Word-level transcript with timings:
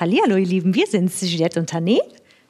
Hallihallo, 0.00 0.36
ihr 0.36 0.46
Lieben, 0.46 0.74
wir 0.76 0.86
sind 0.86 1.10
Juliette 1.20 1.58
und 1.58 1.72
Tané. 1.72 1.98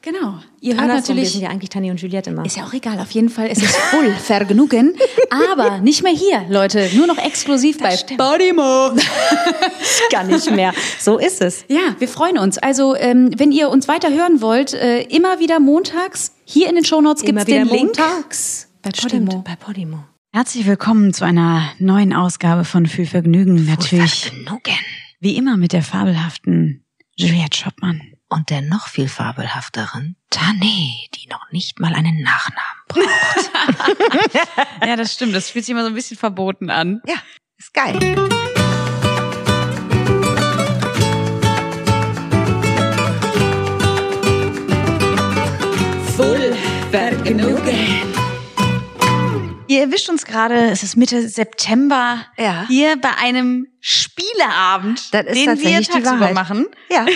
Genau. 0.02 0.34
Ihr 0.60 0.74
hört 0.74 0.82
Andersrum, 0.82 1.16
wir 1.16 1.22
natürlich. 1.22 1.32
sind 1.32 1.40
ja 1.40 1.48
eigentlich 1.48 1.70
Tané 1.70 1.90
und 1.90 2.00
Juliette 2.00 2.28
immer. 2.28 2.44
Ist 2.44 2.58
ja 2.58 2.64
auch 2.64 2.74
egal, 2.74 3.00
auf 3.00 3.10
jeden 3.12 3.30
Fall 3.30 3.46
ist 3.48 3.62
es 3.62 3.74
voll 3.74 4.10
Vergnügen. 4.22 4.94
Aber 5.30 5.78
nicht 5.78 6.02
mehr 6.02 6.12
hier, 6.12 6.44
Leute. 6.50 6.90
Nur 6.94 7.06
noch 7.06 7.16
exklusiv 7.16 7.78
bei 7.78 7.96
stimmt. 7.96 8.20
Podimo. 8.20 8.90
gar 10.12 10.24
nicht 10.24 10.50
mehr. 10.50 10.74
So 11.00 11.16
ist 11.18 11.40
es. 11.40 11.64
Ja, 11.68 11.96
wir 11.98 12.06
freuen 12.08 12.36
uns. 12.36 12.58
Also, 12.58 12.94
ähm, 12.94 13.30
wenn 13.38 13.50
ihr 13.50 13.70
uns 13.70 13.88
weiter 13.88 14.10
hören 14.10 14.42
wollt, 14.42 14.74
äh, 14.74 15.00
immer 15.04 15.40
wieder 15.40 15.58
montags, 15.58 16.32
hier 16.44 16.68
in 16.68 16.74
den 16.74 16.84
Shownotes 16.84 17.24
gibt 17.24 17.38
es 17.38 17.46
den 17.46 17.64
wieder 17.64 17.74
Link. 17.74 17.96
montags. 17.98 18.68
Bei 18.82 18.90
Stimmt, 18.94 19.30
Podimo. 19.30 19.42
bei 19.44 19.56
Podimo. 19.56 20.04
Herzlich 20.32 20.66
willkommen 20.66 21.14
zu 21.14 21.24
einer 21.24 21.70
neuen 21.78 22.12
Ausgabe 22.12 22.64
von 22.64 22.84
Für 22.84 23.06
Vergnügen. 23.06 23.64
Natürlich, 23.64 24.26
Vergnügen. 24.26 24.60
wie 25.20 25.34
immer, 25.36 25.56
mit 25.56 25.72
der 25.72 25.82
fabelhaften 25.82 26.84
Juliette 27.20 27.58
Schoppmann. 27.58 28.12
Und 28.28 28.50
der 28.50 28.60
noch 28.62 28.86
viel 28.86 29.08
fabelhafteren 29.08 30.14
Tané, 30.30 31.10
die 31.14 31.26
noch 31.28 31.50
nicht 31.50 31.80
mal 31.80 31.92
einen 31.94 32.22
Nachnamen 32.22 32.84
braucht. 32.86 33.50
Ja, 34.86 34.94
das 34.96 35.14
stimmt. 35.14 35.34
Das 35.34 35.50
fühlt 35.50 35.64
sich 35.64 35.72
immer 35.72 35.82
so 35.82 35.88
ein 35.88 35.94
bisschen 35.94 36.16
verboten 36.16 36.70
an. 36.70 37.02
ja, 37.06 37.16
ist 37.58 37.74
geil. 37.74 37.98
Ihr 49.68 49.82
erwischt 49.82 50.08
uns 50.08 50.24
gerade, 50.24 50.70
es 50.70 50.82
ist 50.82 50.96
Mitte 50.96 51.28
September, 51.28 52.26
Ja. 52.36 52.66
hier 52.68 52.96
bei 53.00 53.10
einem 53.20 53.66
Spieleabend, 53.80 55.12
Das 55.14 55.26
ist 55.26 55.34
den 55.34 55.60
wir 55.60 55.82
tagsüber 55.82 56.32
machen, 56.32 56.66
Ja. 56.90 57.06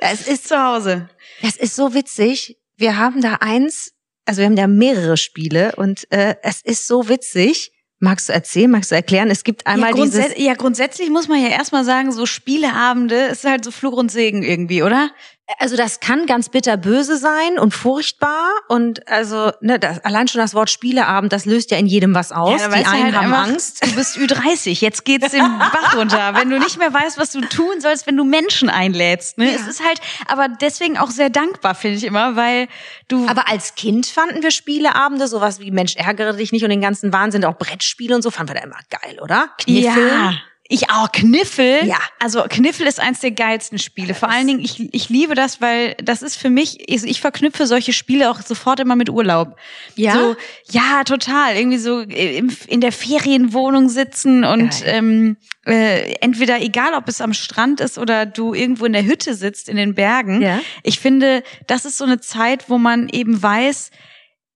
Es 0.00 0.28
ist, 0.28 0.48
zu 0.48 0.62
Hause. 0.62 1.08
es 1.42 1.56
ist 1.56 1.74
so 1.74 1.94
witzig. 1.94 2.56
Wir 2.76 2.96
haben 2.96 3.20
da 3.20 3.34
eins, 3.40 3.92
also 4.26 4.38
wir 4.40 4.46
haben 4.46 4.56
da 4.56 4.66
mehrere 4.68 5.16
Spiele 5.16 5.74
und 5.76 6.10
äh, 6.12 6.36
es 6.42 6.60
ist 6.62 6.86
so 6.86 7.08
witzig. 7.08 7.72
Magst 8.00 8.28
du 8.28 8.32
erzählen, 8.32 8.70
magst 8.70 8.92
du 8.92 8.94
erklären? 8.94 9.28
Es 9.28 9.42
gibt 9.42 9.66
einmal 9.66 9.90
ja, 9.96 10.04
dieses. 10.04 10.26
ja, 10.36 10.54
grundsätzlich 10.54 11.10
muss 11.10 11.26
man 11.26 11.42
ja 11.42 11.48
erstmal 11.48 11.84
sagen, 11.84 12.12
so 12.12 12.26
Spieleabende 12.26 13.16
ist 13.16 13.44
halt 13.44 13.64
so 13.64 13.72
Fluch 13.72 13.94
und 13.96 14.12
Segen 14.12 14.44
irgendwie, 14.44 14.84
oder? 14.84 15.10
Also 15.58 15.76
das 15.76 16.00
kann 16.00 16.26
ganz 16.26 16.50
bitterböse 16.50 17.16
sein 17.16 17.58
und 17.58 17.72
furchtbar 17.72 18.50
und 18.68 19.08
also 19.08 19.50
ne, 19.62 19.78
das, 19.78 20.04
allein 20.04 20.28
schon 20.28 20.42
das 20.42 20.52
Wort 20.52 20.68
Spieleabend, 20.68 21.32
das 21.32 21.46
löst 21.46 21.70
ja 21.70 21.78
in 21.78 21.86
jedem 21.86 22.14
was 22.14 22.32
aus. 22.32 22.60
da 22.60 22.68
Die 22.68 22.74
einen 22.84 23.04
halt 23.04 23.14
haben 23.14 23.32
einfach, 23.32 23.48
Angst. 23.48 23.86
Du 23.86 23.94
bist 23.94 24.18
Ü30, 24.18 24.82
jetzt 24.82 25.06
geht's 25.06 25.30
den 25.30 25.40
Bach 25.58 25.96
runter. 25.96 26.34
Wenn 26.34 26.50
du 26.50 26.58
nicht 26.58 26.76
mehr 26.76 26.92
weißt, 26.92 27.18
was 27.18 27.32
du 27.32 27.40
tun 27.40 27.80
sollst, 27.80 28.06
wenn 28.06 28.16
du 28.16 28.24
Menschen 28.24 28.68
einlädst. 28.68 29.38
Ne? 29.38 29.46
Ja. 29.46 29.56
Es 29.56 29.66
ist 29.66 29.82
halt, 29.82 30.00
aber 30.26 30.48
deswegen 30.48 30.98
auch 30.98 31.10
sehr 31.10 31.30
dankbar, 31.30 31.74
finde 31.74 31.96
ich 31.96 32.04
immer, 32.04 32.36
weil 32.36 32.68
du. 33.08 33.26
Aber 33.26 33.48
als 33.48 33.74
Kind 33.74 34.06
fanden 34.06 34.42
wir 34.42 34.50
Spieleabende, 34.50 35.28
sowas 35.28 35.60
wie 35.60 35.70
Mensch, 35.70 35.96
ärgere 35.96 36.34
dich 36.34 36.52
nicht 36.52 36.64
und 36.64 36.70
den 36.70 36.82
ganzen 36.82 37.10
Wahnsinn, 37.12 37.46
auch 37.46 37.56
Brettspiele 37.56 38.14
und 38.14 38.20
so, 38.20 38.30
fanden 38.30 38.52
wir 38.52 38.60
da 38.60 38.66
immer 38.66 38.80
geil, 38.90 39.18
oder? 39.22 39.48
Kniffel. 39.58 40.08
Ja. 40.08 40.34
Ich 40.70 40.90
auch 40.90 41.10
Kniffel. 41.10 41.86
Ja. 41.86 41.98
Also 42.18 42.44
Kniffel 42.46 42.86
ist 42.86 43.00
eins 43.00 43.20
der 43.20 43.30
geilsten 43.30 43.78
Spiele. 43.78 44.12
Vor 44.12 44.28
allen 44.28 44.46
Dingen, 44.46 44.60
ich, 44.60 44.92
ich 44.92 45.08
liebe 45.08 45.34
das, 45.34 45.62
weil 45.62 45.94
das 45.94 46.20
ist 46.20 46.36
für 46.36 46.50
mich, 46.50 46.90
ich, 46.90 47.04
ich 47.04 47.22
verknüpfe 47.22 47.66
solche 47.66 47.94
Spiele 47.94 48.30
auch 48.30 48.42
sofort 48.42 48.78
immer 48.78 48.94
mit 48.94 49.08
Urlaub. 49.08 49.56
Ja? 49.94 50.12
So, 50.12 50.36
ja, 50.70 51.04
total. 51.04 51.56
Irgendwie 51.56 51.78
so 51.78 52.00
im, 52.00 52.54
in 52.66 52.82
der 52.82 52.92
Ferienwohnung 52.92 53.88
sitzen 53.88 54.44
und 54.44 54.82
Geil. 54.82 54.94
ähm, 54.94 55.36
äh, 55.64 56.12
entweder 56.20 56.60
egal, 56.60 56.92
ob 56.92 57.08
es 57.08 57.22
am 57.22 57.32
Strand 57.32 57.80
ist 57.80 57.96
oder 57.96 58.26
du 58.26 58.52
irgendwo 58.52 58.84
in 58.84 58.92
der 58.92 59.06
Hütte 59.06 59.32
sitzt 59.32 59.70
in 59.70 59.76
den 59.78 59.94
Bergen. 59.94 60.42
Ja. 60.42 60.60
Ich 60.82 61.00
finde, 61.00 61.42
das 61.66 61.86
ist 61.86 61.96
so 61.96 62.04
eine 62.04 62.20
Zeit, 62.20 62.68
wo 62.68 62.76
man 62.76 63.08
eben 63.08 63.42
weiß, 63.42 63.90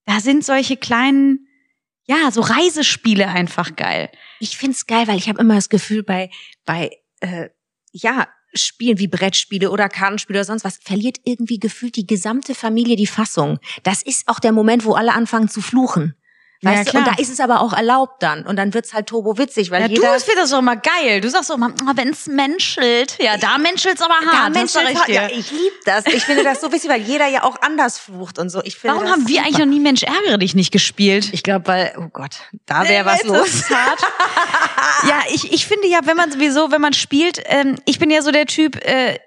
da 0.05 0.21
sind 0.21 0.45
solche 0.45 0.77
kleinen, 0.77 1.49
ja, 2.05 2.31
so 2.31 2.43
Reisespiele 2.43 3.29
einfach 3.29 3.77
geil. 3.77 4.11
Ich 4.43 4.57
find's 4.57 4.87
geil, 4.89 5.07
weil 5.07 5.19
ich 5.19 5.29
habe 5.29 5.41
immer 5.41 5.55
das 5.55 5.69
Gefühl, 5.69 6.03
bei, 6.03 6.29
bei 6.65 6.91
äh, 7.21 7.51
ja, 7.93 8.27
Spielen 8.55 8.99
wie 8.99 9.07
Brettspiele 9.07 9.71
oder 9.71 9.89
Kartenspiele 9.89 10.41
oder 10.41 10.45
sonst 10.45 10.65
was, 10.65 10.79
verliert 10.79 11.19
irgendwie 11.23 11.61
gefühlt 11.61 11.95
die 11.95 12.09
gesamte 12.09 12.57
Familie 12.57 12.97
die 12.97 13.07
Fassung. 13.07 13.61
Das 13.85 14.03
ist 14.03 14.27
auch 14.27 14.41
der 14.41 14.51
Moment, 14.51 14.85
wo 14.85 14.95
alle 14.95 15.13
anfangen 15.13 15.49
zu 15.49 15.61
fluchen. 15.61 16.17
Ja, 16.65 16.71
Weißt 16.71 16.87
du? 16.87 16.91
klar. 16.93 17.09
Und 17.09 17.17
da 17.17 17.21
ist 17.21 17.29
es 17.31 17.41
aber 17.41 17.61
auch 17.61 17.73
erlaubt 17.73 18.23
dann. 18.23 18.47
Und 18.47 18.55
dann 18.57 18.73
wird's 18.73 18.95
halt 18.95 19.09
turbo 19.09 19.37
witzig, 19.37 19.71
weil 19.73 19.83
Ja, 19.83 19.89
du 19.89 19.95
jeder. 19.95 20.07
findest 20.21 20.29
das 20.39 20.51
doch 20.51 20.59
immer 20.61 20.77
geil. 20.77 21.21
Du 21.21 21.29
sagst 21.29 21.51
doch 21.51 21.57
immer, 21.57 21.73
oh, 21.83 21.91
wenn 21.97 22.11
es 22.11 22.29
menschelt. 22.29 23.17
Ja, 23.21 23.37
da 23.37 23.59
menschelt's 23.59 24.01
aber 24.01 24.15
da 24.25 24.31
hart. 24.45 24.55
Menschen, 24.55 24.81
ich 24.89 25.01
dir. 25.03 25.15
ja, 25.15 25.27
ich 25.29 25.51
lieb 25.51 25.73
das. 25.85 26.07
Ich 26.07 26.25
finde 26.25 26.45
das 26.45 26.61
so 26.61 26.73
witzig, 26.73 26.89
weil 26.89 27.01
jeder 27.01 27.27
ja 27.27 27.43
auch 27.43 27.61
anders 27.63 27.99
flucht 27.99 28.39
und 28.39 28.49
so. 28.49 28.63
Ich 28.63 28.77
finde 28.77 28.95
Warum 28.97 29.09
haben 29.11 29.27
wir 29.27 29.35
super. 29.37 29.47
eigentlich 29.47 29.59
noch 29.59 29.67
nie 29.67 29.81
Mensch 29.81 30.05
ärgere 30.05 30.39
dich 30.39 30.55
nicht 30.55 30.71
gespielt? 30.73 31.31
Ich 31.33 31.43
glaube, 31.43 31.67
weil, 31.67 31.95
oh 31.99 32.09
Gott, 32.13 32.37
da 32.67 32.89
wäre 32.89 33.05
was 33.07 33.25
los. 33.25 33.69
hart. 33.71 34.01
ja, 35.09 35.21
ich, 35.33 35.53
ich 35.53 35.67
finde 35.67 35.89
ja, 35.89 36.01
wenn 36.05 36.17
man 36.17 36.31
sowieso, 36.31 36.71
wenn 36.71 36.81
man 36.81 36.93
spielt, 36.93 37.43
ähm, 37.47 37.77
ich 37.87 37.99
bin 37.99 38.11
ja 38.11 38.23
so 38.23 38.31
der 38.31 38.47
Typ, 38.47 38.77
äh, 38.85 39.19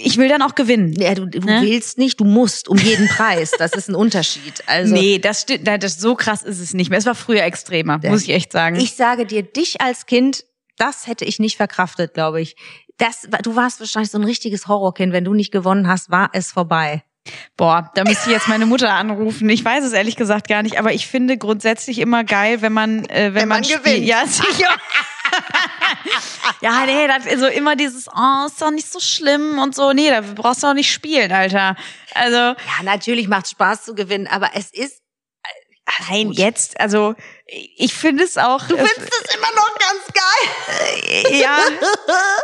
ich 0.00 0.16
will 0.16 0.28
dann 0.28 0.42
auch 0.42 0.54
gewinnen. 0.54 0.92
Ja, 0.98 1.14
du, 1.14 1.26
du 1.26 1.40
Ne? 1.40 1.60
willst 1.62 1.98
nicht, 1.98 2.20
du 2.20 2.24
musst 2.24 2.68
um 2.68 2.76
jeden 2.78 3.08
Preis. 3.08 3.52
Das 3.58 3.72
ist 3.72 3.88
ein 3.88 3.94
Unterschied. 3.94 4.54
Also 4.66 4.94
nee, 4.94 5.18
das 5.18 5.42
stimmt, 5.42 5.66
das, 5.66 5.98
so 5.98 6.14
krass 6.14 6.42
ist 6.42 6.60
es 6.60 6.74
nicht 6.74 6.90
mehr. 6.90 6.98
Es 6.98 7.06
war 7.06 7.14
früher 7.14 7.42
extremer, 7.42 7.98
muss 8.04 8.22
ich 8.22 8.30
echt 8.30 8.52
sagen. 8.52 8.76
ich 8.76 8.94
sage 8.94 9.26
dir, 9.26 9.42
dich 9.42 9.80
als 9.80 10.06
Kind, 10.06 10.44
das 10.76 11.06
hätte 11.06 11.24
ich 11.24 11.38
nicht 11.38 11.56
verkraftet, 11.56 12.14
glaube 12.14 12.40
ich. 12.40 12.54
Das, 12.98 13.28
du 13.42 13.56
warst 13.56 13.80
wahrscheinlich 13.80 14.10
so 14.10 14.18
ein 14.18 14.24
richtiges 14.24 14.66
Horrorkind. 14.68 15.12
Wenn 15.12 15.24
du 15.24 15.32
nicht 15.34 15.50
gewonnen 15.52 15.86
hast, 15.88 16.10
war 16.10 16.30
es 16.32 16.50
vorbei. 16.52 17.02
Boah, 17.56 17.90
da 17.94 18.04
müsste 18.04 18.30
ich 18.30 18.34
jetzt 18.36 18.48
meine 18.48 18.66
Mutter 18.66 18.92
anrufen. 18.92 19.48
Ich 19.50 19.64
weiß 19.64 19.84
es 19.84 19.92
ehrlich 19.92 20.16
gesagt 20.16 20.48
gar 20.48 20.62
nicht, 20.62 20.78
aber 20.78 20.92
ich 20.92 21.06
finde 21.06 21.36
grundsätzlich 21.38 21.98
immer 21.98 22.24
geil, 22.24 22.62
wenn 22.62 22.72
man 22.72 23.04
äh, 23.06 23.34
wenn, 23.34 23.42
Wenn 23.42 23.48
man 23.48 23.64
spielt. 23.64 23.84
gewinnt. 23.84 24.04
Ja, 24.06 24.26
sicher. 24.26 24.68
ja, 26.60 26.86
nee, 26.86 27.06
das, 27.06 27.26
also 27.26 27.46
immer 27.46 27.76
dieses, 27.76 28.08
oh, 28.08 28.46
ist 28.46 28.60
doch 28.60 28.70
nicht 28.70 28.90
so 28.90 29.00
schlimm 29.00 29.58
und 29.58 29.74
so. 29.74 29.92
Nee, 29.92 30.10
da 30.10 30.20
brauchst 30.20 30.62
du 30.62 30.68
auch 30.68 30.74
nicht 30.74 30.92
spielen, 30.92 31.32
Alter. 31.32 31.76
Also, 32.14 32.36
Ja, 32.36 32.82
natürlich 32.82 33.28
macht 33.28 33.48
Spaß 33.48 33.84
zu 33.84 33.94
gewinnen, 33.94 34.26
aber 34.26 34.50
es 34.54 34.70
ist. 34.72 35.00
nein, 36.08 36.32
jetzt, 36.32 36.80
also 36.80 37.14
ich 37.46 37.94
finde 37.94 38.24
es 38.24 38.36
auch. 38.36 38.66
Du 38.66 38.76
findest 38.76 38.98
es 39.24 39.34
immer 39.34 39.48
noch 39.54 39.77
ganz 39.88 40.06
geil. 40.12 41.40
ja, 41.40 41.58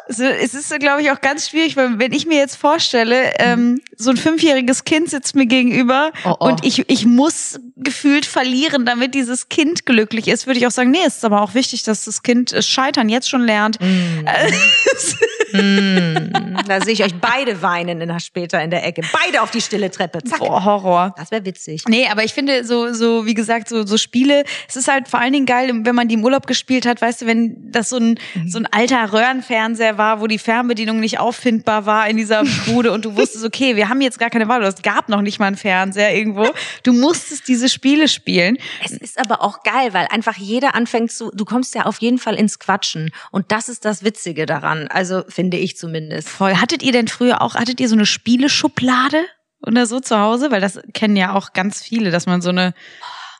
so, 0.09 0.25
es 0.25 0.55
ist, 0.55 0.79
glaube 0.79 1.03
ich, 1.03 1.11
auch 1.11 1.21
ganz 1.21 1.49
schwierig, 1.49 1.77
weil 1.77 1.99
wenn 1.99 2.13
ich 2.13 2.27
mir 2.27 2.39
jetzt 2.39 2.57
vorstelle, 2.57 3.35
ähm, 3.39 3.81
so 3.97 4.11
ein 4.11 4.17
fünfjähriges 4.17 4.85
Kind 4.85 5.11
sitzt 5.11 5.35
mir 5.35 5.47
gegenüber 5.47 6.13
Oh, 6.25 6.37
oh. 6.41 6.47
und 6.47 6.65
ich, 6.65 6.89
ich 6.89 7.07
muss 7.07 7.59
gefühlt 7.77 8.25
verlieren, 8.27 8.87
damit 8.87 9.15
dieses 9.15 9.49
Kind 9.49 9.85
glücklich 9.87 10.29
ist, 10.29 10.47
würde 10.47 10.59
ich 10.59 10.67
auch 10.67 10.71
sagen, 10.71 10.91
nee, 10.91 11.03
es 11.07 11.17
ist 11.17 11.25
aber 11.25 11.43
auch 11.43 11.55
wichtig, 11.55 11.83
dass 11.83 12.05
das 12.05 12.23
Kind 12.23 12.53
das 12.53 12.67
Scheitern 12.67 13.09
jetzt 13.09 13.29
schon 13.29 13.43
lernt. 13.43 13.81
Mm, 13.81 14.25
da 16.67 16.81
sehe 16.81 16.93
ich 16.93 17.05
euch 17.05 17.15
beide 17.15 17.63
weinen 17.63 18.01
in 18.01 18.21
später 18.21 18.63
in 18.63 18.71
der 18.71 18.85
Ecke. 18.87 19.03
Beide 19.13 19.43
auf 19.43 19.51
die 19.51 19.61
stille 19.61 19.91
Treppe. 19.91 20.23
Zack. 20.23 20.39
Boah, 20.39 20.65
Horror. 20.65 21.15
Das 21.17 21.31
wäre 21.31 21.45
witzig. 21.45 21.83
Nee, 21.89 22.07
aber 22.09 22.25
ich 22.25 22.33
finde 22.33 22.65
so, 22.65 22.93
so, 22.93 23.27
wie 23.27 23.35
gesagt, 23.35 23.69
so, 23.69 23.85
so 23.85 23.97
Spiele, 23.97 24.45
es 24.69 24.77
ist 24.77 24.89
halt 24.89 25.09
vor 25.09 25.21
allen 25.21 25.33
Dingen 25.33 25.47
geil, 25.47 25.71
wenn 25.73 25.95
man 25.95 26.09
die 26.09 26.15
im 26.15 26.25
Urlaub 26.25 26.47
gespielt 26.47 26.87
hat, 26.87 27.01
weißt 27.01 27.23
du, 27.23 27.27
wenn 27.27 27.34
das 27.73 27.89
so 27.89 27.97
ein, 27.97 28.19
so 28.47 28.59
ein 28.59 28.67
alter 28.67 29.13
Röhrenfernseher 29.13 29.99
war, 29.99 30.21
wo 30.21 30.27
die 30.27 30.39
Fernbedienung 30.39 31.01
nicht 31.01 31.19
auffindbar 31.21 31.87
war 31.87 32.09
in 32.09 32.17
dieser 32.17 32.45
Bude 32.67 32.93
und 32.93 33.05
du 33.05 33.17
wusstest, 33.17 33.45
okay, 33.45 33.77
wir 33.77 33.89
haben 33.89 34.01
jetzt 34.01 34.19
gar 34.19 34.31
keine 34.31 34.49
Wahl, 34.49 34.63
es 34.63 34.83
gab 34.83 35.09
noch 35.09 35.23
nicht 35.23 35.39
mal 35.39 35.47
einen 35.47 35.57
Fernseher 35.57 36.15
irgendwo. 36.15 36.47
Du 36.83 36.93
musstest 36.93 37.49
diese 37.49 37.69
Spiele 37.69 38.09
spielen. 38.09 38.59
Es 38.85 38.93
ist 38.93 39.19
aber 39.19 39.43
auch 39.43 39.63
geil, 39.63 39.93
weil 39.93 40.07
einfach 40.11 40.37
jeder 40.37 40.75
anfängt 40.75 41.13
zu, 41.13 41.31
du 41.35 41.45
kommst 41.45 41.75
ja 41.75 41.87
auf 41.87 41.99
jeden 42.01 42.19
Fall 42.19 42.35
ins 42.35 42.59
Quatschen. 42.59 43.11
Und 43.31 43.53
das 43.53 43.69
ist 43.69 43.85
das 43.85 44.05
Witzige 44.05 44.47
daran. 44.47 44.89
Also 44.89 45.25
finde 45.29 45.57
ich 45.57 45.77
zumindest. 45.77 46.29
Voll. 46.29 46.57
Hattet 46.57 46.83
ihr 46.83 46.93
denn 46.93 47.09
früher 47.09 47.43
auch, 47.43 47.55
hattet 47.55 47.81
ihr 47.81 47.89
so 47.89 47.95
eine 47.95 48.07
Spieleschublade 48.07 49.25
oder 49.67 49.87
so 49.87 50.01
zu 50.01 50.19
Hause? 50.19 50.51
Weil 50.51 50.61
das 50.61 50.81
kennen 50.93 51.17
ja 51.17 51.35
auch 51.35 51.53
ganz 51.53 51.83
viele, 51.83 52.11
dass 52.11 52.27
man 52.27 52.43
so 52.43 52.51
eine, 52.51 52.75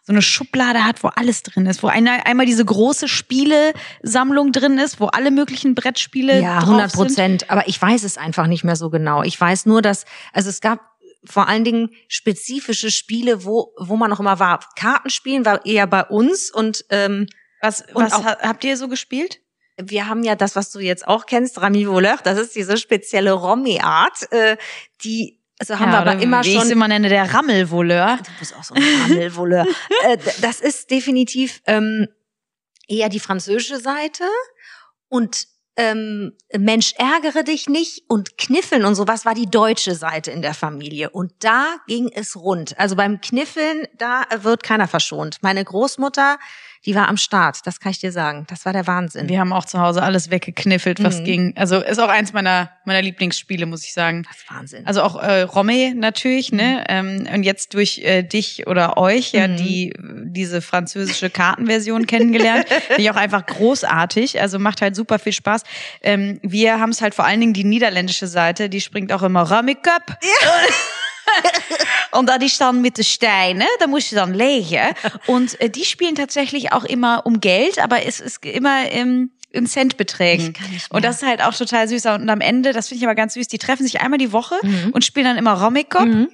so 0.07 0.13
eine 0.13 0.23
Schublade 0.23 0.85
hat, 0.85 1.03
wo 1.03 1.09
alles 1.09 1.43
drin 1.43 1.67
ist, 1.67 1.83
wo 1.83 1.87
eine, 1.89 2.27
einmal 2.27 2.47
diese 2.47 2.65
große 2.65 3.09
Spielesammlung 3.09 4.53
drin 4.53 4.79
ist, 4.79 5.01
wo 5.01 5.07
alle 5.07 5.31
möglichen 5.31 5.75
Brettspiele 5.75 6.41
Ja, 6.41 6.59
drauf 6.61 6.69
100 6.69 6.91
sind. 6.91 6.99
Prozent. 7.01 7.51
Aber 7.51 7.69
ich 7.69 7.81
weiß 7.81 8.03
es 8.05 8.19
einfach 8.19 8.47
nicht 8.47 8.65
mehr 8.65 8.77
so 8.77 8.91
genau. 8.91 9.23
Ich 9.23 9.41
weiß 9.41 9.67
nur, 9.67 9.83
dass, 9.83 10.05
also 10.33 10.51
es 10.51 10.61
gab 10.61 10.81
vor 11.25 11.49
allen 11.49 11.65
Dingen 11.65 11.91
spezifische 12.09 12.91
Spiele, 12.91 13.45
wo, 13.45 13.73
wo 13.79 13.97
man 13.97 14.11
noch 14.11 14.21
immer 14.21 14.39
war. 14.39 14.61
Kartenspielen 14.77 15.47
war 15.47 15.65
eher 15.65 15.87
bei 15.87 16.05
uns 16.05 16.51
und 16.51 16.85
ähm, 16.91 17.27
Was, 17.63 17.81
Und 17.95 18.05
was 18.05 18.13
auch- 18.13 18.25
ha- 18.25 18.39
habt 18.43 18.65
ihr 18.65 18.77
so 18.77 18.89
gespielt? 18.89 19.41
wir 19.83 20.07
haben 20.07 20.23
ja 20.23 20.37
das, 20.37 20.55
was 20.55 20.71
du 20.71 20.79
jetzt 20.79 21.09
auch 21.09 21.27
kennst, 21.27 21.61
Rami 21.61 21.89
Voleur, 21.89 22.17
das 22.23 22.39
ist 22.39 22.55
diese 22.55 22.77
spezielle 22.77 23.33
Romy-Art, 23.33 24.31
äh, 24.31 24.57
die, 25.03 25.41
also 25.71 25.81
haben 25.81 25.93
wir 25.93 25.99
aber 25.99 26.23
immer 26.23 26.43
wie 26.43 26.49
ich 26.49 26.55
schon. 26.55 26.65
es 26.65 26.71
immer 26.71 26.89
nenne, 26.89 27.09
der 27.09 27.33
Rammelvoleur. 27.33 28.19
Du 28.19 28.31
bist 28.39 28.57
auch 28.57 28.65
so 28.65 28.75
ein 28.75 28.83
Rammelvoleur. 29.03 29.67
äh, 30.05 30.19
das 30.41 30.61
ist 30.61 30.91
definitiv 30.91 31.63
ähm, 31.67 32.09
eher 32.89 33.09
die 33.09 33.21
französische 33.21 33.79
Seite 33.79 34.25
und 35.09 35.47
ähm, 35.77 36.33
Mensch, 36.57 36.93
ärgere 36.99 37.43
dich 37.43 37.69
nicht 37.69 38.05
und 38.09 38.39
Kniffeln 38.39 38.85
und 38.85 38.95
sowas 38.95 39.25
war 39.25 39.35
die 39.35 39.51
deutsche 39.51 39.95
Seite 39.95 40.31
in 40.31 40.41
der 40.41 40.55
Familie. 40.55 41.11
Und 41.11 41.33
da 41.41 41.77
ging 41.89 42.11
es 42.13 42.37
rund. 42.37 42.79
Also 42.79 42.95
beim 42.95 43.21
Kniffeln, 43.21 43.89
da 43.99 44.25
wird 44.43 44.63
keiner 44.63 44.87
verschont. 44.87 45.39
Meine 45.43 45.65
Großmutter, 45.65 46.39
die 46.87 46.95
war 46.95 47.09
am 47.09 47.17
Start, 47.17 47.59
das 47.67 47.81
kann 47.81 47.93
ich 47.93 47.99
dir 47.99 48.13
sagen. 48.13 48.47
Das 48.49 48.65
war 48.67 48.73
der 48.73 48.87
Wahnsinn. 48.87 49.29
Wir 49.29 49.41
haben 49.41 49.53
auch 49.53 49.65
zu 49.65 49.81
Hause 49.81 50.03
alles 50.03 50.31
weggekniffelt, 50.31 51.03
was 51.03 51.21
Mhm. 51.21 51.25
ging. 51.25 51.53
Also 51.57 51.81
ist 51.81 51.99
auch 51.99 52.09
eins 52.09 52.33
meiner 52.33 52.71
meiner 52.85 53.01
Lieblingsspiele, 53.03 53.65
muss 53.67 53.85
ich 53.85 53.93
sagen. 53.95 54.25
das 54.29 54.37
ist 54.37 54.51
Wahnsinn. 54.51 54.87
Also 54.87 55.03
auch 55.03 55.17
äh, 55.23 55.43
Romme 55.43 55.95
natürlich, 55.95 56.53
ne? 56.53 56.85
Ähm, 56.89 57.27
und 57.33 57.43
jetzt 57.45 57.73
durch 57.75 57.99
äh, 58.05 58.23
dich 58.23 58.67
oder 58.67 58.99
euch 58.99 59.33
ja 59.33 59.49
Mhm. 59.49 59.57
die 59.57 59.95
diese 60.27 60.61
französische 60.61 61.31
Kartenversion 61.31 62.07
kennengelernt. 62.07 62.67
Finde 62.89 63.03
ich 63.03 63.11
auch 63.11 63.17
einfach 63.17 63.47
großartig. 63.47 64.41
Also 64.41 64.59
macht 64.59 64.83
halt 64.83 64.95
super 64.97 65.19
viel 65.19 65.33
Spaß. 65.33 65.63
Ähm, 66.03 66.39
wir 66.43 66.81
haben 66.81 66.91
es 66.91 67.01
halt 67.01 67.15
vor 67.15 67.25
allen 67.25 67.41
Dingen 67.41 67.55
die 67.55 67.65
niederländische 67.65 68.27
Seite, 68.27 68.69
die 68.69 68.81
springt 68.81 69.13
auch 69.13 69.23
immer 69.23 69.43
Romme 69.51 69.75
Cup. 69.77 70.19
Und 72.13 72.29
da 72.29 72.39
die 72.39 72.51
dann 72.59 72.81
mit 72.81 72.97
den 72.99 73.05
Steinen, 73.05 73.67
da 73.81 73.87
musst 73.87 74.13
du 74.13 74.17
dann 74.17 74.35
legen. 74.35 74.81
Und 75.27 75.61
äh, 75.61 75.69
die 75.71 75.85
spielen 75.85 76.15
tatsächlich 76.15 76.73
auch 76.73 76.85
immer 76.85 77.27
um 77.27 77.41
Geld, 77.41 77.79
aber 77.79 78.07
es 78.07 78.21
ist 78.21 78.45
immer 78.45 78.91
im 78.91 79.31
in 79.51 79.67
Centbeträgen. 79.67 80.53
Und 80.91 81.05
das 81.05 81.23
ist 81.23 81.29
halt 81.29 81.41
auch 81.41 81.55
total 81.55 81.87
süß. 81.87 82.07
Und 82.07 82.29
am 82.29 82.41
Ende, 82.41 82.73
das 82.73 82.89
finde 82.89 82.99
ich 82.99 83.07
aber 83.07 83.15
ganz 83.15 83.35
süß, 83.35 83.47
die 83.47 83.59
treffen 83.59 83.85
sich 83.85 84.01
einmal 84.01 84.19
die 84.19 84.33
Woche 84.33 84.57
Mhm. 84.65 84.91
und 84.93 85.05
spielen 85.05 85.27
dann 85.27 85.37
immer 85.37 85.53
Romikop 85.63 86.07
Mhm. 86.07 86.29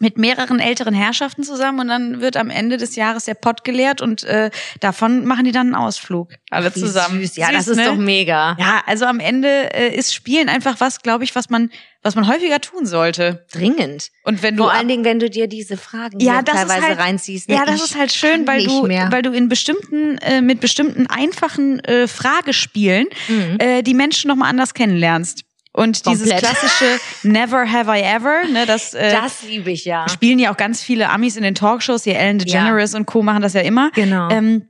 Mit 0.00 0.16
mehreren 0.18 0.60
älteren 0.60 0.94
Herrschaften 0.94 1.42
zusammen 1.42 1.80
und 1.80 1.88
dann 1.88 2.20
wird 2.20 2.36
am 2.36 2.50
Ende 2.50 2.76
des 2.76 2.94
Jahres 2.96 3.24
der 3.24 3.34
Pott 3.34 3.64
geleert 3.64 4.00
und 4.00 4.24
äh, 4.24 4.50
davon 4.80 5.24
machen 5.24 5.44
die 5.44 5.52
dann 5.52 5.68
einen 5.68 5.74
Ausflug. 5.74 6.30
Alle 6.50 6.74
Wie 6.74 6.80
zusammen. 6.80 7.20
Süß. 7.20 7.36
Ja, 7.36 7.46
Süß, 7.48 7.56
das 7.56 7.68
ist 7.68 7.76
ne? 7.76 7.84
doch 7.86 7.96
mega. 7.96 8.56
Ja, 8.60 8.82
also 8.86 9.06
am 9.06 9.20
Ende 9.20 9.72
äh, 9.74 9.94
ist 9.94 10.14
Spielen 10.14 10.48
einfach 10.48 10.76
was, 10.78 11.02
glaube 11.02 11.24
ich, 11.24 11.34
was 11.34 11.50
man, 11.50 11.70
was 12.02 12.14
man 12.14 12.28
häufiger 12.28 12.60
tun 12.60 12.86
sollte. 12.86 13.44
Dringend. 13.52 14.10
Und 14.22 14.42
wenn 14.42 14.56
du 14.56 14.64
Vor 14.64 14.72
allen 14.72 14.86
Dingen, 14.88 15.04
wenn 15.04 15.18
du 15.18 15.28
dir 15.28 15.48
diese 15.48 15.76
Fragen 15.76 16.20
ja, 16.20 16.42
das 16.42 16.54
teilweise 16.54 16.86
halt, 16.86 16.98
reinziehst. 16.98 17.48
ne? 17.48 17.56
Ja, 17.56 17.64
das 17.64 17.76
Ich 17.76 17.82
ist 17.90 17.98
halt 17.98 18.12
schön, 18.12 18.46
weil 18.46 18.64
du, 18.64 18.86
mehr. 18.86 19.10
weil 19.10 19.22
du 19.22 19.32
in 19.32 19.48
bestimmten, 19.48 20.18
äh, 20.18 20.40
mit 20.40 20.60
bestimmten 20.60 21.06
einfachen 21.08 21.80
äh, 21.80 22.06
Fragespielen 22.06 23.06
Mhm. 23.28 23.56
äh, 23.58 23.82
die 23.82 23.94
Menschen 23.94 24.28
nochmal 24.28 24.50
anders 24.50 24.74
kennenlernst. 24.74 25.44
Und 25.78 26.06
dieses 26.06 26.28
Komplett. 26.30 26.40
klassische 26.40 27.00
Never 27.22 27.70
have 27.70 27.90
I 27.90 28.02
ever, 28.02 28.44
ne, 28.52 28.66
das, 28.66 28.94
äh, 28.94 29.10
das 29.12 29.42
liebe 29.42 29.70
ich 29.70 29.84
ja. 29.84 30.08
spielen 30.08 30.38
ja 30.38 30.52
auch 30.52 30.56
ganz 30.56 30.82
viele 30.82 31.08
Amis 31.10 31.36
in 31.36 31.42
den 31.42 31.54
Talkshows, 31.54 32.04
hier 32.04 32.18
Ellen 32.18 32.38
DeGeneres 32.38 32.94
und 32.94 33.06
Co. 33.06 33.22
machen 33.22 33.42
das 33.42 33.52
ja 33.54 33.60
immer. 33.60 33.90
Genau. 33.94 34.28
Ähm, 34.30 34.68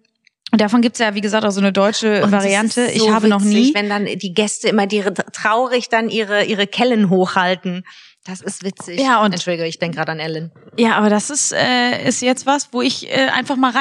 und 0.51 0.61
davon 0.61 0.81
gibt's 0.81 0.99
ja, 0.99 1.15
wie 1.15 1.21
gesagt, 1.21 1.45
auch 1.45 1.51
so 1.51 1.61
eine 1.61 1.73
deutsche 1.73 2.23
Und 2.25 2.33
Variante. 2.33 2.81
ist 2.83 2.97
ich 2.97 3.03
so 3.03 3.13
habe 3.15 3.29
noch 3.29 3.43
witzig, 3.43 3.55
nie. 3.55 3.75
Wenn 3.75 3.89
dann 3.91 4.07
die 4.07 4.33
Gäste 4.33 4.69
immer 4.69 4.87
die, 4.87 5.03
traurig 5.33 5.89
dann 5.91 6.09
ihre, 6.09 6.45
ihre 6.45 6.67
Kellen 6.67 7.11
hochhalten. 7.11 7.85
Das 8.25 8.41
ist 8.41 8.65
witzig. 8.65 9.01
Ja, 9.01 9.23
und- 9.23 9.33
Entschuldige, 9.33 9.67
ich 9.67 9.79
denke 9.79 9.97
gerade 9.97 10.13
an 10.13 10.19
Ellen. 10.21 10.53
Ja, 10.77 10.97
aber 10.97 11.11
das 11.11 11.31
ist, 11.31 11.53
äh, 11.53 12.07
ist 12.07 12.23
jetzt 12.23 12.47
was, 12.47 12.69
wo 12.73 12.83
ich 12.83 13.11
äh, 13.11 13.29
einfach 13.29 13.57
mal 13.57 13.73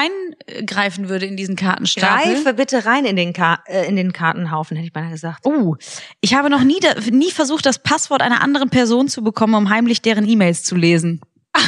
reingreifen 0.48 1.08
würde 1.08 1.26
in 1.26 1.36
diesen 1.36 1.56
Kartenstapel. 1.56 2.34
Greife 2.34 2.54
bitte 2.54 2.84
rein 2.84 3.04
in 3.04 3.16
den, 3.16 3.32
Ka 3.32 3.62
äh, 3.66 3.86
in 3.86 3.96
den 3.96 4.12
Kartenhaufen, 4.12 4.76
hätte 4.76 4.86
ich 4.86 4.92
beinahe 4.92 5.12
gesagt. 5.12 5.44
Oh, 5.44 5.76
ich 6.20 6.34
habe 6.34 6.50
noch 6.50 6.64
nie, 6.64 6.80
nie 7.10 7.30
versucht, 7.30 7.66
das 7.66 7.82
Passwort 7.82 8.22
einer 8.22 8.40
anderen 8.40 8.70
Person 8.70 9.08
zu 9.08 9.22
bekommen, 9.22 9.54
um 9.54 9.70
heimlich 9.70 10.02
deren 10.02 10.28
E-Mails 10.28 10.64
zu 10.64 10.76
lesen. 10.76 11.20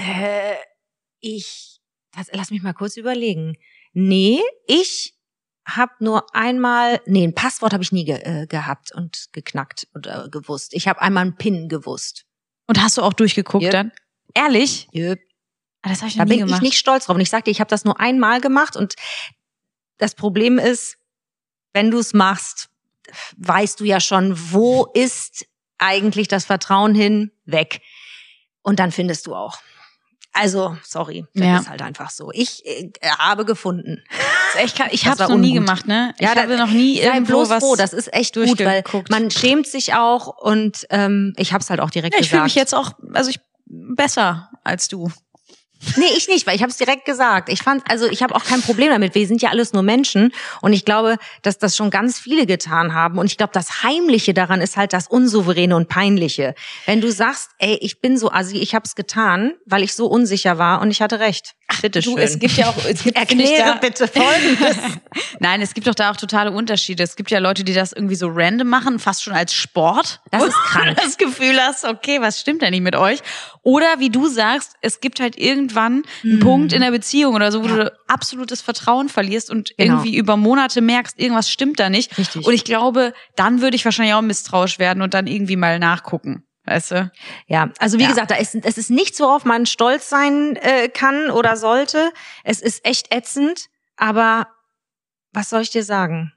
Äh, 0.00 0.54
ich, 1.18 1.80
das, 2.16 2.28
lass 2.32 2.52
mich 2.52 2.62
mal 2.62 2.72
kurz 2.72 2.96
überlegen. 2.96 3.56
Nee, 3.92 4.40
ich 4.68 5.14
habe 5.66 5.92
nur 5.98 6.32
einmal, 6.34 7.00
nee, 7.04 7.24
ein 7.24 7.34
Passwort 7.34 7.72
habe 7.72 7.82
ich 7.82 7.90
nie 7.90 8.04
ge 8.04 8.20
äh, 8.22 8.46
gehabt 8.46 8.94
und 8.94 9.26
geknackt 9.32 9.88
oder 9.96 10.28
gewusst. 10.28 10.72
Ich 10.72 10.86
habe 10.86 11.02
einmal 11.02 11.22
einen 11.24 11.36
PIN 11.36 11.68
gewusst. 11.68 12.26
Und 12.68 12.80
hast 12.80 12.96
du 12.96 13.02
auch 13.02 13.12
durchgeguckt 13.12 13.64
Yep. 13.64 13.72
dann? 13.72 13.92
Ehrlich? 14.34 14.88
Yep. 14.94 15.18
Ah, 15.82 15.88
Das 15.90 15.98
habe 15.98 16.08
ich 16.08 16.14
Da 16.16 16.24
noch 16.24 16.28
nie 16.30 16.36
bin 16.38 16.46
gemacht. 16.46 16.62
ich 16.62 16.68
nicht 16.68 16.78
stolz 16.78 17.06
drauf. 17.06 17.14
Und 17.14 17.20
ich 17.20 17.30
sagte, 17.30 17.50
ich 17.50 17.60
habe 17.60 17.70
das 17.70 17.84
nur 17.84 18.00
einmal 18.00 18.40
gemacht 18.40 18.76
und 18.76 18.94
das 19.98 20.14
Problem 20.14 20.58
ist, 20.58 20.96
wenn 21.72 21.90
du 21.90 21.98
es 21.98 22.14
machst, 22.14 22.68
weißt 23.36 23.80
du 23.80 23.84
ja 23.84 24.00
schon, 24.00 24.34
wo 24.52 24.86
ist 24.94 25.46
eigentlich 25.78 26.28
das 26.28 26.44
Vertrauen 26.44 26.94
hin? 26.94 27.30
Weg. 27.44 27.80
Und 28.62 28.78
dann 28.80 28.92
findest 28.92 29.26
du 29.26 29.34
auch. 29.34 29.58
Also, 30.32 30.76
sorry, 30.84 31.24
das 31.34 31.44
Ja. 31.46 31.58
ist 31.58 31.68
halt 31.70 31.82
einfach 31.82 32.10
so. 32.10 32.30
Ich 32.32 32.64
äh, 32.66 32.90
habe 33.18 33.44
gefunden. 33.44 34.04
Ist 34.54 34.56
echt, 34.62 34.92
ich 34.92 35.06
habe 35.06 35.22
es 35.22 35.28
noch 35.28 35.36
nie 35.36 35.52
gemacht, 35.54 35.86
ne? 35.86 36.14
Ich 36.18 36.26
Ja, 36.26 36.34
da- 36.34 36.42
habe 36.42 36.56
noch 36.58 36.68
nie 36.70 37.00
irgendwo 37.00 37.32
bloß 37.38 37.48
was. 37.48 37.64
froh, 37.64 37.76
das 37.76 37.92
ist 37.92 38.12
echt 38.12 38.34
gut, 38.34 38.58
weil 38.64 38.84
man 39.10 39.30
schämt 39.30 39.66
sich 39.66 39.94
auch 39.94 40.26
und 40.36 40.86
ähm, 40.90 41.32
ich 41.38 41.52
habe 41.52 41.62
es 41.62 41.70
halt 41.70 41.80
auch 41.80 41.90
direkt 41.90 42.14
ja, 42.14 42.20
ich 42.20 42.28
fühle 42.28 42.42
gesagt. 42.42 42.44
mich 42.44 42.54
jetzt 42.56 42.74
auch, 42.74 42.92
also 43.14 43.30
ich 43.30 43.40
besser 43.66 44.50
als 44.64 44.88
du. 44.88 45.10
Nee, 45.96 46.06
ich 46.16 46.26
nicht, 46.28 46.46
weil 46.46 46.56
ich 46.56 46.62
habe 46.62 46.70
es 46.70 46.76
direkt 46.76 47.04
gesagt. 47.04 47.48
Ich 47.48 47.62
fand, 47.62 47.88
also 47.88 48.06
ich 48.06 48.22
habe 48.22 48.34
auch 48.34 48.44
kein 48.44 48.62
Problem 48.62 48.90
damit. 48.90 49.14
Wir 49.14 49.26
sind 49.28 49.42
ja 49.42 49.50
alles 49.50 49.72
nur 49.72 49.82
Menschen 49.82 50.32
und 50.60 50.72
ich 50.72 50.84
glaube, 50.84 51.16
dass 51.42 51.58
das 51.58 51.76
schon 51.76 51.90
ganz 51.90 52.18
viele 52.18 52.46
getan 52.46 52.94
haben. 52.94 53.18
Und 53.18 53.26
ich 53.26 53.36
glaube, 53.36 53.52
das 53.52 53.84
Heimliche 53.84 54.34
daran 54.34 54.60
ist 54.60 54.76
halt 54.76 54.92
das 54.92 55.06
Unsouveräne 55.06 55.76
und 55.76 55.88
Peinliche. 55.88 56.54
Wenn 56.86 57.00
du 57.00 57.12
sagst, 57.12 57.50
ey, 57.58 57.78
ich 57.80 58.00
bin 58.00 58.18
so 58.18 58.30
assi, 58.32 58.58
ich 58.58 58.74
habe 58.74 58.84
es 58.86 58.96
getan, 58.96 59.52
weil 59.66 59.84
ich 59.84 59.94
so 59.94 60.06
unsicher 60.06 60.58
war 60.58 60.80
und 60.80 60.90
ich 60.90 61.00
hatte 61.00 61.20
recht. 61.20 61.54
Bitte 61.82 62.00
Du, 62.00 62.10
schön. 62.12 62.18
es 62.18 62.38
gibt 62.38 62.56
ja 62.56 62.68
auch, 62.68 62.76
es 62.84 63.04
gibt, 63.04 63.16
Erkläre 63.16 63.64
da, 63.64 63.74
bitte 63.74 64.08
Folgendes. 64.08 64.76
Nein, 65.40 65.60
es 65.62 65.74
gibt 65.74 65.86
doch 65.86 65.94
da 65.94 66.10
auch 66.10 66.16
totale 66.16 66.50
Unterschiede. 66.50 67.02
Es 67.02 67.16
gibt 67.16 67.30
ja 67.30 67.38
Leute, 67.38 67.64
die 67.64 67.72
das 67.74 67.92
irgendwie 67.92 68.14
so 68.14 68.28
random 68.32 68.68
machen, 68.68 68.98
fast 68.98 69.22
schon 69.22 69.32
als 69.34 69.52
Sport. 69.54 70.20
Das 70.30 70.42
ist 70.44 70.54
Wo 70.74 70.78
krank. 70.78 70.96
du 70.96 71.02
das 71.02 71.16
Gefühl 71.18 71.58
hast, 71.60 71.84
okay, 71.84 72.20
was 72.20 72.40
stimmt 72.40 72.62
denn 72.62 72.70
nicht 72.72 72.82
mit 72.82 72.96
euch? 72.96 73.20
Oder 73.62 73.86
wie 73.98 74.10
du 74.10 74.26
sagst, 74.28 74.72
es 74.80 75.00
gibt 75.00 75.20
halt 75.20 75.36
irgendwann 75.38 76.02
einen 76.24 76.40
Punkt 76.40 76.72
in 76.72 76.80
der 76.80 76.90
Beziehung 76.90 77.34
oder 77.34 77.52
so, 77.52 77.62
wo 77.62 77.68
Hm. 77.68 77.76
Ja. 77.78 77.84
du 77.84 77.92
absolutes 78.08 78.60
Vertrauen 78.62 79.08
verlierst 79.08 79.50
und 79.50 79.76
Genau. 79.76 79.94
irgendwie 79.96 80.16
über 80.16 80.36
Monate 80.36 80.80
merkst, 80.80 81.18
irgendwas 81.18 81.50
stimmt 81.50 81.78
da 81.78 81.90
nicht. 81.90 82.16
Richtig. 82.18 82.46
Und 82.46 82.52
ich 82.54 82.64
glaube, 82.64 83.12
dann 83.36 83.60
würde 83.60 83.76
ich 83.76 83.84
wahrscheinlich 83.84 84.14
auch 84.14 84.22
misstrauisch 84.22 84.78
werden 84.78 85.02
und 85.02 85.14
dann 85.14 85.26
irgendwie 85.26 85.56
mal 85.56 85.78
nachgucken. 85.78 86.44
Weißt 86.68 86.90
du? 86.90 87.10
Ja, 87.46 87.70
also 87.78 87.98
wie 87.98 88.02
Ja. 88.02 88.08
gesagt, 88.10 88.30
da 88.30 88.34
ist, 88.36 88.54
es 88.54 88.76
ist 88.76 88.90
nichts, 88.90 89.18
worauf 89.20 89.44
man 89.46 89.64
stolz 89.64 90.08
sein 90.10 90.56
äh, 90.56 90.88
kann 90.88 91.30
oder 91.30 91.56
sollte. 91.56 92.12
Es 92.44 92.60
ist 92.60 92.84
echt 92.84 93.14
ätzend, 93.14 93.68
aber 93.96 94.48
was 95.32 95.48
soll 95.48 95.62
ich 95.62 95.70
dir 95.70 95.82
sagen? 95.82 96.32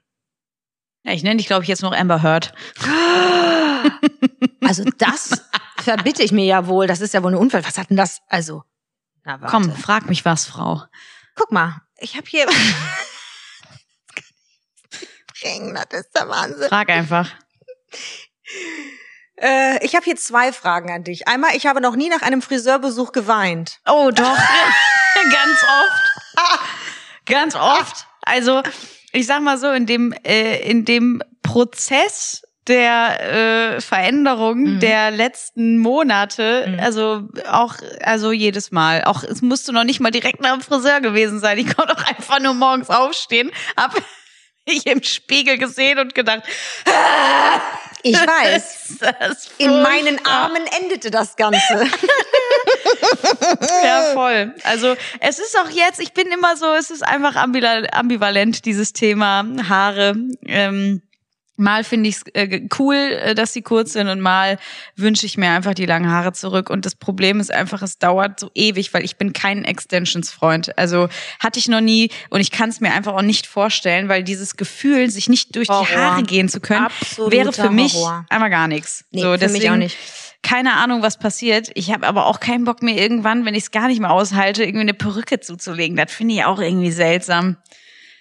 Ja, 1.04 1.12
ich 1.12 1.22
nenne 1.22 1.36
dich, 1.36 1.46
glaube 1.48 1.64
ich, 1.64 1.68
jetzt 1.68 1.82
noch 1.82 1.92
Amber 1.92 2.22
Heard. 2.22 2.54
Also 4.64 4.84
das 4.96 5.42
verbitte 5.78 6.22
ich 6.22 6.30
mir 6.30 6.44
ja 6.44 6.68
wohl. 6.68 6.86
Das 6.86 7.00
ist 7.00 7.12
ja 7.14 7.22
wohl 7.24 7.30
eine 7.30 7.38
Unfall. 7.40 7.64
Was 7.66 7.76
hat 7.78 7.90
denn 7.90 7.96
das? 7.96 8.20
Also, 8.28 8.62
na 9.24 9.40
warte. 9.40 9.50
Komm, 9.50 9.72
frag 9.74 10.08
mich 10.08 10.24
was, 10.24 10.46
Frau. 10.46 10.84
guck 11.34 11.50
mal. 11.50 11.82
Ich 11.98 12.16
habe 12.16 12.26
hier. 12.28 12.46
das 15.90 16.00
ist 16.00 16.14
der 16.16 16.28
Wahnsinn. 16.28 16.68
Frag 16.68 16.88
einfach. 16.90 17.28
Äh, 19.42 19.84
ich 19.84 19.94
habe 19.94 20.04
hier 20.04 20.16
zwei 20.16 20.52
Fragen 20.52 20.90
an 20.90 21.04
dich. 21.04 21.26
Einmal, 21.28 21.56
ich 21.56 21.66
habe 21.66 21.80
noch 21.80 21.96
nie 21.96 22.08
nach 22.08 22.22
einem 22.22 22.42
Friseurbesuch 22.42 23.12
geweint. 23.12 23.78
Oh, 23.86 24.10
doch. 24.14 24.36
Ganz 25.24 25.64
oft. 25.64 26.62
Ganz 27.26 27.54
oft. 27.56 28.06
Also, 28.22 28.62
ich 29.12 29.26
sag 29.26 29.40
mal 29.42 29.58
so, 29.58 29.70
in 29.70 29.86
dem, 29.86 30.12
äh, 30.24 30.58
in 30.68 30.84
dem 30.84 31.22
Prozess 31.42 32.42
der 32.68 33.74
äh, 33.76 33.80
Veränderung 33.80 34.58
Mhm. 34.74 34.80
der 34.80 35.10
letzten 35.10 35.78
Monate, 35.78 36.66
Mhm. 36.68 36.80
also 36.80 37.28
auch, 37.50 37.74
also 38.02 38.30
jedes 38.30 38.70
Mal. 38.70 39.02
Auch 39.04 39.24
es 39.24 39.42
musste 39.42 39.72
noch 39.72 39.82
nicht 39.82 39.98
mal 39.98 40.12
direkt 40.12 40.40
nach 40.40 40.52
dem 40.52 40.60
Friseur 40.60 41.00
gewesen 41.00 41.40
sein. 41.40 41.58
Ich 41.58 41.74
konnte 41.74 41.92
auch 41.96 42.04
einfach 42.04 42.38
nur 42.38 42.54
morgens 42.54 42.88
aufstehen, 42.88 43.50
hab 43.76 43.96
ich 44.64 44.86
im 44.86 45.02
Spiegel 45.02 45.58
gesehen 45.58 45.98
und 45.98 46.14
gedacht, 46.14 46.42
Ich 48.02 48.16
weiß. 48.16 48.98
In 49.58 49.82
meinen. 49.82 50.24
Armen 50.24 50.62
endete 50.80 51.10
das 51.10 51.36
Ganze. 51.36 51.86
Ja, 53.84 54.12
voll. 54.14 54.54
Also 54.64 54.94
es 55.20 55.38
ist 55.38 55.58
auch 55.58 55.70
jetzt, 55.70 56.00
ich 56.00 56.12
bin 56.12 56.28
immer 56.28 56.56
so, 56.56 56.72
es 56.74 56.90
ist 56.90 57.02
einfach 57.02 57.36
ambivalent, 57.36 58.64
dieses 58.64 58.92
Thema 58.92 59.44
Haare. 59.68 60.14
Ähm, 60.46 61.02
mal 61.56 61.84
finde 61.84 62.08
ich 62.08 62.16
es 62.16 62.22
äh, 62.34 62.62
cool, 62.78 62.94
äh, 62.94 63.34
dass 63.34 63.52
sie 63.52 63.62
kurz 63.62 63.92
sind 63.92 64.08
und 64.08 64.20
mal 64.20 64.58
wünsche 64.96 65.26
ich 65.26 65.36
mir 65.36 65.50
einfach 65.50 65.74
die 65.74 65.86
langen 65.86 66.10
Haare 66.10 66.32
zurück. 66.32 66.70
Und 66.70 66.86
das 66.86 66.94
Problem 66.94 67.40
ist 67.40 67.52
einfach, 67.52 67.82
es 67.82 67.98
dauert 67.98 68.40
so 68.40 68.50
ewig, 68.54 68.92
weil 68.94 69.04
ich 69.04 69.16
bin 69.16 69.32
kein 69.32 69.64
Extensions-Freund. 69.64 70.76
Also 70.78 71.08
hatte 71.40 71.58
ich 71.58 71.68
noch 71.68 71.80
nie 71.80 72.10
und 72.30 72.40
ich 72.40 72.50
kann 72.50 72.70
es 72.70 72.80
mir 72.80 72.92
einfach 72.92 73.14
auch 73.14 73.22
nicht 73.22 73.46
vorstellen, 73.46 74.08
weil 74.08 74.22
dieses 74.22 74.56
Gefühl, 74.56 75.10
sich 75.10 75.28
nicht 75.28 75.54
durch 75.56 75.68
Horror. 75.68 75.86
die 75.86 75.96
Haare 75.96 76.22
gehen 76.22 76.48
zu 76.48 76.60
können, 76.60 76.86
Absoluter 76.86 77.32
wäre 77.32 77.52
für 77.52 77.70
mich 77.70 77.94
Horror. 77.94 78.26
einmal 78.28 78.50
gar 78.50 78.68
nichts. 78.68 79.04
Nee, 79.10 79.22
so, 79.22 79.36
für 79.36 79.48
mich 79.48 79.70
auch 79.70 79.76
nicht. 79.76 79.96
keine 80.42 80.74
Ahnung, 80.74 81.02
was 81.02 81.18
passiert. 81.18 81.70
Ich 81.74 81.92
habe 81.92 82.06
aber 82.06 82.26
auch 82.26 82.40
keinen 82.40 82.64
Bock 82.64 82.82
mir 82.82 82.96
irgendwann, 82.96 83.44
wenn 83.44 83.54
ich 83.54 83.64
es 83.64 83.70
gar 83.70 83.88
nicht 83.88 84.00
mehr 84.00 84.10
aushalte, 84.10 84.64
irgendwie 84.64 84.80
eine 84.80 84.94
Perücke 84.94 85.40
zuzulegen. 85.40 85.96
Das 85.96 86.12
finde 86.12 86.34
ich 86.34 86.44
auch 86.44 86.60
irgendwie 86.60 86.90
seltsam. 86.90 87.56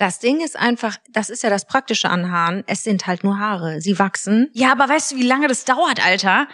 Das 0.01 0.17
Ding 0.17 0.41
ist 0.41 0.57
einfach, 0.57 0.97
das 1.09 1.29
ist 1.29 1.43
ja 1.43 1.51
das 1.51 1.65
Praktische 1.67 2.09
an 2.09 2.31
Haaren. 2.31 2.63
Es 2.65 2.83
sind 2.83 3.05
halt 3.05 3.23
nur 3.23 3.37
Haare. 3.37 3.81
Sie 3.81 3.99
wachsen. 3.99 4.49
Ja, 4.53 4.71
aber 4.71 4.89
weißt 4.89 5.11
du, 5.11 5.17
wie 5.17 5.21
lange 5.27 5.47
das 5.47 5.63
dauert, 5.63 6.03
Alter? 6.03 6.47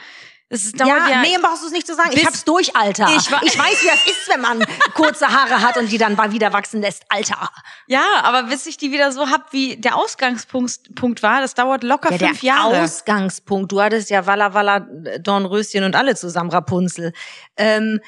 Es 0.50 0.74
dauert 0.74 1.10
ja, 1.10 1.22
nee, 1.22 1.38
brauchst 1.42 1.62
du 1.64 1.68
es 1.68 1.72
nicht 1.72 1.88
zu 1.88 1.96
sagen. 1.96 2.10
Ich 2.14 2.26
hab's 2.26 2.44
durch, 2.44 2.76
Alter. 2.76 3.08
Ich 3.16 3.32
wa- 3.32 3.40
ich 3.44 3.58
weiß, 3.58 3.84
wie 3.84 3.88
das 3.88 4.06
ist, 4.06 4.28
wenn 4.30 4.42
man 4.42 4.60
kurze 4.96 5.28
Haare 5.30 5.62
hat 5.62 5.78
und 5.78 5.90
die 5.90 5.98
dann 5.98 6.16
mal 6.16 6.34
wieder 6.34 6.52
wachsen 6.52 6.82
lässt. 6.82 7.06
Alter. 7.08 7.50
Ja, 7.88 8.04
aber 8.24 8.44
bis 8.44 8.66
ich 8.66 8.76
die 8.76 8.92
wieder 8.92 9.14
so 9.14 9.30
hab, 9.30 9.54
wie 9.54 9.78
der 9.78 9.96
Ausgangspunkt 9.96 10.94
Punkt 10.96 11.24
war, 11.24 11.40
das 11.40 11.54
dauert 11.54 11.84
locker 11.84 12.12
Ja, 12.12 12.18
der 12.18 12.28
fünf 12.30 12.44
Jahre. 12.44 12.82
Ausgangspunkt. 12.82 13.72
Du 13.72 13.82
hattest 13.82 14.10
ja 14.10 14.26
Walla 14.26 14.54
Walla, 14.54 14.82
Dornröschen 15.22 15.86
und 15.86 15.96
alle 15.96 16.16
zusammen 16.18 16.50
Rapunzel. 16.50 17.14
Ähm, 17.56 18.02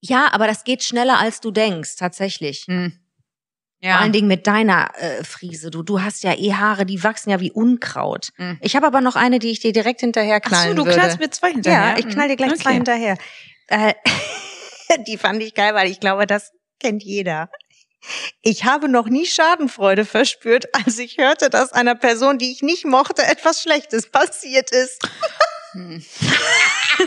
ja, 0.00 0.28
aber 0.32 0.46
das 0.46 0.64
geht 0.64 0.82
schneller, 0.82 1.18
als 1.18 1.40
du 1.40 1.50
denkst, 1.50 1.96
tatsächlich. 1.96 2.64
Hm. 2.68 2.98
Vor 3.80 3.88
Ja. 3.90 3.98
allen 3.98 4.12
Dingen 4.12 4.26
mit 4.28 4.46
deiner 4.46 4.90
äh, 4.96 5.22
Friese. 5.22 5.70
Du, 5.70 5.82
du 5.82 6.00
hast 6.02 6.22
ja 6.24 6.32
eh 6.34 6.54
Haare, 6.54 6.86
die 6.86 7.02
wachsen 7.04 7.30
ja 7.30 7.40
wie 7.40 7.50
Unkraut. 7.52 8.30
Mhm. 8.38 8.58
Ich 8.62 8.74
habe 8.74 8.86
aber 8.86 9.00
noch 9.00 9.16
eine, 9.16 9.38
die 9.38 9.50
ich 9.50 9.60
dir 9.60 9.72
direkt 9.72 10.00
hinterher 10.00 10.40
Ach 10.42 10.48
so, 10.48 10.54
knallen 10.56 10.76
du 10.76 10.84
würde. 10.86 10.98
knallst 10.98 11.18
mir 11.20 11.30
zwei 11.30 11.52
hinterher. 11.52 11.90
Ja, 11.90 11.98
ich 11.98 12.08
knall 12.08 12.28
dir 12.28 12.36
gleich 12.36 12.52
Hm. 12.52 12.56
zwei 12.58 12.70
Okay. 12.70 12.76
hinterher. 12.76 13.18
Äh, 13.68 13.94
die 15.06 15.18
fand 15.18 15.42
ich 15.42 15.54
geil, 15.54 15.74
weil 15.74 15.90
ich 15.90 16.00
glaube, 16.00 16.26
das 16.26 16.52
kennt 16.80 17.02
jeder. 17.02 17.50
Ich 18.42 18.64
habe 18.64 18.88
noch 18.88 19.06
nie 19.08 19.26
Schadenfreude 19.26 20.04
verspürt, 20.04 20.66
als 20.74 20.98
ich 20.98 21.18
hörte, 21.18 21.50
dass 21.50 21.72
einer 21.72 21.94
Person, 21.96 22.38
die 22.38 22.52
ich 22.52 22.62
nicht 22.62 22.84
mochte, 22.86 23.22
etwas 23.24 23.60
Schlechtes 23.62 24.10
passiert 24.10 24.70
ist. 24.70 25.02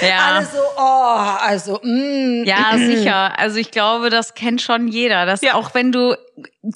Ja. 0.00 0.34
Alle 0.34 0.44
so, 0.46 0.58
oh, 0.76 0.80
also, 0.80 1.80
mm, 1.82 2.44
Ja, 2.44 2.76
sicher. 2.76 3.38
Also 3.38 3.58
ich 3.58 3.70
glaube, 3.70 4.10
das 4.10 4.34
kennt 4.34 4.60
schon 4.60 4.88
jeder. 4.88 5.24
Dass 5.24 5.42
auch 5.52 5.74
wenn 5.74 5.92
du 5.92 6.16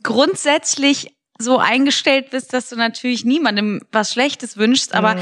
grundsätzlich 0.03 1.15
so 1.39 1.59
eingestellt 1.59 2.31
bist, 2.31 2.53
dass 2.53 2.69
du 2.69 2.77
natürlich 2.77 3.25
niemandem 3.25 3.81
was 3.93 4.13
Schlechtes 4.13 4.57
wünschst, 4.57 4.93
aber 4.93 5.17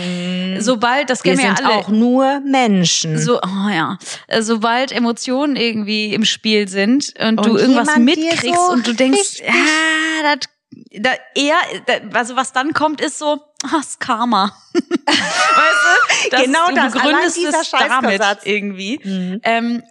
sobald, 0.59 1.11
das 1.11 1.21
Mm. 1.21 1.25
Wir 1.25 1.33
kennen 1.33 1.43
wir 1.43 1.49
ja 1.51 1.57
sind 1.57 1.67
alle, 1.67 1.77
auch 1.77 1.89
nur 1.89 2.41
Menschen. 2.41 3.19
so, 3.19 3.39
oh 3.39 3.69
ja, 3.71 3.99
Äh, 4.29 4.41
sobald 4.43 4.93
Emotionen 4.93 5.57
irgendwie 5.57 6.15
im 6.15 6.25
Spiel 6.25 6.69
sind 6.69 7.13
und, 7.21 7.45
du 7.45 7.51
Und 7.51 7.59
irgendwas 7.61 7.97
jemand 7.97 8.17
dir 8.17 8.25
mitkriegst 8.25 8.67
so 8.67 8.73
und 8.73 8.87
du 8.87 8.95
denkst, 8.95 9.41
ja, 9.45 9.53
das, 10.23 10.49
da, 11.01 11.11
eher, 11.35 11.57
da, 11.87 12.19
also 12.19 12.37
was 12.37 12.53
dann 12.53 12.73
kommt, 12.73 13.01
ist 13.03 13.19
so, 13.19 13.41
das 13.73 13.99
Karma. 13.99 14.57
weißt 14.75 14.85
du? 15.15 16.31
Das, 16.31 16.43
Genau 16.43 16.69
du 16.69 16.75
das, 16.75 16.95
allein 16.95 17.03
begründest 17.03 17.37
dieser 17.37 17.61
es 17.61 17.71
damit 17.71 18.23
irgendwie. 18.45 19.01
Mhm. 19.03 19.41
Ähm, 19.43 19.83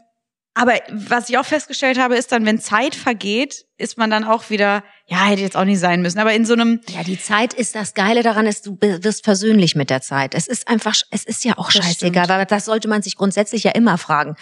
aber 0.58 0.80
was 0.90 1.28
ich 1.30 1.38
auch 1.38 1.46
festgestellt 1.46 2.00
habe, 2.00 2.16
ist 2.16 2.32
dann, 2.32 2.46
wenn 2.46 2.60
Zeit 2.60 2.96
vergeht, 2.96 3.66
ist 3.78 3.98
man 3.98 4.10
dann 4.10 4.24
auch 4.24 4.50
wieder, 4.50 4.86
ja, 5.06 5.26
hätte 5.26 5.42
jetzt 5.42 5.58
auch 5.58 5.66
nicht 5.66 5.80
sein 5.80 6.02
müssen, 6.02 6.18
aber 6.18 6.34
in 6.34 6.46
so 6.46 6.54
einem, 6.54 6.80
Ja, 6.88 7.04
die 7.04 7.20
Zeit 7.20 7.54
ist 7.54 7.76
das 7.76 7.94
Geile 7.94 8.24
daran, 8.24 8.48
ist, 8.48 8.66
du 8.66 8.78
wirst 8.80 9.26
versöhnlich 9.26 9.76
mit 9.76 9.90
der 9.90 10.02
Zeit. 10.02 10.34
Es 10.34 10.48
ist 10.48 10.70
einfach, 10.70 10.96
es 11.12 11.26
ist 11.26 11.44
ja 11.44 11.58
auch 11.58 11.70
Das 11.70 11.84
scheißegal, 11.84 12.24
stimmt. 12.24 12.40
weil 12.40 12.46
das 12.46 12.66
sollte 12.66 12.88
man 12.88 13.02
sich 13.02 13.18
grundsätzlich 13.18 13.66
ja 13.66 13.72
immer 13.72 13.98
fragen. 13.98 14.38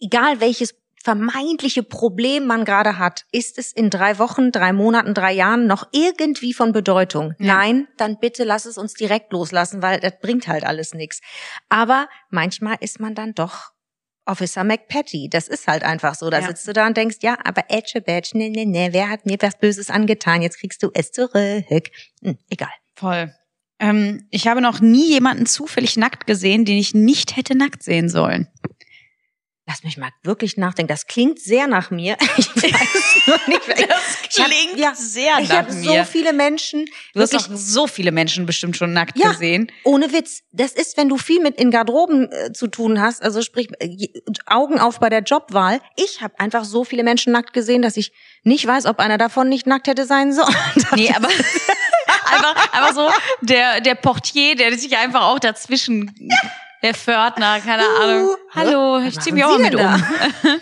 Egal 0.00 0.40
welches 0.40 0.74
vermeintliche 1.08 1.82
Problem 1.82 2.46
man 2.46 2.66
gerade 2.66 2.98
hat, 2.98 3.24
ist 3.32 3.56
es 3.56 3.72
in 3.72 3.88
drei 3.88 4.18
Wochen, 4.18 4.52
drei 4.52 4.74
Monaten, 4.74 5.14
drei 5.14 5.32
Jahren 5.32 5.66
noch 5.66 5.88
irgendwie 5.92 6.52
von 6.52 6.72
Bedeutung? 6.72 7.32
Ja. 7.38 7.54
Nein, 7.56 7.88
dann 7.96 8.18
bitte 8.18 8.44
lass 8.44 8.66
es 8.66 8.76
uns 8.76 8.92
direkt 8.92 9.32
loslassen, 9.32 9.80
weil 9.80 10.00
das 10.00 10.12
bringt 10.20 10.48
halt 10.48 10.64
alles 10.64 10.92
nichts. 10.92 11.22
Aber 11.70 12.08
manchmal 12.28 12.76
ist 12.80 13.00
man 13.00 13.14
dann 13.14 13.32
doch 13.32 13.70
Officer 14.26 14.64
McPatty. 14.64 15.30
Das 15.30 15.48
ist 15.48 15.66
halt 15.66 15.82
einfach 15.82 16.14
so. 16.14 16.28
Da 16.28 16.40
Ja. 16.40 16.46
sitzt 16.48 16.68
du 16.68 16.74
da 16.74 16.86
und 16.86 16.98
denkst, 16.98 17.16
ja, 17.22 17.38
aber 17.42 17.64
Edge 17.70 18.02
Badge, 18.02 18.36
ne, 18.36 18.50
ne, 18.50 18.66
ne, 18.66 18.88
wer 18.92 19.08
hat 19.08 19.24
mir 19.24 19.38
was 19.40 19.58
Böses 19.58 19.88
angetan? 19.88 20.42
Jetzt 20.42 20.58
kriegst 20.58 20.82
du 20.82 20.90
es 20.92 21.10
zurück. 21.10 21.88
Hm, 22.22 22.36
egal. 22.50 22.68
voll. 22.94 23.32
Ähm, 23.80 24.26
ich 24.30 24.48
habe 24.48 24.60
noch 24.60 24.80
nie 24.80 25.08
jemanden 25.08 25.46
zufällig 25.46 25.96
nackt 25.96 26.26
gesehen, 26.26 26.64
den 26.64 26.76
ich 26.76 26.94
nicht 26.94 27.36
hätte 27.36 27.56
nackt 27.56 27.82
sehen 27.84 28.08
sollen. 28.08 28.48
Lass 29.70 29.84
mich 29.84 29.98
mal 29.98 30.08
wirklich 30.22 30.56
nachdenken. 30.56 30.88
Das 30.88 31.06
klingt 31.06 31.38
sehr 31.38 31.66
nach 31.66 31.90
mir. 31.90 32.16
Ich 32.38 32.48
weiß 32.56 33.26
nur 33.26 33.38
nicht. 33.48 33.60
Ich 34.30 34.40
hab- 34.40 34.76
ja, 34.78 34.94
sehr 34.94 35.38
ich 35.40 35.50
habe 35.50 35.70
so 35.72 36.04
viele 36.04 36.32
Menschen, 36.32 36.86
Du 37.14 37.20
hast 37.20 37.32
wirklich 37.32 37.50
auch 37.52 37.56
so 37.56 37.86
viele 37.86 38.10
Menschen 38.10 38.46
bestimmt 38.46 38.76
schon 38.78 38.92
nackt 38.94 39.18
Ja. 39.18 39.32
gesehen. 39.32 39.70
ohne 39.84 40.12
Witz. 40.12 40.42
Das 40.52 40.72
ist, 40.72 40.96
wenn 40.96 41.08
du 41.10 41.18
viel 41.18 41.40
mit 41.42 41.56
in 41.60 41.70
Garderoben 41.70 42.30
äh, 42.32 42.52
zu 42.52 42.68
tun 42.68 43.00
hast, 43.00 43.22
also 43.22 43.42
sprich 43.42 43.68
äh, 43.80 44.08
Augen 44.46 44.78
auf 44.78 45.00
bei 45.00 45.10
der 45.10 45.20
Jobwahl. 45.22 45.80
Ich 45.96 46.22
habe 46.22 46.38
einfach 46.40 46.64
so 46.64 46.84
viele 46.84 47.02
Menschen 47.02 47.32
nackt 47.34 47.52
gesehen, 47.52 47.82
dass 47.82 47.96
ich 47.98 48.12
nicht 48.44 48.66
weiß, 48.66 48.86
ob 48.86 48.98
einer 49.00 49.18
davon 49.18 49.48
nicht 49.50 49.66
nackt 49.66 49.86
hätte 49.86 50.06
sein 50.06 50.32
sollen. 50.32 50.54
Nee, 50.94 51.12
aber 51.14 51.28
einfach, 52.32 52.72
einfach 52.72 52.94
so 52.94 53.08
der, 53.42 53.80
der 53.82 53.94
Portier, 53.96 54.56
der 54.56 54.76
sich 54.78 54.96
einfach 54.96 55.22
auch 55.22 55.38
dazwischen, 55.38 56.14
der 56.82 56.94
Pförtner, 56.94 57.60
keine 57.60 57.82
Uh, 57.82 58.02
Ahnung. 58.02 58.36
Hallo, 58.54 58.98
ich 59.06 59.18
zieh 59.20 59.32
machen 59.32 59.34
mich 59.34 59.44
auch 59.44 59.58
mit 59.58 59.74
da? 59.74 59.94
um. 59.94 60.02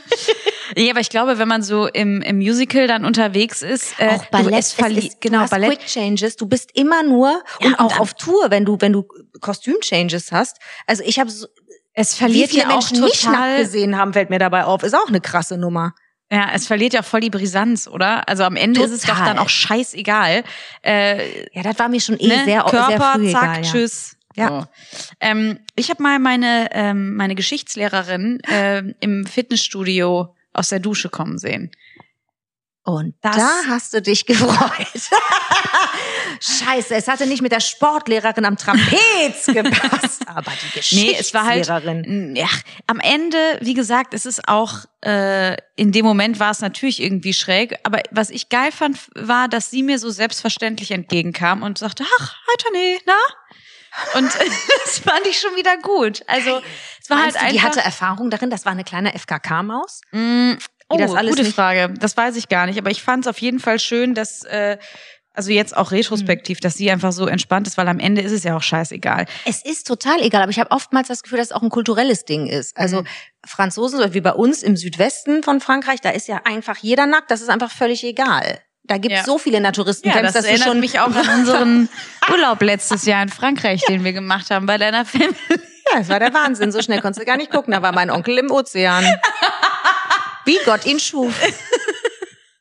Ja, 0.77 0.91
aber 0.91 1.01
ich 1.01 1.11
glaube, 1.11 1.39
wenn 1.39 1.47
man 1.49 1.63
so 1.63 1.87
im, 1.87 2.21
im 2.23 2.37
Musical 2.39 2.87
dann 2.89 3.05
unterwegs 3.05 3.63
ist, 3.63 3.95
äh, 3.99 4.09
auch 4.09 4.27
Ballett, 4.27 4.59
es 4.59 4.75
ist, 4.79 5.21
genau, 5.21 5.39
du 5.39 5.43
hast 5.45 5.51
Ballett. 5.51 5.79
Quick 5.79 5.87
Changes, 5.87 6.37
du 6.37 6.47
bist 6.47 6.71
immer 6.75 7.03
nur 7.05 7.29
Ja, 7.61 7.69
und 7.69 7.75
und 7.75 7.81
auch 7.81 7.89
dann- 7.93 8.01
auf 8.01 8.15
Tour, 8.15 8.47
wenn 8.51 8.65
du 8.65 8.77
wenn 8.81 8.93
du 8.93 9.07
Kostüm-Changes 9.41 10.33
hast. 10.33 10.59
Also 10.87 11.03
ich 11.07 11.19
habe 11.21 11.31
so, 11.31 11.47
Es 11.95 12.15
wie 12.15 12.19
verliert 12.19 12.51
viele 12.51 12.63
ja 12.65 12.69
auch 12.71 12.91
Menschen 12.91 13.01
total, 13.01 13.59
gesehen 13.59 13.97
haben, 13.97 14.13
fällt 14.13 14.29
mir 14.29 14.41
dabei 14.41 14.65
auf. 14.65 14.83
Ist 14.83 14.95
auch 14.95 15.09
eine 15.09 15.21
krasse 15.21 15.57
Nummer. 15.57 15.95
ja, 16.33 16.49
es 16.53 16.67
verliert 16.67 16.93
ja 16.95 17.03
voll 17.03 17.21
die 17.21 17.31
Brisanz, 17.31 17.87
oder? 17.87 18.29
Also 18.29 18.43
am 18.43 18.57
Ende 18.57 18.83
ist 18.83 18.91
es 18.91 19.03
doch 19.03 19.11
Total. 19.11 19.27
dann 19.27 19.39
auch 19.39 19.49
scheißegal. 19.49 20.43
Äh, 20.83 21.47
Ja, 21.53 21.63
das 21.63 21.79
war 21.79 21.89
mir 21.89 22.01
schon 22.01 22.19
eh 22.19 22.27
ne? 22.27 22.45
sehr, 22.45 22.63
Körper, 22.65 22.87
sehr 22.89 23.01
früh 23.01 23.31
zack, 23.31 23.43
egal. 23.45 23.65
Ja. 23.65 23.71
tschüss. 23.71 24.16
Ja. 24.37 24.61
So. 24.61 24.67
Ähm, 25.21 25.59
ich 25.75 25.91
habe 25.91 26.03
mal 26.03 26.19
meine 26.19 26.69
meine 26.73 26.95
meine 26.95 27.35
Geschichtslehrerin 27.35 28.41
ähm, 28.49 28.95
im 29.01 29.27
Fitnessstudio 29.27 30.35
aus 30.53 30.69
der 30.69 30.79
Dusche 30.81 31.09
kommen 31.09 31.39
sehen. 31.39 31.71
Und 32.85 33.15
Das- 33.21 33.37
da 33.37 33.51
hast 33.69 33.93
du 33.95 34.01
dich 34.01 34.27
gefreut. 34.27 34.87
Scheiße, 36.41 36.95
es 36.95 37.09
hatte 37.09 37.27
nicht 37.27 37.43
mit 37.43 37.51
der 37.53 37.61
Sportlehrerin 37.61 38.45
am 38.45 38.57
Trapez 38.57 39.47
gepasst, 39.47 40.23
aber 40.29 40.53
die 40.53 40.95
Nee, 40.95 41.17
es 41.19 41.33
war 41.35 41.45
halt 41.47 41.67
Geschichtslehrerin. 41.67 42.37
ja, 42.37 42.49
am 42.87 43.01
Ende, 43.01 43.39
wie 43.61 43.75
gesagt, 43.75 44.13
es 44.15 44.27
ist 44.27 44.47
auch 44.49 44.85
äh, 45.03 45.57
in 45.77 45.93
dem 45.93 46.05
Moment 46.05 46.39
war 46.39 46.51
es 46.51 46.61
natürlich 46.61 47.03
irgendwie 47.03 47.33
schräg, 47.33 47.77
aber 47.85 48.03
was 48.11 48.31
ich 48.31 48.49
geil 48.51 48.71
fand, 48.71 48.99
war, 49.15 49.49
dass 49.49 49.71
sie 49.71 49.83
mir 49.83 49.99
so 49.99 50.11
selbstverständlich 50.11 50.91
entgegenkam 50.91 51.63
und 51.63 51.79
sagte, 51.79 52.05
ach, 52.21 52.35
hi 52.47 52.55
Tony, 52.59 52.99
na? 53.07 53.15
Und 54.15 54.27
das 54.85 54.99
fand 54.99 55.27
ich 55.27 55.39
schon 55.39 55.55
wieder 55.57 55.77
gut. 55.79 56.23
Also 56.27 56.61
es 57.03 57.11
war 57.11 57.19
Meinst 57.19 57.41
halt 57.41 57.49
du, 57.51 57.53
die 57.53 57.59
einfach. 57.61 57.71
hatte 57.77 57.81
Erfahrung 57.85 58.31
darin, 58.31 58.51
das 58.51 58.65
war 58.65 58.73
eine 58.73 58.85
kleine 58.85 59.13
FKK-Maus? 59.19 60.01
Mm, 60.13 60.53
oh, 60.89 60.97
die 60.97 61.29
gute 61.29 61.45
Frage. 61.45 61.95
Das 61.99 62.17
weiß 62.17 62.37
ich 62.37 62.49
gar 62.49 62.67
nicht, 62.67 62.79
aber 62.79 62.91
ich 62.91 63.03
fand 63.03 63.25
es 63.25 63.31
auf 63.31 63.39
jeden 63.39 63.59
Fall 63.61 63.79
schön, 63.79 64.15
dass 64.15 64.43
äh, 64.45 64.79
also 65.33 65.51
jetzt 65.51 65.77
auch 65.77 65.91
retrospektiv, 65.93 66.61
dass 66.61 66.75
sie 66.75 66.91
einfach 66.91 67.13
so 67.13 67.27
entspannt 67.27 67.67
ist, 67.67 67.77
weil 67.77 67.89
am 67.89 67.99
Ende 67.99 68.23
ist 68.23 68.33
es 68.33 68.43
ja 68.43 68.57
auch 68.57 68.63
scheißegal. 68.63 69.27
Es 69.45 69.63
ist 69.63 69.87
total 69.87 70.23
egal, 70.23 70.41
aber 70.41 70.51
ich 70.51 70.59
habe 70.59 70.71
oftmals 70.71 71.09
das 71.09 71.23
Gefühl, 71.23 71.37
dass 71.37 71.49
es 71.49 71.53
auch 71.53 71.61
ein 71.63 71.69
kulturelles 71.69 72.25
Ding 72.25 72.47
ist. 72.47 72.75
Also 72.77 73.03
Mhm. 73.03 73.07
Franzosen, 73.47 74.15
wie 74.15 74.23
bei 74.23 74.33
uns 74.33 74.63
im 74.63 74.77
Südwesten 74.77 75.43
von 75.43 75.61
Frankreich, 75.61 76.01
da 76.01 76.11
ist 76.11 76.27
ja 76.27 76.41
einfach 76.45 76.79
jeder 76.79 77.07
nackt, 77.07 77.31
das 77.31 77.43
ist 77.43 77.51
einfach 77.51 77.71
völlig 77.71 78.03
egal. 78.03 78.61
Da 78.87 78.99
gibt 78.99 79.13
es 79.15 79.21
Ja. 79.21 79.25
so 79.25 79.39
viele 79.39 79.61
Naturisten-Camps, 79.61 80.17
Ja, 80.17 80.23
das 80.23 80.33
dass 80.35 80.45
erinnert 80.45 80.69
schon 80.69 80.81
mich 80.81 81.01
auch 81.01 81.15
an 81.15 81.29
unseren 81.41 81.89
Urlaub 82.31 82.63
letztes 82.63 83.05
Jahr 83.05 83.23
in 83.23 83.29
Frankreich, 83.29 83.83
den 83.89 84.05
wir 84.05 84.13
gemacht 84.13 84.51
haben 84.51 84.67
bei 84.67 84.79
deiner 84.79 85.05
Family. 85.05 85.35
Ja, 85.93 86.01
es 86.01 86.09
war 86.09 86.19
der 86.21 86.33
Wahnsinn. 86.35 86.73
So 86.73 86.83
schnell 86.83 87.01
konntest 87.01 87.21
du 87.23 87.27
gar 87.27 87.37
nicht 87.37 87.51
gucken. 87.51 87.73
Da 87.73 87.83
war 87.83 87.93
mein 87.93 88.11
Onkel 88.11 88.39
im 88.39 88.51
Ozean. 88.51 89.05
Wie 90.45 90.59
Gott 90.65 90.85
ihn 90.87 91.01
schuf. 91.01 91.33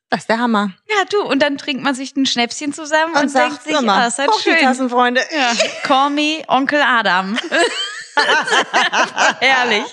Das 0.10 0.22
ist 0.22 0.30
der 0.30 0.40
Hammer. 0.40 0.72
Ja, 0.88 1.04
du, 1.12 1.22
und 1.24 1.42
dann 1.42 1.58
trinkt 1.58 1.84
man 1.84 1.94
sich 1.96 2.16
ein 2.16 2.26
Schnäpschen 2.26 2.72
zusammen 2.74 3.16
und, 3.16 3.34
denkt 3.34 3.64
sich, 3.64 3.74
immer, 3.78 3.94
ah, 3.94 4.06
das 4.06 4.14
ist 4.14 4.20
halt 4.20 4.30
die 4.38 4.44
schön. 4.44 4.58
Tassen, 4.60 4.90
Freunde. 4.90 5.22
Ja. 5.36 5.52
Call 5.84 6.10
me 6.12 6.44
Onkel 6.48 6.82
Adam. 6.82 7.38
Herrlich. 9.40 9.84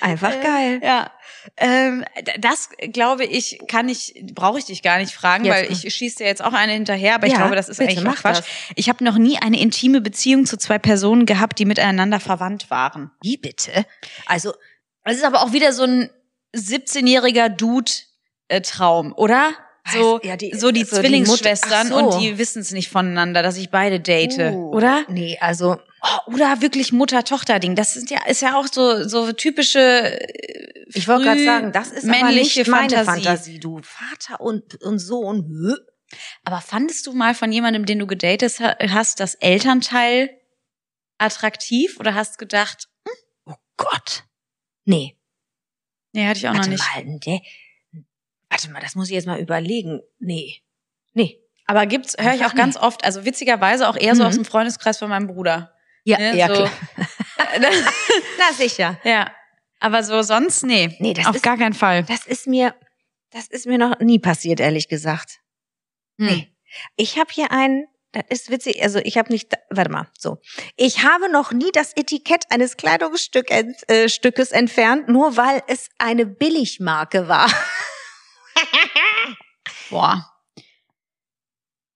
Einfach 0.00 0.40
geil. 0.42 0.80
Ja. 0.82 1.10
Ähm, 1.56 2.04
das 2.38 2.68
glaube 2.92 3.24
ich, 3.24 3.58
kann 3.68 3.88
ich, 3.88 4.14
brauche 4.34 4.58
ich 4.58 4.64
dich 4.66 4.82
gar 4.82 4.98
nicht 4.98 5.12
fragen, 5.12 5.44
Jetzt. 5.44 5.54
weil 5.54 5.72
ich 5.72 5.94
schieße 5.94 6.18
dir 6.18 6.26
jetzt 6.26 6.42
auch 6.42 6.52
eine 6.52 6.72
hinterher, 6.72 7.14
aber 7.16 7.26
ich 7.26 7.32
Ja, 7.32 7.38
glaube, 7.40 7.56
das 7.56 7.68
ist 7.68 7.78
bitte, 7.78 7.90
eigentlich 7.90 8.04
mach 8.04 8.20
Quatsch. 8.20 8.38
das. 8.38 8.46
Ich 8.76 8.88
habe 8.88 9.02
noch 9.04 9.18
nie 9.18 9.38
eine 9.38 9.60
intime 9.60 10.00
Beziehung 10.00 10.46
zu 10.46 10.56
zwei 10.56 10.78
Personen 10.78 11.26
gehabt, 11.26 11.58
die 11.58 11.64
miteinander 11.64 12.20
verwandt 12.20 12.70
waren. 12.70 13.10
Wie 13.22 13.36
bitte? 13.36 13.84
Also, 14.26 14.52
Das 15.04 15.16
ist 15.16 15.24
aber 15.24 15.42
auch 15.42 15.52
wieder 15.52 15.72
so 15.72 15.82
ein 15.84 16.10
17-jähriger 16.54 17.48
Dude-Traum, 17.48 19.12
oder? 19.16 19.50
So? 19.92 20.20
Ja, 20.22 20.36
die- 20.36 20.54
so 20.56 20.70
die 20.70 20.84
so 20.84 20.96
die 21.00 21.02
Zwillingsschwestern 21.02 21.88
ach 21.92 21.98
so. 21.98 22.06
und 22.14 22.20
die 22.22 22.38
wissen 22.38 22.60
es 22.62 22.70
nicht 22.70 22.88
voneinander, 22.88 23.42
dass 23.42 23.56
ich 23.56 23.70
beide 23.70 23.98
date, 23.98 24.38
uh, 24.38 24.70
oder? 24.72 25.04
Nee, 25.08 25.38
also, 25.40 25.76
Oh, 26.04 26.32
oder 26.34 26.60
wirklich 26.60 26.92
Mutter-Tochter-Ding. 26.92 27.76
Das 27.76 27.94
ist 27.96 28.10
ja, 28.10 28.26
ist 28.26 28.42
ja 28.42 28.56
auch 28.58 28.66
so, 28.66 29.06
so 29.08 29.30
typische 29.32 29.78
äh, 29.78 30.84
Ich 30.88 31.06
wollte 31.06 31.24
gerade 31.24 31.44
sagen, 31.44 31.72
das 31.72 31.92
ist 31.92 32.04
aber 32.08 32.24
männliche 32.24 32.60
nicht 32.60 32.68
meine 32.70 32.88
Fantasie. 32.88 33.22
Fantasie. 33.24 33.60
Du 33.60 33.80
Vater 33.82 34.40
und, 34.40 34.82
und 34.82 34.98
Sohn. 34.98 35.76
Aber 36.44 36.60
fandest 36.60 37.06
du 37.06 37.12
mal 37.12 37.34
von 37.34 37.52
jemandem, 37.52 37.86
den 37.86 37.98
du 38.00 38.06
gedatet 38.08 38.58
ha- 38.60 38.76
hast, 38.88 39.20
das 39.20 39.34
Elternteil 39.36 40.30
attraktiv 41.18 41.98
oder 42.00 42.14
hast 42.14 42.38
gedacht, 42.38 42.88
Oh 43.46 43.54
Gott. 43.76 44.24
Nee, 44.84 45.16
nee, 46.12 46.26
hatte 46.26 46.38
ich 46.38 46.48
auch 46.48 46.52
noch 46.52 46.58
warte 46.58 46.70
nicht. 46.70 46.84
mal. 46.96 47.18
Der, 47.24 47.40
warte 48.50 48.70
mal, 48.70 48.80
das 48.80 48.94
muss 48.96 49.08
ich 49.08 49.14
jetzt 49.14 49.26
mal 49.26 49.38
überlegen. 49.40 50.00
Nee. 50.18 50.62
Nee. 51.14 51.38
Aber 51.66 51.86
gibt's, 51.86 52.16
höre 52.18 52.34
ich 52.34 52.40
auch 52.40 52.46
Einfach 52.46 52.56
ganz 52.56 52.76
oft, 52.76 53.04
also 53.04 53.24
witzigerweise 53.24 53.88
auch 53.88 53.96
eher 53.96 54.16
so 54.16 54.22
Mhm. 54.22 54.28
aus 54.28 54.34
dem 54.34 54.44
Freundeskreis 54.44 54.98
von 54.98 55.08
meinem 55.08 55.28
Bruder. 55.28 55.71
Ja, 56.04 56.18
Ne, 56.18 56.36
ja, 56.36 56.48
so. 56.48 56.54
klar. 56.54 56.70
Na 58.38 58.52
sicher. 58.54 58.98
ja. 59.04 59.30
Aber 59.80 60.02
so 60.04 60.22
sonst, 60.22 60.62
nee. 60.62 60.96
Nee, 61.00 61.12
das 61.14 61.26
auf 61.26 61.36
ist- 61.36 61.42
gar 61.42 61.56
keinen 61.58 61.74
Fall. 61.74 62.04
Das 62.04 62.26
ist 62.26 62.46
mir, 62.46 62.74
das 63.30 63.48
ist 63.48 63.66
mir 63.66 63.78
noch 63.78 63.98
nie 63.98 64.18
passiert, 64.20 64.60
ehrlich 64.60 64.88
gesagt. 64.88 65.40
Hm. 66.18 66.26
Nee. 66.26 66.54
Ich 66.96 67.18
habe 67.18 67.30
hier 67.32 67.50
einen, 67.50 67.86
das 68.12 68.22
ist 68.28 68.50
witzig, 68.50 68.82
also 68.82 68.98
ich 69.00 69.18
habe 69.18 69.32
nicht, 69.32 69.52
warte 69.70 69.90
mal, 69.90 70.08
so. 70.18 70.38
Ich 70.76 71.02
habe 71.02 71.30
noch 71.30 71.50
nie 71.52 71.70
das 71.72 71.92
Etikett 71.96 72.44
eines 72.50 72.76
Kleidungsstück, 72.76 73.50
ent, 73.50 73.76
äh, 73.90 74.08
Stückes 74.08 74.52
entfernt, 74.52 75.08
nur 75.08 75.36
weil 75.36 75.62
es 75.66 75.88
eine 75.98 76.26
Billigmarke 76.26 77.26
war. 77.28 77.50
Boah. 79.90 80.28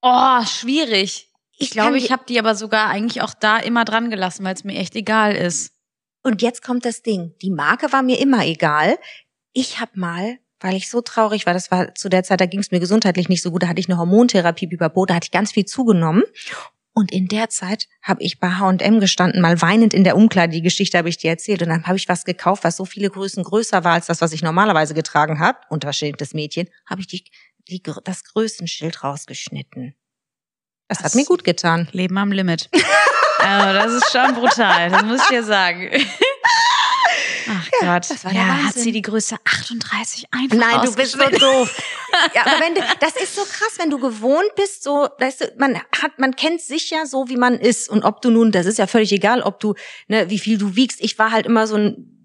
Oh, 0.03 0.45
schwierig. 0.45 1.29
Ich, 1.59 1.71
glaube, 1.71 1.97
ich 1.97 2.13
habe 2.13 2.25
die 2.29 2.39
aber 2.39 2.55
sogar 2.55 2.89
eigentlich 2.89 3.23
auch 3.23 3.35
da 3.35 3.59
immer 3.59 3.85
dran 3.85 4.11
gelassen, 4.11 4.45
weil 4.45 4.55
es 4.55 4.65
mir 4.65 4.79
echt 4.79 4.95
egal 4.95 5.35
ist. 5.35 5.73
Und 6.23 6.43
jetzt 6.43 6.63
kommt 6.63 6.85
das 6.85 7.03
Ding. 7.03 7.35
Die 7.41 7.51
Marke 7.51 7.93
war 7.93 8.03
mir 8.03 8.19
immer 8.19 8.45
egal. 8.45 8.99
Ich 9.53 9.81
habe 9.81 9.93
mal, 9.95 10.39
weil 10.61 10.75
ich 10.75 10.91
so 10.91 11.01
traurig 11.01 11.47
war, 11.47 11.55
das 11.55 11.71
war 11.71 11.95
zu 11.95 12.09
der 12.09 12.25
Zeit, 12.25 12.41
da 12.41 12.47
ging 12.47 12.61
es 12.61 12.71
mir 12.71 12.81
gesundheitlich 12.81 13.29
nicht 13.29 13.43
so 13.43 13.51
gut, 13.51 13.63
da 13.63 13.69
hatte 13.69 13.81
ich 13.81 13.89
eine 13.89 13.99
Hormontherapie 13.99 14.69
über 14.71 14.89
da 14.89 15.15
hatte 15.15 15.27
ich 15.27 15.31
ganz 15.31 15.53
viel 15.53 15.65
zugenommen. 15.65 16.25
Und 16.93 17.13
in 17.13 17.29
der 17.29 17.51
Zeit 17.51 17.89
habe 18.03 18.23
ich 18.23 18.41
bei 18.41 18.49
H&M 18.53 19.01
gestanden, 19.01 19.43
mal 19.43 19.61
weinend 19.61 19.93
in 19.93 20.03
der 20.03 20.17
Umkleide, 20.17 20.55
die 20.55 20.63
Geschichte 20.63 20.97
habe 20.97 21.11
ich 21.11 21.19
dir 21.19 21.31
erzählt. 21.31 21.61
Und 21.63 21.69
dann 21.69 21.87
habe 21.87 21.99
ich 21.99 22.09
was 22.09 22.25
gekauft, 22.25 22.65
was 22.65 22.77
so 22.77 22.87
viele 22.87 23.11
Größen 23.11 23.45
größer 23.45 23.85
war 23.85 23.93
als 23.93 24.07
das, 24.07 24.23
was 24.23 24.33
ich 24.33 24.43
normalerweise 24.43 24.95
getragen 24.95 25.39
habe. 25.39 25.59
Unverschämtes 25.69 26.33
Mädchen, 26.33 26.69
habe 26.87 27.03
ich 27.03 27.07
die, 27.07 27.25
die, 27.69 27.83
das 27.83 28.25
Größenschild 28.25 29.05
rausgeschnitten. 29.05 29.95
Das 30.89 30.99
hat 30.99 31.07
Was? 31.07 31.15
mir 31.15 31.25
gut 31.25 31.45
getan. 31.45 31.89
Leben 31.93 32.17
am 32.19 32.33
Limit. 32.33 32.69
also, 33.39 33.73
das 33.73 33.93
ist 33.93 34.13
schon 34.13 34.35
brutal, 34.35 34.91
das 34.91 35.03
muss 35.03 35.21
ich 35.23 35.29
dir 35.29 35.43
sagen. 35.43 35.91
Ach 37.49 37.69
Gott. 37.81 38.11
das 38.11 38.25
war 38.25 38.33
ja, 38.33 38.65
hat 38.65 38.75
sie 38.75 38.91
die 38.91 39.03
Größe 39.03 39.37
38 39.45 40.27
einfach 40.33 40.57
Nein, 40.57 40.81
du 40.85 40.95
bist 40.95 41.13
so 41.13 41.19
doof. 41.19 41.83
Ja, 42.35 42.47
aber 42.47 42.65
wenn 42.65 42.75
du, 42.75 42.81
das 43.01 43.15
ist 43.17 43.35
so 43.35 43.43
krass, 43.43 43.75
wenn 43.77 43.91
du 43.91 43.99
gewohnt 43.99 44.55
bist, 44.57 44.83
so, 44.83 45.07
weißt 45.19 45.41
du, 45.43 45.53
man 45.59 45.77
hat, 45.77 46.19
man 46.19 46.35
kennt 46.35 46.63
sich 46.63 46.89
ja 46.89 47.05
so, 47.05 47.29
wie 47.29 47.37
man 47.37 47.59
ist. 47.59 47.91
Und 47.91 48.05
ob 48.05 48.23
du 48.23 48.31
nun, 48.31 48.53
das 48.53 48.65
ist 48.65 48.79
ja 48.79 48.87
völlig 48.87 49.13
egal, 49.13 49.43
ob 49.43 49.61
du, 49.61 49.75
ne, 50.09 50.31
wie 50.31 50.39
viel 50.39 50.57
du 50.57 50.77
wiegst. 50.77 51.03
Ich 51.03 51.19
war 51.19 51.31
halt 51.31 51.45
immer 51.45 51.67
so 51.67 51.77
ein, 51.77 52.16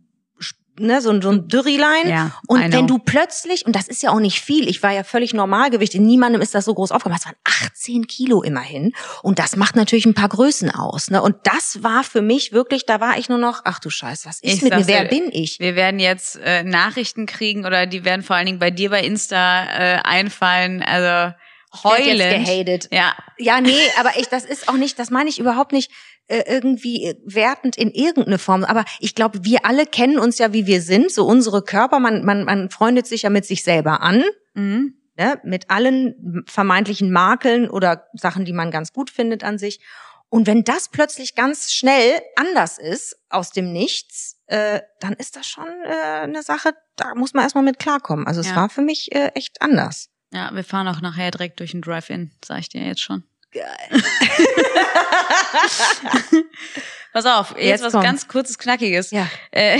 ne, 0.80 1.02
so 1.02 1.10
ein, 1.10 1.22
so 1.22 1.30
ein 1.30 1.48
Dürrilein. 1.48 2.08
Ja, 2.08 2.32
Und 2.48 2.72
wenn 2.72 2.88
du 2.88 2.98
plötzlich, 2.98 3.66
und 3.66 3.76
das 3.76 3.88
ist 3.88 4.02
ja 4.02 4.12
auch 4.12 4.20
nicht 4.20 4.42
viel, 4.42 4.68
ich 4.68 4.82
war 4.84 4.92
ja 4.92 5.04
völlig 5.04 5.34
Normalgewicht, 5.34 5.96
in 5.96 6.06
niemandem 6.06 6.42
ist 6.42 6.56
das 6.56 6.66
so 6.66 6.74
groß 6.74 6.92
aufgekommen, 6.92 7.18
es 7.20 7.26
waren 7.26 7.36
18 7.44 8.08
Kilo 8.08 8.42
immerhin. 8.42 8.94
Und 9.22 9.40
das 9.40 9.56
macht 9.56 9.76
natürlich 9.76 10.06
ein 10.06 10.14
paar 10.14 10.30
Größen 10.30 10.72
aus. 10.72 11.10
Ne? 11.10 11.22
Und 11.22 11.36
das 11.44 11.84
war 11.84 12.04
für 12.04 12.22
mich 12.22 12.52
wirklich, 12.52 12.86
da 12.86 13.00
war 13.00 13.18
ich 13.18 13.30
nur 13.30 13.38
noch, 13.38 13.62
ach 13.66 13.80
du 13.80 13.90
Scheiß, 13.90 14.26
was 14.26 14.40
ist 14.42 14.56
Ich 14.56 14.62
mit 14.62 14.76
mir, 14.76 14.88
wer 14.88 15.06
bin 15.06 15.30
ich? 15.32 15.60
Wir 15.60 15.76
werden 15.76 16.00
jetzt 16.00 16.38
äh, 16.38 16.64
Nachrichten 16.64 17.26
kriegen 17.26 17.66
oder 17.66 17.86
die 17.86 18.06
werden 18.06 18.24
vor 18.24 18.36
allen 18.36 18.46
Dingen 18.46 18.60
bei 18.60 18.72
dir 18.72 18.90
bei 18.90 19.04
Insta 19.04 19.66
äh, 19.66 20.00
einfallen. 20.04 20.82
Also 20.82 21.34
werd 21.84 22.06
jetzt 22.06 22.22
heulend. 22.22 22.46
gehatet. 22.46 22.90
Ja, 22.92 23.14
Ja, 23.38 23.62
nee, 23.62 23.74
aber 24.00 24.12
ich, 24.20 24.28
das 24.28 24.46
ist 24.46 24.68
auch 24.68 24.76
nicht, 24.76 25.00
das 25.00 25.10
meine 25.10 25.30
ich 25.30 25.40
überhaupt 25.40 25.72
nicht 25.72 25.92
irgendwie 26.40 27.06
äh, 27.06 27.16
wertend 27.26 27.78
in 27.78 27.92
irgendeine 27.92 28.38
Form. 28.38 28.64
Aber 28.64 28.86
ich 29.00 29.16
glaube, 29.16 29.44
wir 29.44 29.66
alle 29.66 29.86
kennen 29.86 30.20
uns 30.20 30.38
ja, 30.38 30.54
wie 30.54 30.66
wir 30.68 30.82
sind, 30.82 31.12
so 31.12 31.26
unsere 31.26 31.62
Körper. 31.62 32.00
Man, 32.00 32.24
man, 32.24 32.44
man 32.46 32.70
freundet 32.70 33.08
sich 33.08 33.24
ja 33.24 33.30
mit 33.30 33.46
sich 33.46 33.64
selber 33.64 34.02
an, 34.02 34.24
mhm. 34.54 34.96
ne? 35.18 35.40
mit 35.44 35.70
allen 35.70 36.44
vermeintlichen 36.48 37.12
Makeln 37.12 37.70
oder 37.70 38.08
Sachen, 38.14 38.46
die 38.46 38.54
man 38.54 38.72
ganz 38.72 38.94
gut 38.94 39.10
findet 39.10 39.44
an 39.44 39.58
sich. 39.58 39.80
Und 40.30 40.48
wenn 40.48 40.64
das 40.64 40.88
plötzlich 40.88 41.36
ganz 41.36 41.74
schnell 41.74 42.22
anders 42.38 42.78
ist, 42.78 43.18
aus 43.30 43.52
dem 43.52 43.74
Nichts, 43.74 44.38
äh, 44.48 44.80
dann 45.02 45.12
ist 45.14 45.36
das 45.36 45.46
schon 45.46 45.68
äh, 45.84 46.22
eine 46.24 46.42
Sache, 46.42 46.72
da 46.96 47.16
muss 47.16 47.34
man 47.34 47.44
erstmal 47.44 47.66
mit 47.66 47.80
klarkommen. 47.80 48.26
Also 48.28 48.40
es 48.40 48.50
Ja. 48.52 48.56
war 48.56 48.70
für 48.70 48.82
mich 48.82 49.14
äh, 49.14 49.32
echt 49.36 49.62
anders. 49.62 50.08
ja, 50.34 50.50
wir 50.54 50.64
fahren 50.64 50.88
auch 50.88 51.02
nachher 51.02 51.32
direkt 51.32 51.60
durch 51.60 51.72
den 51.72 51.82
Drive-In, 51.82 52.32
sag 52.46 52.60
ich 52.60 52.70
dir 52.70 52.82
jetzt 52.82 53.02
schon. 53.02 53.26
Geil. 53.52 53.90
Pass 57.14 57.26
auf, 57.26 57.52
jetzt, 57.52 57.60
Jetzt 57.62 57.84
was 57.84 57.92
kommt's. 57.92 58.06
ganz 58.06 58.28
kurzes, 58.28 58.58
knackiges. 58.58 59.12
Ja. 59.12 59.28
Äh, 59.52 59.80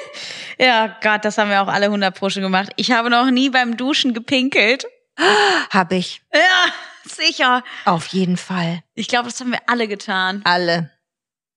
ja, 0.58 0.96
Gott, 1.00 1.24
das 1.24 1.38
haben 1.38 1.50
wir 1.50 1.62
auch 1.62 1.68
alle 1.68 1.86
100 1.86 2.16
Pro 2.18 2.30
schon 2.30 2.42
gemacht. 2.42 2.70
Ich 2.76 2.90
habe 2.90 3.10
noch 3.10 3.30
nie 3.30 3.50
beim 3.50 3.76
Duschen 3.76 4.12
gepinkelt. 4.14 4.84
Hab 5.70 5.92
ich. 5.92 6.20
Ja, 6.32 6.72
sicher. 7.04 7.62
Auf 7.84 8.06
jeden 8.08 8.36
Fall. 8.36 8.82
Ich 8.94 9.06
glaube, 9.06 9.28
das 9.28 9.38
haben 9.40 9.52
wir 9.52 9.60
alle 9.68 9.86
getan. 9.86 10.40
Alle. 10.44 10.90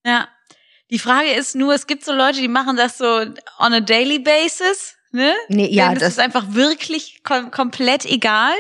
Ja. 0.06 0.28
Die 0.92 1.00
Frage 1.00 1.32
ist 1.32 1.56
nur, 1.56 1.74
es 1.74 1.88
gibt 1.88 2.06
so 2.06 2.14
Leute, 2.14 2.40
die 2.40 2.48
machen 2.48 2.78
das 2.78 2.98
so 3.00 3.06
on 3.60 3.74
a 3.74 3.80
daily 3.82 4.20
basis, 4.20 4.96
ne? 5.12 5.34
Nee, 5.50 5.68
ja, 5.70 5.86
Denen 5.86 5.98
ist 5.98 6.04
das- 6.04 6.14
es 6.14 6.20
einfach 6.20 6.46
wirklich 6.54 7.24
kom 7.24 7.50
komplett 7.52 8.06
egal. 8.06 8.54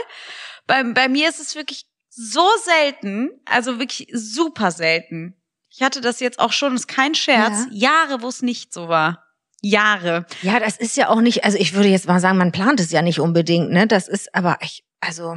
Bei, 0.65 0.83
bei 0.83 1.07
mir 1.07 1.29
ist 1.29 1.39
es 1.39 1.55
wirklich 1.55 1.85
so 2.19 2.47
selten, 2.65 3.29
also 3.45 3.77
wirklich 3.79 4.07
super 4.11 4.71
selten. 4.71 5.35
Ich 5.69 5.83
hatte 5.83 6.01
das 6.01 6.19
jetzt 6.19 6.39
auch 6.39 6.51
schon, 6.51 6.73
ist 6.75 6.87
kein 6.87 7.13
Scherz, 7.13 7.67
Jahre, 7.71 8.21
wo 8.23 8.27
es 8.27 8.41
nicht 8.41 8.73
so 8.73 8.87
war. 8.87 9.23
Jahre. 9.61 10.25
Ja, 10.41 10.59
das 10.59 10.77
ist 10.77 10.97
ja 10.97 11.09
auch 11.09 11.21
nicht, 11.21 11.43
also 11.43 11.57
ich 11.57 11.73
würde 11.73 11.89
jetzt 11.89 12.07
mal 12.07 12.19
sagen, 12.19 12.37
man 12.37 12.51
plant 12.51 12.79
es 12.79 12.91
ja 12.91 13.01
nicht 13.03 13.19
unbedingt, 13.19 13.69
ne? 13.71 13.85
Das 13.87 14.07
ist 14.07 14.33
aber, 14.33 14.57
ich, 14.61 14.83
also, 14.99 15.35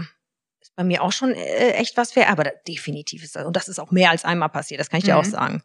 ist 0.60 0.74
bei 0.76 0.84
mir 0.84 1.02
auch 1.02 1.12
schon 1.12 1.32
äh, 1.32 1.72
echt 1.72 1.96
was 1.98 2.12
fair, 2.12 2.30
aber 2.30 2.44
da, 2.44 2.50
definitiv 2.66 3.22
ist 3.24 3.36
das, 3.36 3.44
und 3.44 3.56
das 3.56 3.68
ist 3.68 3.78
auch 3.78 3.90
mehr 3.90 4.10
als 4.10 4.24
einmal 4.24 4.48
passiert, 4.48 4.80
das 4.80 4.88
kann 4.88 4.98
ich 4.98 5.04
dir 5.04 5.14
Mhm. 5.14 5.20
auch 5.20 5.24
sagen. 5.24 5.62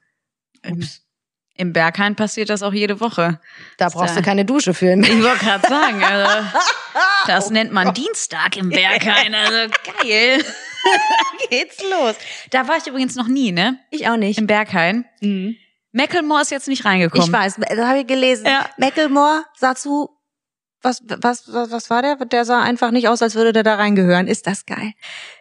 Im, 0.64 0.86
Im 1.58 1.72
Berghain 1.72 2.16
passiert 2.16 2.50
das 2.50 2.62
auch 2.64 2.74
jede 2.74 3.00
Woche. 3.00 3.40
Da 3.78 3.88
brauchst 3.90 4.16
da- 4.16 4.20
du 4.20 4.26
keine 4.26 4.44
Dusche 4.44 4.74
für. 4.74 4.94
Ich 4.94 5.24
wollte 5.24 5.46
gerade 5.46 5.68
sagen, 5.68 6.04
also, 6.04 6.46
das 7.28 7.48
Oh 7.50 7.54
nennt 7.54 7.72
man 7.72 7.86
Gott. 7.88 7.98
Dienstag 7.98 8.58
im 8.58 8.70
Berghain. 8.70 9.34
Also 9.34 9.72
geil. 10.02 10.44
Geht's 11.50 11.78
los. 11.82 12.16
Da 12.52 12.68
war 12.68 12.78
ich 12.78 12.88
übrigens 12.88 13.16
noch 13.16 13.28
nie, 13.28 13.52
ne? 13.52 13.80
Ich 13.90 14.08
auch 14.08 14.18
nicht. 14.18 14.38
Im 14.38 14.48
Berghain. 14.48 15.06
Mhm. 15.22 15.56
Macklemore 15.94 16.42
ist 16.42 16.52
jetzt 16.52 16.68
nicht 16.68 16.84
reingekommen. 16.84 17.26
Ich 17.26 17.32
weiß, 17.32 17.56
da 17.76 17.88
habe 17.88 18.00
ich 18.00 18.08
gelesen. 18.08 18.46
Ja. 18.46 18.70
Macklemore 18.78 19.46
sah 19.56 19.76
zu, 19.76 20.10
was, 20.86 21.02
was, 21.22 21.52
was, 21.52 21.72
was 21.72 21.90
war 21.90 22.02
der? 22.02 22.16
Der 22.16 22.46
sah 22.46 22.62
einfach 22.62 22.92
nicht 22.92 23.10
aus, 23.10 23.22
als 23.22 23.36
würde 23.36 23.52
der 23.52 23.64
da 23.64 23.76
reingehören. 23.76 24.28
Ist 24.28 24.48
das 24.48 24.66
geil? 24.66 24.94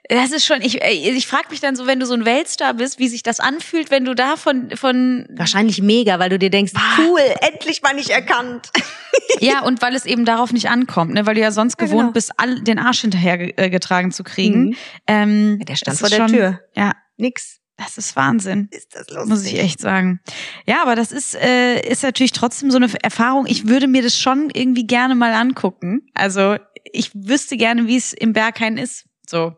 Das 0.08 0.32
ist 0.32 0.44
schon, 0.44 0.60
ich, 0.62 0.82
ich 0.82 1.26
frage 1.26 1.48
mich 1.50 1.60
dann 1.60 1.76
so, 1.76 1.86
wenn 1.86 2.00
du 2.00 2.06
so 2.06 2.14
ein 2.14 2.24
Weltstar 2.24 2.74
bist, 2.74 2.98
wie 2.98 3.08
sich 3.08 3.22
das 3.22 3.38
anfühlt, 3.40 3.90
wenn 3.90 4.04
du 4.04 4.14
da 4.14 4.36
von, 4.36 4.70
von 4.76 5.26
Wahrscheinlich 5.30 5.80
mega, 5.80 6.18
weil 6.18 6.28
du 6.30 6.38
dir 6.38 6.50
denkst, 6.50 6.72
cool, 6.98 7.20
endlich 7.40 7.80
mal 7.82 7.94
nicht 7.94 8.10
erkannt. 8.10 8.70
ja, 9.40 9.62
und 9.62 9.80
weil 9.80 9.94
es 9.94 10.04
eben 10.06 10.24
darauf 10.24 10.52
nicht 10.52 10.68
ankommt, 10.68 11.14
ne? 11.14 11.26
weil 11.26 11.34
du 11.36 11.40
ja 11.40 11.52
sonst 11.52 11.80
Ja, 11.80 11.86
gewohnt 11.86 12.00
genau. 12.02 12.12
bist, 12.12 12.32
all, 12.38 12.60
den 12.62 12.78
Arsch 12.78 13.00
hinterher 13.02 13.38
ge- 13.38 13.54
äh, 13.56 13.70
getragen 13.70 14.10
zu 14.12 14.24
kriegen. 14.24 14.64
Mhm. 14.70 14.76
Ähm, 15.06 15.58
Der 15.66 15.76
stand 15.76 15.98
vor 15.98 16.08
der 16.08 16.16
schon, 16.16 16.26
Tür. 16.28 16.60
Ja, 16.74 16.92
Nix. 17.16 17.60
Das 17.76 17.98
ist 17.98 18.14
Wahnsinn. 18.14 18.68
Ist 18.70 18.94
das 18.94 19.08
lustig? 19.08 19.28
Muss 19.28 19.44
ich 19.44 19.58
echt 19.58 19.80
sagen. 19.80 20.20
Ja, 20.66 20.82
aber 20.82 20.94
das 20.94 21.10
ist, 21.10 21.34
äh, 21.34 21.80
ist 21.80 22.02
natürlich 22.02 22.32
trotzdem 22.32 22.70
so 22.70 22.76
eine 22.76 22.88
Erfahrung. 23.02 23.46
Ich 23.46 23.66
würde 23.66 23.88
mir 23.88 24.02
das 24.02 24.18
schon 24.18 24.50
irgendwie 24.50 24.86
gerne 24.86 25.14
mal 25.14 25.32
angucken. 25.32 26.08
Also 26.14 26.56
ich 26.92 27.10
wüsste 27.14 27.56
gerne, 27.56 27.86
wie 27.86 27.96
es 27.96 28.12
im 28.12 28.32
Berghain 28.32 28.78
ist. 28.78 29.06
So. 29.26 29.54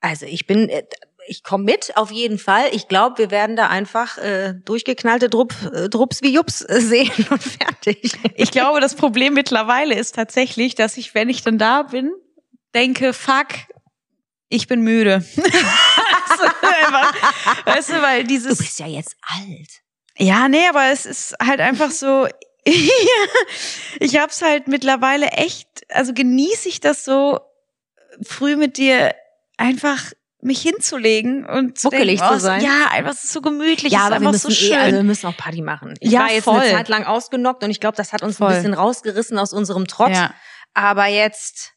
Also 0.00 0.26
ich 0.26 0.48
bin, 0.48 0.68
äh, 0.68 0.82
ich 1.28 1.44
komme 1.44 1.64
mit 1.64 1.96
auf 1.96 2.10
jeden 2.10 2.38
Fall. 2.38 2.64
Ich 2.72 2.88
glaube, 2.88 3.18
wir 3.18 3.30
werden 3.30 3.54
da 3.54 3.68
einfach 3.68 4.18
äh, 4.18 4.54
durchgeknallte 4.64 5.28
Drupp, 5.28 5.54
äh, 5.72 5.88
Drupps 5.88 6.22
wie 6.22 6.34
Jups 6.34 6.62
äh, 6.62 6.80
sehen 6.80 7.12
und 7.30 7.42
fertig. 7.42 8.12
Ich 8.34 8.50
glaube, 8.50 8.80
das 8.80 8.96
Problem 8.96 9.34
mittlerweile 9.34 9.94
ist 9.94 10.16
tatsächlich, 10.16 10.74
dass 10.74 10.96
ich, 10.96 11.14
wenn 11.14 11.28
ich 11.28 11.42
dann 11.42 11.58
da 11.58 11.84
bin, 11.84 12.10
denke, 12.74 13.12
fuck, 13.12 13.48
ich 14.48 14.66
bin 14.66 14.82
müde. 14.82 15.24
also 16.40 16.44
einfach, 16.84 17.66
weißt 17.66 17.88
du, 17.90 18.02
weil 18.02 18.22
Du 18.22 18.28
dieses. 18.28 18.58
bist 18.58 18.78
ja 18.78 18.86
jetzt 18.86 19.16
alt. 19.22 19.68
Ja, 20.18 20.48
nee, 20.48 20.66
aber 20.68 20.86
es 20.92 21.06
ist 21.06 21.34
halt 21.42 21.60
einfach 21.60 21.90
so. 21.90 22.28
ich 23.98 24.18
hab's 24.18 24.40
halt 24.42 24.68
mittlerweile 24.68 25.26
echt, 25.28 25.68
also 25.88 26.12
genieße 26.14 26.68
ich 26.68 26.80
das 26.80 27.04
so 27.04 27.40
früh 28.22 28.56
mit 28.56 28.76
dir 28.76 29.14
einfach 29.56 30.00
mich 30.40 30.60
hinzulegen 30.62 31.44
und 31.46 31.78
zu 31.78 31.86
Muckelig 31.88 32.18
denken, 32.20 32.34
zu 32.34 32.36
oh, 32.36 32.38
sein. 32.38 32.62
Ja, 32.64 32.88
einfach 32.90 33.14
so 33.14 33.40
gemütlich, 33.40 33.92
Ja, 33.92 34.00
aber 34.00 34.10
wir 34.10 34.16
einfach 34.16 34.32
müssen 34.32 34.50
so 34.50 34.56
eh, 34.66 34.68
schön. 34.68 34.76
also 34.76 34.96
wir 34.96 35.02
müssen 35.04 35.26
auch 35.26 35.36
Party 35.36 35.62
machen. 35.62 35.94
Ich 36.00 36.10
Ja, 36.10 36.20
war 36.20 36.32
jetzt 36.32 36.44
voll. 36.44 36.58
eine 36.60 36.70
Zeit 36.72 36.88
lang 36.88 37.04
ausgenockt 37.04 37.62
und 37.64 37.70
ich 37.70 37.80
glaube, 37.80 37.96
das 37.96 38.12
hat 38.12 38.22
uns 38.22 38.38
Voll. 38.38 38.48
ein 38.48 38.54
bisschen 38.56 38.74
rausgerissen 38.74 39.38
aus 39.38 39.52
unserem 39.52 39.86
Trott. 39.86 40.10
ja. 40.10 40.34
Aber 40.74 41.06
jetzt 41.06 41.72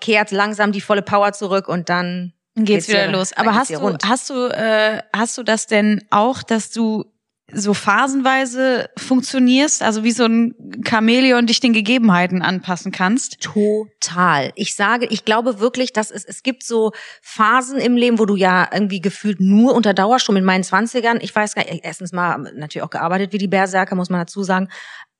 kehrt 0.00 0.30
langsam 0.30 0.72
die 0.72 0.80
volle 0.80 1.02
Power 1.02 1.32
zurück 1.32 1.68
und 1.68 1.88
dann 1.88 2.32
Dann 2.58 2.64
geht's, 2.64 2.86
Geht's 2.86 2.88
wieder 2.96 3.08
wieder- 3.08 3.18
los. 3.18 3.32
Aber 3.34 3.54
hast 3.54 3.70
du, 3.70 3.76
rund. 3.76 4.04
hast 4.04 4.30
du, 4.30 4.46
äh, 4.48 5.00
hast 5.14 5.38
du 5.38 5.42
das 5.44 5.66
denn 5.66 6.04
auch, 6.10 6.42
dass 6.42 6.70
du 6.70 7.04
so 7.50 7.72
phasenweise 7.72 8.90
funktionierst, 8.98 9.82
also 9.82 10.04
wie 10.04 10.10
so 10.10 10.24
ein 10.26 10.54
Chamäleon 10.86 11.46
dich 11.46 11.60
den 11.60 11.72
Gegebenheiten 11.72 12.42
anpassen 12.42 12.92
kannst? 12.92 13.40
Total. 13.40 14.52
Ich 14.54 14.74
sage, 14.74 15.06
ich 15.06 15.24
glaube 15.24 15.58
wirklich, 15.60 15.92
dass 15.94 16.10
es, 16.10 16.24
es 16.26 16.42
gibt 16.42 16.62
so 16.62 16.92
Phasen 17.22 17.78
im 17.78 17.96
Leben, 17.96 18.18
wo 18.18 18.26
du 18.26 18.36
ja 18.36 18.68
irgendwie 18.70 19.00
gefühlt 19.00 19.40
nur 19.40 19.74
unter 19.74 19.94
Dauerstrom 19.94 20.36
in 20.36 20.44
meinen 20.44 20.64
Zwanzigern, 20.64 21.20
ich 21.22 21.34
weiß 21.34 21.54
gar 21.54 21.64
nicht, 21.64 21.84
erstens 21.84 22.12
mal 22.12 22.36
natürlich 22.54 22.82
auch 22.82 22.90
gearbeitet 22.90 23.32
wie 23.32 23.38
die 23.38 23.48
Berserker, 23.48 23.94
muss 23.94 24.10
man 24.10 24.20
dazu 24.20 24.42
sagen, 24.42 24.68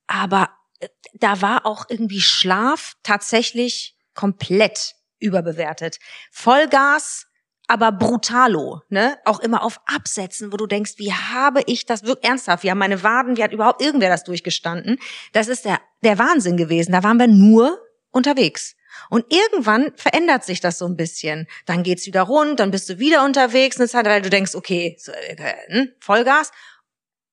aber 0.06 0.50
äh, 0.80 0.88
da 1.14 1.40
war 1.40 1.64
auch 1.64 1.86
irgendwie 1.88 2.20
Schlaf 2.20 2.92
tatsächlich 3.04 3.94
komplett 4.14 4.96
überbewertet. 5.18 5.98
Vollgas, 6.30 7.26
aber 7.68 7.92
brutalo, 7.92 8.80
ne? 8.88 9.18
Auch 9.24 9.40
immer 9.40 9.62
auf 9.62 9.80
Absätzen, 9.84 10.52
wo 10.52 10.56
du 10.56 10.66
denkst, 10.66 10.94
wie 10.96 11.12
habe 11.12 11.62
ich 11.66 11.84
das 11.84 12.02
wirklich 12.02 12.28
ernsthaft? 12.28 12.64
Wie 12.64 12.70
haben 12.70 12.78
meine 12.78 13.02
Waden, 13.02 13.36
wie 13.36 13.42
hat 13.42 13.52
überhaupt 13.52 13.82
irgendwer 13.82 14.08
das 14.08 14.24
durchgestanden? 14.24 14.98
Das 15.32 15.48
ist 15.48 15.66
der, 15.66 15.78
der 16.02 16.18
Wahnsinn 16.18 16.56
gewesen. 16.56 16.92
Da 16.92 17.02
waren 17.02 17.18
wir 17.18 17.28
nur 17.28 17.78
unterwegs. 18.10 18.74
Und 19.10 19.26
irgendwann 19.32 19.92
verändert 19.96 20.44
sich 20.44 20.60
das 20.60 20.78
so 20.78 20.86
ein 20.86 20.96
bisschen. 20.96 21.46
Dann 21.66 21.82
geht's 21.82 22.06
wieder 22.06 22.22
rund, 22.22 22.58
dann 22.58 22.70
bist 22.70 22.88
du 22.88 22.98
wieder 22.98 23.24
unterwegs 23.24 23.76
eine 23.78 23.86
Zeit, 23.86 24.06
weil 24.06 24.22
du 24.22 24.30
denkst, 24.30 24.54
okay, 24.54 24.96
so, 24.98 25.12
äh, 25.12 25.36
hm, 25.68 25.88
Vollgas. 26.00 26.50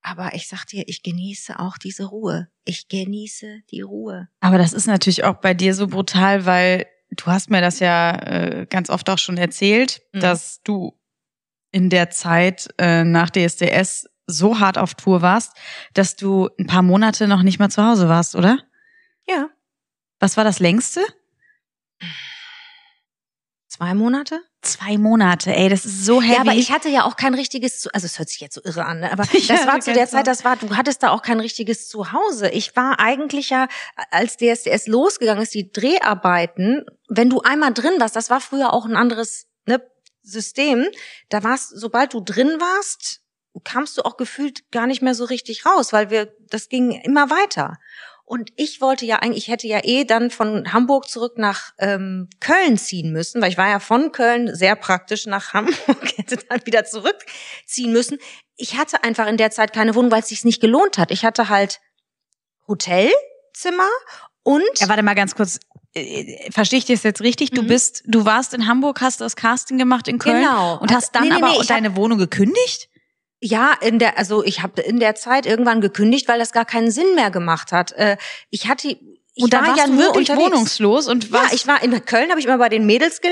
Aber 0.01 0.35
ich 0.35 0.47
sag 0.47 0.65
dir, 0.65 0.83
ich 0.85 1.01
genieße 1.01 1.59
auch 1.59 1.77
diese 1.77 2.05
Ruhe. 2.05 2.49
Ich 2.65 2.89
genieße 2.89 3.61
die 3.71 3.81
Ruhe. 3.81 4.27
Aber 4.39 4.57
das 4.57 4.73
ist 4.73 4.85
natürlich 4.85 5.23
auch 5.23 5.37
bei 5.37 5.53
dir 5.53 5.73
so 5.73 5.87
brutal, 5.87 6.45
weil 6.45 6.85
du 7.15 7.25
hast 7.27 7.49
mir 7.49 7.61
das 7.61 7.79
ja 7.79 8.11
äh, 8.15 8.65
ganz 8.69 8.89
oft 8.89 9.09
auch 9.09 9.17
schon 9.17 9.37
erzählt, 9.37 10.01
Mhm. 10.13 10.19
dass 10.21 10.61
du 10.63 10.97
in 11.71 11.89
der 11.89 12.09
Zeit 12.09 12.67
äh, 12.77 13.03
nach 13.03 13.29
DSDS 13.29 14.07
so 14.27 14.59
hart 14.59 14.77
auf 14.77 14.95
Tour 14.95 15.21
warst, 15.21 15.53
dass 15.93 16.15
du 16.15 16.49
ein 16.59 16.65
paar 16.67 16.81
Monate 16.81 17.27
noch 17.27 17.43
nicht 17.43 17.59
mal 17.59 17.69
zu 17.69 17.83
Hause 17.85 18.09
warst, 18.09 18.35
oder? 18.35 18.59
Ja. 19.27 19.49
Was 20.19 20.37
war 20.37 20.43
das 20.43 20.59
längste? 20.59 21.01
Zwei 23.77 23.93
Monate? 23.93 24.41
Zwei 24.61 24.97
Monate, 24.97 25.53
ey, 25.53 25.67
das 25.67 25.83
ist 25.83 26.05
so 26.05 26.21
heavy. 26.21 26.33
Ja, 26.33 26.41
aber 26.41 26.53
ich 26.53 26.71
hatte 26.71 26.87
ja 26.87 27.03
auch 27.03 27.17
kein 27.17 27.33
richtiges, 27.33 27.87
also 27.87 28.05
es 28.05 28.17
hört 28.17 28.29
sich 28.29 28.39
jetzt 28.39 28.55
so 28.55 28.61
irre 28.63 28.85
an, 28.85 29.01
ne? 29.01 29.11
aber 29.11 29.23
Ja, 29.33 29.55
das 29.55 29.67
war 29.67 29.81
zu 29.81 29.91
der 29.91 30.03
ganz 30.03 30.11
Zeit, 30.11 30.27
das 30.27 30.45
war, 30.45 30.55
du 30.55 30.77
hattest 30.77 31.03
da 31.03 31.09
auch 31.09 31.21
kein 31.21 31.41
richtiges 31.41 31.89
Zuhause. 31.89 32.49
Ich 32.49 32.73
war 32.77 33.01
eigentlich 33.01 33.49
ja, 33.49 33.67
als 34.11 34.37
DSDS 34.37 34.87
losgegangen 34.87 35.43
ist, 35.43 35.53
die 35.53 35.73
Dreharbeiten, 35.73 36.85
wenn 37.09 37.29
du 37.29 37.41
einmal 37.41 37.73
drin 37.73 37.95
warst, 37.99 38.15
das 38.15 38.29
war 38.29 38.39
früher 38.39 38.71
auch 38.71 38.85
ein 38.85 38.95
anderes 38.95 39.47
ne, 39.65 39.81
System, 40.21 40.85
da 41.27 41.43
warst, 41.43 41.77
sobald 41.77 42.13
du 42.13 42.21
drin 42.21 42.47
warst, 42.59 43.23
kamst 43.65 43.97
du 43.97 44.03
auch 44.03 44.15
gefühlt 44.15 44.71
gar 44.71 44.87
nicht 44.87 45.01
mehr 45.01 45.15
so 45.15 45.25
richtig 45.25 45.65
raus, 45.65 45.91
weil 45.91 46.09
wir, 46.09 46.33
das 46.49 46.69
ging 46.69 46.91
immer 46.91 47.29
weiter. 47.29 47.77
Und 48.27 48.49
ich 48.55 48.81
wollte 48.81 49.05
ja 49.05 49.17
eigentlich, 49.17 49.43
ich 49.43 49.47
hätte 49.49 49.67
ja 49.67 49.81
eh 49.83 50.03
dann 50.03 50.31
von 50.31 50.73
Hamburg 50.73 51.07
zurück 51.07 51.37
nach 51.37 51.73
ähm, 51.77 52.27
Köln 52.39 52.75
ziehen 52.77 53.11
müssen, 53.13 53.39
weil 53.39 53.51
ich 53.51 53.57
war 53.57 53.69
ja 53.69 53.79
von 53.79 54.11
Köln 54.11 54.53
sehr 54.55 54.75
praktisch 54.75 55.27
nach 55.27 55.53
Hamburg, 55.53 55.77
hätte 56.17 56.37
dann 56.49 56.65
wieder 56.65 56.85
zurückziehen 56.85 57.91
müssen. 57.93 58.17
Ich 58.55 58.77
hatte 58.77 59.03
einfach 59.03 59.27
in 59.27 59.37
der 59.37 59.51
Zeit 59.51 59.73
keine 59.73 59.93
Wohnung, 59.93 60.09
weil 60.09 60.21
es 60.21 60.29
sich 60.29 60.43
nicht 60.43 60.59
gelohnt 60.59 60.97
hat. 60.97 61.11
Ich 61.11 61.23
hatte 61.23 61.49
halt 61.49 61.79
Hotelzimmer 62.67 63.89
und 64.43 64.63
Ja, 64.79 64.89
warte 64.89 65.03
mal 65.03 65.13
ganz 65.15 65.35
kurz. 65.35 65.59
Äh, 65.93 66.51
Verstehe 66.51 66.79
ich 66.79 66.85
das 66.85 67.03
jetzt 67.03 67.21
richtig? 67.21 67.51
Du 67.51 67.61
Mhm. 67.63 67.67
bist, 67.67 68.03
du 68.05 68.25
warst 68.25 68.53
in 68.53 68.67
Hamburg, 68.67 69.01
hast 69.01 69.21
das 69.21 69.35
Casting 69.35 69.77
gemacht 69.77 70.07
in 70.07 70.19
Köln 70.19 70.41
Genau. 70.41 70.77
und 70.79 70.91
hast 70.91 71.13
dann 71.15 71.23
Nee, 71.23 71.29
nee, 71.29 71.35
aber 71.35 71.47
nee, 71.49 71.53
ich 71.53 71.59
hab- 71.61 71.67
deine 71.67 71.95
Wohnung 71.95 72.17
gekündigt? 72.17 72.89
Ja, 73.47 73.73
in 73.79 73.99
der, 73.99 74.17
also 74.17 74.43
ich 74.43 74.63
habe 74.63 74.81
in 74.81 74.99
der 74.99 75.13
Zeit 75.13 75.45
irgendwann 75.45 75.79
gekündigt, 75.79 76.27
weil 76.27 76.39
das 76.39 76.51
gar 76.51 76.65
keinen 76.65 76.89
Sinn 76.89 77.13
mehr 77.13 77.29
gemacht 77.29 77.71
hat. 77.71 77.91
Äh, 77.91 78.17
Ich 78.49 78.67
hatte, 78.67 78.87
ich 78.87 78.99
und 79.43 79.53
dann 79.53 79.61
war 79.67 79.75
warst 79.75 79.81
ja 79.81 79.85
du 79.87 79.97
wirklich 79.99 80.31
unterwegs. 80.31 80.51
wohnungslos 80.51 81.07
und 81.07 81.25
Ja, 81.25 81.31
warst, 81.33 81.53
ich 81.53 81.67
war 81.67 81.83
in 81.83 82.03
Köln, 82.05 82.31
habe 82.31 82.39
ich 82.39 82.47
immer 82.47 82.57
bei 82.57 82.69
den 82.69 82.87
Mädels 82.87 83.21
ge 83.21 83.29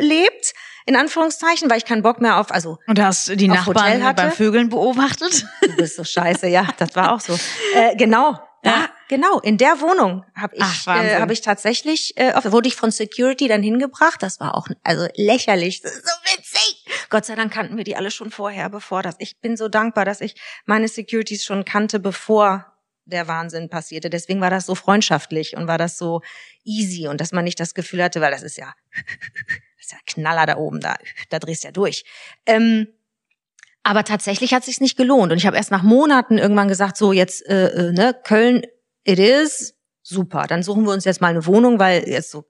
gelebt, 0.00 0.52
in 0.84 0.96
Anführungszeichen, 0.96 1.70
weil 1.70 1.78
ich 1.78 1.84
keinen 1.84 2.02
Bock 2.02 2.20
mehr 2.20 2.40
auf, 2.40 2.50
also 2.50 2.78
und 2.88 3.00
hast 3.00 3.28
die 3.38 3.48
auf 3.50 3.66
Hotel 3.66 3.98
Nachbarn 3.98 4.16
beim 4.16 4.32
Vögeln 4.32 4.68
beobachtet? 4.68 5.46
du 5.62 5.76
bist 5.76 5.94
so 5.96 6.02
scheiße, 6.02 6.48
ja, 6.48 6.66
das 6.78 6.96
war 6.96 7.12
auch 7.12 7.20
so. 7.20 7.38
Äh, 7.74 7.94
genau, 7.94 8.38
da, 8.64 8.70
Ja. 8.70 8.88
genau, 9.08 9.38
in 9.40 9.58
der 9.58 9.80
Wohnung 9.80 10.24
habe 10.34 10.56
ich, 10.56 10.62
Ach, 10.64 10.86
äh, 11.04 11.20
habe 11.20 11.32
ich 11.32 11.40
tatsächlich, 11.40 12.16
äh, 12.16 12.32
wurde 12.50 12.66
ich 12.66 12.74
von 12.74 12.90
Security 12.90 13.46
dann 13.46 13.62
hingebracht. 13.62 14.20
Das 14.24 14.40
war 14.40 14.56
auch, 14.56 14.66
also 14.82 15.06
lächerlich, 15.14 15.82
das 15.82 15.92
ist 15.92 16.04
so 16.08 16.36
witzig. 16.36 16.75
Gott 17.08 17.24
sei 17.24 17.34
Dank 17.34 17.52
kannten 17.52 17.76
wir 17.76 17.84
die 17.84 17.96
alle 17.96 18.10
schon 18.10 18.30
vorher, 18.30 18.68
bevor 18.70 19.02
das. 19.02 19.16
Ich 19.18 19.40
bin 19.40 19.56
so 19.56 19.68
dankbar, 19.68 20.04
dass 20.04 20.20
ich 20.20 20.34
meine 20.64 20.88
Securities 20.88 21.44
schon 21.44 21.64
kannte, 21.64 22.00
bevor 22.00 22.72
der 23.06 23.28
Wahnsinn 23.28 23.70
passierte. 23.70 24.10
Deswegen 24.10 24.40
war 24.40 24.50
das 24.50 24.66
so 24.66 24.74
freundschaftlich 24.74 25.56
und 25.56 25.68
war 25.68 25.78
das 25.78 25.96
so 25.96 26.22
easy 26.64 27.08
und 27.08 27.20
dass 27.20 27.32
man 27.32 27.44
nicht 27.44 27.58
das 27.60 27.74
Gefühl 27.74 28.02
hatte, 28.02 28.20
weil 28.20 28.32
das 28.32 28.42
ist 28.42 28.58
ja, 28.58 28.74
das 29.76 29.86
ist 29.86 29.92
ja 29.92 29.98
Knaller 30.06 30.46
da 30.46 30.56
oben, 30.56 30.80
da, 30.80 30.96
da 31.30 31.38
drehst 31.38 31.64
du 31.64 31.68
ja 31.68 31.72
durch. 31.72 32.04
Ähm, 32.44 32.88
aber 33.84 34.02
tatsächlich 34.02 34.52
hat 34.52 34.64
sich's 34.64 34.80
nicht 34.80 34.96
gelohnt 34.96 35.30
und 35.30 35.38
ich 35.38 35.46
habe 35.46 35.56
erst 35.56 35.70
nach 35.70 35.84
Monaten 35.84 36.38
irgendwann 36.38 36.66
gesagt, 36.66 36.96
so 36.96 37.12
jetzt 37.12 37.46
äh, 37.46 37.68
äh, 37.68 37.92
ne 37.92 38.18
Köln, 38.24 38.66
it 39.04 39.20
is 39.20 39.74
super. 40.02 40.46
Dann 40.48 40.64
suchen 40.64 40.84
wir 40.84 40.92
uns 40.92 41.04
jetzt 41.04 41.20
mal 41.20 41.28
eine 41.28 41.46
Wohnung, 41.46 41.78
weil 41.78 42.08
jetzt 42.08 42.32
so 42.32 42.44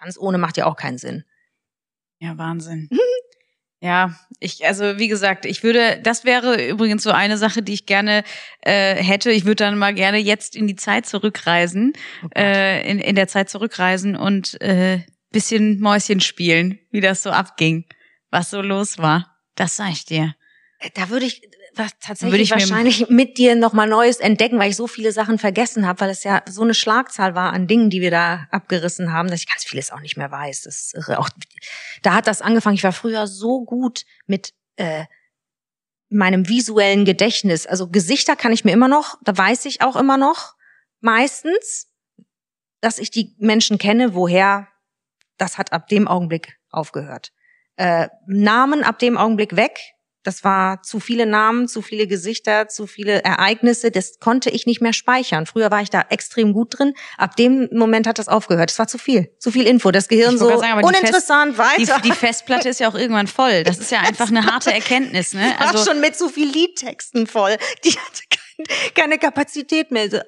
ganz 0.00 0.16
ohne 0.18 0.38
macht 0.38 0.56
ja 0.56 0.64
auch 0.64 0.76
keinen 0.76 0.96
Sinn. 0.96 1.24
Ja, 2.18 2.38
Wahnsinn. 2.38 2.88
Ja, 3.80 4.18
ich, 4.40 4.66
also 4.66 4.98
wie 4.98 5.06
gesagt, 5.06 5.44
ich 5.44 5.62
würde, 5.62 6.00
das 6.02 6.24
wäre 6.24 6.66
übrigens 6.68 7.04
so 7.04 7.10
eine 7.10 7.38
Sache, 7.38 7.62
die 7.62 7.74
ich 7.74 7.86
gerne 7.86 8.24
äh, 8.62 8.96
hätte. 8.96 9.30
Ich 9.30 9.44
würde 9.44 9.64
dann 9.64 9.78
mal 9.78 9.94
gerne 9.94 10.18
jetzt 10.18 10.56
in 10.56 10.66
die 10.66 10.74
Zeit 10.74 11.06
zurückreisen, 11.06 11.92
Oh 12.24 12.28
äh, 12.34 12.88
in, 12.90 12.98
in 12.98 13.14
der 13.14 13.28
Zeit 13.28 13.48
zurückreisen 13.48 14.16
und 14.16 14.60
äh, 14.60 15.04
bisschen 15.30 15.78
Mäuschen 15.78 16.20
spielen, 16.20 16.80
wie 16.90 17.00
das 17.00 17.22
so 17.22 17.30
abging, 17.30 17.84
was 18.30 18.50
so 18.50 18.62
los 18.62 18.98
war. 18.98 19.36
Das 19.54 19.76
sag 19.76 19.92
ich 19.92 20.04
dir. 20.04 20.34
Da 20.94 21.10
würde 21.10 21.26
ich 21.26 21.42
tatsächlich 22.00 22.32
Würde 22.32 22.42
ich 22.42 22.50
wahrscheinlich 22.50 23.08
mit 23.10 23.38
dir 23.38 23.54
noch 23.54 23.72
mal 23.72 23.88
Neues 23.88 24.18
entdecken, 24.18 24.58
weil 24.58 24.70
ich 24.70 24.76
so 24.76 24.86
viele 24.86 25.12
Sachen 25.12 25.38
vergessen 25.38 25.86
habe, 25.86 26.00
weil 26.00 26.10
es 26.10 26.24
ja 26.24 26.42
so 26.48 26.62
eine 26.62 26.74
Schlagzahl 26.74 27.34
war 27.34 27.52
an 27.52 27.66
Dingen, 27.66 27.90
die 27.90 28.00
wir 28.00 28.10
da 28.10 28.46
abgerissen 28.50 29.12
haben, 29.12 29.28
dass 29.28 29.40
ich 29.40 29.48
ganz 29.48 29.64
vieles 29.64 29.90
auch 29.90 30.00
nicht 30.00 30.16
mehr 30.16 30.30
weiß. 30.30 30.62
Das 30.62 30.76
ist 30.76 30.94
irre. 30.94 31.18
Auch 31.18 31.28
da 32.02 32.14
hat 32.14 32.26
das 32.26 32.42
angefangen. 32.42 32.76
Ich 32.76 32.84
war 32.84 32.92
früher 32.92 33.26
so 33.26 33.64
gut 33.64 34.04
mit 34.26 34.54
äh, 34.76 35.04
meinem 36.08 36.48
visuellen 36.48 37.04
Gedächtnis. 37.04 37.66
Also 37.66 37.88
Gesichter 37.88 38.36
kann 38.36 38.52
ich 38.52 38.64
mir 38.64 38.72
immer 38.72 38.88
noch, 38.88 39.16
da 39.22 39.36
weiß 39.36 39.64
ich 39.66 39.82
auch 39.82 39.96
immer 39.96 40.16
noch 40.16 40.54
meistens, 41.00 41.88
dass 42.80 42.98
ich 42.98 43.10
die 43.10 43.34
Menschen 43.38 43.78
kenne, 43.78 44.14
woher 44.14 44.68
das 45.36 45.58
hat 45.58 45.72
ab 45.72 45.88
dem 45.88 46.08
Augenblick 46.08 46.58
aufgehört. 46.70 47.32
Äh, 47.76 48.08
Namen 48.26 48.82
ab 48.82 48.98
dem 48.98 49.16
Augenblick 49.16 49.56
weg. 49.56 49.78
Das 50.24 50.44
war 50.44 50.82
zu 50.82 51.00
viele 51.00 51.26
Namen, 51.26 51.68
zu 51.68 51.80
viele 51.80 52.06
Gesichter, 52.06 52.68
zu 52.68 52.86
viele 52.86 53.22
Ereignisse. 53.22 53.90
Das 53.90 54.18
konnte 54.18 54.50
ich 54.50 54.66
nicht 54.66 54.80
mehr 54.80 54.92
speichern. 54.92 55.46
Früher 55.46 55.70
war 55.70 55.80
ich 55.80 55.90
da 55.90 56.04
extrem 56.10 56.52
gut 56.52 56.78
drin. 56.78 56.94
Ab 57.16 57.36
dem 57.36 57.68
Moment 57.72 58.06
hat 58.06 58.18
das 58.18 58.28
aufgehört. 58.28 58.70
Es 58.70 58.78
war 58.78 58.88
zu 58.88 58.98
viel, 58.98 59.30
zu 59.38 59.50
viel 59.50 59.66
Info. 59.66 59.90
Das 59.90 60.08
Gehirn 60.08 60.36
so 60.36 60.48
sagen, 60.58 60.80
die 60.80 60.84
uninteressant 60.86 61.54
Die, 61.54 61.58
weiter. 61.58 62.00
die 62.04 62.12
Festplatte 62.12 62.68
ist 62.68 62.80
ja 62.80 62.88
auch 62.88 62.94
irgendwann 62.96 63.26
voll. 63.28 63.62
Das 63.62 63.78
ist 63.78 63.90
ja 63.90 64.00
einfach 64.00 64.28
eine 64.28 64.44
harte 64.44 64.72
Erkenntnis, 64.72 65.34
ne? 65.34 65.54
war 65.58 65.68
Also 65.72 65.84
schon 65.90 66.00
mit 66.00 66.16
so 66.16 66.28
viel 66.28 66.48
Liedtexten 66.50 67.26
voll. 67.26 67.56
Die 67.84 67.90
hatte 67.92 68.22
kein, 68.28 68.94
keine 68.94 69.18
Kapazität 69.18 69.90
mehr. 69.92 70.10
So, 70.10 70.18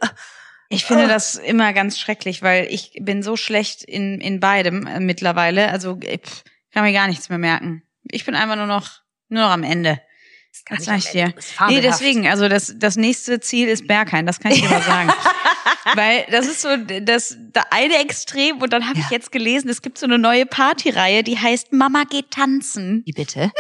Ich 0.68 0.84
finde 0.84 1.04
Oh. 1.06 1.08
das 1.08 1.34
immer 1.34 1.72
ganz 1.72 1.98
schrecklich, 1.98 2.42
weil 2.42 2.68
ich 2.70 2.92
bin 3.00 3.22
so 3.24 3.36
schlecht 3.36 3.82
in, 3.82 4.20
in 4.20 4.38
beidem 4.38 4.86
äh, 4.86 5.00
mittlerweile. 5.00 5.68
Also 5.68 5.98
ich 6.02 6.20
pff, 6.20 6.44
kann 6.72 6.84
mir 6.84 6.92
gar 6.92 7.08
nichts 7.08 7.28
mehr 7.28 7.38
merken. 7.38 7.82
Ich 8.10 8.24
bin 8.24 8.36
einfach 8.36 8.56
nur 8.56 8.66
noch, 8.66 9.00
nur 9.30 9.42
noch 9.44 9.50
am 9.50 9.62
Ende. 9.62 10.00
kann 10.66 10.76
Das 10.78 10.80
ich 10.80 10.86
sag 10.86 10.98
ich 10.98 11.10
dir. 11.10 11.34
Nee, 11.68 11.80
deswegen, 11.80 12.26
also 12.28 12.48
das, 12.48 12.74
das 12.76 12.96
nächste 12.96 13.40
Ziel 13.40 13.68
ist 13.68 13.86
Berghain, 13.86 14.26
das 14.26 14.40
kann 14.40 14.52
ich 14.52 14.60
dir 14.62 14.68
mal 14.68 14.82
sagen. 14.82 15.12
Weil 15.94 16.26
das 16.30 16.46
ist 16.46 16.60
so 16.60 16.68
das, 16.76 17.36
das 17.52 17.64
eine 17.70 17.98
Extrem 17.98 18.58
und 18.58 18.72
dann 18.72 18.86
habe 18.88 18.98
ich 18.98 19.04
Ja. 19.06 19.12
jetzt 19.12 19.32
gelesen, 19.32 19.68
es 19.70 19.80
gibt 19.82 19.96
so 19.98 20.06
eine 20.06 20.18
neue 20.18 20.44
Partyreihe, 20.46 21.22
die 21.22 21.38
heißt 21.38 21.72
Mama 21.72 22.02
geht 22.04 22.30
tanzen. 22.32 23.02
Wie 23.06 23.12
bitte? 23.12 23.50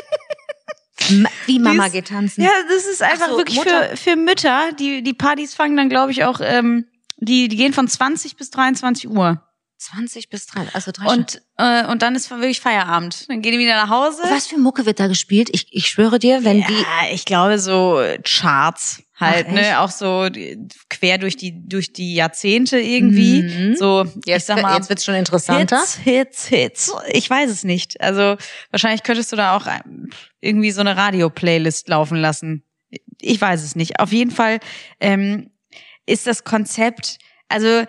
Wie 1.46 1.58
Mama 1.58 1.86
ist- 1.86 1.92
geht 1.92 2.08
tanzen. 2.08 2.42
Ja, 2.44 2.50
das 2.68 2.86
ist 2.86 3.02
einfach 3.02 3.28
so, 3.30 3.38
wirklich 3.38 3.56
Mutter. 3.56 3.90
für, 3.90 3.96
für 3.96 4.16
Mütter. 4.16 4.72
Die, 4.78 5.02
die 5.02 5.14
Partys 5.14 5.54
fangen 5.54 5.76
dann, 5.76 5.88
glaube 5.88 6.12
ich, 6.12 6.24
auch, 6.24 6.40
ähm, 6.42 6.86
die, 7.16 7.48
die 7.48 7.56
gehen 7.56 7.72
von 7.72 7.88
20 7.88 8.36
bis 8.36 8.50
23 8.50 9.08
Uhr. 9.08 9.42
20 9.80 10.28
bis 10.28 10.46
3, 10.46 10.66
also 10.74 10.90
drei 10.92 11.06
Und, 11.06 11.40
äh, 11.56 11.86
und 11.86 12.02
dann 12.02 12.14
ist 12.14 12.30
wirklich 12.30 12.60
Feierabend. 12.60 13.28
Dann 13.28 13.40
gehen 13.40 13.52
die 13.52 13.58
wieder 13.58 13.76
nach 13.76 13.88
Hause. 13.88 14.22
Was 14.28 14.46
für 14.46 14.58
Mucke 14.58 14.84
wird 14.84 15.00
da 15.00 15.06
gespielt? 15.06 15.48
Ich, 15.52 15.68
ich 15.70 15.86
schwöre 15.88 16.18
dir, 16.18 16.44
wenn 16.44 16.58
die. 16.58 16.72
Ja, 16.74 17.12
ich 17.12 17.24
glaube 17.24 17.58
so 17.58 18.02
Charts 18.22 19.02
halt, 19.18 19.46
Ach, 19.48 19.52
ne, 19.52 19.80
auch 19.80 19.90
so 19.90 20.28
die- 20.28 20.58
quer 20.88 21.18
durch 21.18 21.36
die 21.36 21.66
durch 21.66 21.92
die 21.92 22.14
Jahrzehnte 22.14 22.78
irgendwie. 22.78 23.42
Mhm. 23.42 23.76
So, 23.76 24.04
Jetzt, 24.26 24.42
ich 24.42 24.44
sag 24.44 24.62
mal, 24.62 24.76
jetzt 24.76 24.88
wird's 24.90 25.04
schon 25.04 25.14
interessanter. 25.14 25.78
Hits, 25.80 25.96
Hits, 25.96 26.46
Hits. 26.46 26.92
Ich 27.12 27.28
weiß 27.28 27.50
es 27.50 27.64
nicht. 27.64 28.00
Also 28.02 28.36
wahrscheinlich 28.70 29.02
könntest 29.02 29.32
du 29.32 29.36
da 29.36 29.56
auch 29.56 29.66
ähm, 29.66 30.10
irgendwie 30.40 30.70
so 30.72 30.80
eine 30.82 30.96
Radio-Playlist 30.96 31.88
laufen 31.88 32.16
lassen. 32.18 32.64
Ich 33.20 33.40
weiß 33.40 33.62
es 33.62 33.76
nicht. 33.76 33.98
Auf 34.00 34.12
jeden 34.12 34.30
Fall 34.30 34.60
ähm, 35.00 35.50
ist 36.06 36.26
das 36.26 36.44
Konzept, 36.44 37.18
also 37.48 37.84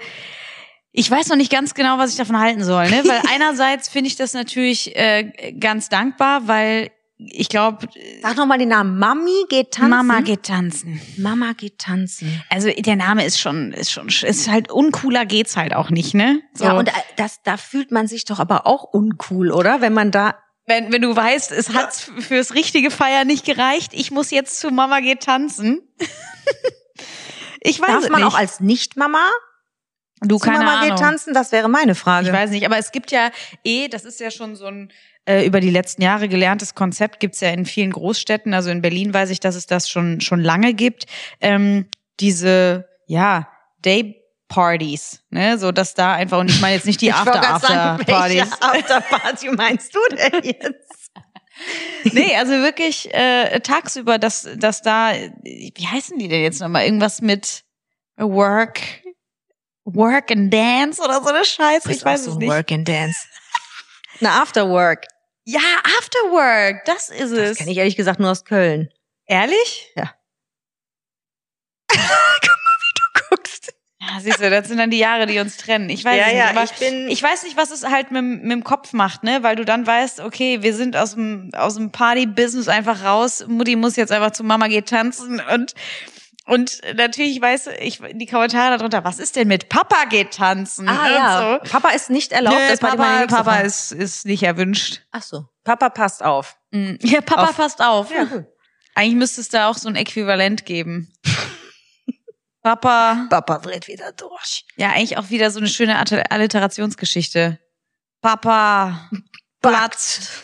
ich 0.93 1.09
weiß 1.09 1.29
noch 1.29 1.37
nicht 1.37 1.51
ganz 1.51 1.73
genau, 1.73 1.97
was 1.97 2.11
ich 2.11 2.17
davon 2.17 2.37
halten 2.39 2.63
soll, 2.63 2.89
ne? 2.89 3.03
Weil 3.05 3.21
einerseits 3.33 3.87
finde 3.87 4.07
ich 4.09 4.15
das 4.15 4.33
natürlich 4.33 4.95
äh, 4.95 5.53
ganz 5.57 5.89
dankbar, 5.89 6.47
weil 6.47 6.91
ich 7.17 7.49
glaube, 7.49 7.87
Sag 8.21 8.35
noch 8.35 8.47
mal 8.47 8.57
den 8.57 8.69
Namen. 8.69 8.97
Mami 8.97 9.45
geht 9.47 9.71
tanzen. 9.71 9.89
Mama 9.91 10.21
geht 10.21 10.43
tanzen. 10.43 10.99
Mama 11.17 11.53
geht 11.53 11.77
tanzen. 11.77 12.43
Also 12.49 12.69
der 12.71 12.95
Name 12.95 13.23
ist 13.25 13.39
schon, 13.39 13.73
ist 13.73 13.91
schon, 13.91 14.07
ist 14.07 14.49
halt 14.49 14.71
uncooler 14.71 15.25
geht's 15.25 15.55
halt 15.55 15.75
auch 15.75 15.91
nicht, 15.91 16.15
ne? 16.15 16.41
So. 16.53 16.65
Ja, 16.65 16.73
und 16.73 16.87
äh, 16.87 16.93
das, 17.17 17.43
da 17.43 17.57
fühlt 17.57 17.91
man 17.91 18.07
sich 18.07 18.25
doch 18.25 18.39
aber 18.39 18.65
auch 18.65 18.83
uncool, 18.83 19.51
oder? 19.51 19.81
Wenn 19.81 19.93
man 19.93 20.09
da. 20.11 20.35
wenn, 20.65 20.91
wenn 20.91 21.01
du 21.03 21.15
weißt, 21.15 21.51
es 21.51 21.73
hat 21.73 21.93
fürs 21.93 22.55
richtige 22.55 22.89
Feier 22.89 23.23
nicht 23.23 23.45
gereicht, 23.45 23.93
ich 23.93 24.09
muss 24.09 24.31
jetzt 24.31 24.59
zu 24.59 24.71
Mama 24.71 24.99
geht 24.99 25.21
tanzen. 25.21 25.81
ich 27.61 27.79
weiß 27.79 27.87
Darf 27.87 28.09
man 28.09 28.21
nicht. 28.21 28.33
auch 28.33 28.37
als 28.37 28.59
Nicht-Mama 28.61 29.29
du 30.21 30.37
zu 30.37 30.45
keine 30.45 30.69
Ahnung. 30.69 30.89
geht 30.89 30.99
tanzen? 30.99 31.33
Das 31.33 31.51
wäre 31.51 31.69
meine 31.69 31.95
Frage. 31.95 32.27
Ich 32.27 32.33
weiß 32.33 32.51
nicht, 32.51 32.65
aber 32.65 32.77
es 32.77 32.91
gibt 32.91 33.11
ja 33.11 33.31
eh, 33.63 33.87
das 33.87 34.05
ist 34.05 34.19
ja 34.19 34.31
schon 34.31 34.55
so 34.55 34.67
ein 34.67 34.91
äh, 35.25 35.45
über 35.45 35.59
die 35.59 35.69
letzten 35.69 36.01
Jahre 36.01 36.27
gelerntes 36.27 36.73
Konzept, 36.73 37.19
gibt's 37.19 37.41
ja 37.41 37.49
in 37.49 37.65
vielen 37.65 37.91
Großstädten. 37.91 38.53
Also 38.53 38.69
in 38.69 38.81
Berlin 38.81 39.13
weiß 39.13 39.29
ich, 39.29 39.39
dass 39.39 39.55
es 39.55 39.67
das 39.67 39.89
schon 39.89 40.21
schon 40.21 40.41
lange 40.41 40.73
gibt. 40.73 41.05
Ähm, 41.39 41.87
diese 42.19 42.87
ja 43.07 43.47
Day 43.83 44.17
Partys, 44.47 45.23
ne, 45.29 45.57
so 45.57 45.71
dass 45.71 45.93
da 45.93 46.13
einfach 46.13 46.39
und 46.39 46.49
ich 46.49 46.59
meine 46.59 46.75
jetzt 46.75 46.85
nicht 46.85 47.01
die 47.01 47.13
After 47.13 47.55
After 47.55 47.99
Partys. 48.05 48.37
Welche 48.37 48.61
Afterparty 48.61 49.49
meinst 49.51 49.95
du 49.95 49.99
denn 50.15 50.43
jetzt? 50.43 51.11
Nee, 52.11 52.35
also 52.37 52.53
wirklich 52.53 53.13
äh, 53.13 53.59
tagsüber, 53.59 54.17
dass, 54.17 54.49
dass 54.57 54.81
da, 54.81 55.11
wie 55.43 55.87
heißen 55.87 56.17
die 56.17 56.27
denn 56.27 56.41
jetzt 56.41 56.59
nochmal? 56.59 56.85
Irgendwas 56.85 57.21
mit 57.21 57.63
Work, 58.17 58.81
Work 59.85 60.31
and 60.31 60.53
Dance 60.53 61.01
oder 61.01 61.21
so 61.21 61.29
eine 61.29 61.43
Scheiße, 61.43 61.91
ich 61.91 62.03
weiß 62.05 62.25
so 62.25 62.31
es 62.31 62.37
nicht. 62.37 62.49
Work 62.49 62.71
and 62.71 62.87
Dance. 62.87 63.17
Na, 64.19 64.41
Afterwork. 64.41 65.05
Ja, 65.45 65.59
Afterwork, 65.97 66.85
das 66.85 67.09
ist 67.09 67.31
Das 67.31 67.39
es. 67.51 67.57
kenne 67.57 67.71
ich 67.71 67.77
ehrlich 67.77 67.95
gesagt 67.95 68.19
nur 68.19 68.29
aus 68.29 68.45
Köln. 68.45 68.89
Ehrlich? 69.25 69.91
Ja. 69.95 70.13
Guck 71.87 71.97
mal, 71.99 72.77
wie 72.79 72.93
du 72.95 73.21
guckst. 73.29 73.73
Ja, 73.99 74.19
siehst 74.19 74.39
du, 74.39 74.49
das 74.49 74.67
sind 74.67 74.77
dann 74.77 74.91
die 74.91 74.97
Jahre, 74.99 75.25
die 75.25 75.39
uns 75.39 75.57
trennen. 75.57 75.89
Ich 75.89 76.03
weiß 76.05 76.17
Ja, 76.19 76.25
nicht, 76.27 76.35
ja, 76.37 76.49
aber 76.49 76.63
ich 76.63 76.71
bin- 76.73 77.07
ich 77.09 77.21
weiß 77.21 77.43
nicht, 77.43 77.57
was 77.57 77.71
es 77.71 77.83
halt 77.85 78.11
mit, 78.11 78.23
mit 78.23 78.51
dem 78.51 78.63
Kopf 78.63 78.93
macht, 78.93 79.23
ne? 79.23 79.41
Weil 79.43 79.55
du 79.55 79.65
dann 79.65 79.85
weißt, 79.87 80.19
okay, 80.21 80.61
wir 80.61 80.75
sind 80.75 80.95
aus 80.95 81.13
dem, 81.15 81.49
aus 81.55 81.75
dem 81.75 81.91
Party-Business 81.91 82.67
einfach 82.67 83.03
raus. 83.03 83.45
Mutti 83.47 83.75
muss 83.75 83.95
jetzt 83.95 84.11
einfach 84.11 84.31
zu 84.31 84.43
Mama 84.43 84.67
geht 84.67 84.89
tanzen 84.89 85.39
und, 85.39 85.73
und 86.45 86.81
natürlich 86.95 87.39
weiß 87.39 87.67
ich 87.79 88.01
die 88.13 88.25
Kommentare 88.25 88.77
darunter, 88.77 89.03
was 89.03 89.19
ist 89.19 89.35
denn 89.35 89.47
mit 89.47 89.69
Papa 89.69 90.05
geht 90.05 90.33
tanzen? 90.33 90.89
Ah 90.89 91.09
ja. 91.09 91.59
So. 91.63 91.71
Papa 91.71 91.89
ist 91.89 92.09
nicht 92.09 92.31
erlaubt. 92.31 92.57
Nö, 92.57 92.77
Papa, 92.77 93.27
Papa 93.27 93.57
ist, 93.57 93.91
ist 93.91 94.25
nicht 94.25 94.43
erwünscht. 94.43 95.01
Ach 95.11 95.21
so. 95.21 95.45
Papa 95.63 95.89
passt 95.89 96.23
auf. 96.23 96.57
Mm. 96.71 96.95
Ja, 97.01 97.21
Papa 97.21 97.49
Auf- 97.49 97.57
passt 97.57 97.81
auf. 97.81 98.11
Ja, 98.11 98.23
gut. 98.23 98.45
Eigentlich 98.95 99.15
müsste 99.15 99.41
es 99.41 99.49
da 99.49 99.69
auch 99.69 99.77
so 99.77 99.87
ein 99.87 99.95
Äquivalent 99.95 100.65
geben. 100.65 101.13
Papa. 102.63 103.27
Papa 103.29 103.59
dreht 103.59 103.87
wieder 103.87 104.11
durch. 104.11 104.65
Ja, 104.75 104.89
eigentlich 104.89 105.17
auch 105.17 105.29
wieder 105.29 105.51
so 105.51 105.59
eine 105.59 105.69
schöne 105.69 105.97
Alliterationsgeschichte. 105.97 107.59
Papa. 108.21 109.09
Platz. 109.61 110.43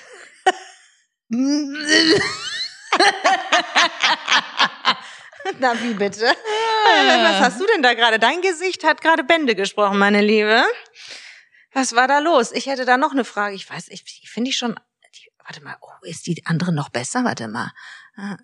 Na, 5.60 5.80
wie 5.82 5.94
bitte? 5.94 6.26
Was 6.26 7.40
hast 7.40 7.60
du 7.60 7.66
denn 7.68 7.84
da 7.84 7.94
gerade? 7.94 8.20
Dein 8.20 8.42
Gesicht 8.42 8.84
hat 8.84 9.02
gerade 9.02 9.24
Bände 9.24 9.56
gesprochen, 9.56 9.98
meine 9.98 10.22
Liebe. 10.22 10.64
Was 11.74 11.96
war 11.96 12.08
da 12.08 12.20
los? 12.20 12.52
Ich 12.52 12.66
hätte 12.68 12.86
da 12.86 12.98
noch 12.98 13.12
eine 13.12 13.26
Frage. 13.26 13.56
Ich 13.56 13.70
weiß, 13.70 13.90
ich 13.90 14.04
finde 14.30 14.50
ich 14.50 14.58
schon. 14.58 14.80
Die, 15.16 15.30
warte 15.44 15.62
mal, 15.64 15.78
oh, 15.82 15.92
ist 16.04 16.28
die 16.28 16.46
andere 16.46 16.74
noch 16.74 16.90
besser? 16.90 17.24
Warte 17.24 17.48
mal. 17.48 17.72
Ah. 18.16 18.38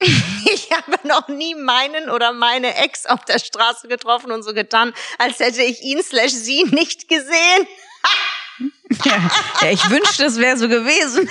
Ich 0.44 0.70
habe 0.72 1.06
noch 1.06 1.28
nie 1.28 1.54
meinen 1.54 2.10
oder 2.10 2.32
meine 2.32 2.74
Ex 2.74 3.06
auf 3.06 3.24
der 3.24 3.38
Straße 3.38 3.88
getroffen 3.88 4.32
und 4.32 4.42
so 4.42 4.52
getan, 4.52 4.92
als 5.18 5.38
hätte 5.38 5.62
ich 5.62 5.80
ihn 5.82 6.02
slash 6.02 6.32
sie 6.32 6.64
nicht 6.64 7.08
gesehen. 7.08 7.66
ja, 9.04 9.30
ja, 9.60 9.70
ich 9.70 9.88
wünschte, 9.88 10.24
es 10.24 10.38
wäre 10.38 10.56
so 10.56 10.68
gewesen. 10.68 11.30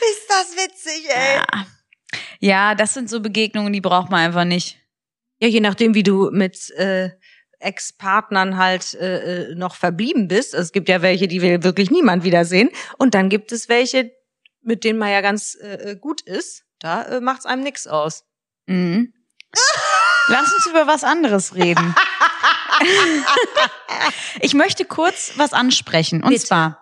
Ist 0.10 0.28
das 0.28 0.56
witzig, 0.56 1.08
ey. 1.08 1.36
Ja. 1.36 1.66
ja, 2.40 2.74
das 2.74 2.94
sind 2.94 3.10
so 3.10 3.20
Begegnungen, 3.20 3.72
die 3.72 3.80
braucht 3.80 4.10
man 4.10 4.20
einfach 4.20 4.44
nicht. 4.44 4.78
Ja, 5.40 5.48
je 5.48 5.60
nachdem, 5.60 5.94
wie 5.94 6.02
du 6.02 6.30
mit 6.30 6.70
äh, 6.70 7.10
Ex-Partnern 7.60 8.56
halt 8.56 8.94
äh, 8.94 9.50
äh, 9.50 9.54
noch 9.54 9.74
verblieben 9.74 10.28
bist. 10.28 10.54
Es 10.54 10.72
gibt 10.72 10.88
ja 10.88 11.02
welche, 11.02 11.28
die 11.28 11.42
will 11.42 11.62
wirklich 11.62 11.90
niemand 11.90 12.24
wiedersehen. 12.24 12.70
Und 12.98 13.14
dann 13.14 13.28
gibt 13.28 13.52
es 13.52 13.68
welche, 13.68 14.10
mit 14.62 14.84
denen 14.84 14.98
man 14.98 15.10
ja 15.10 15.20
ganz 15.20 15.56
äh, 15.60 15.92
äh, 15.92 15.96
gut 15.96 16.22
ist. 16.22 16.64
Da 16.80 17.02
äh, 17.02 17.20
macht's 17.20 17.46
einem 17.46 17.62
nix 17.62 17.86
aus. 17.86 18.24
Mhm. 18.66 19.12
Lass 20.28 20.52
uns 20.54 20.66
über 20.66 20.86
was 20.86 21.04
anderes 21.04 21.54
reden. 21.54 21.94
ich 24.40 24.54
möchte 24.54 24.84
kurz 24.84 25.32
was 25.36 25.52
ansprechen. 25.52 26.22
Und 26.22 26.30
Bitte. 26.30 26.44
zwar, 26.44 26.79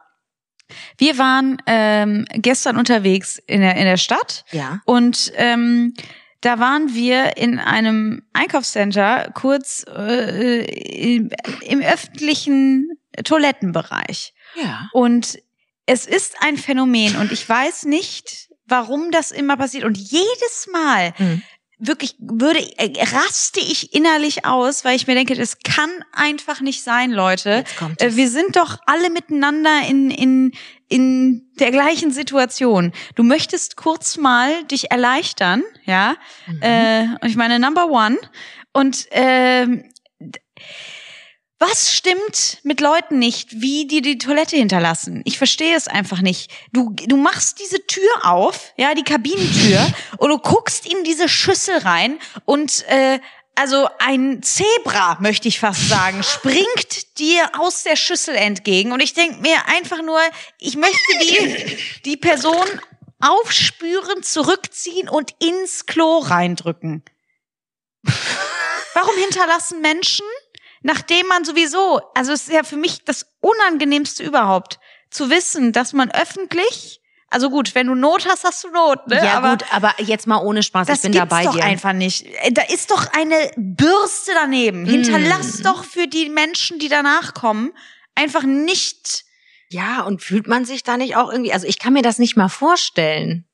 wir 0.98 1.18
waren 1.18 1.58
ähm, 1.66 2.24
gestern 2.34 2.76
unterwegs 2.76 3.38
in 3.46 3.60
der, 3.60 3.76
in 3.76 3.84
der 3.84 3.96
Stadt 3.96 4.44
Ja. 4.50 4.80
und 4.84 5.32
ähm, 5.36 5.94
da 6.40 6.58
waren 6.60 6.94
wir 6.94 7.36
in 7.36 7.58
einem 7.58 8.22
Einkaufscenter 8.32 9.30
kurz 9.34 9.84
äh, 9.88 10.64
im, 11.14 11.30
im 11.62 11.80
öffentlichen 11.82 12.90
Toilettenbereich. 13.24 14.34
Ja. 14.62 14.88
Und 14.92 15.38
es 15.86 16.06
ist 16.06 16.36
ein 16.40 16.56
Phänomen 16.56 17.16
und 17.16 17.32
ich 17.32 17.48
weiß 17.48 17.84
nicht, 17.86 18.50
warum 18.66 19.10
das 19.10 19.30
immer 19.30 19.56
passiert. 19.56 19.84
Und 19.84 19.96
jedes 19.96 20.68
Mal 20.72 21.12
Mhm. 21.18 21.42
Wirklich 21.78 22.16
würde 22.18 22.60
äh, 22.78 23.02
raste 23.02 23.60
ich 23.60 23.94
innerlich 23.94 24.44
aus, 24.44 24.84
weil 24.84 24.96
ich 24.96 25.06
mir 25.06 25.14
denke, 25.14 25.34
das 25.34 25.58
kann 25.60 25.90
einfach 26.12 26.60
nicht 26.60 26.82
sein, 26.82 27.10
Leute. 27.10 27.64
Äh. 28.04 28.16
Wir 28.16 28.28
sind 28.28 28.56
doch 28.56 28.78
alle 28.86 29.10
miteinander 29.10 29.82
in 29.88 30.10
in 30.10 30.52
in 30.88 31.46
der 31.60 31.70
gleichen 31.70 32.10
Situation. 32.10 32.92
Du 33.14 33.22
möchtest 33.22 33.76
kurz 33.76 34.16
mal 34.16 34.64
dich 34.64 34.90
erleichtern, 34.90 35.62
ja? 35.84 36.16
Mhm. 36.46 36.62
Äh, 36.62 37.02
und 37.20 37.28
ich 37.28 37.36
meine 37.36 37.58
Number 37.58 37.90
One. 37.90 38.16
Und 38.72 39.06
ähm, 39.10 39.84
d- 40.18 40.40
was 41.58 41.92
stimmt 41.92 42.58
mit 42.62 42.80
Leuten 42.80 43.18
nicht, 43.18 43.60
wie 43.60 43.86
die 43.86 44.00
die 44.00 44.18
Toilette 44.18 44.56
hinterlassen? 44.56 45.22
Ich 45.24 45.38
verstehe 45.38 45.76
es 45.76 45.88
einfach 45.88 46.20
nicht. 46.20 46.50
Du, 46.72 46.94
du 46.94 47.16
machst 47.16 47.58
diese 47.60 47.84
Tür 47.86 48.10
auf, 48.22 48.72
ja, 48.76 48.94
die 48.94 49.02
Kabinentür, 49.02 49.84
und 50.18 50.30
du 50.30 50.38
guckst 50.38 50.86
in 50.86 51.02
diese 51.02 51.28
Schüssel 51.28 51.78
rein 51.78 52.18
und 52.44 52.86
äh, 52.88 53.18
also 53.56 53.88
ein 53.98 54.40
Zebra, 54.40 55.18
möchte 55.20 55.48
ich 55.48 55.58
fast 55.58 55.88
sagen, 55.88 56.22
springt 56.22 57.18
dir 57.18 57.50
aus 57.58 57.82
der 57.82 57.96
Schüssel 57.96 58.36
entgegen. 58.36 58.92
Und 58.92 59.02
ich 59.02 59.14
denke 59.14 59.40
mir 59.40 59.66
einfach 59.66 60.00
nur, 60.00 60.20
ich 60.60 60.76
möchte 60.76 61.12
die, 61.20 61.76
die 62.04 62.16
Person 62.16 62.66
aufspüren, 63.20 64.22
zurückziehen 64.22 65.08
und 65.08 65.34
ins 65.40 65.86
Klo 65.86 66.18
reindrücken. 66.18 67.02
Warum 68.94 69.16
hinterlassen 69.16 69.80
Menschen, 69.80 70.26
nachdem 70.82 71.26
man 71.28 71.44
sowieso, 71.44 72.00
also 72.14 72.32
es 72.32 72.42
ist 72.48 72.52
ja 72.52 72.62
für 72.62 72.76
mich 72.76 73.04
das 73.04 73.26
Unangenehmste 73.40 74.22
überhaupt, 74.22 74.78
zu 75.10 75.30
wissen, 75.30 75.72
dass 75.72 75.92
man 75.92 76.10
öffentlich, 76.10 77.00
also 77.30 77.50
gut, 77.50 77.74
wenn 77.74 77.86
du 77.86 77.94
Not 77.94 78.26
hast, 78.28 78.44
hast 78.44 78.64
du 78.64 78.68
Not, 78.68 79.06
ne? 79.08 79.16
ja 79.16 79.34
aber 79.38 79.50
gut, 79.50 79.64
aber 79.72 79.94
jetzt 79.98 80.26
mal 80.26 80.38
ohne 80.38 80.62
Spaß, 80.62 80.86
das 80.86 80.98
ich 80.98 81.02
bin 81.02 81.12
dabei 81.12 81.44
doch 81.44 81.54
dir. 81.54 81.64
einfach 81.64 81.92
nicht. 81.92 82.26
Äh, 82.42 82.52
Da 82.52 82.62
ist 82.62 82.90
doch 82.90 83.06
eine 83.12 83.50
Bürste 83.56 84.32
daneben. 84.34 84.82
Mm. 84.82 84.86
Hinterlass 84.86 85.60
doch 85.62 85.84
für 85.84 86.06
die 86.06 86.28
Menschen, 86.28 86.78
die 86.78 86.88
danach 86.88 87.34
kommen, 87.34 87.72
einfach 88.14 88.42
nicht. 88.42 89.24
Ja, 89.70 90.02
und 90.02 90.22
fühlt 90.22 90.46
man 90.46 90.64
sich 90.64 90.82
da 90.82 90.96
nicht 90.96 91.16
auch 91.16 91.30
irgendwie, 91.30 91.52
also 91.52 91.66
ich 91.66 91.78
kann 91.78 91.92
mir 91.92 92.02
das 92.02 92.18
nicht 92.18 92.36
mal 92.36 92.48
vorstellen. 92.48 93.46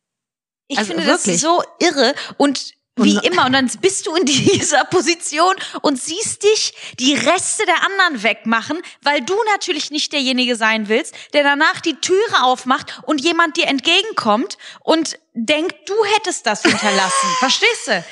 Ich 0.69 0.79
Also 0.79 0.93
finde 0.93 1.07
das 1.07 1.27
wirklich. 1.27 1.41
so 1.41 1.63
irre 1.81 2.15
und 2.37 2.73
Wie 2.97 3.19
immer. 3.27 3.47
Und 3.47 3.53
dann 3.53 3.71
bist 3.81 4.07
du 4.07 4.15
in 4.15 4.25
dieser 4.27 4.85
Position 4.85 5.55
und 5.83 6.01
siehst 6.01 6.45
dich 6.45 6.75
die 7.01 7.15
Reste 7.15 7.67
der 7.67 7.83
anderen 7.83 8.23
wegmachen, 8.23 8.81
weil 9.03 9.21
du 9.21 9.35
natürlich 9.53 9.91
nicht 9.91 10.13
derjenige 10.13 10.57
sein 10.57 10.89
willst, 10.89 11.15
der 11.33 11.43
danach 11.43 11.81
die 11.81 11.95
Türe 11.95 12.43
aufmacht 12.43 13.01
und 13.03 13.21
jemand 13.21 13.57
dir 13.57 13.67
entgegenkommt 13.67 14.59
und 14.81 15.19
denkt, 15.35 15.89
du 15.89 15.95
hättest 16.17 16.47
das 16.47 16.63
hinterlassen. 16.63 17.29
Verstehst 17.41 17.89
du? 17.89 18.05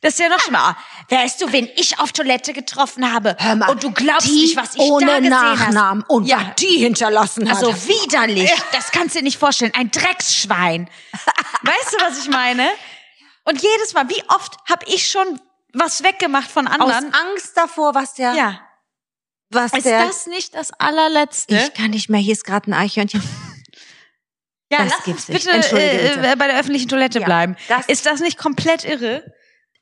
Das 0.00 0.14
ist 0.14 0.20
ja 0.20 0.28
noch 0.28 0.50
mal. 0.50 0.76
Weißt 1.08 1.40
du, 1.40 1.50
wen 1.50 1.66
ich 1.76 1.98
auf 1.98 2.12
Toilette 2.12 2.52
getroffen 2.52 3.10
habe? 3.10 3.36
Hör 3.38 3.56
mal, 3.56 3.70
und 3.70 3.82
du 3.82 3.90
glaubst 3.90 4.28
nicht, 4.28 4.54
was 4.54 4.74
ich 4.74 4.80
ohne 4.80 5.06
da 5.06 5.16
gesehen 5.16 5.30
Nachnamen 5.30 6.02
hast. 6.02 6.10
und 6.10 6.26
ja. 6.26 6.48
was 6.48 6.56
die 6.56 6.78
hinterlassen 6.78 7.48
hat. 7.48 7.56
Also 7.56 7.74
widerlich. 7.88 8.52
Das 8.72 8.90
kannst 8.90 9.14
du 9.14 9.20
dir 9.20 9.24
nicht 9.24 9.38
vorstellen. 9.38 9.72
Ein 9.74 9.90
Drecksschwein. 9.90 10.90
weißt 11.62 11.92
du, 11.92 12.04
was 12.04 12.18
ich 12.22 12.28
meine? 12.28 12.68
Und 13.44 13.62
jedes 13.62 13.94
Mal, 13.94 14.08
wie 14.08 14.22
oft 14.28 14.56
habe 14.68 14.86
ich 14.86 15.08
schon 15.10 15.40
was 15.72 16.02
weggemacht 16.02 16.50
von 16.50 16.66
aus 16.68 16.78
anderen? 16.80 17.12
Angst 17.14 17.56
davor, 17.56 17.94
was 17.94 18.14
der, 18.14 18.32
ja. 18.34 18.60
was 19.50 19.72
Ist 19.72 19.86
der. 19.86 20.06
das 20.06 20.26
nicht 20.26 20.54
das 20.54 20.72
allerletzte? 20.72 21.56
ich 21.56 21.74
kann 21.74 21.90
nicht 21.90 22.08
mehr. 22.08 22.20
Hier 22.20 22.32
ist 22.32 22.44
gerade 22.44 22.70
ein 22.70 22.74
Eichhörnchen. 22.74 23.22
ja, 24.70 24.84
das 24.84 24.92
lass 24.92 25.04
gibt's 25.04 25.28
nicht. 25.28 25.44
bitte, 25.44 25.56
Entschuldige 25.56 25.90
äh, 26.12 26.16
bitte. 26.16 26.36
bei 26.36 26.46
der 26.46 26.58
öffentlichen 26.58 26.88
Toilette 26.88 27.18
Ja, 27.20 27.24
bleiben. 27.26 27.56
das- 27.68 27.86
Ist 27.86 28.06
das 28.06 28.20
nicht 28.20 28.38
komplett 28.38 28.84
irre? 28.84 29.32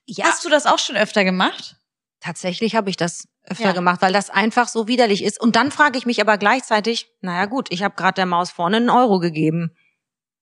Ja, 0.07 0.27
Hast 0.27 0.45
du 0.45 0.49
das 0.49 0.67
auch 0.67 0.79
schon 0.79 0.97
öfter 0.97 1.25
gemacht? 1.25 1.77
tatsächlich 2.21 2.77
habe 2.77 2.89
ich 2.89 2.97
das 2.97 3.27
öfter 3.49 3.65
Ja. 3.67 3.73
gemacht, 3.73 4.01
weil 4.01 4.13
das 4.13 4.31
einfach 4.31 4.69
so 4.69 4.87
widerlich 4.87 5.25
ist. 5.25 5.41
Und 5.41 5.57
dann 5.57 5.73
frage 5.73 5.99
ich 5.99 6.07
mich 6.07 6.21
aber 6.21 6.39
gleichzeitig, 6.39 7.09
naja 7.21 7.47
gut, 7.47 7.67
ich 7.71 7.83
habe 7.83 7.97
gerade 7.97 8.15
der 8.15 8.27
Maus 8.27 8.53
vorne 8.53 8.77
einen 8.77 8.91
Euro 8.91 9.19
gegeben. 9.19 9.77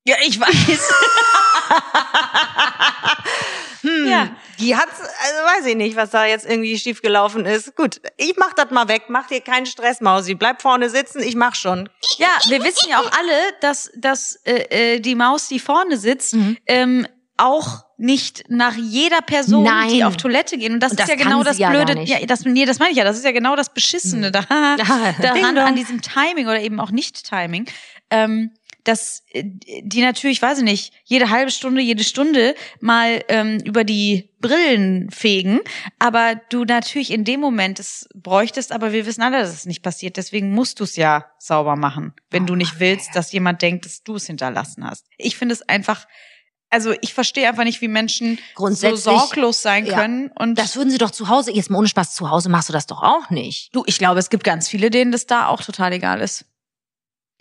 Ja, 0.04 0.16
ich 0.22 0.38
weiß. 0.38 0.48
Hm, 3.82 4.08
Ja. 4.08 4.28
Die 4.58 4.76
hat, 4.76 4.88
also 4.90 5.58
weiß 5.58 5.66
ich 5.66 5.76
nicht, 5.76 5.96
was 5.96 6.10
da 6.10 6.24
jetzt 6.26 6.46
irgendwie 6.46 6.78
schiefgelaufen 6.78 7.46
ist. 7.46 7.74
Gut, 7.76 8.00
ich 8.16 8.34
mach 8.36 8.52
das 8.54 8.70
mal 8.70 8.88
weg, 8.88 9.04
mach 9.08 9.26
dir 9.28 9.40
keinen 9.40 9.66
Stress, 9.66 10.00
Mausi. 10.00 10.34
Bleib 10.34 10.60
vorne 10.62 10.90
sitzen, 10.90 11.22
ich 11.22 11.34
mach 11.36 11.54
schon. 11.54 11.88
Ja, 12.18 12.28
wir 12.48 12.62
wissen 12.62 12.88
ja 12.90 12.98
auch 13.00 13.10
alle, 13.10 13.32
dass, 13.60 13.90
dass 13.96 14.36
äh, 14.44 14.94
äh, 14.96 15.00
die 15.00 15.14
Maus, 15.14 15.48
die 15.48 15.58
vorne 15.60 15.96
sitzt, 15.96 16.34
Mhm. 16.34 16.56
ähm, 16.66 17.06
auch 17.36 17.84
nicht 17.96 18.44
nach 18.48 18.74
jeder 18.76 19.22
Person, 19.22 19.64
Nein. 19.64 19.88
die 19.88 20.04
auf 20.04 20.18
Toilette 20.18 20.58
gehen. 20.58 20.74
Und 20.74 20.80
das, 20.80 20.92
Und 20.92 21.00
ist 21.00 21.08
das 21.08 21.18
ja 21.18 21.22
genau 21.24 21.42
das 21.42 21.56
ja 21.56 21.70
Blöde. 21.70 21.98
Ja, 22.02 22.18
das, 22.26 22.44
nee, 22.44 22.66
das 22.66 22.78
meine 22.78 22.90
ich 22.92 22.98
ja. 22.98 23.04
Das 23.04 23.16
ist 23.16 23.24
ja 23.24 23.32
genau 23.32 23.56
das 23.56 23.72
Beschissene 23.72 24.28
Mhm. 24.28 24.32
da, 24.32 24.42
daran, 25.22 25.56
an 25.56 25.74
diesem 25.74 26.02
Timing 26.02 26.46
oder 26.48 26.60
eben 26.60 26.80
auch 26.80 26.90
Nicht-Timing. 26.90 27.64
Ähm, 28.10 28.50
dass 28.84 29.22
äh, 29.32 29.44
die 29.44 30.02
natürlich, 30.02 30.40
weiß 30.40 30.58
ich 30.58 30.64
nicht, 30.64 30.92
jede 31.04 31.30
halbe 31.30 31.50
Stunde, 31.50 31.80
jede 31.80 32.04
Stunde 32.04 32.54
mal 32.80 33.22
ähm, 33.28 33.58
über 33.64 33.84
die 33.84 34.30
Brillen 34.40 35.10
fegen, 35.10 35.60
aber 35.98 36.40
du 36.48 36.64
natürlich 36.64 37.10
in 37.10 37.24
dem 37.24 37.40
Moment 37.40 37.78
es 37.78 38.08
bräuchtest, 38.14 38.72
aber 38.72 38.92
wir 38.92 39.06
wissen 39.06 39.22
alle, 39.22 39.38
dass 39.38 39.52
es 39.52 39.66
nicht 39.66 39.82
passiert, 39.82 40.16
deswegen 40.16 40.52
musst 40.52 40.80
du 40.80 40.84
es 40.84 40.96
ja 40.96 41.26
sauber 41.38 41.76
machen, 41.76 42.14
wenn 42.30 42.46
du 42.46 42.54
nicht 42.54 42.80
willst, 42.80 43.14
dass 43.14 43.32
jemand 43.32 43.60
denkt, 43.62 43.84
dass 43.84 44.02
du 44.02 44.16
es 44.16 44.26
hinterlassen 44.26 44.84
hast. 44.84 45.06
Ich 45.18 45.36
finde 45.36 45.54
es 45.54 45.62
einfach, 45.68 46.06
also 46.70 46.94
ich 47.02 47.12
verstehe 47.12 47.48
einfach 47.48 47.64
nicht, 47.64 47.82
wie 47.82 47.88
Menschen 47.88 48.38
so 48.56 48.96
sorglos 48.96 49.60
sein 49.60 49.84
ja. 49.84 50.00
können 50.00 50.30
und 50.38 50.58
Das 50.58 50.76
würden 50.76 50.90
sie 50.90 50.98
doch 50.98 51.10
zu 51.10 51.28
Hause, 51.28 51.52
jetzt 51.52 51.68
mal 51.68 51.78
ohne 51.78 51.88
Spaß, 51.88 52.14
zu 52.14 52.30
Hause 52.30 52.48
machst 52.48 52.68
du 52.68 52.72
das 52.72 52.86
doch 52.86 53.02
auch 53.02 53.28
nicht. 53.28 53.74
Du, 53.74 53.82
ich 53.86 53.98
glaube, 53.98 54.20
es 54.20 54.30
gibt 54.30 54.44
ganz 54.44 54.68
viele, 54.68 54.88
denen 54.88 55.12
das 55.12 55.26
da 55.26 55.48
auch 55.48 55.62
total 55.62 55.92
egal 55.92 56.20
ist. 56.20 56.46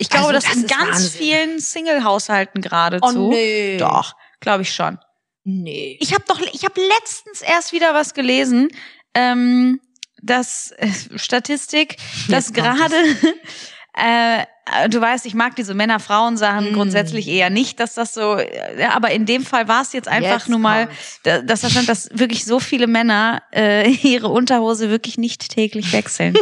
Ich 0.01 0.09
glaube, 0.09 0.27
Also, 0.29 0.33
das, 0.39 0.43
das 0.45 0.55
in 0.55 0.63
ist 0.63 0.69
ganz 0.75 0.89
Wahnsinn. 0.95 1.11
vielen 1.19 1.59
Single-Haushalten 1.59 2.61
geradezu. 2.61 3.27
Oh, 3.27 3.29
nee. 3.29 3.77
Doch, 3.77 4.15
glaube 4.39 4.63
ich 4.63 4.73
schon. 4.73 4.97
Nee. 5.43 5.97
Ich 6.01 6.13
habe 6.13 6.23
doch, 6.27 6.39
ich 6.53 6.63
habe 6.65 6.79
letztens 6.99 7.41
erst 7.41 7.71
wieder 7.73 7.93
was 7.93 8.13
gelesen, 8.13 8.69
ähm, 9.13 9.79
dass 10.21 10.71
äh, 10.77 10.87
Statistik, 11.17 11.97
dass 12.29 12.47
Jetzt 12.47 12.53
gerade, 12.53 12.95
äh, 13.93 14.45
du 14.89 15.01
weißt, 15.01 15.25
ich 15.25 15.33
mag 15.33 15.55
diese 15.55 15.73
Männer-Frauen-Sachen 15.73 16.71
Mm. 16.71 16.73
grundsätzlich 16.75 17.27
eher 17.27 17.49
nicht, 17.49 17.79
dass 17.79 17.95
das 17.95 18.13
so, 18.13 18.37
äh, 18.37 18.83
aber 18.91 19.11
in 19.11 19.25
dem 19.25 19.43
Fall 19.45 19.67
war 19.67 19.81
es 19.81 19.91
jetzt 19.93 20.07
einfach 20.07 20.39
Jetzt 20.41 20.49
nur 20.49 20.59
mal, 20.59 20.87
da- 21.23 21.41
dass 21.41 21.61
da 21.61 21.69
stand, 21.69 21.89
dass 21.89 22.09
wirklich 22.13 22.45
so 22.45 22.59
viele 22.59 22.87
Männer 22.87 23.41
äh, 23.53 23.89
ihre 24.03 24.29
Unterhose 24.29 24.89
wirklich 24.89 25.17
nicht 25.17 25.49
täglich 25.49 25.91
wechseln. 25.91 26.35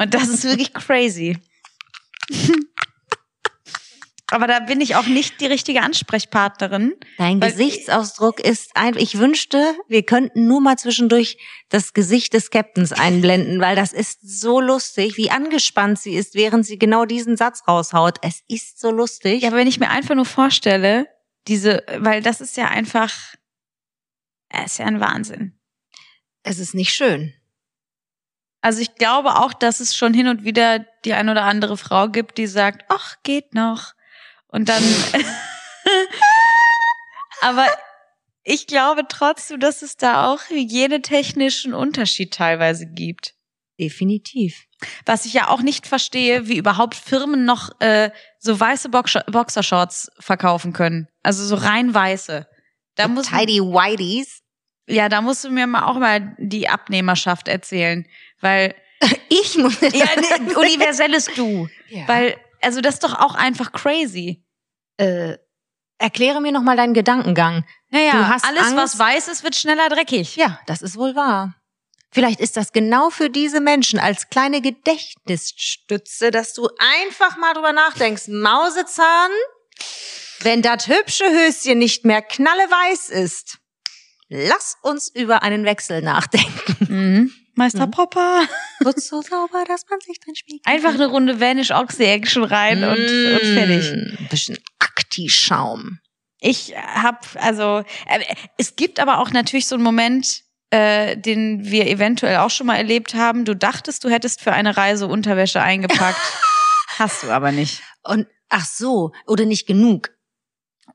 Und 0.00 0.14
das 0.14 0.28
ist 0.28 0.44
wirklich 0.44 0.72
crazy. 0.72 1.36
Aber 4.30 4.46
da 4.46 4.60
bin 4.60 4.82
ich 4.82 4.94
auch 4.94 5.06
nicht 5.06 5.40
die 5.40 5.46
richtige 5.46 5.80
Ansprechpartnerin. 5.80 6.94
Dein 7.16 7.40
Gesichtsausdruck 7.40 8.40
ist 8.40 8.72
ein, 8.74 8.94
ich 8.98 9.18
wünschte, 9.18 9.74
wir 9.88 10.02
könnten 10.02 10.46
nur 10.46 10.60
mal 10.60 10.76
zwischendurch 10.76 11.38
das 11.70 11.94
Gesicht 11.94 12.34
des 12.34 12.50
Captains 12.50 12.92
einblenden, 12.92 13.58
weil 13.62 13.74
das 13.74 13.94
ist 13.94 14.18
so 14.22 14.60
lustig, 14.60 15.16
wie 15.16 15.30
angespannt 15.30 15.98
sie 15.98 16.14
ist, 16.14 16.34
während 16.34 16.66
sie 16.66 16.78
genau 16.78 17.06
diesen 17.06 17.38
Satz 17.38 17.62
raushaut. 17.66 18.18
Es 18.20 18.42
ist 18.48 18.78
so 18.78 18.90
lustig. 18.90 19.42
Ja, 19.42 19.48
aber 19.48 19.56
wenn 19.56 19.66
ich 19.66 19.80
mir 19.80 19.88
einfach 19.88 20.14
nur 20.14 20.26
vorstelle, 20.26 21.06
diese, 21.46 21.82
weil 21.96 22.22
das 22.22 22.42
ist 22.42 22.58
ja 22.58 22.68
einfach, 22.68 23.14
es 24.50 24.72
ist 24.72 24.78
ja 24.78 24.84
ein 24.84 25.00
Wahnsinn. 25.00 25.58
es 26.42 26.58
ist 26.58 26.74
nicht 26.74 26.92
schön. 26.92 27.32
Also 28.60 28.80
ich 28.80 28.94
glaube 28.96 29.36
auch, 29.36 29.52
dass 29.52 29.80
es 29.80 29.96
schon 29.96 30.14
hin 30.14 30.28
und 30.28 30.44
wieder 30.44 30.80
die 31.04 31.12
ein 31.12 31.28
oder 31.28 31.44
andere 31.44 31.76
Frau 31.76 32.08
gibt, 32.08 32.38
die 32.38 32.46
sagt, 32.46 32.84
ach, 32.88 33.16
geht 33.22 33.54
noch. 33.54 33.92
Und 34.48 34.68
dann, 34.68 34.82
aber 37.42 37.66
ich 38.42 38.66
glaube 38.66 39.02
trotzdem, 39.08 39.60
dass 39.60 39.82
es 39.82 39.96
da 39.96 40.26
auch 40.26 40.40
hygienetechnischen 40.48 41.74
Unterschied 41.74 42.34
teilweise 42.34 42.86
gibt. 42.86 43.34
Definitiv. 43.78 44.64
Was 45.06 45.24
ich 45.24 45.34
ja 45.34 45.48
auch 45.48 45.60
nicht 45.60 45.86
verstehe, 45.86 46.48
wie 46.48 46.56
überhaupt 46.56 46.96
Firmen 46.96 47.44
noch 47.44 47.80
äh, 47.80 48.10
so 48.38 48.58
weiße 48.58 48.88
Box 48.88 49.16
Boxershorts 49.30 50.10
verkaufen 50.18 50.72
können. 50.72 51.06
Also 51.22 51.44
so 51.44 51.54
rein 51.54 51.94
weiße. 51.94 52.48
Da 52.96 53.04
So 53.04 53.08
muss 53.10 53.28
Tidy 53.28 53.60
Whiteys. 53.60 54.40
ja, 54.88 55.08
da 55.08 55.20
musst 55.20 55.44
du 55.44 55.50
mir 55.50 55.68
mal 55.68 55.84
auch 55.84 55.98
mal 55.98 56.34
die 56.38 56.68
Abnehmerschaft 56.68 57.46
erzählen, 57.46 58.04
weil 58.40 58.74
Ich 59.28 59.56
muss. 59.58 59.80
ja, 59.80 59.88
ne, 59.90 60.56
universelles 60.58 61.26
Du, 61.36 61.68
Ja. 61.88 62.06
weil 62.08 62.36
also 62.60 62.80
das 62.80 62.94
ist 62.94 63.04
doch 63.04 63.18
auch 63.20 63.34
einfach 63.34 63.70
crazy. 63.72 64.44
äh, 64.96 65.36
erkläre 66.00 66.40
mir 66.40 66.52
noch 66.52 66.62
mal 66.62 66.76
deinen 66.76 66.94
Gedankengang. 66.94 67.64
Naja, 67.90 68.12
Du 68.12 68.28
hast 68.28 68.44
alles 68.44 68.62
Angst- 68.62 68.76
was 68.76 68.98
weiß 68.98 69.28
ist, 69.28 69.42
wird 69.44 69.54
schneller 69.56 69.88
dreckig. 69.88 70.36
Ja, 70.36 70.60
das 70.66 70.82
ist 70.82 70.96
wohl 70.96 71.14
wahr. 71.16 71.54
Vielleicht 72.10 72.40
ist 72.40 72.56
das 72.56 72.72
genau 72.72 73.10
für 73.10 73.28
diese 73.30 73.60
Menschen 73.60 73.98
als 73.98 74.28
kleine 74.30 74.60
Gedächtnisstütze, 74.62 76.30
dass 76.30 76.54
du 76.54 76.68
einfach 76.78 77.36
mal 77.36 77.52
drüber 77.54 77.72
nachdenkst. 77.72 78.28
Mausezahn, 78.28 79.30
wenn 80.40 80.62
das 80.62 80.88
hübsche 80.88 81.24
Höschen 81.30 81.78
nicht 81.78 82.04
mehr 82.04 82.22
knalleweiß 82.22 83.10
ist, 83.10 83.58
lass 84.28 84.76
uns 84.82 85.08
über 85.14 85.42
einen 85.42 85.64
Wechsel 85.64 86.00
nachdenken. 86.02 86.76
Mhm. 86.88 87.32
Meister 87.58 87.86
Mhm. 87.86 87.90
Popper. 87.90 88.42
Wird 88.80 89.00
so 89.00 89.20
sauber, 89.20 89.64
dass 89.66 89.84
man 89.90 90.00
sich 90.00 90.18
drin 90.20 90.34
spiegelt. 90.34 90.62
Einfach 90.66 90.94
eine 90.94 91.06
Runde 91.08 91.40
Vanish 91.40 91.70
Oxy 91.72 92.04
Action 92.04 92.44
rein 92.44 92.82
und, 92.84 92.92
und 92.92 93.54
fertig. 93.54 93.92
Mm, 93.92 94.16
Ein 94.22 94.28
bisschen 94.30 94.58
Akti-Schaum. 94.78 95.98
Ich 96.40 96.74
hab, 96.76 97.26
also, 97.40 97.82
äh, 98.06 98.20
es 98.56 98.76
gibt 98.76 99.00
aber 99.00 99.18
auch 99.18 99.30
natürlich 99.32 99.66
so 99.66 99.74
einen 99.74 99.84
Moment, 99.84 100.42
äh, 100.70 101.16
den 101.16 101.64
wir 101.64 101.88
eventuell 101.88 102.36
auch 102.38 102.50
schon 102.50 102.66
mal 102.68 102.76
erlebt 102.76 103.14
haben. 103.14 103.44
Du 103.44 103.54
dachtest, 103.56 104.04
du 104.04 104.08
hättest 104.10 104.40
für 104.40 104.52
eine 104.52 104.76
Reise 104.76 105.06
Unterwäsche 105.08 105.60
eingepackt. 105.60 106.20
Hast 106.98 107.24
du 107.24 107.30
aber 107.30 107.50
nicht. 107.52 107.82
Und 108.04 108.26
ach 108.48 108.64
so, 108.66 109.12
oder 109.26 109.44
nicht 109.46 109.66
genug. 109.66 110.10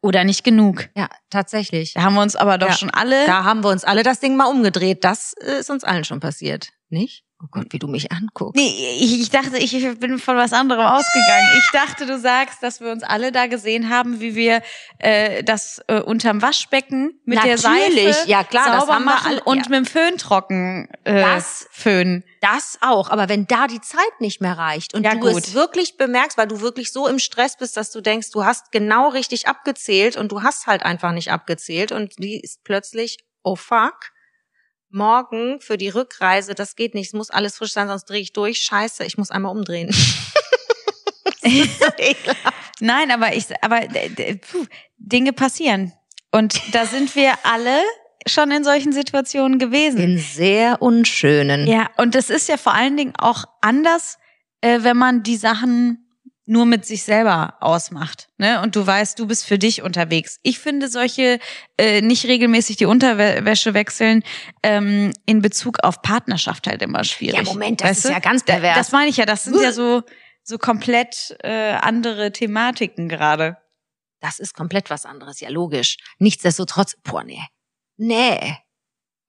Oder 0.04 0.26
nicht 0.26 0.44
genug. 0.44 0.90
Ja, 0.98 1.08
tatsächlich. 1.30 1.94
Da 1.94 2.02
haben 2.04 2.16
wir 2.16 2.22
uns 2.22 2.36
aber 2.36 2.58
doch 2.58 2.68
Ja. 2.68 2.74
schon 2.78 2.90
alle. 2.90 3.26
Da 3.26 3.46
haben 3.46 3.64
wir 3.64 3.70
uns 3.70 3.86
alle 3.86 4.04
das 4.04 4.20
Ding 4.20 4.36
mal 4.36 4.48
umgedreht. 4.48 5.04
Das 5.06 5.34
äh, 5.42 5.60
ist 5.62 5.70
uns 5.70 5.86
allen 5.86 6.04
schon 6.04 6.20
passiert. 6.20 6.70
Nicht? 6.90 7.24
Oh 7.44 7.48
Gott, 7.52 7.68
wie 7.72 7.80
du 7.80 7.88
mich 7.88 8.10
anguckst. 8.14 8.56
Nee, 8.56 8.74
ich, 9.00 9.20
ich 9.20 9.30
dachte, 9.30 9.58
ich, 9.58 9.74
ich 9.76 10.00
bin 10.00 10.18
von 10.18 10.38
was 10.38 10.54
anderem 10.54 10.86
ausgegangen. 10.86 11.50
Ich 11.58 11.70
dachte, 11.74 12.06
du 12.06 12.18
sagst, 12.18 12.64
dass 12.64 12.80
wir 12.80 12.90
uns 12.90 13.04
alle 13.04 13.34
da 13.34 13.48
gesehen 13.48 13.90
haben, 13.90 14.22
wie 14.22 14.34
wir 14.34 14.62
äh, 15.00 15.44
das 15.44 15.82
äh, 15.88 16.00
unterm 16.00 16.42
Waschbecken 16.42 17.20
mit 17.26 17.44
der 17.44 17.58
Natürlich, 17.58 18.16
Seife 18.16 18.30
ja, 18.30 18.46
klar, 18.46 18.68
das 18.68 18.80
sauber 18.82 18.94
haben 18.96 19.04
wir 19.04 19.12
machen 19.12 19.28
alle- 19.34 19.44
und 19.44 19.58
ja. 19.58 19.64
mit 19.70 19.74
dem 19.80 19.86
Föhn 19.86 20.18
trocken 20.18 20.88
äh, 21.04 21.22
Das- 21.22 21.68
föhnen. 21.72 22.24
Das 22.40 22.78
auch. 22.82 23.10
Aber 23.10 23.28
wenn 23.28 23.46
da 23.46 23.68
die 23.68 23.82
Zeit 23.82 24.20
nicht 24.20 24.40
mehr 24.40 24.58
reicht 24.58 24.94
und 24.94 25.04
Ja, 25.04 25.12
du 25.16 25.20
gut. 25.20 25.32
es 25.38 25.54
wirklich 25.54 25.98
bemerkst, 25.98 26.38
weil 26.38 26.48
du 26.48 26.62
wirklich 26.62 26.94
so 26.94 27.08
im 27.10 27.20
Stress 27.20 27.58
bist, 27.58 27.76
dass 27.76 27.92
du 27.92 28.00
denkst, 28.00 28.32
du 28.32 28.46
hast 28.46 28.72
genau 28.72 29.10
richtig 29.10 29.48
abgezählt 29.50 30.16
und 30.16 30.32
du 30.32 30.44
hast 30.44 30.66
halt 30.68 30.84
einfach 30.84 31.12
nicht 31.12 31.30
abgezählt 31.32 31.92
und 31.92 32.18
die 32.20 32.40
ist 32.40 32.64
plötzlich, 32.64 33.18
oh 33.44 33.56
fuck, 33.58 34.13
morgen 34.94 35.60
für 35.60 35.78
die 35.78 35.90
Rückreise, 35.90 36.56
das 36.56 36.76
geht 36.76 36.94
nicht, 36.94 37.08
es 37.08 37.14
muss 37.14 37.30
alles 37.30 37.58
frisch 37.58 37.74
sein, 37.74 37.88
sonst 37.88 38.06
drehe 38.06 38.22
ich 38.22 38.34
durch. 38.34 38.60
Scheiße, 38.60 39.04
ich 39.06 39.18
muss 39.18 39.32
einmal 39.32 39.52
umdrehen. 39.56 39.94
Nein, 42.80 43.12
aber 43.12 43.36
ich, 43.36 43.46
aber 43.62 43.84
äh, 43.84 44.10
d- 44.10 44.36
puh, 44.36 44.66
Dinge 44.98 45.34
passieren. 45.34 45.94
Und 46.32 46.60
da 46.74 46.86
sind 46.86 47.16
wir 47.16 47.34
alle 47.44 47.82
schon 48.28 48.52
in 48.52 48.64
solchen 48.64 48.94
Situationen 48.94 49.60
gewesen. 49.60 50.00
In 50.00 50.18
sehr 50.18 50.82
unschönen. 50.82 51.68
Ja, 51.68 51.90
und 51.98 52.16
das 52.16 52.30
ist 52.30 52.48
ja 52.48 52.58
vor 52.58 52.74
allen 52.74 52.98
Dingen 52.98 53.14
auch 53.18 53.46
anders, 53.62 54.18
äh, 54.62 54.80
wenn 54.82 54.98
man 54.98 55.24
die 55.24 55.36
Sachen 55.36 56.03
nur 56.46 56.66
mit 56.66 56.86
sich 56.86 57.04
selber 57.04 57.58
ausmacht. 57.62 58.30
Ne? 58.38 58.62
Und 58.62 58.76
du 58.76 58.86
weißt, 58.86 59.18
du 59.18 59.28
bist 59.28 59.46
für 59.46 59.58
dich 59.58 59.82
unterwegs. 59.82 60.40
Ich 60.44 60.60
finde 60.60 60.90
solche 60.90 61.40
äh, 61.78 62.02
nicht 62.02 62.26
regelmäßig 62.26 62.76
die 62.76 62.86
Unterwäsche 62.86 63.74
wechseln 63.74 64.24
ähm, 64.62 65.14
in 65.26 65.42
Bezug 65.42 65.80
auf 65.84 66.02
Partnerschaft 66.02 66.68
halt 66.68 66.82
immer 66.82 67.04
schwierig. 67.04 67.38
Ja, 67.38 67.44
Moment, 67.44 67.82
das 67.82 67.90
weißt 67.90 68.00
ist 68.00 68.10
du? 68.10 68.14
ja 68.14 68.20
ganz 68.20 68.44
pervers. 68.44 68.76
Das 68.76 68.92
meine 68.92 69.10
ich 69.10 69.18
ja, 69.18 69.26
das 69.26 69.46
sind 69.46 69.62
ja 69.62 69.72
so, 69.72 70.04
so 70.44 70.58
komplett 70.58 71.36
äh, 71.44 71.74
andere 71.76 72.32
Thematiken 72.32 73.08
gerade. 73.08 73.58
Das 74.20 74.40
ist 74.40 74.54
komplett 74.54 74.90
was 74.90 75.06
anderes, 75.06 75.40
ja 75.40 75.50
logisch. 75.50 75.98
Nichtsdestotrotz, 76.18 76.98
boah, 77.04 77.24
nee. 77.24 77.42
Nee. 77.98 78.58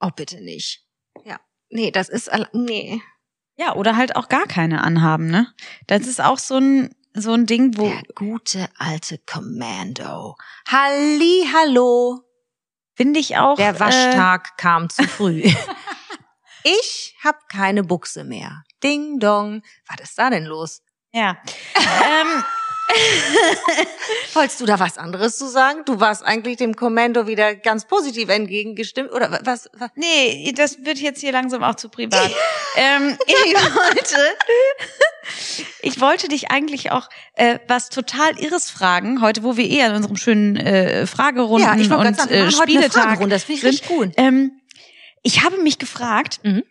Oh, 0.00 0.10
bitte 0.14 0.40
nicht. 0.42 0.84
Ja. 1.24 1.40
Nee, 1.68 1.90
das 1.90 2.08
ist, 2.08 2.30
nee. 2.52 3.00
Ja, 3.56 3.74
oder 3.74 3.96
halt 3.96 4.16
auch 4.16 4.28
gar 4.28 4.46
keine 4.46 4.82
anhaben, 4.82 5.28
ne? 5.28 5.52
Das 5.86 6.06
ist 6.06 6.20
auch 6.20 6.38
so 6.38 6.56
ein, 6.56 6.94
so 7.14 7.32
ein 7.32 7.46
Ding, 7.46 7.76
wo, 7.78 7.88
Der 7.88 8.02
gute 8.14 8.68
alte 8.78 9.18
Commando. 9.18 10.36
Halli, 10.68 11.46
hallo. 11.52 12.22
finde 12.94 13.20
ich 13.20 13.36
auch. 13.36 13.56
Der 13.56 13.76
Äh, 13.76 13.80
Waschtag 13.80 14.56
kam 14.56 14.88
zu 14.90 15.04
früh. 15.06 15.42
ich 16.64 17.14
hab 17.22 17.48
keine 17.48 17.82
Buchse 17.84 18.24
mehr. 18.24 18.62
Ding 18.82 19.18
dong. 19.18 19.62
Was 19.88 20.00
ist 20.10 20.18
da 20.18 20.30
denn 20.30 20.44
los? 20.44 20.82
ja. 21.12 21.36
ähm, 21.76 22.44
Wolltest 24.34 24.60
du 24.60 24.66
da 24.66 24.78
was 24.80 24.98
anderes 24.98 25.36
zu 25.36 25.48
sagen? 25.48 25.80
Du 25.84 26.00
warst 26.00 26.24
eigentlich 26.24 26.56
dem 26.56 26.74
Kommando 26.76 27.26
wieder 27.26 27.54
ganz 27.54 27.86
positiv 27.86 28.28
entgegengestimmt 28.28 29.12
oder 29.12 29.30
wa- 29.30 29.40
was? 29.44 29.68
was? 29.74 29.90
Nee, 29.94 30.52
das 30.56 30.84
wird 30.84 30.98
jetzt 30.98 31.20
hier 31.20 31.32
langsam 31.32 31.62
auch 31.62 31.74
zu 31.76 31.88
privat. 31.88 32.30
ähm, 32.76 33.16
ich 33.26 33.54
wollte, 33.54 34.16
ich 35.82 36.00
wollte 36.00 36.28
dich 36.28 36.50
eigentlich 36.50 36.90
auch 36.92 37.08
äh, 37.34 37.58
was 37.68 37.88
total 37.90 38.38
Irres 38.38 38.70
fragen, 38.70 39.20
heute, 39.20 39.42
wo 39.42 39.56
wir 39.56 39.64
eh 39.68 39.82
an 39.82 39.94
unserem 39.96 40.16
schönen 40.16 40.56
äh, 40.56 41.06
Fragerunden 41.06 41.66
Ja, 41.68 41.74
ich 41.76 41.90
und 41.90 42.30
wir 42.30 42.36
äh, 42.36 42.42
heute 42.46 42.52
Spieletag 42.52 42.92
Fragerunde, 43.04 43.36
das 43.36 43.44
finde 43.44 43.58
ich 43.60 43.64
richtig 43.64 43.88
gut. 43.88 44.12
Ähm, 44.16 44.60
ich 45.22 45.42
habe 45.42 45.58
mich 45.58 45.78
gefragt, 45.78 46.40
Mhm. 46.42 46.64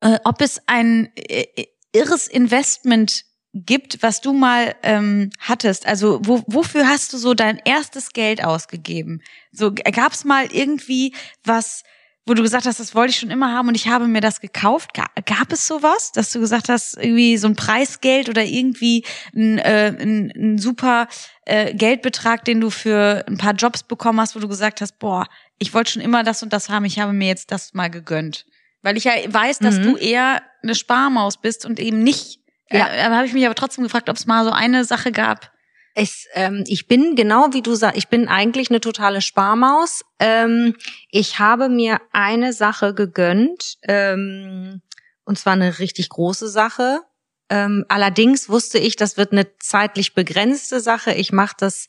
äh, 0.00 0.18
ob 0.24 0.40
es 0.40 0.60
ein 0.66 1.10
äh, 1.16 1.46
irres 1.92 2.28
Investment 2.28 3.24
gibt, 3.52 4.02
was 4.02 4.20
du 4.20 4.32
mal 4.32 4.74
ähm, 4.82 5.30
hattest. 5.40 5.86
Also 5.86 6.20
wo, 6.22 6.42
wofür 6.46 6.86
hast 6.88 7.12
du 7.12 7.18
so 7.18 7.34
dein 7.34 7.60
erstes 7.64 8.10
Geld 8.12 8.44
ausgegeben? 8.44 9.22
So 9.52 9.72
gab 9.72 10.12
es 10.12 10.24
mal 10.24 10.46
irgendwie 10.52 11.14
was, 11.44 11.82
wo 12.26 12.34
du 12.34 12.42
gesagt 12.42 12.66
hast, 12.66 12.78
das 12.78 12.94
wollte 12.94 13.10
ich 13.10 13.18
schon 13.18 13.30
immer 13.30 13.52
haben 13.52 13.66
und 13.68 13.74
ich 13.74 13.88
habe 13.88 14.06
mir 14.06 14.20
das 14.20 14.40
gekauft? 14.40 14.94
Ga 14.94 15.06
gab 15.24 15.52
es 15.52 15.66
sowas, 15.66 16.12
dass 16.12 16.30
du 16.30 16.38
gesagt 16.38 16.68
hast, 16.68 16.96
irgendwie 16.96 17.36
so 17.38 17.48
ein 17.48 17.56
Preisgeld 17.56 18.28
oder 18.28 18.44
irgendwie 18.44 19.04
ein, 19.34 19.58
äh, 19.58 19.96
ein, 19.98 20.30
ein 20.36 20.58
super 20.58 21.08
äh, 21.44 21.74
Geldbetrag, 21.74 22.44
den 22.44 22.60
du 22.60 22.70
für 22.70 23.24
ein 23.26 23.36
paar 23.36 23.54
Jobs 23.54 23.82
bekommen 23.82 24.20
hast, 24.20 24.36
wo 24.36 24.40
du 24.40 24.46
gesagt 24.48 24.80
hast, 24.80 24.98
boah, 25.00 25.26
ich 25.58 25.74
wollte 25.74 25.92
schon 25.92 26.02
immer 26.02 26.22
das 26.22 26.42
und 26.44 26.52
das 26.52 26.68
haben, 26.68 26.84
ich 26.84 27.00
habe 27.00 27.12
mir 27.12 27.26
jetzt 27.28 27.50
das 27.50 27.74
mal 27.74 27.88
gegönnt. 27.90 28.46
Weil 28.82 28.96
ich 28.96 29.04
ja 29.04 29.12
weiß, 29.26 29.58
dass 29.58 29.78
Mhm. 29.78 29.82
du 29.82 29.96
eher 29.96 30.40
eine 30.62 30.74
Sparmaus 30.74 31.38
bist 31.40 31.66
und 31.66 31.80
eben 31.80 32.02
nicht. 32.02 32.39
Ja. 32.70 32.88
Äh, 32.88 33.02
habe 33.10 33.26
ich 33.26 33.32
mich 33.32 33.44
aber 33.46 33.54
trotzdem 33.54 33.84
gefragt, 33.84 34.08
ob 34.08 34.16
es 34.16 34.26
mal 34.26 34.44
so 34.44 34.50
eine 34.50 34.84
Sache 34.84 35.12
gab. 35.12 35.52
Ich, 35.94 36.28
ähm, 36.34 36.64
ich 36.68 36.86
bin 36.86 37.16
genau 37.16 37.48
wie 37.52 37.62
du 37.62 37.74
sagst, 37.74 37.98
ich 37.98 38.08
bin 38.08 38.28
eigentlich 38.28 38.70
eine 38.70 38.80
totale 38.80 39.20
Sparmaus. 39.20 40.04
Ähm, 40.18 40.76
ich 41.10 41.38
habe 41.38 41.68
mir 41.68 42.00
eine 42.12 42.52
Sache 42.52 42.94
gegönnt, 42.94 43.78
ähm, 43.82 44.82
und 45.24 45.38
zwar 45.38 45.54
eine 45.54 45.78
richtig 45.78 46.08
große 46.08 46.48
Sache. 46.48 47.00
Ähm, 47.48 47.84
allerdings 47.88 48.48
wusste 48.48 48.78
ich, 48.78 48.94
das 48.94 49.16
wird 49.16 49.32
eine 49.32 49.56
zeitlich 49.58 50.14
begrenzte 50.14 50.80
Sache. 50.80 51.12
Ich 51.12 51.32
mache 51.32 51.56
das 51.58 51.88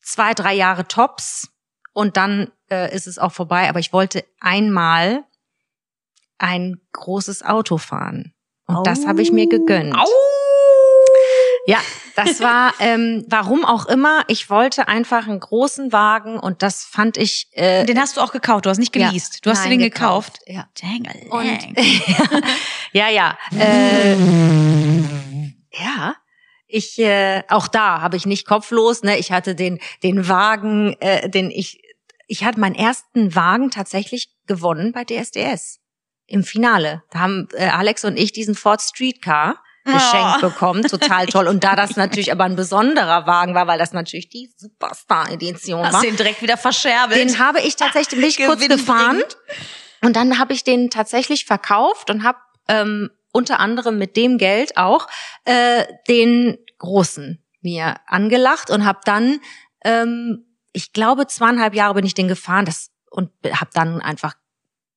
zwei, 0.00 0.34
drei 0.34 0.54
Jahre 0.54 0.86
tops 0.86 1.48
und 1.92 2.16
dann 2.16 2.52
äh, 2.70 2.94
ist 2.94 3.08
es 3.08 3.18
auch 3.18 3.32
vorbei. 3.32 3.68
Aber 3.68 3.80
ich 3.80 3.92
wollte 3.92 4.24
einmal 4.38 5.24
ein 6.38 6.80
großes 6.92 7.42
Auto 7.42 7.78
fahren. 7.78 8.34
Und 8.66 8.86
das 8.86 9.06
habe 9.06 9.22
ich 9.22 9.32
mir 9.32 9.48
gegönnt. 9.48 9.94
Ja, 11.66 11.78
das 12.16 12.40
war, 12.40 12.74
ähm, 12.80 13.24
warum 13.28 13.64
auch 13.64 13.86
immer, 13.86 14.24
ich 14.28 14.50
wollte 14.50 14.88
einfach 14.88 15.28
einen 15.28 15.40
großen 15.40 15.92
Wagen 15.92 16.38
und 16.38 16.62
das 16.62 16.82
fand 16.84 17.16
ich. 17.16 17.48
Äh, 17.52 17.84
Den 17.86 18.00
hast 18.00 18.16
du 18.16 18.20
auch 18.20 18.32
gekauft, 18.32 18.66
du 18.66 18.70
hast 18.70 18.78
nicht 18.78 18.94
ja, 18.96 19.08
geleast. 19.08 19.44
Du 19.44 19.50
hast 19.50 19.60
nein, 19.60 19.70
den 19.70 19.80
gekauft. 19.80 20.40
Ja. 20.46 20.68
Dang, 20.80 21.08
Und 21.30 21.46
dang. 21.46 21.74
ja, 22.92 23.08
ja. 23.08 23.38
Äh, 23.56 24.16
ja. 25.72 26.16
Ich 26.66 26.98
äh, 26.98 27.42
auch 27.48 27.68
da 27.68 28.00
habe 28.00 28.16
ich 28.16 28.24
nicht 28.24 28.46
kopflos, 28.46 29.02
ne? 29.02 29.18
Ich 29.18 29.30
hatte 29.30 29.54
den 29.54 29.78
den 30.02 30.26
Wagen, 30.26 30.96
äh, 31.00 31.28
den 31.28 31.50
ich 31.50 31.82
ich 32.26 32.44
hatte 32.44 32.58
meinen 32.58 32.74
ersten 32.74 33.34
Wagen 33.34 33.70
tatsächlich 33.70 34.30
gewonnen 34.46 34.92
bei 34.92 35.04
DSDS 35.04 35.81
im 36.32 36.42
Finale. 36.44 37.02
Da 37.10 37.20
haben 37.20 37.48
äh, 37.54 37.66
Alex 37.68 38.04
und 38.04 38.16
ich 38.18 38.32
diesen 38.32 38.54
Ford 38.54 38.80
Streetcar 38.80 39.56
geschenkt 39.84 40.38
Oh. 40.38 40.48
bekommen, 40.48 40.82
total 40.84 41.26
toll. 41.26 41.48
Und 41.48 41.64
da 41.64 41.74
das 41.76 41.96
natürlich 41.96 42.32
aber 42.32 42.44
ein 42.44 42.56
besonderer 42.56 43.26
Wagen 43.26 43.54
war, 43.54 43.66
weil 43.66 43.78
das 43.78 43.92
natürlich 43.92 44.28
die 44.28 44.50
Superstar-Edition 44.56 45.80
war, 45.82 45.92
Hast 45.92 46.04
den 46.04 46.16
direkt 46.16 46.40
wieder 46.40 46.56
verscherbelt. 46.56 47.18
den 47.20 47.38
habe 47.38 47.60
ich 47.60 47.76
tatsächlich 47.76 48.20
bin 48.20 48.28
ich 48.28 48.36
kurz 48.38 48.66
gefahren 48.66 49.22
und 50.02 50.16
dann 50.16 50.38
habe 50.38 50.52
ich 50.52 50.64
den 50.64 50.88
tatsächlich 50.90 51.44
verkauft 51.44 52.10
und 52.10 52.22
habe 52.24 52.38
ähm, 52.68 53.10
unter 53.32 53.60
anderem 53.60 53.98
mit 53.98 54.16
dem 54.16 54.38
Geld 54.38 54.76
auch 54.76 55.06
äh, 55.44 55.84
den 56.08 56.58
großen 56.78 57.42
mir 57.60 57.96
angelacht 58.06 58.70
und 58.70 58.84
habe 58.84 59.00
dann, 59.04 59.40
ähm, 59.84 60.44
ich 60.72 60.92
glaube, 60.92 61.26
zweieinhalb 61.26 61.74
Jahre 61.74 61.94
bin 61.94 62.06
ich 62.06 62.14
den 62.14 62.28
gefahren 62.28 62.64
das, 62.64 62.90
und 63.10 63.30
habe 63.52 63.70
dann 63.74 64.00
einfach 64.00 64.34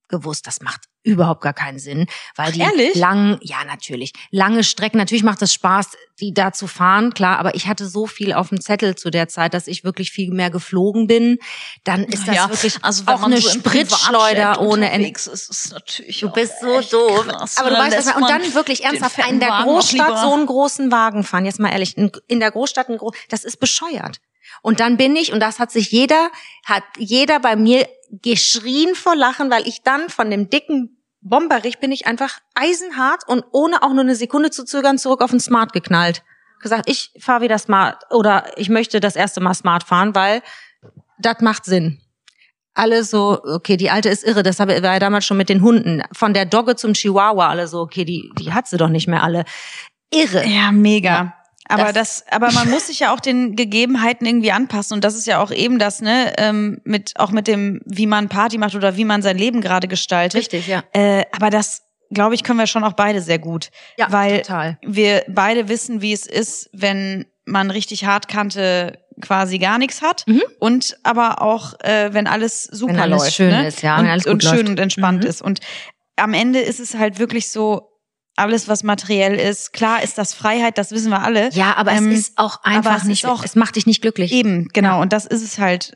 gewusst, 0.07 0.47
das 0.47 0.61
macht 0.61 0.81
überhaupt 1.05 1.41
gar 1.41 1.53
keinen 1.53 1.79
Sinn, 1.79 2.07
weil 2.35 2.51
die 2.51 2.59
Ehrlich? 2.61 2.95
lang, 2.95 3.37
ja 3.41 3.63
natürlich, 3.65 4.11
lange 4.31 4.63
Strecken, 4.63 4.97
natürlich 4.97 5.23
macht 5.23 5.41
es 5.41 5.53
Spaß, 5.53 5.89
die 6.19 6.33
da 6.33 6.51
zu 6.51 6.67
fahren, 6.67 7.13
klar, 7.13 7.39
aber 7.39 7.55
ich 7.55 7.67
hatte 7.67 7.85
so 7.87 8.07
viel 8.07 8.33
auf 8.33 8.49
dem 8.49 8.59
Zettel 8.61 8.95
zu 8.95 9.09
der 9.11 9.27
Zeit, 9.27 9.53
dass 9.53 9.67
ich 9.67 9.83
wirklich 9.83 10.11
viel 10.11 10.31
mehr 10.31 10.49
geflogen 10.49 11.07
bin. 11.07 11.39
Dann 11.83 12.03
ist 12.05 12.27
das 12.27 12.35
Ja, 12.35 12.49
wirklich 12.49 12.77
also 12.81 13.03
auch 13.07 13.23
eine 13.23 13.39
so 13.41 13.49
Spritschleuder 13.49 14.61
ohne 14.61 14.89
Ende. 14.91 15.11
Du 15.11 16.29
bist 16.31 16.53
so 16.61 16.81
doof. 16.81 17.27
krass. 17.27 17.57
Aber 17.57 17.69
du 17.69 17.75
Dann 17.75 17.85
weißt 17.91 17.97
lässt 18.07 18.15
und 18.15 18.29
dann 18.29 18.53
wirklich 18.53 18.83
ernsthaft 18.83 19.17
in 19.29 19.39
der 19.39 19.61
Großstadt 19.63 20.19
so 20.19 20.33
einen 20.33 20.45
großen 20.45 20.91
Wagen 20.91 21.23
fahren. 21.23 21.45
Jetzt 21.45 21.59
mal 21.59 21.69
ehrlich, 21.71 21.97
in- 21.97 22.11
in 22.27 22.39
der 22.39 22.51
Großstadt 22.51 22.89
ein 22.89 22.97
Gro 22.97 23.11
das 23.29 23.43
ist 23.43 23.59
bescheuert. 23.59 24.19
Und 24.61 24.79
dann 24.79 24.97
bin 24.97 25.15
ich, 25.15 25.33
und 25.33 25.39
das 25.41 25.59
hat 25.59 25.71
sich 25.71 25.91
jeder, 25.91 26.29
hat 26.65 26.83
jeder 26.97 27.39
bei 27.39 27.55
mir 27.55 27.87
geschrien 28.09 28.95
vor 28.95 29.15
Lachen, 29.15 29.49
weil 29.51 29.67
ich 29.67 29.81
dann 29.81 30.09
von 30.09 30.29
dem 30.29 30.49
dicken 30.49 30.94
Bomberich 31.25 31.79
bin 31.79 31.91
ich 31.91 32.05
einfach 32.05 32.39
eisenhart 32.53 33.27
und 33.27 33.43
ohne 33.51 33.81
auch 33.81 33.91
nur 33.91 34.01
eine 34.01 34.15
Sekunde 34.15 34.51
zu 34.51 34.63
zögern 34.63 34.99
zurück 34.99 35.21
auf 35.21 35.31
den 35.31 35.39
Smart 35.39 35.73
geknallt. 35.73 36.23
Gesagt, 36.61 36.87
ich 36.87 37.11
fahre 37.19 37.41
wieder 37.41 37.57
Smart 37.57 38.03
oder 38.11 38.45
ich 38.57 38.69
möchte 38.69 38.99
das 38.99 39.15
erste 39.15 39.41
Mal 39.41 39.55
Smart 39.55 39.83
fahren, 39.83 40.13
weil 40.13 40.43
das 41.17 41.41
macht 41.41 41.65
Sinn. 41.65 41.99
Alle 42.75 43.03
so, 43.03 43.41
okay, 43.43 43.75
die 43.75 43.89
alte 43.89 44.09
ist 44.09 44.23
irre, 44.23 44.43
das 44.43 44.59
war 44.59 44.69
ja 44.69 44.99
damals 44.99 45.25
schon 45.25 45.37
mit 45.37 45.49
den 45.49 45.63
Hunden. 45.63 46.03
Von 46.11 46.35
der 46.35 46.45
Dogge 46.45 46.75
zum 46.75 46.93
Chihuahua, 46.93 47.49
alle 47.49 47.67
so, 47.67 47.79
okay, 47.79 48.05
die, 48.05 48.29
die 48.37 48.53
hat 48.53 48.67
sie 48.67 48.77
doch 48.77 48.89
nicht 48.89 49.07
mehr 49.07 49.23
alle. 49.23 49.45
Irre. 50.11 50.45
Ja, 50.45 50.71
mega. 50.71 51.33
Aber 51.67 51.91
Das- 51.91 52.23
das, 52.23 52.25
aber 52.31 52.51
man 52.51 52.69
muss 52.69 52.87
sich 52.87 52.99
ja 52.99 53.13
auch 53.13 53.19
den 53.19 53.55
Gegebenheiten 53.55 54.25
irgendwie 54.27 54.51
anpassen 54.51 54.93
und 54.95 55.03
das 55.03 55.15
ist 55.15 55.25
ja 55.27 55.39
auch 55.41 55.51
eben 55.51 55.79
das, 55.79 56.01
ne, 56.01 56.33
ähm, 56.37 56.79
mit 56.83 57.13
auch 57.17 57.31
mit 57.31 57.47
dem, 57.47 57.81
wie 57.85 58.05
man 58.07 58.29
Party 58.29 58.57
macht 58.57 58.75
oder 58.75 58.97
wie 58.97 59.05
man 59.05 59.21
sein 59.21 59.37
Leben 59.37 59.61
gerade 59.61 59.87
gestaltet. 59.87 60.39
Richtig, 60.39 60.67
ja. 60.67 60.83
Äh, 60.93 61.23
aber 61.31 61.49
das, 61.49 61.81
glaube 62.11 62.35
ich, 62.35 62.43
können 62.43 62.59
wir 62.59 62.67
schon 62.67 62.83
auch 62.83 62.93
beide 62.93 63.19
sehr 63.21 63.39
gut, 63.39 63.69
Ja, 63.97 64.11
weil 64.11 64.41
total. 64.41 64.77
wir 64.83 65.23
beide 65.27 65.67
wissen, 65.67 66.01
wie 66.01 66.13
es 66.13 66.27
ist, 66.27 66.69
wenn 66.71 67.25
man 67.45 67.71
richtig 67.71 68.05
Hartkante 68.05 68.99
quasi 69.21 69.57
gar 69.59 69.77
nichts 69.77 70.01
hat 70.01 70.23
Mhm. 70.27 70.41
und 70.59 70.97
aber 71.03 71.41
auch, 71.41 71.79
äh, 71.79 72.13
wenn 72.13 72.27
alles 72.27 72.63
super 72.63 72.93
Wenn 72.93 72.99
alles 72.99 73.23
läuft, 73.23 73.33
schön 73.35 73.49
ne? 73.49 73.67
ist, 73.67 73.81
ja, 73.81 73.97
und, 73.99 74.27
und 74.27 74.43
schön 74.43 74.51
läuft. 74.57 74.69
und 74.69 74.79
entspannt 74.79 75.23
Mhm. 75.23 75.29
ist 75.29 75.41
und 75.41 75.61
am 76.17 76.33
Ende 76.33 76.59
ist 76.59 76.79
es 76.79 76.95
halt 76.95 77.17
wirklich 77.17 77.49
so, 77.49 77.94
alles 78.35 78.67
was 78.67 78.83
materiell 78.83 79.35
ist, 79.35 79.71
klar 79.73 80.03
ist 80.03 80.17
das 80.17 80.33
Freiheit, 80.33 80.77
das 80.77 80.91
wissen 80.91 81.09
wir 81.09 81.21
alle. 81.23 81.49
Ja, 81.53 81.75
aber 81.77 81.91
Ähm, 81.93 82.11
es 82.11 82.19
ist 82.19 82.37
auch 82.37 82.63
einfach 82.63 82.97
es 82.97 83.03
nicht, 83.05 83.25
auch- 83.25 83.43
es 83.43 83.55
macht 83.55 83.75
dich 83.75 83.85
nicht 83.85 84.01
glücklich. 84.01 84.31
Eben, 84.31 84.67
genau. 84.73 85.01
Und 85.01 85.13
das 85.13 85.25
ist 85.25 85.41
es 85.43 85.57
halt. 85.57 85.93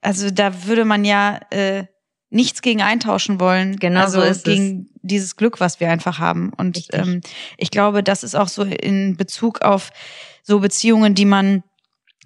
Also 0.00 0.30
da 0.30 0.64
würde 0.66 0.84
man 0.84 1.04
ja 1.04 1.40
äh, 1.50 1.84
nichts 2.30 2.62
gegen 2.62 2.80
eintauschen 2.82 3.38
wollen. 3.38 3.76
Genau 3.76 4.00
also 4.00 4.20
so 4.20 4.26
ist 4.26 4.38
es. 4.38 4.42
gegen 4.44 4.88
dieses 5.02 5.36
Glück, 5.36 5.60
was 5.60 5.78
wir 5.80 5.90
einfach 5.90 6.18
haben. 6.18 6.52
Und 6.56 6.76
Richtig. 6.76 6.98
ähm, 6.98 7.20
ich 7.58 7.70
glaube, 7.70 8.02
das 8.02 8.22
ist 8.24 8.34
auch 8.34 8.48
so 8.48 8.62
in 8.62 9.16
Bezug 9.16 9.60
auf 9.62 9.90
so 10.42 10.58
Beziehungen, 10.60 11.14
die 11.14 11.24
man 11.26 11.62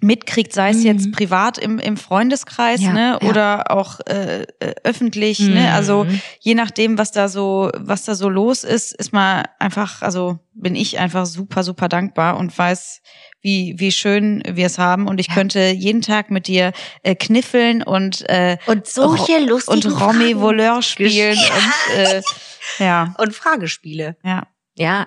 mitkriegt, 0.01 0.53
sei 0.53 0.69
es 0.69 0.77
Mhm. 0.77 0.83
jetzt 0.85 1.11
privat 1.11 1.57
im, 1.57 1.79
im 1.79 1.97
Freundeskreis, 1.97 2.81
Ja, 2.81 2.93
ne, 2.93 3.19
ja. 3.21 3.29
oder 3.29 3.71
auch 3.71 3.99
äh, 4.07 4.43
äh, 4.59 4.75
öffentlich, 4.83 5.39
ne? 5.39 5.71
Also 5.73 6.03
Mhm. 6.03 6.21
je 6.39 6.53
nachdem, 6.55 6.97
was 6.97 7.11
da 7.11 7.27
so, 7.29 7.71
was 7.75 8.05
da 8.05 8.13
so 8.15 8.29
los 8.29 8.63
ist, 8.63 8.93
ist 8.93 9.11
mal 9.11 9.45
einfach, 9.59 10.01
also 10.03 10.37
bin 10.53 10.75
ich 10.75 10.99
einfach 10.99 11.25
super, 11.25 11.63
super 11.63 11.87
dankbar 11.89 12.37
und 12.37 12.55
weiß, 12.55 13.01
wie, 13.41 13.75
wie 13.77 13.91
schön 13.91 14.43
wir 14.47 14.65
es 14.67 14.77
haben. 14.77 15.07
Und 15.07 15.19
ich 15.19 15.27
Ja. 15.29 15.33
könnte 15.33 15.59
jeden 15.69 16.01
Tag 16.01 16.29
mit 16.31 16.47
dir 16.47 16.73
äh, 17.03 17.15
kniffeln 17.15 17.81
und 17.83 18.21
und 18.21 18.67
Und 18.67 18.87
solche 18.87 19.39
lustigen 19.39 19.91
und 19.91 20.01
Romy 20.01 20.39
Voleur 20.39 20.81
spielen 20.81 21.37
und 21.89 21.95
äh, 21.95 22.21
ja, 22.79 23.15
und 23.17 23.33
Fragespiele. 23.33 24.15
ja. 24.23 24.43
Ja, 24.79 25.01
äh, 25.03 25.05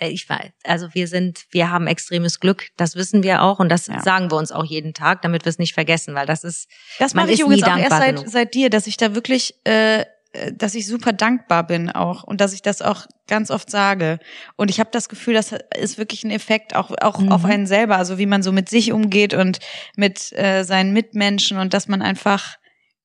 ich 0.00 0.28
weiß. 0.28 0.50
Also 0.64 0.88
wir 0.94 1.08
sind, 1.08 1.46
wir 1.50 1.70
haben 1.70 1.86
extremes 1.86 2.40
Glück, 2.40 2.68
das 2.76 2.94
wissen 2.94 3.22
wir 3.22 3.42
auch 3.42 3.58
und 3.58 3.68
das 3.68 3.86
Ja. 3.88 4.00
sagen 4.00 4.30
wir 4.30 4.36
uns 4.36 4.52
auch 4.52 4.64
jeden 4.64 4.94
Tag, 4.94 5.22
damit 5.22 5.44
wir 5.44 5.50
es 5.50 5.58
nicht 5.58 5.74
vergessen, 5.74 6.14
weil 6.14 6.26
das 6.26 6.44
ist 6.44 6.68
Das 6.98 7.14
Man 7.14 7.24
mache 7.24 7.32
ich 7.34 7.40
ist 7.40 7.44
übrigens 7.46 7.66
nie 7.66 7.72
auch 7.72 7.76
erst 7.78 7.90
dankbar 7.92 8.18
seit, 8.22 8.30
seit 8.30 8.54
dir, 8.54 8.70
dass 8.70 8.86
ich 8.86 8.96
da 8.96 9.14
wirklich, 9.14 9.54
äh, 9.66 10.00
äh, 10.00 10.52
dass 10.52 10.74
ich 10.74 10.86
super 10.86 11.12
dankbar 11.12 11.66
bin 11.66 11.90
auch 11.90 12.22
und 12.22 12.40
dass 12.40 12.52
ich 12.52 12.62
das 12.62 12.82
auch 12.82 13.06
ganz 13.26 13.50
oft 13.50 13.70
sage. 13.70 14.18
Und 14.56 14.70
ich 14.70 14.78
habe 14.78 14.90
das 14.92 15.08
Gefühl, 15.08 15.34
das 15.34 15.54
ist 15.78 15.98
wirklich 15.98 16.22
ein 16.24 16.30
Effekt 16.30 16.76
auch, 16.76 16.92
auch 17.00 17.18
Mhm. 17.18 17.32
auf 17.32 17.44
einen 17.44 17.66
selber, 17.66 17.96
also 17.96 18.18
wie 18.18 18.26
man 18.26 18.42
so 18.42 18.52
mit 18.52 18.68
sich 18.68 18.92
umgeht 18.92 19.34
und 19.34 19.58
mit 19.96 20.32
äh, 20.32 20.64
seinen 20.64 20.92
Mitmenschen 20.92 21.58
und 21.58 21.74
dass 21.74 21.88
man 21.88 22.02
einfach 22.02 22.56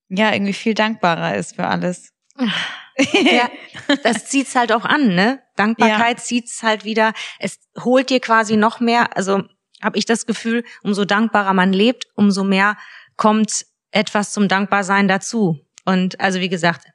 ja 0.09 0.31
irgendwie 0.33 0.53
viel 0.53 0.73
dankbarer 0.75 1.35
ist 1.35 1.55
für 1.55 1.65
alles. 1.65 2.11
Ja, 2.97 3.49
das 4.03 4.25
zieht's 4.27 4.55
halt 4.55 4.71
auch 4.71 4.85
an, 4.85 5.15
ne? 5.15 5.41
Dankbarkeit 5.55 6.19
zieht's 6.19 6.63
halt 6.63 6.83
wieder. 6.85 7.13
Es 7.39 7.59
holt 7.83 8.09
dir 8.09 8.19
quasi 8.19 8.55
noch 8.57 8.79
mehr. 8.79 9.15
Also 9.17 9.43
habe 9.81 9.97
ich 9.97 10.05
das 10.05 10.25
Gefühl, 10.25 10.63
umso 10.83 11.05
dankbarer 11.05 11.53
man 11.53 11.73
lebt, 11.73 12.05
umso 12.15 12.43
mehr 12.43 12.77
kommt 13.17 13.65
etwas 13.91 14.31
zum 14.31 14.47
Dankbarsein 14.47 15.07
dazu. 15.07 15.59
Und 15.85 16.19
also 16.19 16.39
wie 16.39 16.49
gesagt, 16.49 16.85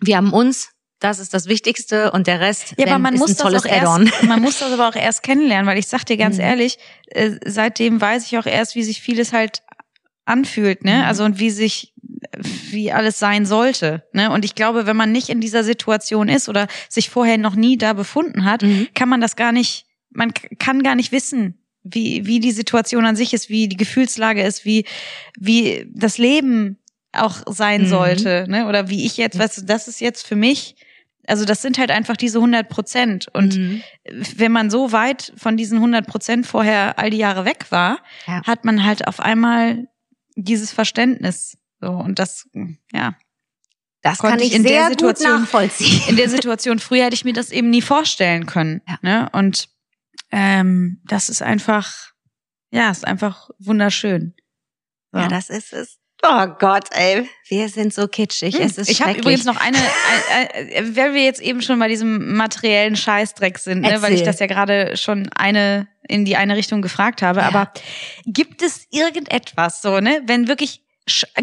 wir 0.00 0.16
haben 0.16 0.32
uns, 0.32 0.70
das 1.00 1.18
ist 1.18 1.34
das 1.34 1.46
Wichtigste 1.46 2.12
und 2.12 2.26
der 2.28 2.40
Rest 2.40 2.74
Ja, 2.78 2.86
aber 2.86 2.98
man 2.98 3.14
ist 3.14 3.20
muss 3.20 3.30
ein 3.30 3.36
tolles 3.36 3.62
das 3.62 3.70
auch 3.72 3.76
Add-on. 3.76 4.06
erst, 4.06 4.22
man 4.28 4.40
muss 4.40 4.58
das 4.60 4.72
aber 4.72 4.88
auch 4.88 4.94
erst 4.94 5.22
kennenlernen, 5.24 5.66
weil 5.66 5.78
ich 5.78 5.88
sag 5.88 6.04
dir 6.06 6.16
ganz 6.16 6.36
Mhm. 6.36 6.42
ehrlich, 6.42 6.78
äh, 7.06 7.32
seitdem 7.44 8.00
weiß 8.00 8.26
ich 8.26 8.38
auch 8.38 8.46
erst, 8.46 8.76
wie 8.76 8.82
sich 8.84 9.02
vieles 9.02 9.32
halt 9.32 9.62
anfühlt, 10.24 10.84
ne? 10.84 10.98
Mhm. 10.98 11.04
Also 11.04 11.24
und 11.24 11.38
wie 11.40 11.50
sich 11.50 11.91
wie 12.70 12.92
alles 12.92 13.18
sein 13.18 13.44
sollte, 13.46 14.02
ne? 14.12 14.30
Und 14.30 14.44
ich 14.44 14.54
glaube, 14.54 14.86
wenn 14.86 14.96
man 14.96 15.12
nicht 15.12 15.28
in 15.28 15.40
dieser 15.40 15.64
Situation 15.64 16.28
ist 16.28 16.48
oder 16.48 16.66
sich 16.88 17.10
vorher 17.10 17.38
noch 17.38 17.54
nie 17.54 17.76
da 17.76 17.92
befunden 17.92 18.44
hat, 18.44 18.62
Mhm. 18.62 18.88
kann 18.94 19.08
man 19.08 19.20
das 19.20 19.36
gar 19.36 19.52
nicht, 19.52 19.86
man 20.10 20.32
kann 20.58 20.82
gar 20.82 20.94
nicht 20.94 21.12
wissen, 21.12 21.58
wie 21.84 22.26
wie 22.26 22.40
die 22.40 22.52
Situation 22.52 23.04
an 23.04 23.16
sich 23.16 23.34
ist, 23.34 23.48
wie 23.48 23.68
die 23.68 23.76
Gefühlslage 23.76 24.42
ist, 24.42 24.64
wie 24.64 24.84
wie 25.38 25.86
das 25.92 26.18
Leben 26.18 26.78
auch 27.12 27.42
sein 27.46 27.82
Mhm. 27.82 27.86
sollte, 27.86 28.46
ne? 28.48 28.66
Oder 28.66 28.88
wie 28.88 29.04
ich 29.04 29.16
jetzt, 29.16 29.38
weißt 29.38 29.58
du, 29.58 29.62
das 29.66 29.88
ist 29.88 30.00
jetzt 30.00 30.26
für 30.26 30.36
mich 30.36 30.76
also 31.28 31.44
das 31.44 31.62
sind 31.62 31.78
halt 31.78 31.92
einfach 31.92 32.16
diese 32.16 32.40
100 32.40 32.68
Prozent. 32.68 33.28
Und 33.32 33.56
Mhm. 33.56 33.82
wenn 34.36 34.50
man 34.50 34.70
so 34.70 34.90
weit 34.90 35.32
von 35.36 35.56
diesen 35.56 35.78
100 35.78 36.04
Prozent 36.04 36.48
vorher 36.48 36.98
all 36.98 37.10
die 37.10 37.16
Jahre 37.18 37.44
weg 37.44 37.66
war, 37.70 38.00
Ja. 38.26 38.42
hat 38.44 38.64
man 38.64 38.84
halt 38.84 39.06
auf 39.06 39.20
einmal 39.20 39.86
dieses 40.34 40.72
Verständnis. 40.72 41.56
So 41.82 41.90
und 41.90 42.20
das, 42.20 42.48
ja, 42.92 43.16
das 44.02 44.18
kann 44.18 44.38
ich 44.38 44.54
in 44.54 44.62
der 44.62 44.72
sehr 44.72 44.88
Situation- 44.90 45.32
gut 45.32 45.40
nachvollziehen. 45.40 46.02
in 46.08 46.16
der 46.16 46.28
Situation 46.28 46.78
früher 46.78 47.04
hätte 47.06 47.14
ich 47.14 47.24
mir 47.24 47.32
das 47.32 47.50
eben 47.50 47.70
nie 47.70 47.82
vorstellen 47.82 48.46
können. 48.46 48.82
Ja. 48.88 48.98
Ne? 49.02 49.28
Und 49.32 49.68
ähm, 50.30 51.00
das 51.04 51.28
ist 51.28 51.42
einfach, 51.42 52.12
ja, 52.70 52.88
ist 52.90 53.04
einfach 53.04 53.50
wunderschön. 53.58 54.34
So. 55.10 55.18
Ja, 55.18 55.26
das 55.26 55.50
ist 55.50 55.72
es. 55.72 55.98
Oh 56.24 56.46
Gott, 56.60 56.84
ey, 56.92 57.28
wir 57.48 57.68
sind 57.68 57.92
so 57.92 58.06
kitschig. 58.06 58.54
Es 58.54 58.78
ist 58.78 58.86
Hm, 58.86 58.92
ich 58.92 59.02
habe 59.02 59.18
übrigens 59.18 59.44
noch 59.44 59.56
eine, 59.56 59.76
ein, 59.76 60.68
ein, 60.72 60.96
weil 60.96 61.14
wir 61.14 61.24
jetzt 61.24 61.40
eben 61.42 61.62
schon 61.62 61.80
bei 61.80 61.88
diesem 61.88 62.36
materiellen 62.36 62.94
Scheißdreck 62.94 63.58
sind, 63.58 63.80
ne, 63.80 64.00
weil 64.02 64.12
ich 64.12 64.22
das 64.22 64.38
ja 64.38 64.46
gerade 64.46 64.96
schon 64.96 65.28
eine 65.34 65.88
in 66.08 66.24
die 66.24 66.36
eine 66.36 66.54
Richtung 66.56 66.80
gefragt 66.80 67.22
habe. 67.22 67.40
Ja. 67.40 67.48
Aber 67.48 67.72
gibt 68.24 68.62
es 68.62 68.86
irgendetwas 68.92 69.82
so, 69.82 69.98
ne, 69.98 70.22
wenn 70.26 70.46
wirklich 70.46 70.82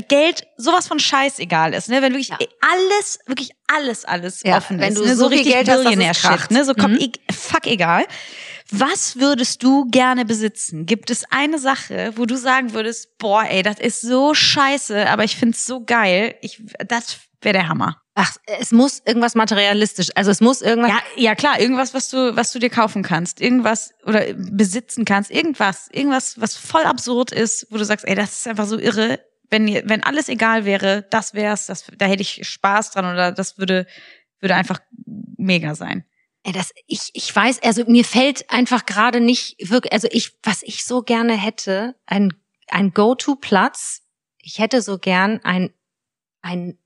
Geld 0.07 0.47
sowas 0.57 0.87
von 0.87 0.99
scheißegal 0.99 1.73
ist, 1.73 1.89
ne, 1.89 2.01
wenn 2.01 2.13
wirklich 2.13 2.29
Ja. 2.29 2.37
alles, 2.61 3.19
wirklich 3.25 3.51
alles, 3.67 4.05
alles 4.05 4.41
Ja, 4.43 4.57
offen 4.57 4.79
wenn 4.79 4.93
ist, 4.93 4.99
du 4.99 5.05
ne, 5.05 5.15
so 5.15 5.27
viel 5.27 5.39
richtig 5.39 5.53
Geld 5.53 5.69
hast, 5.69 5.85
dass 5.85 6.21
kracht. 6.21 6.51
ne, 6.51 6.63
so 6.63 6.73
komm, 6.73 6.93
Mhm. 6.93 6.99
ich, 6.99 7.19
fuck 7.35 7.67
egal. 7.67 8.05
Was 8.71 9.17
würdest 9.17 9.63
du 9.63 9.85
gerne 9.89 10.25
besitzen? 10.25 10.85
Gibt 10.85 11.09
es 11.09 11.23
eine 11.31 11.57
Sache, 11.59 12.13
wo 12.15 12.25
du 12.25 12.37
sagen 12.37 12.73
würdest, 12.73 13.17
boah, 13.17 13.43
ey, 13.49 13.63
das 13.63 13.79
ist 13.79 14.01
so 14.01 14.33
scheiße, 14.33 15.09
aber 15.09 15.23
ich 15.23 15.35
find's 15.35 15.65
so 15.65 15.83
geil. 15.83 16.35
Ich, 16.41 16.61
das 16.87 17.17
wäre 17.41 17.53
der 17.53 17.67
Hammer. 17.67 18.01
Ach, 18.15 18.35
es 18.59 18.71
muss 18.71 19.01
irgendwas 19.05 19.33
materialistisch, 19.33 20.09
also 20.15 20.29
es 20.29 20.41
muss 20.41 20.61
irgendwas. 20.61 20.91
Ja, 20.91 20.99
ja 21.15 21.35
klar, 21.35 21.59
irgendwas, 21.59 21.93
was 21.93 22.09
du, 22.09 22.35
was 22.35 22.51
du 22.51 22.59
dir 22.59 22.69
kaufen 22.69 23.01
kannst, 23.01 23.39
irgendwas 23.41 23.91
oder 24.05 24.33
besitzen 24.33 25.05
kannst, 25.05 25.31
irgendwas, 25.31 25.87
irgendwas, 25.91 26.39
was 26.39 26.55
voll 26.55 26.83
absurd 26.83 27.31
ist, 27.31 27.65
wo 27.69 27.77
du 27.77 27.85
sagst, 27.85 28.05
ey, 28.07 28.15
das 28.15 28.31
ist 28.39 28.47
einfach 28.47 28.67
so 28.67 28.77
irre. 28.77 29.19
Wenn, 29.49 29.67
wenn 29.67 30.03
alles 30.03 30.29
egal 30.29 30.65
wäre, 30.65 31.07
das 31.09 31.33
wär's, 31.33 31.65
das, 31.65 31.85
da 31.97 32.05
hätte 32.05 32.21
ich 32.21 32.47
Spaß 32.47 32.91
dran 32.91 33.11
oder 33.11 33.31
das 33.31 33.57
würde, 33.57 33.87
würde 34.39 34.55
einfach 34.55 34.79
mega 35.37 35.75
sein. 35.75 36.05
Ey, 36.43 36.53
das, 36.53 36.71
ich, 36.87 37.09
ich 37.13 37.35
weiß, 37.35 37.61
also 37.63 37.83
mir 37.85 38.05
fällt 38.05 38.49
einfach 38.49 38.85
gerade 38.85 39.19
nicht 39.19 39.57
wirklich, 39.59 39.91
also 39.91 40.07
ich, 40.11 40.37
was 40.43 40.63
ich 40.63 40.85
so 40.85 41.01
gerne 41.01 41.33
hätte, 41.33 41.95
ein, 42.05 42.33
ein 42.67 42.91
Go-To-Platz. 42.93 44.03
Ich 44.37 44.59
hätte 44.59 44.81
so 44.81 44.99
gern 44.99 45.41
ein, 45.43 45.73
ein 46.41 46.77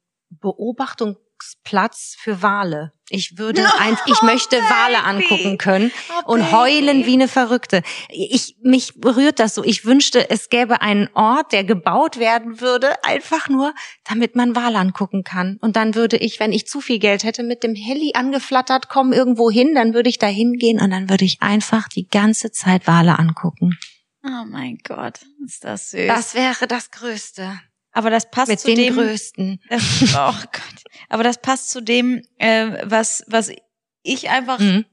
Beobachtungsplatz 1.44 2.16
für 2.20 2.42
Wale. 2.42 2.94
Ich 3.10 3.38
würde 3.38 3.62
No, 3.64 3.70
ein, 3.80 3.98
ich 4.06 4.22
möchte 4.22 4.58
Wale 4.58 4.98
Baby. 4.98 5.26
angucken 5.26 5.58
können 5.58 5.92
Oh, 6.26 6.34
und 6.34 6.52
heulen 6.52 7.06
wie 7.06 7.14
eine 7.14 7.28
Verrückte. 7.28 7.82
Ich, 8.10 8.56
mich 8.62 8.94
berührt 9.00 9.40
das 9.40 9.56
so. 9.56 9.64
Ich 9.64 9.86
wünschte, 9.86 10.30
es 10.30 10.50
gäbe 10.50 10.82
einen 10.82 11.10
Ort, 11.14 11.52
der 11.52 11.64
gebaut 11.64 12.18
werden 12.18 12.62
würde, 12.62 13.04
einfach 13.04 13.50
nur, 13.50 13.74
damit 14.06 14.36
man 14.36 14.56
Wale 14.56 14.80
angucken 14.80 15.24
kann. 15.24 15.58
Und 15.62 15.76
dann 15.76 15.96
würde 15.96 16.18
ich, 16.18 16.40
wenn 16.40 16.52
ich 16.54 16.68
zu 16.68 16.82
viel 16.82 17.00
Geld 17.00 17.24
hätte, 17.24 17.44
mit 17.44 17.64
dem 17.64 17.76
Heli 17.76 18.12
angeflattert 18.16 18.90
kommen 18.90 19.14
irgendwo 19.14 19.52
hin, 19.52 19.76
dann 19.76 19.94
würde 19.94 20.10
ich 20.10 20.18
da 20.20 20.28
hingehen 20.28 20.80
und 20.80 20.92
dann 20.92 21.10
würde 21.10 21.26
ich 21.26 21.42
einfach 21.42 21.88
die 21.88 22.08
ganze 22.08 22.52
Zeit 22.52 22.88
Wale 22.88 23.20
angucken. 23.20 23.78
Oh 24.26 24.46
mein 24.48 24.78
Gott, 24.86 25.20
ist 25.46 25.66
das 25.66 25.92
süß. 25.92 26.08
Das 26.08 26.34
wäre 26.34 26.66
das 26.68 26.92
Größte. 26.92 27.60
Aber 27.94 28.10
das 28.10 28.30
passt 28.30 28.50
Mit 28.50 28.60
zu 28.60 28.68
den 28.68 28.78
dem, 28.78 28.96
Größten. 28.96 29.60
Das, 29.70 29.82
oh 30.16 30.34
Gott. 30.52 30.84
Aber 31.10 31.24
das 31.24 31.38
passt 31.42 31.70
zu 31.70 31.82
dem, 31.82 32.22
äh, 32.38 32.80
was, 32.84 33.24
was 33.28 33.52
ich 34.04 34.30
einfach 34.30 34.60
Mhm. 34.60 34.86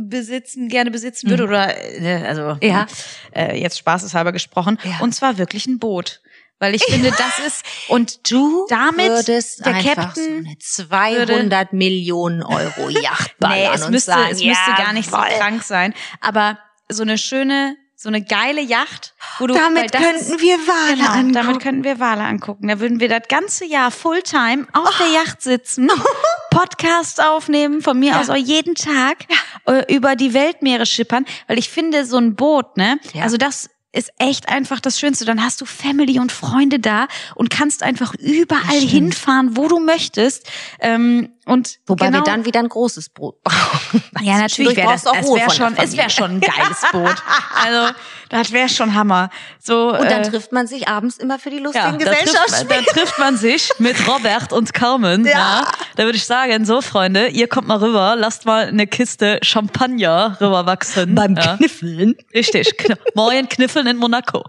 besitzen, 0.00 0.68
gerne 0.68 0.90
besitzen 0.90 1.30
würde, 1.30 1.44
Mhm. 1.44 1.48
oder 1.48 1.76
äh, 2.02 2.24
also 2.26 2.58
Ja. 2.60 2.86
äh, 3.34 3.60
jetzt 3.60 3.78
spaßeshalber 3.78 4.32
gesprochen. 4.32 4.78
Ja. 4.82 4.98
Und 5.00 5.14
zwar 5.14 5.38
wirklich 5.38 5.66
ein 5.66 5.78
Boot. 5.78 6.20
Weil 6.60 6.74
ich 6.74 6.82
finde, 6.82 7.10
das 7.12 7.38
ist 7.46 7.64
und 7.88 8.32
Du 8.32 8.66
Damit 8.68 9.06
würdest 9.08 9.64
der 9.64 9.74
einfach 9.76 9.94
Captain 10.14 10.42
so 10.42 10.48
eine 10.48 10.58
200 10.58 11.72
Millionen 11.72 12.42
Euro 12.42 12.88
Yacht 12.88 13.38
ballern 13.38 13.58
nee, 13.58 13.68
es 13.76 13.84
und 13.84 13.92
müsste, 13.92 14.10
sagen, 14.10 14.28
es 14.32 14.42
müsste 14.42 14.72
gar 14.76 14.92
nicht 14.92 15.08
so 15.08 15.16
jawohl. 15.16 15.38
krank 15.38 15.62
sein. 15.62 15.94
Aber 16.20 16.58
so 16.88 17.02
eine 17.02 17.16
schöne, 17.16 17.76
so 18.00 18.08
eine 18.08 18.22
geile 18.22 18.60
Yacht, 18.60 19.12
wo 19.40 19.48
du 19.48 19.54
Damit 19.54 19.92
das 19.92 20.00
könnten 20.00 20.40
wir 20.40 20.56
Wale 20.58 20.96
Genau, 20.96 21.08
angucken. 21.10 21.32
damit 21.32 21.60
könnten 21.60 21.82
wir 21.84 21.98
Wale 21.98 22.22
angucken. 22.22 22.68
Da 22.68 22.78
würden 22.78 23.00
wir 23.00 23.08
das 23.08 23.22
ganze 23.28 23.64
Jahr 23.64 23.90
Fulltime 23.90 24.68
auf 24.72 24.96
der 24.98 25.08
Yacht 25.08 25.42
sitzen, 25.42 25.90
Podcast 26.50 27.20
aufnehmen, 27.20 27.82
von 27.82 27.98
mir 27.98 28.12
Ja. 28.12 28.20
aus 28.20 28.30
auch 28.30 28.36
jeden 28.36 28.76
Tag 28.76 29.24
äh, 29.66 29.92
über 29.92 30.14
die 30.14 30.32
Weltmeere 30.32 30.86
schippern, 30.86 31.24
weil 31.48 31.58
ich 31.58 31.70
finde 31.70 32.04
so 32.04 32.18
ein 32.18 32.36
Boot, 32.36 32.76
ne? 32.76 33.00
Ja. 33.14 33.24
Also 33.24 33.36
das 33.36 33.68
ist 33.90 34.12
echt 34.18 34.48
einfach 34.48 34.78
das 34.80 35.00
Schönste. 35.00 35.24
Dann 35.24 35.42
hast 35.42 35.60
du 35.60 35.64
Family 35.64 36.20
und 36.20 36.30
Freunde 36.30 36.78
da 36.78 37.08
und 37.34 37.50
kannst 37.50 37.82
einfach 37.82 38.14
überall 38.14 38.78
hinfahren, 38.78 39.56
wo 39.56 39.66
du 39.66 39.80
möchtest. 39.80 40.46
Ähm, 40.78 41.30
und 41.48 41.78
Wobei 41.86 42.06
genau, 42.06 42.18
wir 42.18 42.24
dann 42.24 42.44
wieder 42.44 42.60
ein 42.60 42.68
großes 42.68 43.08
Brot 43.08 43.42
brauchen. 43.42 44.02
ja, 44.20 44.38
natürlich 44.38 44.76
wäre 44.76 44.92
das, 44.92 45.04
brauchst 45.04 45.24
du 45.26 45.30
auch 45.30 45.36
es 45.36 45.44
der 45.46 45.50
schon, 45.50 45.76
es 45.76 45.96
wäre 45.96 46.10
schon 46.10 46.30
ein 46.32 46.40
geiles 46.40 46.82
Boot. 46.92 47.16
Also, 47.64 47.94
das 48.28 48.52
wäre 48.52 48.68
schon 48.68 48.94
Hammer. 48.94 49.30
So, 49.58 49.90
Und 49.92 50.10
dann 50.10 50.22
äh, 50.22 50.30
trifft 50.30 50.52
man 50.52 50.66
sich 50.66 50.86
abends 50.88 51.16
immer 51.16 51.38
für 51.38 51.48
die 51.50 51.60
lustigen 51.60 51.98
trifft, 51.98 52.20
Gesellschaftsspiele. 52.20 52.74
man, 52.74 52.84
da 52.84 52.92
trifft 52.92 53.18
man 53.18 53.36
sich 53.38 53.70
mit 53.78 54.06
Robert 54.06 54.52
und 54.52 54.74
Carmen. 54.74 55.24
Ja. 55.24 55.30
Ja. 55.30 55.72
Da 55.96 56.04
würde 56.04 56.16
ich 56.16 56.26
sagen, 56.26 56.64
so 56.66 56.82
Freunde, 56.82 57.28
ihr 57.28 57.48
kommt 57.48 57.68
mal 57.68 57.78
rüber, 57.78 58.14
lasst 58.16 58.44
mal 58.44 58.66
eine 58.66 58.86
Kiste 58.86 59.38
Champagner 59.42 60.36
rüberwachsen. 60.40 61.14
Beim 61.14 61.34
ja. 61.36 61.56
Kniffeln. 61.56 62.16
Richtig. 62.34 62.76
Kn 62.76 62.96
Morgen 63.14 63.48
kniffeln 63.48 63.86
in 63.86 63.96
Monaco. 63.96 64.44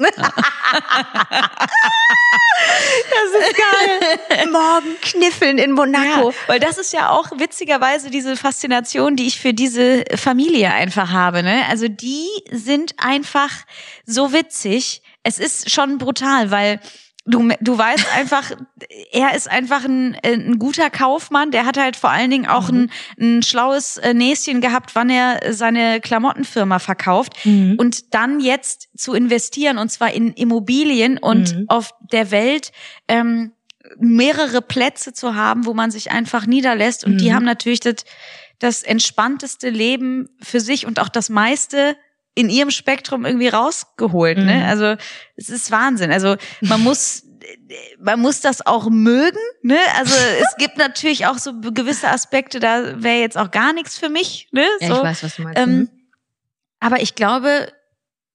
Das 3.10 3.48
ist 3.48 3.58
geil. 3.58 4.50
Morgen 4.52 4.96
kniffeln 5.02 5.58
in 5.58 5.72
Monaco. 5.72 6.30
Ja, 6.32 6.36
weil 6.48 6.60
das 6.60 6.78
ist 6.78 6.89
ja 6.92 7.10
auch 7.10 7.32
witzigerweise 7.38 8.10
diese 8.10 8.36
Faszination, 8.36 9.16
die 9.16 9.28
ich 9.28 9.40
für 9.40 9.54
diese 9.54 10.04
Familie 10.16 10.72
einfach 10.74 11.12
habe. 11.12 11.44
Ne? 11.44 11.64
Also 11.70 11.88
die 11.88 12.28
sind 12.52 12.96
einfach 12.98 13.52
so 14.06 14.34
witzig. 14.34 15.02
es 15.24 15.40
ist 15.40 15.72
schon 15.72 15.98
brutal, 15.98 16.52
weil 16.52 16.80
du, 17.30 17.50
du 17.62 17.78
weißt 17.78 18.06
einfach, 18.18 18.52
er 19.12 19.36
ist 19.36 19.50
einfach 19.50 19.86
ein, 19.86 20.18
ein 20.24 20.60
guter 20.60 20.90
Kaufmann. 20.90 21.52
Der 21.52 21.66
hat 21.66 21.78
halt 21.78 21.96
vor 21.96 22.10
allen 22.10 22.32
Dingen 22.32 22.48
auch 22.48 22.72
mhm. 22.72 22.90
ein, 23.18 23.38
ein 23.38 23.44
schlaues 23.44 23.98
äh, 23.98 24.14
Näschen 24.14 24.62
gehabt, 24.62 24.96
wann 24.96 25.10
er 25.10 25.54
seine 25.54 26.02
Klamottenfirma 26.02 26.80
verkauft. 26.80 27.34
Mhm. 27.46 27.76
Und 27.78 28.14
dann 28.14 28.40
jetzt 28.40 28.90
zu 28.98 29.14
investieren, 29.14 29.78
und 29.78 29.90
zwar 29.90 30.12
in 30.12 30.34
Immobilien 30.34 31.18
und 31.18 31.56
mhm. 31.56 31.66
auf 31.68 31.92
der 32.12 32.32
Welt 32.32 32.72
ähm, 33.08 33.54
mehrere 34.00 34.62
Plätze 34.62 35.14
zu 35.14 35.36
haben, 35.36 35.66
wo 35.66 35.74
man 35.74 35.92
sich 35.92 36.12
einfach 36.12 36.46
niederlässt. 36.46 37.04
Und 37.04 37.18
die 37.20 37.30
mhm. 37.30 37.36
haben 37.36 37.46
natürlich 37.46 37.80
das, 37.80 38.06
das 38.60 38.84
entspannteste 38.84 39.70
Leben 39.70 40.30
für 40.42 40.60
sich 40.60 40.86
und 40.86 41.00
auch 41.00 41.10
das 41.10 41.30
meiste 41.30 41.96
in 42.36 42.50
ihrem 42.50 42.72
Spektrum 42.72 43.26
irgendwie 43.26 43.50
rausgeholt. 43.50 44.38
Ne? 44.38 44.44
Mhm. 44.44 44.50
Ne? 44.50 44.68
Also 44.68 44.96
es 45.36 45.50
ist 45.50 45.72
Wahnsinn. 45.72 46.12
Also 46.12 46.38
man 46.62 46.82
muss 46.82 47.24
man 48.00 48.20
muss 48.20 48.42
das 48.42 48.66
auch 48.66 48.90
mögen. 48.90 49.40
Ne? 49.62 49.78
Also 49.98 50.16
es 50.40 50.56
gibt 50.58 50.78
natürlich 50.78 51.26
auch 51.26 51.38
so 51.38 51.60
gewisse 51.60 52.10
Aspekte, 52.10 52.60
da 52.60 53.02
wäre 53.02 53.20
jetzt 53.20 53.38
auch 53.38 53.52
gar 53.52 53.74
nichts 53.74 53.98
für 53.98 54.10
mich. 54.10 54.48
Ne? 54.52 54.66
So. 54.80 54.88
Ja, 54.88 54.98
ich 54.98 55.04
weiß, 55.04 55.24
was 55.24 55.36
du 55.36 55.42
meinst. 55.44 55.60
Ähm, 55.60 55.78
mhm. 55.78 55.90
aber 56.80 57.02
ich 57.02 57.16
glaube, 57.16 57.72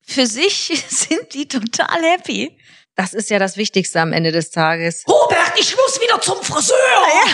für 0.02 0.26
sich 0.26 0.84
sind 0.88 1.34
die 1.34 1.48
total 1.48 2.02
happy. 2.02 2.56
Das 2.96 3.12
ist 3.12 3.30
ja 3.30 3.38
das 3.38 3.56
Wichtigste 3.56 4.00
am 4.00 4.12
Ende 4.12 4.30
des 4.30 4.50
Tages. 4.50 5.04
Robert, 5.08 5.52
ich 5.58 5.76
muss 5.76 6.00
wieder 6.00 6.20
zum 6.20 6.42
Friseur. 6.42 6.76
Ja. 6.76 7.32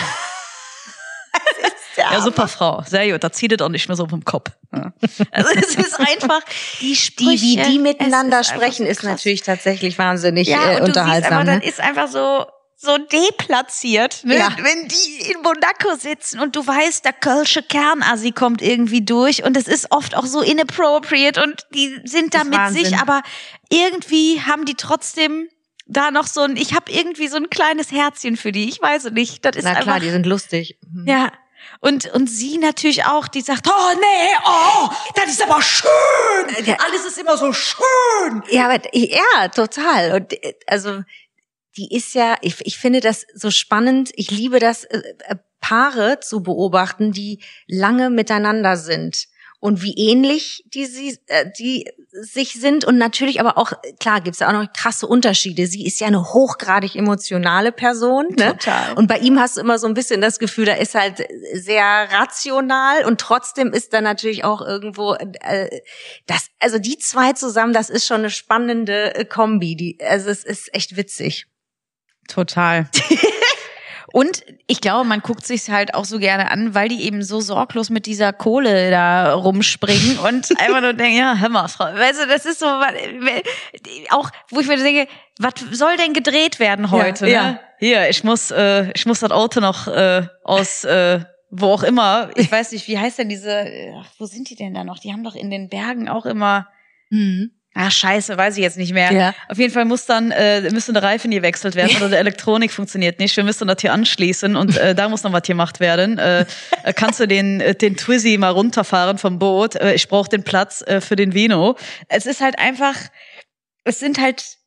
Ja, 1.97 2.21
super 2.21 2.47
Frau. 2.47 2.83
Sehr 2.87 3.11
gut. 3.11 3.23
Da 3.23 3.31
zieht 3.31 3.51
es 3.51 3.61
auch 3.61 3.69
nicht 3.69 3.87
mehr 3.87 3.97
so 3.97 4.07
vom 4.07 4.23
Kopf. 4.23 4.49
Ja. 4.73 4.93
Also 5.31 5.49
es 5.55 5.75
ist 5.75 5.99
einfach 5.99 6.41
die 6.79 6.95
Sprüche. 6.95 7.37
Die, 7.37 7.57
wie 7.57 7.63
die 7.63 7.79
miteinander 7.79 8.43
sprechen, 8.43 8.85
so 8.85 8.91
ist 8.91 9.03
natürlich 9.03 9.43
tatsächlich 9.43 9.97
wahnsinnig 9.97 10.47
ja, 10.47 10.77
äh, 10.77 10.81
unterhaltsam. 10.81 11.33
aber 11.33 11.43
ne? 11.43 11.51
dann 11.51 11.61
ist 11.61 11.79
einfach 11.79 12.07
so 12.07 12.45
so 12.81 12.97
deplatziert, 12.97 14.23
ne? 14.23 14.39
Ja. 14.39 14.49
wenn 14.57 14.87
die 14.87 15.31
in 15.31 15.41
Monaco 15.43 15.95
sitzen 15.99 16.39
und 16.39 16.55
du 16.55 16.65
weißt, 16.65 17.05
der 17.05 17.13
Kölsche 17.13 17.61
Kernassi 17.61 18.31
kommt 18.31 18.63
irgendwie 18.63 19.05
durch 19.05 19.43
und 19.43 19.55
es 19.55 19.67
ist 19.67 19.91
oft 19.91 20.15
auch 20.17 20.25
so 20.25 20.41
inappropriate 20.41 21.43
und 21.43 21.67
die 21.75 21.99
sind 22.05 22.33
da 22.33 22.43
mit 22.43 22.57
Wahnsinn. 22.57 22.85
sich, 22.85 22.97
aber 22.97 23.21
irgendwie 23.69 24.41
haben 24.41 24.65
die 24.65 24.73
trotzdem 24.73 25.47
da 25.85 26.09
noch 26.09 26.25
so 26.25 26.41
ein, 26.41 26.57
ich 26.57 26.73
habe 26.73 26.91
irgendwie 26.91 27.27
so 27.27 27.37
ein 27.37 27.51
kleines 27.51 27.91
Herzchen 27.91 28.35
für 28.35 28.51
die, 28.51 28.67
ich 28.67 28.81
weiß 28.81 29.11
nicht, 29.11 29.45
das 29.45 29.57
ist 29.57 29.63
Na 29.63 29.75
klar, 29.75 29.95
einfach, 29.95 29.99
die 29.99 30.09
sind 30.09 30.25
lustig. 30.25 30.79
Mhm. 30.91 31.05
Ja, 31.07 31.31
und, 31.79 32.07
und 32.13 32.27
sie 32.27 32.57
natürlich 32.57 33.05
auch, 33.05 33.27
die 33.27 33.41
sagt, 33.41 33.67
oh 33.67 33.93
nee, 33.95 34.29
oh, 34.45 34.89
das 35.15 35.31
ist 35.31 35.43
aber 35.43 35.61
schön. 35.61 35.89
Alles 36.49 37.05
ist 37.05 37.17
immer 37.17 37.37
so 37.37 37.53
schön. 37.53 38.43
Ja, 38.49 38.65
aber, 38.65 38.79
ja, 38.93 39.47
total. 39.53 40.13
Und 40.13 40.33
also 40.67 41.03
die 41.77 41.93
ist 41.95 42.13
ja, 42.13 42.35
ich, 42.41 42.55
ich 42.61 42.77
finde 42.77 42.99
das 42.99 43.25
so 43.33 43.51
spannend. 43.51 44.11
Ich 44.15 44.31
liebe 44.31 44.59
das, 44.59 44.83
äh, 44.85 45.01
äh 45.27 45.35
Paare 45.61 46.19
zu 46.19 46.41
beobachten, 46.41 47.11
die 47.11 47.39
lange 47.67 48.09
miteinander 48.09 48.77
sind 48.77 49.27
und 49.61 49.83
wie 49.83 49.93
ähnlich 49.93 50.63
die 50.73 50.87
sie 50.87 51.19
äh, 51.27 51.49
die 51.57 51.85
sich 52.09 52.53
sind 52.59 52.83
und 52.83 52.97
natürlich 52.97 53.39
aber 53.39 53.57
auch 53.59 53.71
klar 53.99 54.19
gibt's 54.19 54.39
ja 54.39 54.49
auch 54.49 54.53
noch 54.53 54.73
krasse 54.73 55.05
Unterschiede. 55.05 55.67
Sie 55.67 55.85
ist 55.85 55.99
ja 56.01 56.07
eine 56.07 56.33
hochgradig 56.33 56.95
emotionale 56.95 57.71
Person, 57.71 58.27
ne? 58.37 58.57
Total. 58.57 58.93
Und 58.95 59.07
bei 59.07 59.19
ihm 59.19 59.39
hast 59.39 59.57
du 59.57 59.61
immer 59.61 59.77
so 59.77 59.85
ein 59.85 59.93
bisschen 59.93 60.19
das 60.19 60.39
Gefühl, 60.39 60.65
da 60.65 60.73
ist 60.73 60.95
halt 60.95 61.23
sehr 61.53 62.07
rational 62.11 63.05
und 63.05 63.21
trotzdem 63.21 63.71
ist 63.71 63.93
da 63.93 64.01
natürlich 64.01 64.43
auch 64.43 64.61
irgendwo 64.61 65.13
äh, 65.13 65.81
das 66.25 66.47
also 66.59 66.79
die 66.79 66.97
zwei 66.97 67.33
zusammen, 67.33 67.71
das 67.71 67.91
ist 67.91 68.07
schon 68.07 68.21
eine 68.21 68.31
spannende 68.31 69.13
äh, 69.13 69.25
Kombi, 69.25 69.75
die 69.75 69.99
also 70.01 70.31
es 70.31 70.43
ist 70.43 70.73
echt 70.73 70.97
witzig. 70.97 71.45
Total. 72.27 72.89
Und 74.13 74.43
ich 74.67 74.81
glaube, 74.81 75.07
man 75.07 75.21
guckt 75.21 75.45
sich 75.45 75.69
halt 75.69 75.93
auch 75.93 76.03
so 76.03 76.19
gerne 76.19 76.51
an, 76.51 76.75
weil 76.75 76.89
die 76.89 77.03
eben 77.03 77.23
so 77.23 77.39
sorglos 77.39 77.89
mit 77.89 78.05
dieser 78.05 78.33
Kohle 78.33 78.91
da 78.91 79.33
rumspringen 79.33 80.19
und 80.19 80.49
einfach 80.59 80.81
nur 80.81 80.93
denken, 80.93 81.17
ja, 81.17 81.37
hör 81.37 81.47
mal, 81.47 81.69
Frau. 81.69 81.85
Weißt 81.85 82.23
du, 82.23 82.27
das 82.27 82.45
ist 82.45 82.59
so, 82.59 82.65
auch, 84.09 84.29
wo 84.49 84.59
ich 84.59 84.67
mir 84.67 84.75
denke, 84.75 85.09
was 85.39 85.53
soll 85.71 85.95
denn 85.95 86.11
gedreht 86.11 86.59
werden 86.59 86.91
heute? 86.91 87.29
Ja, 87.29 87.43
ne? 87.43 87.49
ja. 87.51 87.59
Hier, 87.79 88.09
ich 88.09 88.23
muss, 88.25 88.51
äh, 88.51 88.91
ich 88.93 89.05
muss 89.05 89.21
das 89.21 89.31
Auto 89.31 89.61
noch 89.61 89.87
äh, 89.87 90.27
aus 90.43 90.83
äh, 90.83 91.21
wo 91.51 91.67
auch 91.67 91.83
immer. 91.83 92.29
Ich 92.35 92.51
weiß 92.51 92.71
nicht, 92.71 92.87
wie 92.87 92.97
heißt 92.97 93.19
denn 93.19 93.29
diese, 93.29 93.65
ach, 93.99 94.07
wo 94.17 94.25
sind 94.25 94.49
die 94.49 94.55
denn 94.55 94.73
da 94.73 94.83
noch? 94.83 94.99
Die 94.99 95.11
haben 95.11 95.23
doch 95.23 95.35
in 95.35 95.49
den 95.49 95.67
Bergen 95.69 96.07
auch 96.07 96.25
immer. 96.25 96.67
Mhm. 97.09 97.51
Ah, 97.73 97.89
scheiße, 97.89 98.37
weiß 98.37 98.57
ich 98.57 98.63
jetzt 98.63 98.77
nicht 98.77 98.91
mehr. 98.91 99.13
Ja. 99.13 99.33
Auf 99.47 99.57
jeden 99.57 99.73
Fall 99.73 99.85
muss 99.85 100.05
dann, 100.05 100.31
äh, 100.31 100.69
müssen 100.71 100.93
der 100.93 101.03
Reifen 101.03 101.31
gewechselt 101.31 101.75
werden 101.75 101.95
oder 101.95 102.09
der 102.09 102.19
Elektronik 102.19 102.69
funktioniert 102.71 103.17
nicht. 103.19 103.37
Wir 103.37 103.45
müssen 103.45 103.65
das 103.65 103.77
hier 103.79 103.93
anschließen 103.93 104.57
und 104.57 104.75
äh, 104.75 104.93
da 104.93 105.07
muss 105.07 105.23
noch 105.23 105.31
was 105.31 105.43
gemacht 105.43 105.79
werden. 105.79 106.17
Äh, 106.17 106.45
äh 106.83 106.93
kannst 106.93 107.21
du 107.21 107.27
den, 107.27 107.61
äh, 107.61 107.73
den 107.73 107.95
Twizzy 107.95 108.37
mal 108.37 108.49
runterfahren 108.49 109.17
vom 109.17 109.39
Boot? 109.39 109.75
Äh, 109.75 109.93
ich 109.93 110.09
brauche 110.09 110.27
den 110.27 110.43
Platz 110.43 110.81
äh, 110.85 110.99
für 110.99 111.15
den 111.15 111.33
Vino. 111.33 111.77
Es 112.09 112.25
ist 112.25 112.41
halt 112.41 112.59
einfach, 112.59 112.95
es 113.85 113.99
sind 113.99 114.19
halt 114.19 114.57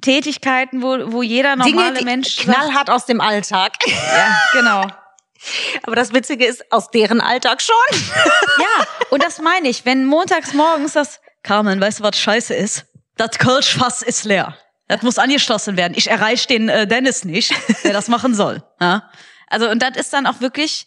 Tätigkeiten, 0.00 0.82
wo, 0.82 1.12
wo 1.12 1.22
jeder 1.22 1.56
normale 1.56 1.98
Dinge, 1.98 2.10
Mensch. 2.10 2.36
Knallhart 2.38 2.88
aus 2.88 3.04
dem 3.04 3.20
Alltag. 3.20 3.72
Ja, 3.86 4.40
genau. 4.52 4.86
Aber 5.82 5.94
das 5.94 6.14
Witzige 6.14 6.46
ist, 6.46 6.72
aus 6.72 6.90
deren 6.90 7.20
Alltag 7.20 7.60
schon. 7.60 7.74
ja, 8.58 8.86
und 9.10 9.22
das 9.22 9.40
meine 9.40 9.68
ich. 9.68 9.84
Wenn 9.84 10.06
montags 10.06 10.54
morgens 10.54 10.94
das 10.94 11.20
Carmen, 11.44 11.80
weißt 11.80 12.00
du, 12.00 12.02
was 12.02 12.18
scheiße 12.18 12.54
ist? 12.54 12.86
Das 13.16 13.38
Kölschfass 13.38 14.02
ist 14.02 14.24
leer. 14.24 14.56
Das 14.88 15.02
muss 15.02 15.18
angeschlossen 15.18 15.76
werden. 15.76 15.94
Ich 15.96 16.10
erreiche 16.10 16.48
den 16.48 16.68
äh, 16.68 16.86
Dennis 16.88 17.24
nicht, 17.24 17.54
der 17.84 17.92
das 17.92 18.08
machen 18.08 18.34
soll. 18.34 18.64
Ja? 18.80 19.08
Also, 19.46 19.70
und 19.70 19.80
das 19.80 19.96
ist 19.96 20.12
dann 20.12 20.26
auch 20.26 20.40
wirklich 20.40 20.86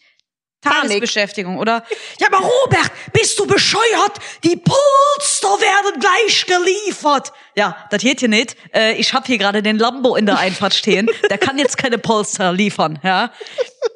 Tagesbeschäftigung 0.62 1.58
oder? 1.58 1.84
Ja 2.20 2.28
aber 2.28 2.40
Robert 2.40 2.92
bist 3.14 3.38
du 3.40 3.46
bescheuert? 3.46 4.14
Die 4.44 4.56
Polster 4.56 5.50
werden 5.50 6.00
gleich 6.00 6.46
geliefert. 6.46 7.32
Ja 7.56 7.78
das 7.92 8.02
geht 8.02 8.20
hier 8.20 8.30
nicht. 8.30 8.56
Äh, 8.74 8.94
ich 8.94 9.14
habe 9.14 9.26
hier 9.28 9.38
gerade 9.38 9.62
den 9.62 9.78
Lambo 9.78 10.16
in 10.16 10.26
der 10.26 10.40
Einfahrt 10.40 10.74
stehen. 10.74 11.10
Der 11.30 11.38
kann 11.38 11.58
jetzt 11.58 11.78
keine 11.78 11.98
Polster 11.98 12.54
liefern 12.54 13.00
ja? 13.04 13.32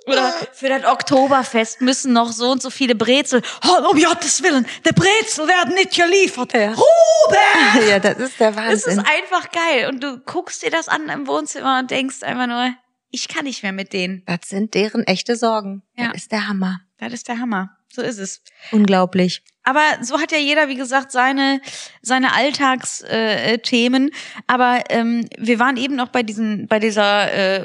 Oder 0.07 0.34
für 0.53 0.70
das 0.70 0.86
Oktoberfest 0.86 1.82
müssen 1.82 2.14
noch 2.14 2.32
so 2.32 2.51
und 2.51 2.62
so 2.62 2.70
viele 2.70 2.95
Brezel. 2.95 3.41
Oh, 3.68 3.89
um 3.89 4.01
Gottes 4.01 4.43
Willen 4.43 4.68
der 4.86 4.93
Brezel 4.93 5.47
werden 5.47 5.74
nicht 5.74 5.95
geliefert 5.95 6.53
ja. 6.53 6.74
Robert! 6.74 7.88
Ja 7.89 7.99
das 7.99 8.18
ist 8.18 8.39
der 8.39 8.55
Wahnsinn 8.55 8.72
das 8.72 8.86
ist 8.86 8.99
einfach 8.99 9.49
geil. 9.51 9.89
Und 9.89 10.03
du 10.03 10.20
guckst 10.20 10.64
dir 10.64 10.70
das 10.70 10.88
an 10.88 11.09
im 11.09 11.28
Wohnzimmer 11.28 11.80
und 11.80 11.89
denkst 11.91 12.24
einfach 12.24 12.47
nur 12.47 12.74
ich 13.12 13.28
kann 13.28 13.45
nicht 13.45 13.64
mehr 13.64 13.74
mit 13.74 13.93
denen. 13.93 14.24
Das 14.26 14.49
sind 14.49 14.74
deren 14.74 15.03
echte 15.05 15.36
Sorgen. 15.36 15.84
Ja. 15.95 16.07
Das 16.07 16.24
ist 16.24 16.32
der 16.32 16.47
Hammer. 16.47 16.82
Das 16.97 17.14
ist 17.14 17.28
der 17.28 17.39
Hammer. 17.39 17.78
So 17.93 18.01
ist 18.01 18.20
es. 18.20 18.41
Unglaublich. 18.72 19.43
Aber 19.64 19.82
so 20.01 20.20
hat 20.20 20.32
ja 20.32 20.38
jeder, 20.38 20.70
wie 20.70 20.76
gesagt, 20.76 21.12
seine 21.12 21.62
seine 22.01 22.34
Alltagsthemen. 22.34 24.09
Äh, 24.09 24.12
Aber 24.47 24.84
ähm, 24.89 25.28
wir 25.38 25.59
waren 25.59 25.78
eben 25.78 25.95
noch 25.95 26.07
bei 26.07 26.24
diesen 26.24 26.68
bei 26.68 26.80
dieser 26.80 27.32
äh, 27.32 27.62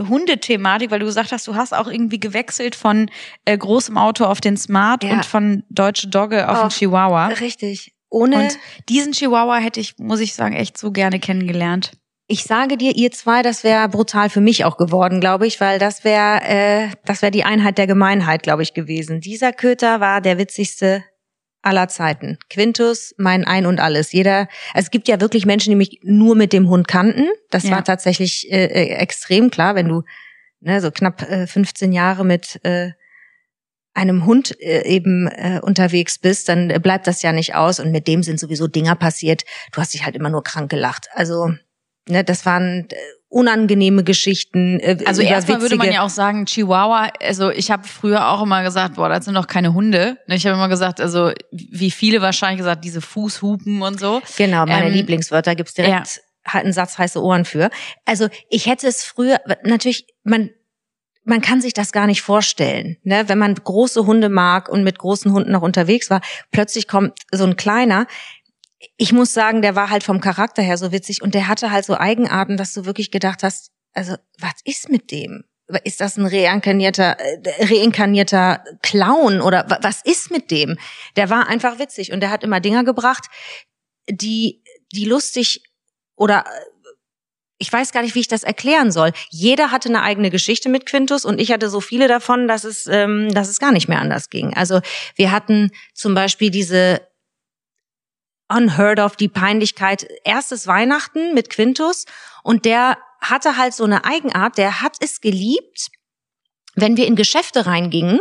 Hundethematik, 0.00 0.90
weil 0.90 0.98
du 0.98 1.06
gesagt 1.06 1.30
hast, 1.30 1.46
du 1.46 1.54
hast 1.54 1.72
auch 1.72 1.88
irgendwie 1.88 2.18
gewechselt 2.18 2.74
von 2.74 3.10
äh, 3.44 3.56
großem 3.56 3.96
Auto 3.96 4.24
auf 4.24 4.40
den 4.40 4.56
Smart 4.56 5.04
ja. 5.04 5.12
und 5.12 5.26
von 5.26 5.62
Deutsche 5.68 6.08
Dogge 6.08 6.48
auf, 6.48 6.58
auf 6.58 6.74
den 6.74 6.78
Chihuahua. 6.78 7.28
Richtig. 7.28 7.94
Ohne 8.08 8.36
und 8.36 8.58
diesen 8.88 9.12
Chihuahua 9.12 9.58
hätte 9.58 9.78
ich, 9.78 9.98
muss 9.98 10.18
ich 10.18 10.34
sagen, 10.34 10.56
echt 10.56 10.76
so 10.76 10.90
gerne 10.90 11.20
kennengelernt. 11.20 11.92
Ich 12.32 12.44
sage 12.44 12.76
dir, 12.76 12.94
ihr 12.94 13.10
zwei, 13.10 13.42
das 13.42 13.64
wäre 13.64 13.88
brutal 13.88 14.30
für 14.30 14.40
mich 14.40 14.64
auch 14.64 14.76
geworden, 14.76 15.20
glaube 15.20 15.48
ich, 15.48 15.60
weil 15.60 15.80
das 15.80 16.04
wäre 16.04 16.40
äh, 16.44 16.88
das 17.04 17.22
wäre 17.22 17.32
die 17.32 17.42
Einheit 17.42 17.76
der 17.76 17.88
Gemeinheit, 17.88 18.44
glaube 18.44 18.62
ich, 18.62 18.72
gewesen. 18.72 19.20
Dieser 19.20 19.52
Köter 19.52 19.98
war 19.98 20.20
der 20.20 20.38
witzigste 20.38 21.02
aller 21.60 21.88
Zeiten. 21.88 22.38
Quintus, 22.48 23.16
mein 23.18 23.44
Ein 23.44 23.66
und 23.66 23.80
Alles. 23.80 24.12
Jeder, 24.12 24.46
also 24.74 24.86
es 24.86 24.90
gibt 24.92 25.08
ja 25.08 25.20
wirklich 25.20 25.44
Menschen, 25.44 25.70
die 25.70 25.76
mich 25.76 25.98
nur 26.04 26.36
mit 26.36 26.52
dem 26.52 26.68
Hund 26.68 26.86
kannten. 26.86 27.26
Das 27.50 27.64
ja. 27.64 27.72
war 27.72 27.82
tatsächlich 27.82 28.48
äh, 28.52 28.66
äh 28.66 28.94
extrem 28.94 29.50
klar, 29.50 29.74
wenn 29.74 29.88
du 29.88 30.04
ne, 30.60 30.80
so 30.80 30.92
knapp 30.92 31.28
äh, 31.28 31.48
15 31.48 31.90
Jahre 31.90 32.24
mit 32.24 32.64
äh, 32.64 32.92
einem 33.92 34.24
Hund 34.24 34.54
äh, 34.60 34.84
eben 34.86 35.26
äh, 35.26 35.58
unterwegs 35.60 36.20
bist, 36.20 36.48
dann 36.48 36.68
bleibt 36.80 37.08
das 37.08 37.22
ja 37.22 37.32
nicht 37.32 37.56
aus. 37.56 37.80
Und 37.80 37.90
mit 37.90 38.06
dem 38.06 38.22
sind 38.22 38.38
sowieso 38.38 38.68
Dinger 38.68 38.94
passiert. 38.94 39.42
Du 39.72 39.80
hast 39.80 39.94
dich 39.94 40.04
halt 40.04 40.14
immer 40.14 40.30
nur 40.30 40.44
krank 40.44 40.70
gelacht. 40.70 41.08
Also 41.12 41.54
Ne, 42.10 42.24
das 42.24 42.44
waren 42.44 42.88
äh, 42.90 42.96
unangenehme 43.28 44.04
Geschichten. 44.04 44.80
Äh, 44.80 44.98
also 45.06 45.22
erstmal 45.22 45.62
würde 45.62 45.76
man 45.76 45.90
ja 45.90 46.02
auch 46.02 46.10
sagen, 46.10 46.46
Chihuahua, 46.46 47.10
also 47.20 47.50
ich 47.50 47.70
habe 47.70 47.86
früher 47.86 48.28
auch 48.28 48.42
immer 48.42 48.62
gesagt, 48.62 48.96
boah, 48.96 49.08
das 49.08 49.24
sind 49.24 49.34
doch 49.34 49.46
keine 49.46 49.72
Hunde. 49.72 50.18
Ne, 50.26 50.34
ich 50.34 50.46
habe 50.46 50.56
immer 50.56 50.68
gesagt, 50.68 51.00
also 51.00 51.32
wie 51.52 51.90
viele 51.90 52.20
wahrscheinlich 52.20 52.58
gesagt, 52.58 52.84
diese 52.84 53.00
Fußhupen 53.00 53.80
und 53.82 53.98
so. 53.98 54.20
Genau, 54.36 54.66
meine 54.66 54.88
ähm, 54.88 54.92
Lieblingswörter 54.92 55.54
gibt's 55.54 55.74
direkt 55.74 55.92
ja. 55.92 56.52
halt 56.52 56.64
einen 56.64 56.72
Satz 56.72 56.98
heiße 56.98 57.22
Ohren 57.22 57.44
für. 57.44 57.70
Also 58.04 58.28
ich 58.50 58.66
hätte 58.66 58.88
es 58.88 59.04
früher, 59.04 59.40
natürlich, 59.64 60.06
man 60.24 60.50
man 61.22 61.42
kann 61.42 61.60
sich 61.60 61.74
das 61.74 61.92
gar 61.92 62.06
nicht 62.06 62.22
vorstellen, 62.22 62.96
ne? 63.04 63.24
wenn 63.28 63.38
man 63.38 63.54
große 63.54 64.06
Hunde 64.06 64.28
mag 64.28 64.68
und 64.68 64.82
mit 64.82 64.98
großen 64.98 65.30
Hunden 65.32 65.52
noch 65.52 65.62
unterwegs 65.62 66.10
war. 66.10 66.22
Plötzlich 66.50 66.88
kommt 66.88 67.12
so 67.30 67.44
ein 67.44 67.56
kleiner, 67.56 68.06
ich 68.96 69.12
muss 69.12 69.32
sagen, 69.34 69.62
der 69.62 69.76
war 69.76 69.90
halt 69.90 70.02
vom 70.02 70.20
Charakter 70.20 70.62
her 70.62 70.78
so 70.78 70.92
witzig 70.92 71.22
und 71.22 71.34
der 71.34 71.48
hatte 71.48 71.70
halt 71.70 71.84
so 71.84 71.96
Eigenarten, 71.96 72.56
dass 72.56 72.72
du 72.72 72.84
wirklich 72.86 73.10
gedacht 73.10 73.42
hast, 73.42 73.70
also 73.92 74.14
was 74.38 74.54
ist 74.64 74.88
mit 74.88 75.10
dem? 75.10 75.44
Ist 75.84 76.00
das 76.00 76.16
ein 76.16 76.26
reinkarnierter, 76.26 77.16
äh, 77.20 77.64
reinkarnierter 77.64 78.64
Clown 78.82 79.40
oder 79.40 79.68
wa- 79.70 79.78
was 79.82 80.00
ist 80.02 80.30
mit 80.30 80.50
dem? 80.50 80.78
Der 81.16 81.30
war 81.30 81.46
einfach 81.48 81.78
witzig 81.78 82.12
und 82.12 82.20
der 82.20 82.30
hat 82.30 82.42
immer 82.42 82.60
Dinger 82.60 82.82
gebracht, 82.84 83.26
die, 84.10 84.62
die 84.92 85.04
lustig 85.04 85.62
oder 86.16 86.44
äh, 86.46 86.50
ich 87.58 87.70
weiß 87.70 87.92
gar 87.92 88.00
nicht, 88.02 88.14
wie 88.14 88.20
ich 88.20 88.28
das 88.28 88.42
erklären 88.42 88.90
soll. 88.90 89.12
Jeder 89.28 89.70
hatte 89.70 89.90
eine 89.90 90.02
eigene 90.02 90.30
Geschichte 90.30 90.70
mit 90.70 90.86
Quintus 90.86 91.26
und 91.26 91.38
ich 91.38 91.52
hatte 91.52 91.68
so 91.68 91.82
viele 91.82 92.08
davon, 92.08 92.48
dass 92.48 92.64
es, 92.64 92.86
ähm, 92.86 93.28
dass 93.34 93.48
es 93.50 93.58
gar 93.58 93.70
nicht 93.70 93.86
mehr 93.86 94.00
anders 94.00 94.30
ging. 94.30 94.54
Also 94.54 94.80
wir 95.14 95.30
hatten 95.30 95.70
zum 95.92 96.14
Beispiel 96.14 96.50
diese 96.50 97.02
unheard 98.50 98.98
of, 98.98 99.16
die 99.16 99.28
Peinlichkeit, 99.28 100.06
erstes 100.24 100.66
Weihnachten 100.66 101.34
mit 101.34 101.50
Quintus 101.50 102.04
und 102.42 102.64
der 102.64 102.98
hatte 103.20 103.56
halt 103.56 103.74
so 103.74 103.84
eine 103.84 104.04
Eigenart, 104.04 104.58
der 104.58 104.80
hat 104.80 104.96
es 105.00 105.20
geliebt, 105.20 105.88
wenn 106.74 106.96
wir 106.96 107.06
in 107.06 107.16
Geschäfte 107.16 107.66
reingingen, 107.66 108.20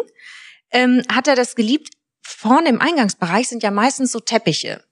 ähm, 0.72 1.04
hat 1.12 1.28
er 1.28 1.36
das 1.36 1.56
geliebt, 1.56 1.94
vorne 2.22 2.70
im 2.70 2.82
Eingangsbereich 2.82 3.48
sind 3.48 3.64
ja 3.64 3.72
meistens 3.72 4.12
so 4.12 4.20
Teppiche 4.20 4.84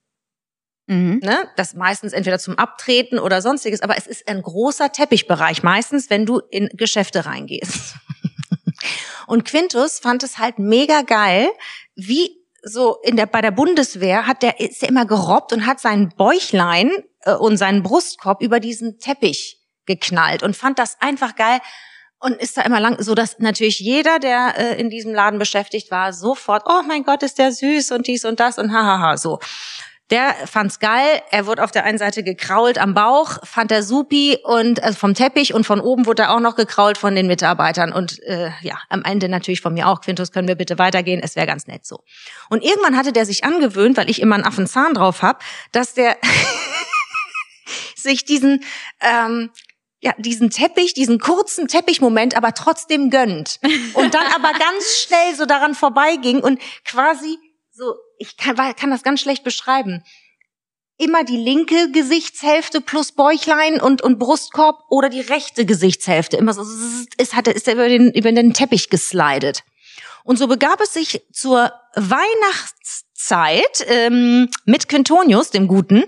Mhm. 0.89 1.19
ne, 1.21 1.49
das 1.57 1.73
meistens 1.73 2.13
entweder 2.13 2.39
zum 2.39 2.57
Abtreten 2.57 3.19
oder 3.19 3.41
sonstiges, 3.41 3.81
aber 3.81 3.97
es 3.97 4.07
ist 4.07 4.27
ein 4.29 4.41
großer 4.41 4.93
Teppichbereich, 4.93 5.61
meistens, 5.61 6.09
wenn 6.09 6.25
du 6.25 6.39
in 6.49 6.69
Geschäfte 6.73 7.25
reingehst. 7.25 7.95
Und 9.27 9.43
Quintus 9.43 9.99
fand 9.99 10.23
es 10.23 10.37
halt 10.37 10.59
mega 10.59 11.01
geil, 11.01 11.49
wie 11.95 12.36
so 12.67 12.97
in 13.03 13.15
der, 13.15 13.25
bei 13.25 13.41
der 13.41 13.51
Bundeswehr 13.51 14.27
hat 14.27 14.43
der, 14.43 14.59
ist 14.59 14.83
er 14.83 14.89
immer 14.89 15.05
gerobbt 15.05 15.53
und 15.53 15.65
hat 15.65 15.79
sein 15.79 16.13
Bäuchlein 16.17 16.91
äh, 17.21 17.33
und 17.33 17.57
seinen 17.57 17.83
Brustkorb 17.83 18.41
über 18.41 18.59
diesen 18.59 18.99
Teppich 18.99 19.59
geknallt 19.85 20.43
und 20.43 20.55
fand 20.55 20.79
das 20.79 20.97
einfach 20.99 21.35
geil 21.35 21.59
und 22.19 22.35
ist 22.35 22.57
da 22.57 22.63
immer 22.63 22.79
lang, 22.79 23.01
so 23.01 23.15
dass 23.15 23.39
natürlich 23.39 23.79
jeder, 23.79 24.19
der 24.19 24.55
äh, 24.57 24.79
in 24.79 24.89
diesem 24.89 25.13
Laden 25.13 25.39
beschäftigt 25.39 25.91
war, 25.91 26.13
sofort, 26.13 26.63
oh 26.65 26.81
mein 26.87 27.03
Gott, 27.03 27.23
ist 27.23 27.37
der 27.37 27.51
süß 27.51 27.91
und 27.91 28.07
dies 28.07 28.25
und 28.25 28.39
das 28.39 28.57
und 28.57 28.73
hahaha, 28.73 29.17
so. 29.17 29.39
Der 30.09 30.33
fand's 30.45 30.79
geil. 30.79 31.21
Er 31.31 31.47
wurde 31.47 31.63
auf 31.63 31.71
der 31.71 31.83
einen 31.83 31.97
Seite 31.97 32.23
gekrault 32.23 32.77
am 32.77 32.93
Bauch, 32.93 33.45
fand 33.45 33.71
er 33.73 33.83
supi 33.83 34.37
und 34.41 34.81
also 34.81 34.97
vom 34.97 35.13
Teppich 35.13 35.53
und 35.53 35.65
von 35.65 35.81
oben 35.81 36.05
wurde 36.05 36.23
er 36.23 36.35
auch 36.35 36.39
noch 36.39 36.55
gekrault 36.55 36.97
von 36.97 37.13
den 37.13 37.27
Mitarbeitern 37.27 37.91
und 37.91 38.23
äh, 38.23 38.51
ja, 38.61 38.79
am 38.87 39.03
Ende 39.03 39.27
natürlich 39.27 39.59
von 39.59 39.73
mir 39.73 39.87
auch. 39.87 39.99
Quintus, 39.99 40.31
können 40.31 40.47
wir 40.47 40.55
bitte 40.55 40.79
weitergehen? 40.79 41.19
Es 41.21 41.35
wäre 41.35 41.45
ganz 41.45 41.67
nett 41.67 41.85
so. 41.85 42.03
Und 42.49 42.63
irgendwann 42.63 42.95
hatte 42.95 43.11
der 43.11 43.25
sich 43.25 43.43
angewöhnt, 43.43 43.97
weil 43.97 44.09
ich 44.09 44.21
immer 44.21 44.35
einen 44.35 44.45
Affenzahn 44.45 44.93
drauf 44.93 45.21
hab, 45.21 45.43
dass 45.73 45.93
der 45.93 46.15
sich 47.95 48.23
diesen 48.23 48.63
ähm, 49.01 49.49
ja, 49.99 50.13
diesen 50.17 50.51
Teppich, 50.51 50.93
diesen 50.93 51.19
kurzen 51.19 51.67
Teppichmoment 51.67 52.37
aber 52.37 52.53
trotzdem 52.53 53.09
gönnt. 53.09 53.59
Und 53.93 54.13
dann 54.13 54.27
aber 54.35 54.51
ganz 54.57 54.99
schnell 54.99 55.35
so 55.35 55.45
daran 55.45 55.73
vorbeiging 55.73 56.39
und 56.39 56.61
quasi 56.85 57.37
so, 57.77 57.95
ich 58.17 58.37
kann, 58.37 58.55
kann 58.75 58.89
das 58.89 59.03
ganz 59.03 59.21
schlecht 59.21 59.43
beschreiben. 59.43 60.03
Immer 60.97 61.23
die 61.23 61.37
linke 61.37 61.91
Gesichtshälfte 61.91 62.81
plus 62.81 63.11
Bäuchlein 63.11 63.79
und, 63.79 64.01
und 64.01 64.17
Brustkorb 64.17 64.83
oder 64.89 65.09
die 65.09 65.21
rechte 65.21 65.65
Gesichtshälfte. 65.65 66.37
Immer 66.37 66.53
so, 66.53 66.63
es 67.17 67.35
hat, 67.35 67.47
ist 67.47 67.67
er 67.67 67.75
über 67.75 67.87
den, 67.87 68.11
über 68.13 68.31
den 68.31 68.53
Teppich 68.53 68.89
geslidet. 68.89 69.63
Und 70.23 70.37
so 70.37 70.47
begab 70.47 70.81
es 70.81 70.93
sich 70.93 71.21
zur 71.31 71.71
Weihnachtszeit 71.95 73.85
ähm, 73.87 74.49
mit 74.65 74.89
Quintonius, 74.89 75.51
dem 75.51 75.67
Guten, 75.67 76.03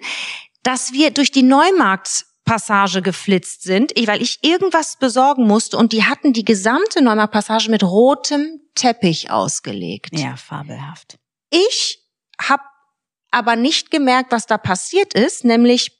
dass 0.63 0.91
wir 0.91 1.11
durch 1.11 1.32
die 1.32 1.43
Neumarktpassage 1.43 3.03
geflitzt 3.03 3.61
sind, 3.61 3.91
ich, 3.95 4.07
weil 4.07 4.24
ich 4.24 4.43
irgendwas 4.43 4.97
besorgen 4.97 5.45
musste 5.45 5.78
und 5.78 5.93
die 5.93 6.03
hatten 6.03 6.34
die 6.34 6.43
gesamte 6.43 7.03
Neumarktpassage 7.03 7.70
mit 7.70 7.84
rotem 7.84 8.59
Teppich 8.74 9.30
ausgelegt. 9.30 10.17
Ja, 10.17 10.36
fabelhaft. 10.36 11.20
Ich 11.50 12.00
habe 12.41 12.64
aber 13.32 13.56
nicht 13.56 13.91
gemerkt, 13.91 14.32
was 14.32 14.45
da 14.45 14.58
passiert 14.58 15.14
ist, 15.14 15.45
nämlich 15.45 16.00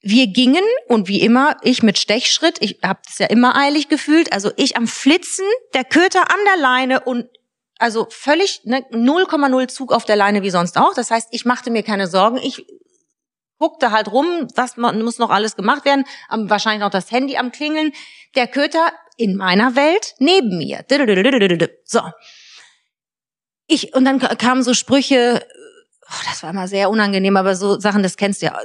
wir 0.00 0.26
gingen 0.26 0.64
und 0.88 1.08
wie 1.08 1.22
immer, 1.22 1.56
ich 1.62 1.82
mit 1.82 1.98
Stechschritt, 1.98 2.58
ich 2.60 2.78
habe 2.82 3.00
das 3.06 3.18
ja 3.18 3.26
immer 3.26 3.56
eilig 3.56 3.88
gefühlt, 3.88 4.32
also 4.32 4.50
ich 4.56 4.76
am 4.76 4.86
Flitzen, 4.86 5.46
der 5.72 5.84
Köter 5.84 6.30
an 6.30 6.38
der 6.46 6.56
Leine 6.58 7.00
und 7.00 7.26
also 7.78 8.06
völlig 8.10 8.60
ne, 8.64 8.84
0,0 8.92 9.68
Zug 9.68 9.92
auf 9.92 10.04
der 10.04 10.16
Leine 10.16 10.42
wie 10.42 10.50
sonst 10.50 10.76
auch. 10.76 10.94
Das 10.94 11.10
heißt, 11.10 11.28
ich 11.32 11.44
machte 11.44 11.70
mir 11.70 11.82
keine 11.82 12.06
Sorgen. 12.06 12.36
Ich 12.36 12.64
guckte 13.58 13.90
halt 13.90 14.12
rum, 14.12 14.46
was 14.54 14.76
muss 14.76 15.18
noch 15.18 15.30
alles 15.30 15.56
gemacht 15.56 15.84
werden. 15.84 16.04
Wahrscheinlich 16.30 16.80
noch 16.80 16.90
das 16.90 17.10
Handy 17.10 17.36
am 17.36 17.50
Klingeln. 17.50 17.92
Der 18.36 18.46
Köter 18.46 18.92
in 19.16 19.36
meiner 19.36 19.74
Welt 19.74 20.14
neben 20.18 20.58
mir. 20.58 20.84
So. 21.84 22.00
Ich, 23.66 23.94
und 23.94 24.04
dann 24.04 24.18
kamen 24.18 24.62
so 24.62 24.74
Sprüche, 24.74 25.46
oh, 26.06 26.22
das 26.28 26.42
war 26.42 26.50
immer 26.50 26.68
sehr 26.68 26.90
unangenehm, 26.90 27.36
aber 27.36 27.56
so 27.56 27.78
Sachen, 27.80 28.02
das 28.02 28.16
kennst 28.16 28.42
du 28.42 28.46
ja 28.46 28.60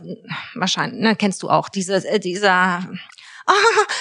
wahrscheinlich, 0.56 1.00
ne, 1.02 1.16
kennst 1.16 1.41
du 1.43 1.50
auch. 1.50 1.70
Diese, 1.70 2.06
äh, 2.08 2.20
dieser, 2.20 2.52
ah, 3.45 3.54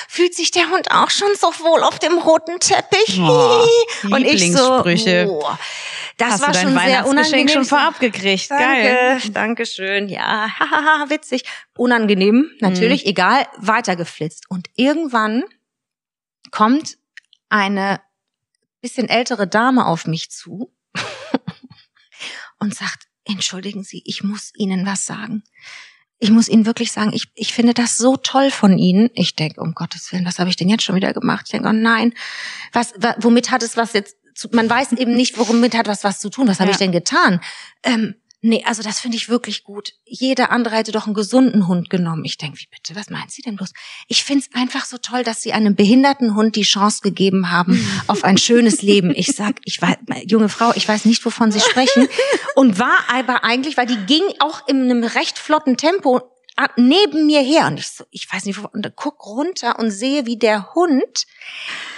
fühlt 0.08 0.34
sich 0.34 0.50
der 0.50 0.70
Hund 0.70 0.90
auch 0.90 1.10
schon 1.10 1.28
so 1.38 1.46
wohl 1.60 1.82
auf 1.82 1.98
dem 1.98 2.18
roten 2.18 2.58
Teppich? 2.58 3.20
Oh, 3.20 3.64
und 4.10 4.24
ich 4.24 4.52
so, 4.52 4.82
oh, 4.84 5.56
das 6.16 6.32
Hast 6.32 6.40
war 6.40 6.48
du 6.48 6.54
dein 6.54 6.62
schon 6.64 6.72
sehr 6.72 6.82
Weihnachtsgeschenk 6.82 7.06
unangenehm. 7.06 7.48
schon 7.48 7.64
vorab 7.64 8.00
gekriegt. 8.00 8.48
Geil. 8.48 9.12
Danke, 9.20 9.30
danke 9.30 9.66
schön. 9.66 10.08
Ja, 10.08 10.48
hahaha, 10.58 11.10
witzig. 11.10 11.44
Unangenehm, 11.76 12.50
natürlich, 12.58 13.04
Mhm. 13.04 13.10
egal, 13.10 13.46
weitergeflitzt. 13.58 14.46
Und 14.50 14.66
irgendwann 14.74 15.44
kommt 16.50 16.98
eine 17.50 18.00
bisschen 18.80 19.08
ältere 19.08 19.46
Dame 19.46 19.86
auf 19.86 20.06
mich 20.06 20.30
zu 20.32 20.72
und 22.58 22.74
sagt, 22.74 23.04
entschuldigen 23.24 23.84
Sie, 23.84 24.02
ich 24.04 24.22
muss 24.22 24.52
Ihnen 24.56 24.86
was 24.86 25.04
sagen. 25.06 25.42
Ich 26.18 26.30
muss 26.30 26.48
Ihnen 26.48 26.66
wirklich 26.66 26.90
sagen, 26.90 27.12
ich, 27.12 27.26
ich 27.34 27.52
finde 27.52 27.74
das 27.74 27.96
so 27.96 28.16
toll 28.16 28.50
von 28.50 28.76
Ihnen. 28.76 29.08
Ich 29.14 29.36
denke, 29.36 29.60
um 29.60 29.74
Gottes 29.74 30.10
Willen, 30.12 30.24
was 30.24 30.38
habe 30.40 30.50
ich 30.50 30.56
denn 30.56 30.68
jetzt 30.68 30.82
schon 30.82 30.96
wieder 30.96 31.12
gemacht? 31.12 31.42
Ich 31.46 31.52
denke, 31.52 31.68
oh 31.68 31.72
nein, 31.72 32.12
was, 32.72 32.92
wa, 32.98 33.14
womit 33.20 33.50
hat 33.50 33.62
es 33.62 33.76
was 33.76 33.92
jetzt 33.92 34.16
zu, 34.34 34.48
man 34.52 34.68
weiß 34.68 34.92
eben 34.92 35.14
nicht, 35.14 35.38
womit 35.38 35.76
hat 35.76 35.86
was 35.88 36.04
was 36.04 36.20
zu 36.20 36.30
tun. 36.30 36.48
Was 36.48 36.60
habe 36.60 36.70
Ja. 36.70 36.72
ich 36.72 36.78
denn 36.78 36.92
getan? 36.92 37.40
Ähm, 37.82 38.14
nee, 38.40 38.62
also 38.64 38.82
das 38.82 39.00
finde 39.00 39.16
ich 39.16 39.28
wirklich 39.28 39.64
gut. 39.64 39.92
Jeder 40.04 40.50
andere 40.50 40.76
hätte 40.76 40.92
doch 40.92 41.06
einen 41.06 41.14
gesunden 41.14 41.68
Hund 41.68 41.90
genommen. 41.90 42.24
Ich 42.24 42.38
denke, 42.38 42.58
wie 42.58 42.68
bitte, 42.70 42.94
was 42.94 43.10
meint 43.10 43.30
sie 43.30 43.42
denn 43.42 43.56
bloß? 43.56 43.72
Ich 44.06 44.24
finde 44.24 44.44
es 44.48 44.54
einfach 44.54 44.84
so 44.84 44.98
toll, 44.98 45.24
dass 45.24 45.42
sie 45.42 45.52
einem 45.52 45.74
behinderten 45.74 46.34
Hund 46.34 46.56
die 46.56 46.62
Chance 46.62 47.00
gegeben 47.02 47.50
haben 47.50 47.78
auf 48.06 48.24
ein 48.24 48.38
schönes 48.38 48.82
Leben. 48.82 49.12
Ich 49.14 49.28
sag, 49.28 49.60
ich 49.64 49.80
weiß, 49.80 49.96
junge 50.26 50.48
Frau, 50.48 50.72
ich 50.74 50.88
weiß 50.88 51.04
nicht, 51.04 51.24
wovon 51.24 51.50
Sie 51.52 51.60
sprechen. 51.60 52.08
Und 52.54 52.78
war 52.78 52.98
aber 53.12 53.44
eigentlich, 53.44 53.76
weil 53.76 53.86
die 53.86 54.06
ging 54.06 54.22
auch 54.40 54.66
in 54.68 54.82
einem 54.82 55.04
recht 55.04 55.38
flotten 55.38 55.76
Tempo 55.76 56.20
neben 56.76 57.26
mir 57.26 57.40
her 57.40 57.66
und 57.68 57.78
ich 57.78 57.88
so, 57.88 58.04
ich 58.10 58.32
weiß 58.32 58.44
nicht, 58.44 58.62
wo, 58.62 58.68
und 58.72 58.92
guck 58.96 59.24
runter 59.26 59.78
und 59.78 59.90
sehe, 59.90 60.26
wie 60.26 60.38
der 60.38 60.74
Hund 60.74 61.26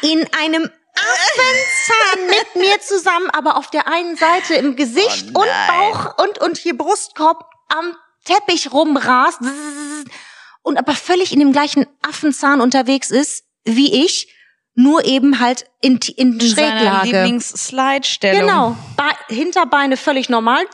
in 0.03 0.27
einem 0.39 0.69
Affenzahn 0.95 2.27
mit 2.27 2.57
mir 2.57 2.81
zusammen, 2.81 3.31
aber 3.31 3.57
auf 3.57 3.71
der 3.71 3.87
einen 3.89 4.17
Seite 4.17 4.55
im 4.55 4.77
Gesicht 4.77 5.29
Oh 5.35 5.41
und. 5.41 5.49
Bauch 5.69 6.19
und, 6.19 6.39
und 6.39 6.59
hier 6.59 6.77
Brustkorb 6.77 7.45
am 7.69 7.97
Teppich 8.25 8.73
rumrast 8.73 9.41
und 10.63 10.77
aber 10.77 10.93
völlig 10.95 11.33
in 11.33 11.39
dem 11.39 11.53
gleichen 11.53 11.87
Affenzahn 12.03 12.61
unterwegs 12.61 13.11
ist 13.11 13.45
wie 13.65 14.05
ich, 14.05 14.35
nur 14.75 15.05
eben 15.05 15.41
halt 15.41 15.67
in, 15.81 15.99
in 16.17 16.39
In 16.39 16.41
Schräglage. 16.41 17.07
Lieblings-Slide-Stellung. 17.07 18.41
Genau, 18.41 18.77
Be 18.97 19.35
Hinterbeine 19.35 19.97
völlig 19.97 20.29
normal 20.29 20.65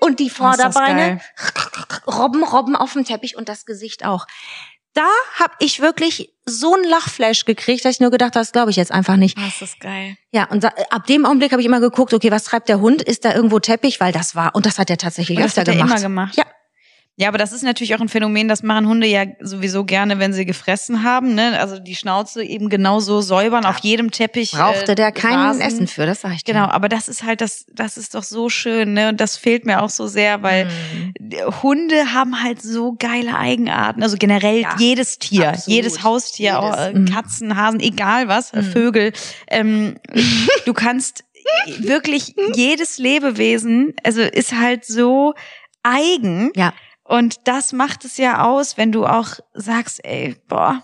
und 0.00 0.20
die 0.20 0.30
Vorderbeine 0.30 1.20
Robben, 2.06 2.44
Robben 2.44 2.76
auf 2.76 2.92
dem 2.92 3.04
Teppich 3.04 3.36
und 3.36 3.48
das 3.48 3.64
Gesicht 3.66 4.04
auch. 4.04 4.26
Da 4.94 5.06
hab 5.38 5.52
ich 5.60 5.80
wirklich 5.80 6.32
so 6.46 6.74
einen 6.74 6.84
Lachflash 6.84 7.44
gekriegt, 7.44 7.84
dass 7.84 7.94
ich 7.94 8.00
nur 8.00 8.10
gedacht 8.10 8.34
habe, 8.34 8.40
das 8.40 8.50
glaube 8.52 8.70
ich 8.70 8.76
jetzt 8.76 8.90
einfach 8.90 9.16
nicht. 9.16 9.38
Oh, 9.38 9.46
ist 9.46 9.62
das 9.62 9.78
geil. 9.78 10.16
Ja, 10.32 10.44
und 10.50 10.64
da, 10.64 10.72
ab 10.90 11.06
dem 11.06 11.24
Augenblick 11.24 11.52
habe 11.52 11.62
ich 11.62 11.66
immer 11.66 11.80
geguckt, 11.80 12.12
okay, 12.12 12.30
was 12.32 12.44
treibt 12.44 12.68
der 12.68 12.80
Hund? 12.80 13.00
Ist 13.02 13.24
da 13.24 13.32
irgendwo 13.34 13.60
Teppich? 13.60 14.00
Weil 14.00 14.12
das 14.12 14.34
war, 14.34 14.54
und 14.54 14.66
das 14.66 14.78
hat 14.78 14.90
er 14.90 14.98
tatsächlich 14.98 15.38
Und 15.38 15.44
das 15.44 15.52
öfter 15.52 15.60
hat 15.60 15.68
er 15.68 15.74
gemacht. 15.74 15.90
immer 15.90 16.00
gemacht. 16.00 16.36
Ja, 16.36 16.44
Ja, 17.20 17.28
aber 17.28 17.36
das 17.36 17.52
ist 17.52 17.62
natürlich 17.62 17.94
auch 17.94 18.00
ein 18.00 18.08
Phänomen, 18.08 18.48
das 18.48 18.62
machen 18.62 18.88
Hunde 18.88 19.06
ja 19.06 19.26
sowieso 19.40 19.84
gerne, 19.84 20.18
wenn 20.18 20.32
sie 20.32 20.46
gefressen 20.46 21.02
haben. 21.04 21.34
Ne? 21.34 21.60
Also 21.60 21.78
die 21.78 21.94
Schnauze 21.94 22.42
eben 22.42 22.70
genauso 22.70 23.20
säubern 23.20 23.66
auf 23.66 23.78
jedem 23.80 24.10
Teppich. 24.10 24.52
brauchte 24.52 24.92
äh, 24.92 24.94
der 24.94 25.12
kein 25.12 25.34
Rasen. 25.34 25.60
Essen 25.60 25.86
für, 25.86 26.06
das 26.06 26.22
sag 26.22 26.32
ich 26.32 26.44
dir. 26.44 26.54
Genau, 26.54 26.64
aber 26.68 26.88
das 26.88 27.08
ist 27.10 27.22
halt 27.22 27.42
das, 27.42 27.66
das 27.74 27.98
ist 27.98 28.14
doch 28.14 28.22
so 28.22 28.48
schön, 28.48 28.94
ne? 28.94 29.10
Und 29.10 29.20
das 29.20 29.36
fehlt 29.36 29.66
mir 29.66 29.82
auch 29.82 29.90
so 29.90 30.06
sehr, 30.06 30.42
weil 30.42 30.64
Mhm. 30.64 31.62
Hunde 31.62 32.14
haben 32.14 32.42
halt 32.42 32.62
so 32.62 32.94
geile 32.98 33.36
Eigenarten. 33.36 34.02
Also 34.02 34.16
generell 34.16 34.62
Ja, 34.62 34.76
jedes 34.78 35.18
Tier, 35.18 35.50
absolut. 35.50 35.76
jedes 35.76 36.02
Haustier, 36.02 36.58
Jedes. 36.62 36.78
Auch, 36.78 36.86
äh, 36.86 36.92
Mhm. 36.94 37.04
Katzen, 37.04 37.56
Hasen, 37.56 37.80
egal 37.80 38.28
was, 38.28 38.54
äh, 38.54 38.62
Vögel. 38.62 39.12
Ähm, 39.48 39.96
du 40.64 40.72
kannst 40.72 41.24
wirklich 41.80 42.34
jedes 42.54 42.96
Lebewesen, 42.98 43.94
also 44.04 44.22
ist 44.22 44.52
halt 44.56 44.86
so 44.86 45.34
eigen. 45.82 46.50
Ja. 46.56 46.72
Und 47.10 47.36
das 47.44 47.72
macht 47.72 48.04
es 48.04 48.16
ja 48.18 48.44
aus, 48.44 48.76
wenn 48.76 48.92
du 48.92 49.04
auch 49.06 49.30
sagst, 49.52 50.04
ey, 50.04 50.36
boah, 50.48 50.82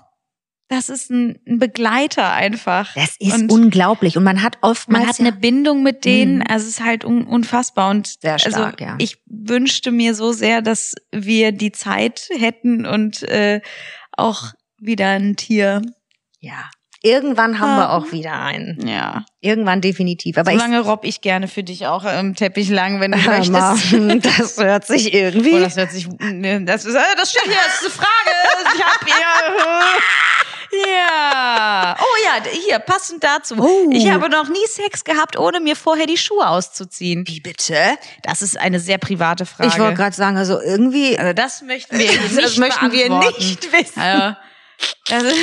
das 0.68 0.88
ist 0.88 1.10
ein, 1.10 1.38
ein 1.46 1.60
Begleiter 1.60 2.32
einfach. 2.32 2.92
Das 2.94 3.14
ist 3.20 3.32
und 3.32 3.52
unglaublich. 3.52 4.16
Und 4.16 4.24
man 4.24 4.42
hat 4.42 4.58
oftmals. 4.62 5.00
man 5.02 5.08
hat 5.08 5.18
ja- 5.20 5.26
eine 5.26 5.36
Bindung 5.36 5.84
mit 5.84 6.04
denen, 6.04 6.38
Mhm. 6.38 6.44
also 6.48 6.64
es 6.66 6.78
ist 6.78 6.84
halt 6.84 7.04
un 7.04 7.24
unfassbar 7.24 7.90
und 7.90 8.08
Sehr 8.20 8.38
stark, 8.40 8.56
also 8.80 8.84
ja. 8.84 8.96
ich 8.98 9.18
wünschte 9.26 9.92
mir 9.92 10.14
so 10.16 10.32
sehr, 10.32 10.62
dass 10.62 10.94
wir 11.12 11.52
die 11.52 11.70
Zeit 11.70 12.28
hätten 12.36 12.84
und 12.86 13.22
äh, 13.22 13.60
auch 14.10 14.52
wieder 14.80 15.10
ein 15.10 15.36
Tier. 15.36 15.82
ja. 16.40 16.68
Irgendwann 17.07 17.61
haben 17.61 17.76
wir 17.76 17.88
Ah. 17.88 17.96
auch 17.96 18.11
wieder 18.11 18.32
einen. 18.32 18.84
Ja. 18.84 19.24
Irgendwann 19.40 19.80
definitiv. 19.80 20.36
Aber 20.38 20.50
so 20.50 20.57
ich 20.57 20.61
lange 20.62 20.80
robb 20.80 21.04
ich 21.04 21.20
gerne 21.20 21.46
für 21.46 21.62
dich 21.62 21.86
auch 21.86 22.04
im 22.04 22.34
Teppich 22.34 22.68
lang, 22.68 23.00
wenn 23.00 23.12
du 23.12 23.18
mal, 23.18 23.38
möchtest. 23.38 24.24
das 24.40 24.57
hört 24.59 24.86
sich 24.88 25.14
irgendwie. 25.14 25.54
Oh, 25.54 25.61
das 25.61 25.76
hört 25.76 25.92
sich, 25.92 26.09
ne, 26.18 26.62
das 26.64 26.84
ist, 26.84 26.96
äh, 26.96 27.00
das 27.16 27.30
steht 27.30 27.44
hier, 27.44 27.54
das 27.64 27.74
ist 27.80 27.84
eine 27.84 27.90
Frage. 27.90 28.74
Ich 28.74 28.82
hab 28.84 29.04
hier, 29.04 30.80
ja. 30.96 31.96
Oh 31.98 32.24
ja, 32.24 32.50
hier, 32.66 32.78
passend 32.80 33.22
dazu. 33.22 33.54
Oh. 33.59 33.88
Ich 33.92 34.11
habe 34.11 34.28
noch 34.28 34.48
nie 34.48 34.66
Sex 34.68 35.04
gehabt, 35.04 35.38
ohne 35.38 35.61
mir 35.61 35.76
vorher 35.76 36.07
die 36.07 36.16
Schuhe 36.18 36.48
auszuziehen. 36.48 37.24
Wie 37.28 37.40
bitte? 37.40 37.76
Das 38.22 38.42
ist 38.42 38.59
eine 38.59 38.80
sehr 38.80 38.98
private 38.98 39.46
Frage. 39.46 39.70
Ich 39.70 39.78
wollte 39.78 39.94
gerade 39.94 40.16
sagen, 40.16 40.36
also 40.36 40.61
irgendwie. 40.61 41.18
also 41.18 41.32
das 41.32 41.62
möchten 41.62 41.98
wir 41.98 42.07
Das 42.22 42.32
nicht 42.32 42.59
möchten 42.59 42.90
wir 42.92 43.11
nicht 43.20 43.72
wissen. 43.72 44.00
Also, 44.00 44.36
das 45.09 45.22
ist, 45.22 45.38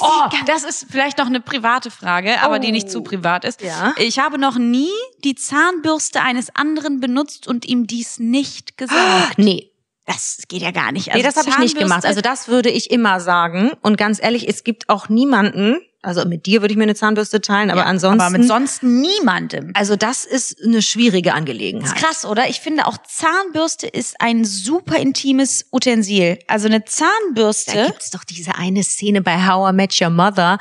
oh, 0.00 0.28
das 0.46 0.64
ist 0.64 0.86
vielleicht 0.90 1.18
noch 1.18 1.26
eine 1.26 1.40
private 1.40 1.90
Frage, 1.90 2.40
aber 2.42 2.58
die 2.58 2.72
nicht 2.72 2.90
zu 2.90 3.02
privat 3.02 3.44
ist. 3.44 3.62
Ja. 3.62 3.94
Ich 3.98 4.18
habe 4.18 4.38
noch 4.38 4.56
nie 4.56 4.90
die 5.24 5.34
Zahnbürste 5.34 6.20
eines 6.20 6.54
anderen 6.54 7.00
benutzt 7.00 7.46
und 7.48 7.64
ihm 7.64 7.86
dies 7.86 8.18
nicht 8.18 8.76
gesagt. 8.76 9.38
Nee. 9.38 9.68
Das 10.04 10.42
geht 10.48 10.62
ja 10.62 10.72
gar 10.72 10.90
nicht. 10.90 11.14
Nee, 11.14 11.22
das 11.22 11.36
habe 11.36 11.48
ich 11.48 11.58
nicht 11.58 11.78
gemacht. 11.78 12.04
Also 12.04 12.20
das 12.20 12.48
würde 12.48 12.70
ich 12.70 12.90
immer 12.90 13.20
sagen. 13.20 13.70
Und 13.82 13.96
ganz 13.96 14.20
ehrlich, 14.20 14.48
es 14.48 14.64
gibt 14.64 14.88
auch 14.88 15.08
niemanden, 15.08 15.80
also 16.02 16.24
mit 16.24 16.46
dir 16.46 16.60
würde 16.62 16.72
ich 16.72 16.76
mir 16.78 16.82
eine 16.84 16.94
Zahnbürste 16.94 17.40
teilen, 17.40 17.70
aber 17.70 17.80
Ja, 17.82 17.86
ansonsten. 17.86 18.20
Aber 18.20 18.36
mit 18.38 18.46
sonst 18.46 18.82
niemandem. 18.82 19.70
also 19.74 19.96
das 19.96 20.24
ist 20.24 20.56
eine 20.64 20.82
schwierige 20.82 21.30
Das 21.30 21.38
Angelegenheit. 21.38 21.86
ist 21.96 22.04
krass, 22.04 22.24
oder? 22.24 22.48
Ich 22.48 22.60
finde 22.60 22.86
auch 22.86 22.98
Zahnbürste 22.98 23.86
ist 23.86 24.20
ein 24.20 24.44
super 24.44 24.96
intimes 24.96 25.66
Utensil. 25.72 26.38
Also 26.48 26.66
eine 26.66 26.80
Da 26.80 26.86
Zahnbürste. 26.86 27.86
gibt's 27.86 28.10
doch 28.10 28.24
diese 28.24 28.54
eine 28.56 28.82
Szene 28.82 29.22
bei 29.22 29.46
How 29.46 29.70
I 29.70 29.74
Met 29.74 30.00
Your 30.00 30.10
Mother, 30.10 30.58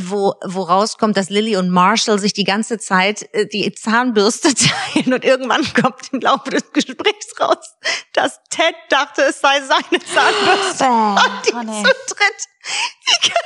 wo, 0.00 0.34
wo 0.44 0.62
rauskommt, 0.62 1.16
dass 1.16 1.30
Lily 1.30 1.56
und 1.56 1.70
Marshall 1.70 2.18
sich 2.18 2.32
die 2.32 2.44
ganze 2.44 2.78
Zeit 2.78 3.28
äh, 3.32 3.46
die 3.46 3.72
Zahnbürste 3.72 4.54
teilen 4.94 5.12
und 5.14 5.24
irgendwann 5.24 5.62
kommt 5.74 6.12
im 6.12 6.20
Laufe 6.20 6.50
des 6.50 6.72
Gesprächs 6.72 7.28
raus, 7.40 7.76
dass 8.12 8.40
Ted 8.50 8.74
dachte, 8.88 9.22
es 9.22 9.40
sei 9.40 9.60
seine 9.60 10.02
Zahnbürste. 10.02 10.84
und 10.90 11.46
die 11.46 11.54
oh 11.54 11.62
nee. 11.62 11.82
zu 11.84 12.14
dritt 12.14 12.44
die 12.64 13.28
ganze 13.28 13.40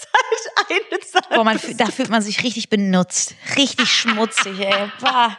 Zeit 0.00 0.70
eine. 0.70 1.36
Boah, 1.36 1.44
man, 1.44 1.60
da 1.76 1.86
fühlt 1.86 2.08
man 2.10 2.22
sich 2.22 2.42
richtig 2.42 2.68
benutzt. 2.68 3.34
Richtig 3.56 3.88
schmutzig, 3.88 4.58
ey. 4.60 4.90
Boah. 5.00 5.36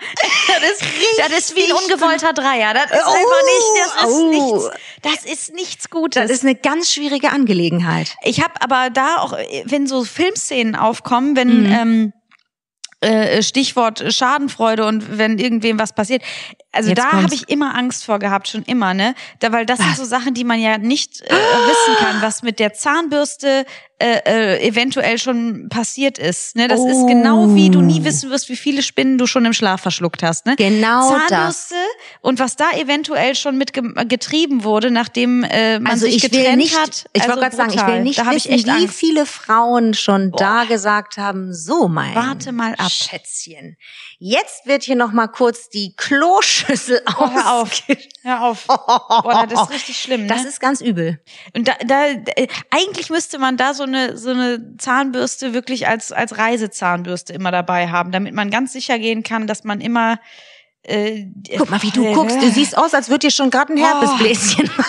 Das 0.47 0.71
ist, 0.71 0.84
das 1.17 1.30
ist 1.38 1.55
wie 1.55 1.63
ein 1.65 1.71
ungewollter 1.71 2.34
Dreier. 2.34 2.73
Das 2.73 2.86
ist 2.91 3.05
Oh, 3.05 3.11
einfach 3.11 3.43
nicht, 3.45 3.67
das 3.84 4.03
ist 4.03 4.17
oh. 4.17 4.30
nichts, 4.30 4.69
das 5.01 5.32
ist 5.32 5.53
nichts 5.53 5.89
Gutes. 5.89 6.21
Das 6.23 6.32
ist 6.32 6.43
eine 6.43 6.55
ganz 6.55 6.91
schwierige 6.91 7.32
Angelegenheit. 7.32 8.15
Ich 8.23 8.41
habe 8.41 8.53
aber 8.61 8.89
da 8.89 9.17
auch, 9.17 9.34
wenn 9.65 9.88
so 9.88 10.03
Filmszenen 10.03 10.75
aufkommen, 10.75 11.36
wenn 11.36 11.63
Mhm. 11.63 11.71
ähm, 11.71 12.13
äh, 13.02 13.41
Stichwort 13.41 14.14
Schadenfreude 14.14 14.86
und 14.86 15.18
wenn 15.18 15.38
irgendwem 15.38 15.80
was 15.80 15.93
passiert, 15.93 16.22
also 16.72 16.89
Jetzt 16.89 17.00
da 17.00 17.12
habe 17.14 17.34
ich 17.34 17.50
immer 17.50 17.76
Angst 17.76 18.06
vor 18.06 18.20
gehabt, 18.20 18.47
schon 18.47 18.64
immer, 18.64 18.93
ne? 18.93 19.16
Da, 19.39 19.52
weil 19.52 19.66
das 19.66 19.80
sind 19.80 19.91
Was? 19.91 19.97
so 19.97 20.06
Sachen, 20.06 20.34
die 20.34 20.43
man 20.43 20.60
ja 20.60 20.78
nicht 20.78 21.22
äh, 21.22 21.30
wissen 21.30 21.95
kann, 22.00 22.22
was 22.22 22.43
mit 22.43 22.60
der 22.60 22.74
Zahnbürste 22.74 23.66
äh, 24.00 24.22
äh, 24.26 24.68
eventuell 24.68 25.18
schon 25.18 25.68
passiert 25.70 26.18
ist. 26.18 26.56
Ne? 26.56 26.68
Das 26.68 26.80
ist 26.80 26.95
Oh. 26.95 27.06
genau 27.06 27.54
wie 27.54 27.70
du 27.70 27.82
nie 27.82 28.04
wissen 28.06 28.30
wirst, 28.30 28.47
wie 28.50 28.56
viele 28.56 28.82
Spinnen 28.82 29.18
du 29.18 29.28
schon 29.28 29.45
im 29.45 29.54
Schlaf 29.54 29.82
verschluckt 29.82 30.24
hast. 30.24 30.45
Ne? 30.45 30.56
Genau 30.56 31.18
das. 31.28 31.28
Zahnbürste 31.30 31.76
und 32.22 32.39
was 32.39 32.56
da 32.56 32.72
eventuell 32.78 33.36
schon 33.36 33.58
mit 33.58 33.74
ge 33.74 33.84
getrieben 34.06 34.64
wurde, 34.64 34.89
nachdem 34.91 35.43
äh, 35.43 35.80
man 35.80 35.91
Also 35.91 36.06
sich 36.06 36.16
ich 36.18 36.24
will 36.32 36.39
getrennt 36.39 36.58
nicht, 36.58 36.78
hat. 36.80 37.06
ich 37.14 37.22
also 37.24 37.34
wollte 37.36 37.41
gerade 37.41 37.56
sagen, 37.56 37.74
ich 37.74 37.88
will 37.88 38.02
nicht 38.04 38.20
da 38.20 38.26
wissen, 38.32 38.36
ich 38.52 38.54
echt 38.54 38.66
wie 38.68 38.72
Angst. 38.72 38.95
viele 38.95 39.26
Frauen 39.26 39.93
schon 39.93 40.32
da 40.32 40.64
gesagt 40.64 41.18
haben, 41.18 41.54
so 41.54 41.88
mein 41.88 42.16
Warte 42.16 42.52
mal 42.52 42.74
ab. 42.78 42.89
Schätzchen. 42.91 43.76
Jetzt 44.18 44.66
wird 44.66 44.84
hier 44.84 44.95
noch 44.95 45.12
mal 45.12 45.28
kurz 45.28 45.70
die 45.70 45.93
Kloschüssel 45.97 47.02
Oh, 47.20 47.30
hör 47.32 47.54
auf. 47.54 47.82
Hör 48.24 48.43
auf. 48.43 48.66
Boah, 48.68 49.45
das 49.50 49.62
ist 49.64 49.70
richtig 49.72 49.97
schlimm. 49.97 50.22
Ne? 50.22 50.28
Das 50.28 50.45
ist 50.45 50.60
ganz 50.60 50.82
übel. 50.82 51.20
und 51.56 51.68
da, 51.68 51.74
da, 51.86 52.06
äh, 52.36 52.47
eigentlich 52.70 53.10
müsste 53.10 53.39
man 53.39 53.58
da 53.58 53.74
so 53.74 53.84
eine 53.94 54.18
so 54.18 54.30
eine 54.30 54.78
Zahnbürste 54.78 55.54
wirklich 55.54 55.88
als 55.88 56.12
als 56.12 56.38
Reisezahnbürste 56.38 57.34
immer 57.34 57.52
dabei 57.52 57.90
haben, 57.90 58.12
damit 58.12 58.34
man 58.34 58.50
ganz 58.50 58.74
sicher 58.74 58.98
gehen 59.00 59.24
kann, 59.24 59.48
dass 59.48 59.64
man 59.64 59.82
immer 59.82 60.20
äh, 60.84 61.26
Guck 61.58 61.70
mal, 61.70 61.82
wie 61.82 61.92
du 61.92 62.14
guckst. 62.14 62.42
Du 62.42 62.50
siehst 62.50 62.78
aus, 62.78 62.94
als 62.94 63.10
würde 63.10 63.28
dir 63.28 63.32
schon 63.32 63.50
gerade 63.50 63.74
ein 63.74 63.80
Oh. 63.80 63.86
Herpesbläschen. 63.86 64.70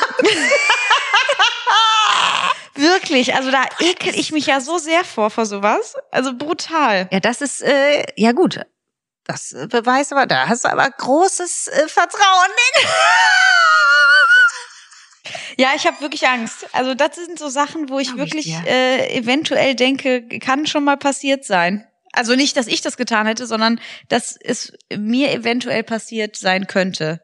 wirklich, 2.74 3.34
also 3.34 3.50
da 3.50 3.64
ekel 3.80 4.14
ich 4.14 4.32
mich 4.32 4.46
ja 4.46 4.60
so 4.60 4.78
sehr 4.78 5.04
vor 5.04 5.30
vor 5.30 5.46
sowas. 5.46 5.96
Also 6.10 6.34
brutal. 6.36 7.08
Ja, 7.10 7.20
das 7.20 7.40
ist, 7.40 7.62
äh, 7.62 8.04
ja 8.16 8.32
gut. 8.32 8.60
Das 9.24 9.52
äh, 9.52 9.66
beweist 9.68 10.12
aber, 10.12 10.26
da 10.26 10.48
hast 10.48 10.64
du 10.64 10.68
aber 10.70 10.88
großes 10.88 11.68
äh, 11.68 11.88
Vertrauen 11.88 12.50
in. 12.74 12.88
Ja, 15.60 15.68
ich 15.76 15.86
habe 15.86 16.00
wirklich 16.00 16.26
Angst. 16.26 16.66
Also 16.72 16.94
das 16.94 17.16
sind 17.16 17.38
so 17.38 17.48
Sachen, 17.48 17.88
wo 17.88 17.98
ich 17.98 18.08
Glaub 18.14 18.26
ich 18.26 18.34
wirklich 18.34 18.46
dir. 18.46 18.62
äh, 18.66 19.16
eventuell 19.18 19.74
denke, 19.74 20.26
kann 20.40 20.66
schon 20.66 20.84
mal 20.84 20.96
passiert 20.96 21.44
sein. 21.44 21.86
Also 22.12 22.34
nicht, 22.34 22.56
dass 22.56 22.66
ich 22.66 22.80
das 22.80 22.96
getan 22.96 23.26
hätte, 23.26 23.46
sondern 23.46 23.80
dass 24.08 24.36
es 24.36 24.72
mir 24.96 25.32
eventuell 25.32 25.82
passiert 25.84 26.36
sein 26.36 26.66
könnte. 26.66 27.20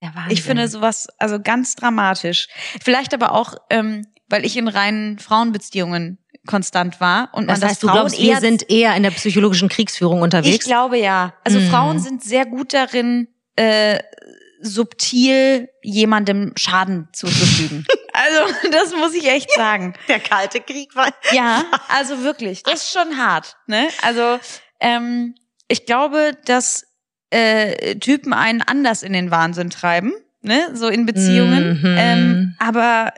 Ja, 0.00 0.12
Ich 0.28 0.42
finde 0.42 0.68
sowas 0.68 1.08
also 1.18 1.40
ganz 1.40 1.76
dramatisch. 1.76 2.48
Vielleicht 2.82 3.14
aber 3.14 3.32
auch, 3.32 3.54
ähm, 3.70 4.06
weil 4.28 4.44
ich 4.44 4.56
in 4.56 4.68
reinen 4.68 5.18
Frauenbeziehungen 5.18 6.18
konstant 6.46 7.00
war 7.00 7.30
und 7.32 7.46
man 7.46 7.60
das 7.60 7.70
heißt, 7.70 7.82
du 7.82 7.86
Frauen 7.86 8.00
glaubst, 8.00 8.20
wir 8.20 8.36
sind 8.40 8.70
eher 8.70 8.94
in 8.96 9.02
der 9.02 9.12
psychologischen 9.12 9.68
Kriegsführung 9.68 10.18
ich 10.18 10.24
unterwegs? 10.24 10.66
glaube 10.66 10.98
ja. 10.98 11.34
Also 11.44 11.60
Mhm. 11.60 11.70
Frauen 11.70 11.98
sind 12.00 12.22
sehr 12.22 12.44
gut 12.44 12.74
darin, 12.74 13.28
äh, 13.56 13.98
subtil 14.64 15.68
jemandem 15.82 16.52
Schaden 16.56 17.08
zuzufügen. 17.12 17.86
also 18.12 18.54
das 18.70 18.92
muss 18.96 19.14
ich 19.14 19.28
echt 19.28 19.52
sagen. 19.52 19.94
der 20.08 20.20
kalte 20.20 20.60
Krieg 20.60 20.96
war. 20.96 21.12
Ja, 21.32 21.64
also 21.88 22.22
wirklich, 22.22 22.62
das 22.62 22.84
ist 22.84 22.92
schon 22.92 23.18
hart. 23.18 23.56
Ne? 23.66 23.88
Also 24.02 24.40
ähm, 24.80 25.34
ich 25.68 25.84
glaube, 25.86 26.32
dass 26.46 26.86
äh, 27.30 27.96
Typen 27.96 28.32
einen 28.32 28.62
anders 28.62 29.02
in 29.02 29.12
den 29.12 29.30
Wahnsinn 29.30 29.68
treiben, 29.70 30.14
ne? 30.40 30.70
so 30.72 30.88
in 30.88 31.04
Beziehungen. 31.04 31.80
Mhm. 31.80 31.96
Ähm, 31.98 32.56
aber 32.58 33.12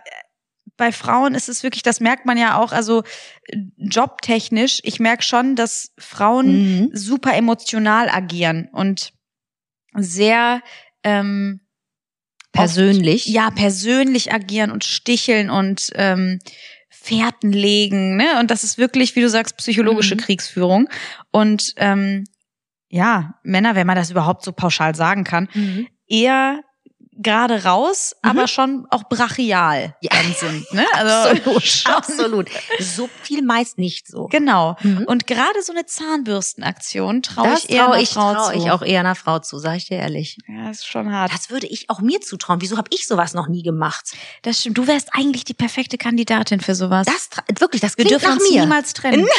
bei 0.76 0.90
Frauen 0.92 1.34
ist 1.34 1.48
es 1.48 1.62
wirklich, 1.62 1.82
das 1.82 2.00
merkt 2.00 2.26
man 2.26 2.36
ja 2.36 2.58
auch, 2.58 2.72
also 2.72 3.02
äh, 3.46 3.58
jobtechnisch, 3.76 4.80
ich 4.82 4.98
merke 4.98 5.22
schon, 5.22 5.54
dass 5.54 5.92
Frauen 5.96 6.46
Mhm. 6.46 6.90
super 6.92 7.34
emotional 7.34 8.08
agieren 8.08 8.68
und 8.72 9.12
sehr 9.94 10.60
ähm, 11.06 11.60
Persönlich. 12.52 13.26
ja 13.26 13.50
persönlich 13.50 14.32
agieren 14.32 14.70
und 14.70 14.84
sticheln 14.84 15.50
und 15.50 15.90
ähm, 15.94 16.38
Fährten 16.88 17.52
legen, 17.52 18.16
ne? 18.16 18.40
Und 18.40 18.50
das 18.50 18.64
ist 18.64 18.78
wirklich, 18.78 19.14
wie 19.14 19.20
du 19.20 19.28
sagst, 19.28 19.56
psychologische 19.58 20.14
Mhm. 20.14 20.20
Kriegsführung. 20.20 20.88
Und 21.30 21.74
ähm, 21.76 22.24
ja, 22.88 23.34
Männer, 23.42 23.74
wenn 23.74 23.86
man 23.86 23.96
das 23.96 24.10
überhaupt 24.10 24.42
so 24.44 24.52
pauschal 24.52 24.94
sagen 24.94 25.22
kann, 25.24 25.48
Mhm. 25.54 25.86
eher 26.08 26.60
gerade 27.18 27.64
raus, 27.64 28.14
Mhm. 28.22 28.30
aber 28.30 28.48
schon 28.48 28.86
auch 28.90 29.04
brachial 29.08 29.94
Ja. 30.00 30.10
dann 30.12 30.34
sind. 30.34 30.72
Ne? 30.72 30.84
Also 30.94 31.40
Absolut, 31.40 31.84
absolut. 31.86 32.48
Subtil 32.80 33.42
meist 33.42 33.78
nicht 33.78 34.06
so. 34.08 34.26
Genau. 34.26 34.76
Mhm. 34.82 35.04
Und 35.06 35.26
gerade 35.26 35.62
so 35.62 35.72
eine 35.72 35.86
Zahnbürstenaktion 35.86 37.22
traue 37.22 37.54
ich 37.56 37.70
eher 37.70 37.84
traue 37.84 37.94
einer 37.94 38.02
ich, 38.02 38.10
Frau 38.10 38.34
trau 38.34 38.50
zu. 38.50 38.56
ich 38.58 38.70
auch 38.70 38.82
eher 38.82 39.00
einer 39.00 39.14
Frau 39.14 39.38
zu, 39.38 39.58
sag 39.58 39.76
ich 39.76 39.86
dir 39.88 39.98
ehrlich. 39.98 40.38
Ja, 40.46 40.70
ist 40.70 40.86
schon 40.86 41.12
hart. 41.12 41.32
Das 41.32 41.50
würde 41.50 41.66
ich 41.66 41.88
auch 41.90 42.00
mir 42.00 42.20
zutrauen. 42.20 42.60
Wieso 42.60 42.76
habe 42.76 42.88
ich 42.92 43.06
sowas 43.06 43.34
noch 43.34 43.48
nie 43.48 43.62
gemacht? 43.62 44.12
Das 44.42 44.60
stimmt. 44.60 44.78
Du 44.78 44.86
wärst 44.86 45.08
eigentlich 45.12 45.44
die 45.44 45.54
perfekte 45.54 45.98
Kandidatin 45.98 46.60
für 46.60 46.74
sowas. 46.74 47.06
Das 47.06 47.28
wirklich, 47.60 47.80
das 47.82 47.96
Wir 47.98 48.04
klingt 48.04 48.22
dürfen 48.22 48.34
nach 48.36 48.40
uns 48.42 48.50
mir. 48.50 48.60
niemals 48.62 48.92
trennen. 48.92 49.26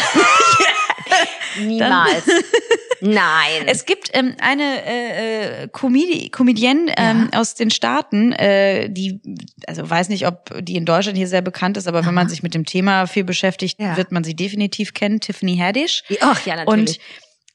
Niemals. 1.60 2.26
Nein. 3.02 3.68
Es 3.68 3.86
gibt 3.86 4.10
ähm, 4.14 4.36
eine 4.40 4.84
äh, 4.86 5.64
äh, 5.64 5.68
Comedi 5.68 6.30
Comedienne 6.30 6.94
ähm, 6.98 7.30
aus 7.36 7.54
den 7.56 7.70
Staaten, 7.70 8.32
äh, 8.34 8.90
die, 8.90 9.22
also 9.68 9.88
weiß 9.88 10.10
nicht, 10.10 10.26
ob 10.28 10.52
die 10.64 10.76
in 10.76 10.86
Deutschland 10.86 11.18
hier 11.18 11.28
sehr 11.28 11.42
bekannt 11.44 11.78
ist, 11.78 11.88
aber 11.88 12.06
wenn 12.06 12.14
man 12.16 12.28
sich 12.30 12.42
mit 12.44 12.54
dem 12.56 12.66
Thema 12.66 13.06
viel 13.06 13.24
beschäftigt, 13.24 13.80
Ja. 13.80 13.98
wird 13.98 14.12
man 14.12 14.24
sie 14.24 14.36
definitiv 14.36 14.94
kennen, 14.94 15.20
Tiffany 15.20 15.58
Haddish. 15.58 16.04
Ach 16.22 16.44
ja, 16.46 16.56
natürlich. 16.56 16.98
Und 16.98 17.00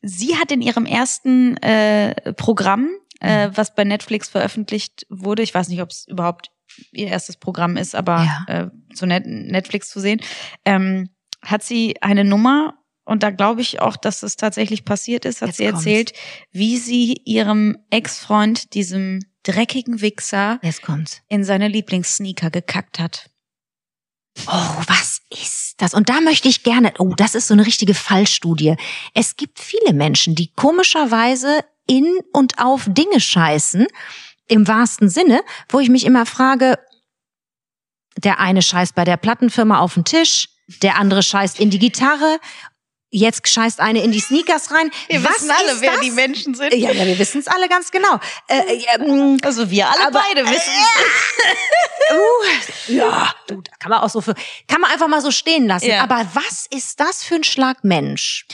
sie 0.02 0.36
hat 0.36 0.52
in 0.52 0.62
ihrem 0.62 0.86
ersten 0.86 1.56
äh, 1.58 2.32
Programm 2.34 2.88
äh, 3.20 3.50
was 3.54 3.74
bei 3.74 3.84
Netflix 3.84 4.28
veröffentlicht 4.28 5.06
wurde. 5.08 5.42
Ich 5.42 5.54
weiß 5.54 5.68
nicht, 5.68 5.80
ob 5.80 5.90
es 5.90 6.06
überhaupt 6.08 6.50
ihr 6.92 7.06
erstes 7.08 7.36
Programm 7.36 7.76
ist, 7.76 7.94
aber 7.94 8.26
Ja. 8.48 8.70
äh, 9.00 9.06
net 9.06 9.24
Netflix 9.26 9.90
zu 9.90 10.00
sehen, 10.00 10.20
ähm, 10.64 11.10
hat 11.44 11.62
sie 11.62 11.96
eine 12.00 12.24
Nummer 12.24 12.74
und 13.12 13.22
da 13.22 13.30
glaube 13.30 13.60
ich 13.60 13.80
auch, 13.80 13.96
dass 13.96 14.22
es 14.22 14.36
tatsächlich 14.36 14.84
passiert 14.84 15.24
ist, 15.24 15.42
hat 15.42 15.48
Jetzt 15.50 15.58
sie 15.58 15.64
kommt's. 15.66 15.78
erzählt, 15.80 16.12
wie 16.50 16.78
sie 16.78 17.20
ihrem 17.24 17.78
Ex-Freund, 17.90 18.74
diesem 18.74 19.20
dreckigen 19.42 20.00
Wichser, 20.00 20.58
in 21.28 21.44
seine 21.44 21.68
Lieblingssneaker 21.68 22.50
gekackt 22.50 22.98
hat. 22.98 23.30
Oh, 24.46 24.82
was 24.86 25.20
ist 25.30 25.74
das? 25.78 25.92
Und 25.92 26.08
da 26.08 26.20
möchte 26.20 26.48
ich 26.48 26.62
gerne, 26.62 26.94
oh, 26.98 27.12
das 27.14 27.34
ist 27.34 27.48
so 27.48 27.54
eine 27.54 27.66
richtige 27.66 27.94
Fallstudie. 27.94 28.76
Es 29.14 29.36
gibt 29.36 29.58
viele 29.58 29.92
Menschen, 29.92 30.34
die 30.34 30.48
komischerweise 30.48 31.60
in 31.86 32.06
und 32.32 32.58
auf 32.58 32.86
Dinge 32.88 33.20
scheißen, 33.20 33.86
im 34.48 34.68
wahrsten 34.68 35.08
Sinne, 35.08 35.42
wo 35.68 35.80
ich 35.80 35.90
mich 35.90 36.06
immer 36.06 36.24
frage, 36.24 36.78
der 38.16 38.40
eine 38.40 38.62
scheißt 38.62 38.94
bei 38.94 39.04
der 39.04 39.16
Plattenfirma 39.16 39.80
auf 39.80 39.94
den 39.94 40.04
Tisch, 40.04 40.48
der 40.82 40.96
andere 40.96 41.22
scheißt 41.22 41.60
in 41.60 41.70
die 41.70 41.78
Gitarre, 41.78 42.38
jetzt 43.12 43.46
scheißt 43.46 43.78
eine 43.78 44.02
in 44.02 44.10
die 44.10 44.18
Sneakers 44.20 44.72
rein. 44.72 44.90
was 45.20 45.42
ist 45.42 45.48
das? 45.48 46.14
Menschen 46.14 46.54
sind. 46.54 46.74
Ja, 46.74 46.90
ja, 46.90 47.06
wir 47.06 47.18
wissen 47.18 47.40
es 47.40 47.46
alle 47.46 47.68
ganz 47.68 47.90
genau. 47.92 48.18
Äh, 48.48 48.98
mm, 48.98 49.38
Also 49.44 49.70
wir 49.70 49.88
alle 49.88 50.08
Aber- 50.08 50.22
beide 50.28 50.48
wissen. 50.48 50.72
Uh, 52.10 52.92
ja, 52.92 53.32
du, 53.46 53.62
da 53.62 53.72
kann 53.78 53.90
man 53.90 54.00
auch 54.00 54.10
so 54.10 54.20
für, 54.20 54.34
kann 54.68 54.80
man 54.80 54.90
einfach 54.90 55.08
mal 55.08 55.20
so 55.22 55.30
stehen 55.30 55.66
lassen. 55.66 55.86
Ja. 55.88 56.02
Aber 56.02 56.26
was 56.34 56.66
ist 56.68 57.00
das 57.00 57.22
für 57.24 57.36
ein 57.36 57.44
Schlag 57.44 57.84
Mensch? 57.84 58.44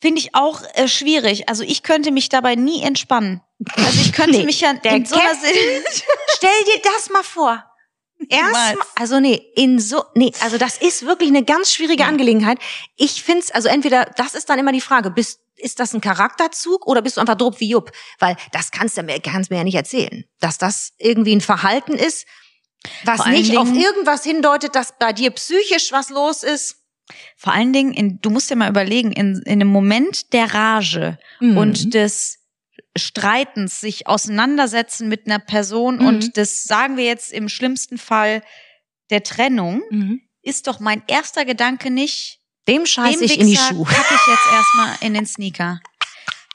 Finde 0.00 0.18
ich 0.20 0.34
auch 0.34 0.62
äh, 0.74 0.88
schwierig. 0.88 1.48
Also 1.48 1.62
ich 1.62 1.82
könnte 1.82 2.10
mich 2.10 2.30
dabei 2.30 2.54
nie 2.56 2.82
entspannen. 2.82 3.42
Also 3.76 4.00
ich 4.00 4.12
könnte 4.12 4.38
Nee, 4.38 4.44
mich 4.44 4.60
ja 4.62 4.72
der 4.72 4.92
in 4.92 5.04
so 5.04 5.14
einer. 5.14 5.28
Stell 6.34 6.50
dir 6.64 6.80
das 6.82 7.10
mal 7.10 7.22
vor. 7.22 7.62
Erstmal, 8.28 8.76
also 8.96 9.18
nee, 9.20 9.40
in 9.56 9.78
so, 9.78 10.04
nee, 10.14 10.32
also 10.40 10.58
das 10.58 10.78
ist 10.78 11.04
wirklich 11.06 11.30
eine 11.30 11.44
ganz 11.44 11.72
schwierige 11.72 12.02
Ja. 12.02 12.08
Angelegenheit. 12.08 12.58
Ich 12.96 13.22
find's, 13.22 13.50
also 13.50 13.68
entweder, 13.68 14.04
das 14.16 14.34
ist 14.34 14.48
dann 14.50 14.58
immer 14.58 14.72
die 14.72 14.80
Frage, 14.80 15.10
bist, 15.10 15.40
ist 15.56 15.80
das 15.80 15.94
ein 15.94 16.00
Charakterzug 16.00 16.86
oder 16.86 17.02
bist 17.02 17.16
du 17.16 17.20
einfach 17.20 17.34
drupp 17.36 17.60
wie 17.60 17.68
Jupp? 17.70 17.92
Weil 18.18 18.36
das 18.52 18.70
kannst 18.70 18.96
du 18.96 19.02
mir, 19.02 19.20
kannst 19.20 19.50
mir 19.50 19.58
ja 19.58 19.64
nicht 19.64 19.74
erzählen. 19.74 20.24
Dass 20.40 20.58
das 20.58 20.92
irgendwie 20.98 21.34
ein 21.34 21.40
Verhalten 21.40 21.92
ist, 21.94 22.26
was 23.04 23.26
nicht 23.26 23.56
auf 23.58 23.68
Dingen- 23.70 23.80
irgendwas 23.82 24.24
hindeutet, 24.24 24.74
dass 24.74 24.94
bei 24.98 25.12
dir 25.12 25.30
psychisch 25.32 25.92
was 25.92 26.08
los 26.10 26.42
ist. 26.42 26.76
Vor 27.36 27.52
allen 27.52 27.72
Dingen, 27.72 27.92
in, 27.92 28.20
du 28.22 28.30
musst 28.30 28.48
dir 28.50 28.56
mal 28.56 28.70
überlegen, 28.70 29.12
in, 29.12 29.42
in 29.44 29.60
einem 29.60 29.68
Moment 29.68 30.32
der 30.32 30.54
Rage 30.54 31.18
Mhm. 31.40 31.56
und 31.58 31.94
des 31.94 32.38
Streitens, 32.96 33.80
sich 33.80 34.06
auseinandersetzen 34.06 35.08
mit 35.08 35.26
einer 35.26 35.38
Person 35.38 35.98
Mhm. 35.98 36.06
und 36.06 36.36
des, 36.36 36.64
sagen 36.64 36.96
wir 36.96 37.04
jetzt 37.04 37.32
im 37.32 37.48
schlimmsten 37.48 37.98
Fall, 37.98 38.42
der 39.10 39.22
Trennung, 39.22 39.82
Mhm. 39.90 40.20
ist 40.42 40.66
doch 40.66 40.80
mein 40.80 41.02
erster 41.06 41.44
Gedanke 41.44 41.90
nicht, 41.90 42.40
Dem 42.68 42.86
scheiß 42.86 43.14
dem 43.18 43.22
ich 43.24 43.38
in 43.40 43.46
die 43.46 43.52
Wichser 43.52 43.68
Schuhe. 43.74 43.84
packe 43.86 44.14
ich 44.14 44.26
jetzt 44.26 44.52
erstmal 44.52 44.96
in 45.00 45.14
den 45.14 45.26
Sneaker. 45.26 45.80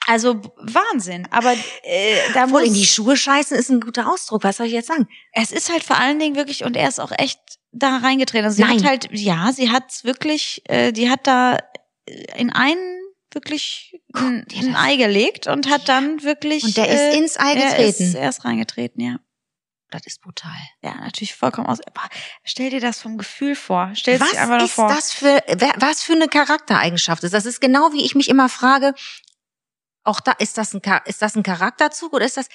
Also 0.07 0.39
Wahnsinn. 0.57 1.27
Aber 1.31 1.53
äh, 1.83 2.17
da 2.35 2.43
Wohl 2.51 2.61
muss 2.61 2.67
in 2.67 2.73
die 2.75 2.85
Schuhe 2.85 3.17
scheißen 3.17 3.57
ist 3.57 3.69
ein 3.69 3.81
guter 3.81 4.07
Ausdruck. 4.11 4.43
Was 4.43 4.57
soll 4.57 4.67
ich 4.67 4.73
jetzt 4.73 4.87
sagen? 4.87 5.07
es 5.33 5.51
ist 5.51 5.71
halt 5.71 5.83
vor 5.83 5.97
allen 5.97 6.19
Dingen 6.19 6.35
wirklich 6.35 6.63
und 6.63 6.77
er 6.77 6.87
ist 6.87 6.99
auch 6.99 7.11
echt 7.11 7.39
da 7.71 7.97
reingetreten. 7.97 8.45
Also 8.45 8.57
sie 8.57 8.61
Nein. 8.63 8.77
hat 8.77 8.85
halt, 8.85 9.07
ja, 9.11 9.51
sie 9.51 9.71
hat's 9.71 10.03
wirklich, 10.03 10.61
äh, 10.65 10.91
die 10.91 11.09
hat 11.09 11.25
da 11.25 11.57
äh, 12.05 12.39
in 12.39 12.51
einen 12.51 12.94
wirklich 13.35 14.01
ein, 14.13 14.45
dir 14.47 14.61
ein 14.61 14.75
Ei 14.75 14.95
gelegt 14.95 15.47
und 15.47 15.69
hat 15.69 15.87
dann 15.87 16.23
wirklich. 16.23 16.63
Und 16.63 16.77
der 16.77 16.89
äh, 16.89 17.09
ist 17.11 17.17
ins 17.17 17.39
Ei 17.39 17.53
Er 17.53 17.77
ist, 17.79 17.97
getreten. 17.97 18.15
er 18.15 18.29
ist 18.29 18.45
reingetreten, 18.45 19.01
ja. 19.01 19.19
Das 19.91 20.07
ist 20.07 20.21
brutal. 20.21 20.51
Ja, 20.81 20.95
natürlich 20.95 21.35
vollkommen 21.35 21.67
aus. 21.67 21.79
Aber 21.81 22.09
stell 22.43 22.71
dir 22.71 22.81
das 22.81 22.99
vom 22.99 23.17
Gefühl 23.17 23.55
vor. 23.55 23.91
Stell 23.93 24.19
Was 24.19 24.31
dich 24.31 24.39
einfach 24.39 24.57
nur 24.57 24.65
ist 24.65 24.73
vor. 24.73 24.87
das 24.89 25.13
für, 25.13 25.43
was 25.77 26.01
für 26.01 26.13
eine 26.13 26.27
Charaktereigenschaft 26.27 27.23
ist? 27.23 27.33
Das 27.33 27.45
ist 27.45 27.61
genau 27.61 27.93
wie 27.93 28.03
ich 28.03 28.15
mich 28.15 28.27
immer 28.27 28.49
frage, 28.49 28.93
auch 30.03 30.19
da, 30.19 30.31
ist 30.33 30.57
das 30.57 30.73
ein, 30.73 30.81
ist 31.05 31.21
das 31.21 31.35
ein 31.35 31.43
Charakterzug 31.43 32.13
oder 32.13 32.25
ist 32.25 32.37
das, 32.37 32.47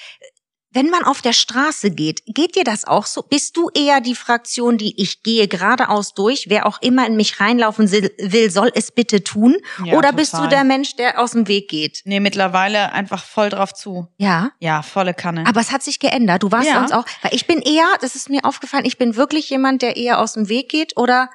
wenn 0.73 0.89
man 0.91 1.03
auf 1.05 1.21
der 1.23 1.33
Straße 1.33 1.91
geht, 1.91 2.23
geht 2.27 2.55
dir 2.55 2.65
das 2.65 2.85
auch 2.85 3.07
so? 3.07 3.23
Bist 3.23 3.57
du 3.57 3.71
eher 3.75 4.01
die 4.01 4.15
Fraktion, 4.15 4.79
die 4.79 5.01
ich 5.01 5.23
gehe 5.23 5.49
geradeaus 5.49 6.15
durch, 6.15 6.47
wer 6.49 6.67
auch 6.67 6.81
immer 6.81 7.07
in 7.07 7.17
mich 7.17 7.41
reinlaufen 7.41 7.91
will, 7.91 8.51
soll 8.51 8.71
es 8.75 8.93
bitte 8.93 9.25
tun? 9.25 9.57
Ja, 9.85 9.95
oder 9.97 10.13
bist 10.13 10.33
du 10.33 10.39
total. 10.39 10.51
der 10.51 10.65
Mensch, 10.65 10.97
der 10.97 11.19
aus 11.21 11.33
dem 11.33 11.49
Weg 11.49 11.69
geht? 11.69 12.03
Nee, 12.05 12.21
mittlerweile 12.21 12.93
einfach 12.93 13.25
voll 13.25 13.49
drauf 13.51 13.75
zu. 13.75 14.07
Ja. 14.17 14.53
Ja, 14.61 14.83
volle 14.83 15.13
Kanne. 15.15 15.45
Aber 15.47 15.61
es 15.61 15.73
hat 15.73 15.83
sich 15.83 15.99
geändert. 15.99 16.43
Du 16.43 16.53
warst 16.53 16.69
Ja. 16.69 16.75
sonst 16.75 16.93
auch, 16.93 17.05
weil 17.23 17.35
ich 17.35 17.47
bin 17.47 17.61
eher, 17.63 17.87
das 18.01 18.15
ist 18.15 18.31
mir 18.31 18.45
aufgefallen, 18.45 18.85
ich 18.85 18.97
bin 18.99 19.17
wirklich 19.17 19.51
jemand, 19.51 19.83
der 19.83 19.97
eher 19.97 20.19
aus 20.21 20.35
dem 20.35 20.49
Weg 20.49 20.69
geht 20.69 20.97
oder 20.97 21.31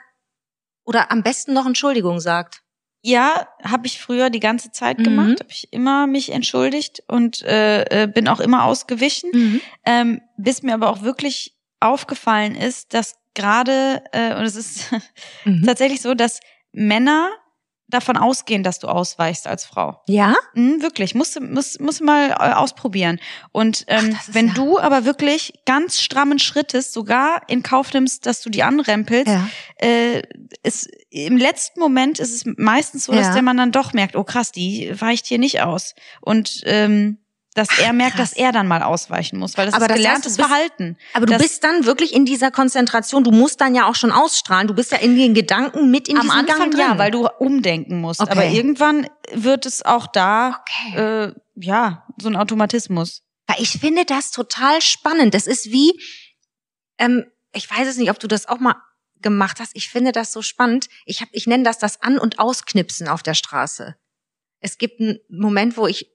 oder 0.88 1.12
am 1.12 1.24
besten 1.24 1.54
noch 1.54 1.66
Entschuldigung 1.66 2.20
sagt. 2.20 2.62
Ja, 3.08 3.48
habe 3.64 3.86
ich 3.86 4.02
früher 4.02 4.32
die 4.32 4.40
ganze 4.40 4.72
Zeit 4.72 4.98
Mhm. 4.98 5.04
gemacht, 5.04 5.40
habe 5.40 5.52
ich 5.52 5.72
immer 5.72 6.08
mich 6.08 6.32
entschuldigt 6.32 7.04
und 7.08 7.44
äh, 7.44 7.84
äh, 8.04 8.08
bin 8.08 8.28
auch 8.28 8.40
immer 8.40 8.64
ausgewichen. 8.64 9.30
Ähm, 9.86 10.22
bis 10.38 10.64
mir 10.64 10.74
aber 10.74 10.90
auch 10.90 11.04
wirklich 11.04 11.54
aufgefallen 11.80 12.56
ist, 12.56 12.96
dass 12.96 13.14
gerade, 13.36 14.04
äh, 14.12 14.34
und 14.36 14.46
es 14.46 14.56
ist 14.56 14.92
Mhm. 15.44 15.62
tatsächlich 15.68 16.02
so, 16.02 16.16
dass 16.16 16.40
Männer 16.72 17.30
davon 17.88 18.18
ausgehen, 18.18 18.64
dass 18.64 18.80
du 18.80 18.88
ausweichst 18.88 19.46
als 19.48 19.64
Frau. 19.66 20.02
Ja? 20.08 20.36
Mhm, 20.56 20.82
wirklich, 20.82 21.14
musst 21.16 21.36
du 21.36 21.42
musst, 21.42 22.02
mal 22.02 22.32
äh, 22.32 22.54
ausprobieren. 22.54 23.20
Und 23.52 23.86
ähm, 23.88 24.16
Ach, 24.20 24.24
wenn 24.32 24.48
ja- 24.48 24.54
du 24.54 24.80
aber 24.80 25.06
wirklich 25.06 25.54
ganz 25.66 26.02
strammen 26.02 26.40
Schrittes 26.40 26.92
sogar 26.92 27.42
in 27.48 27.62
Kauf 27.64 27.94
nimmst, 27.94 28.26
dass 28.26 28.42
du 28.42 28.50
die 28.50 28.64
anrempelst, 28.64 29.28
Ja. 29.28 29.48
äh, 29.78 30.24
ist, 30.64 30.90
im 31.10 31.38
letzten 31.38 31.80
Moment 31.80 32.20
ist 32.20 32.34
es 32.34 32.44
meistens 32.58 33.06
so, 33.06 33.12
dass 33.14 33.28
Ja. 33.28 33.34
der 33.34 33.42
Mann 33.44 33.58
dann 33.58 33.72
doch 33.72 33.94
merkt, 33.94 34.16
oh 34.16 34.24
krass, 34.24 34.52
die 34.52 34.92
weicht 35.00 35.28
hier 35.28 35.38
nicht 35.40 35.62
aus. 35.62 35.94
Und 36.22 36.62
ähm, 36.66 37.20
dass 37.56 37.68
er 37.80 37.92
merkt, 37.94 38.18
krass. 38.18 38.30
dass 38.32 38.38
er 38.38 38.52
dann 38.52 38.68
mal 38.68 38.84
ausweichen 38.84 39.40
muss, 39.40 39.58
weil 39.58 39.66
das 39.66 39.74
Aber 39.74 39.86
ist 39.86 39.90
das 39.90 39.96
heißt, 39.98 40.04
gelerntes 40.06 40.34
du 40.36 40.38
bist- 40.38 40.48
Verhalten. 40.50 40.98
Aber 41.14 41.26
du 41.26 41.38
bist 41.38 41.64
dann 41.64 41.86
wirklich 41.86 42.14
in 42.14 42.26
dieser 42.26 42.52
Konzentration. 42.52 43.24
Du 43.24 43.32
musst 43.32 43.60
dann 43.62 43.74
ja 43.74 43.88
auch 43.88 43.96
schon 43.96 44.12
ausstrahlen. 44.12 44.68
Du 44.68 44.76
bist 44.76 44.92
ja 44.92 45.00
in 45.00 45.16
den 45.18 45.34
Gedanken 45.34 45.90
mit 45.90 46.08
in 46.08 46.18
Am 46.18 46.24
diesem 46.24 46.38
Anfang 46.38 46.58
Gang 46.60 46.72
drin. 46.72 46.80
ja, 46.82 46.98
weil 47.00 47.10
du 47.12 47.28
umdenken 47.40 48.00
musst. 48.02 48.20
Okay. 48.22 48.32
Aber 48.32 48.46
irgendwann 48.46 49.08
wird 49.34 49.66
es 49.66 49.84
auch 49.84 50.06
da, 50.08 50.62
Okay. 50.62 50.98
äh, 51.28 51.34
ja, 51.56 52.06
so 52.22 52.28
ein 52.30 52.36
Automatismus. 52.36 53.24
Weil 53.48 53.62
ich 53.62 53.72
finde 53.80 54.06
das 54.06 54.32
total 54.32 54.82
spannend. 54.82 55.34
Das 55.34 55.48
ist 55.48 55.72
wie, 55.72 55.94
ähm, 56.98 57.26
ich 57.54 57.70
weiß 57.70 57.88
es 57.88 57.98
nicht, 57.98 58.10
ob 58.10 58.20
du 58.20 58.28
das 58.28 58.48
auch 58.48 58.60
mal 58.60 58.76
gemacht 59.22 59.60
hast. 59.60 59.72
Ich 59.76 59.90
finde 59.90 60.12
das 60.12 60.32
so 60.32 60.42
spannend. 60.42 60.88
Ich 61.06 61.22
hab, 61.22 61.30
ich 61.32 61.48
nenne 61.48 61.64
das 61.64 61.78
das 61.80 62.02
An- 62.02 62.20
und 62.20 62.38
Ausknipsen 62.40 63.08
auf 63.08 63.24
der 63.24 63.34
Straße. 63.34 63.96
Es 64.60 64.78
gibt 64.78 65.00
einen 65.00 65.20
Moment, 65.30 65.78
wo 65.78 65.88
ich 65.88 66.08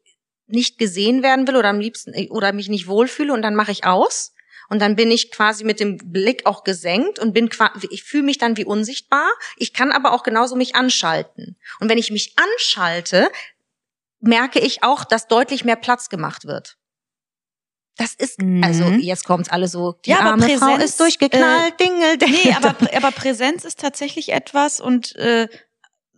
nicht 0.52 0.78
gesehen 0.78 1.22
werden 1.22 1.46
will 1.48 1.56
oder 1.56 1.68
am 1.68 1.80
liebsten 1.80 2.12
oder 2.30 2.52
mich 2.52 2.68
nicht 2.68 2.86
wohlfühle 2.86 3.32
und 3.32 3.42
dann 3.42 3.54
mache 3.54 3.72
ich 3.72 3.84
aus 3.84 4.32
und 4.68 4.80
dann 4.80 4.94
bin 4.96 5.10
ich 5.10 5.30
quasi 5.32 5.64
mit 5.64 5.80
dem 5.80 5.98
Blick 5.98 6.46
auch 6.46 6.62
gesenkt 6.64 7.18
und 7.18 7.32
bin 7.32 7.48
quasi, 7.48 7.88
ich 7.90 8.04
fühle 8.04 8.22
mich 8.22 8.38
dann 8.38 8.56
wie 8.56 8.64
unsichtbar. 8.64 9.28
Ich 9.56 9.72
kann 9.72 9.90
aber 9.90 10.12
auch 10.12 10.22
genauso 10.22 10.54
mich 10.54 10.76
anschalten. 10.76 11.56
Und 11.80 11.88
wenn 11.88 11.98
ich 11.98 12.10
mich 12.12 12.34
anschalte, 12.36 13.30
merke 14.20 14.60
ich 14.60 14.82
auch, 14.84 15.04
dass 15.04 15.26
deutlich 15.26 15.64
mehr 15.64 15.76
Platz 15.76 16.08
gemacht 16.08 16.46
wird. 16.46 16.76
Das 17.96 18.14
ist, 18.14 18.40
Mhm. 18.40 18.62
also 18.62 18.84
jetzt 18.92 19.24
kommt's 19.24 19.50
alle 19.50 19.66
so, 19.68 19.92
die 20.04 20.10
Ja, 20.10 20.20
aber 20.20 20.30
arme 20.30 20.48
Frau 20.56 20.66
Präsenz, 20.66 20.84
ist 20.84 21.00
durchgeknallt, 21.00 21.78
dingel, 21.80 22.16
dingel. 22.16 22.38
Nee, 22.44 22.54
aber, 22.54 22.74
aber 22.96 23.10
Präsenz 23.10 23.64
ist 23.64 23.80
tatsächlich 23.80 24.30
etwas 24.32 24.80
und 24.80 25.16
äh, 25.16 25.48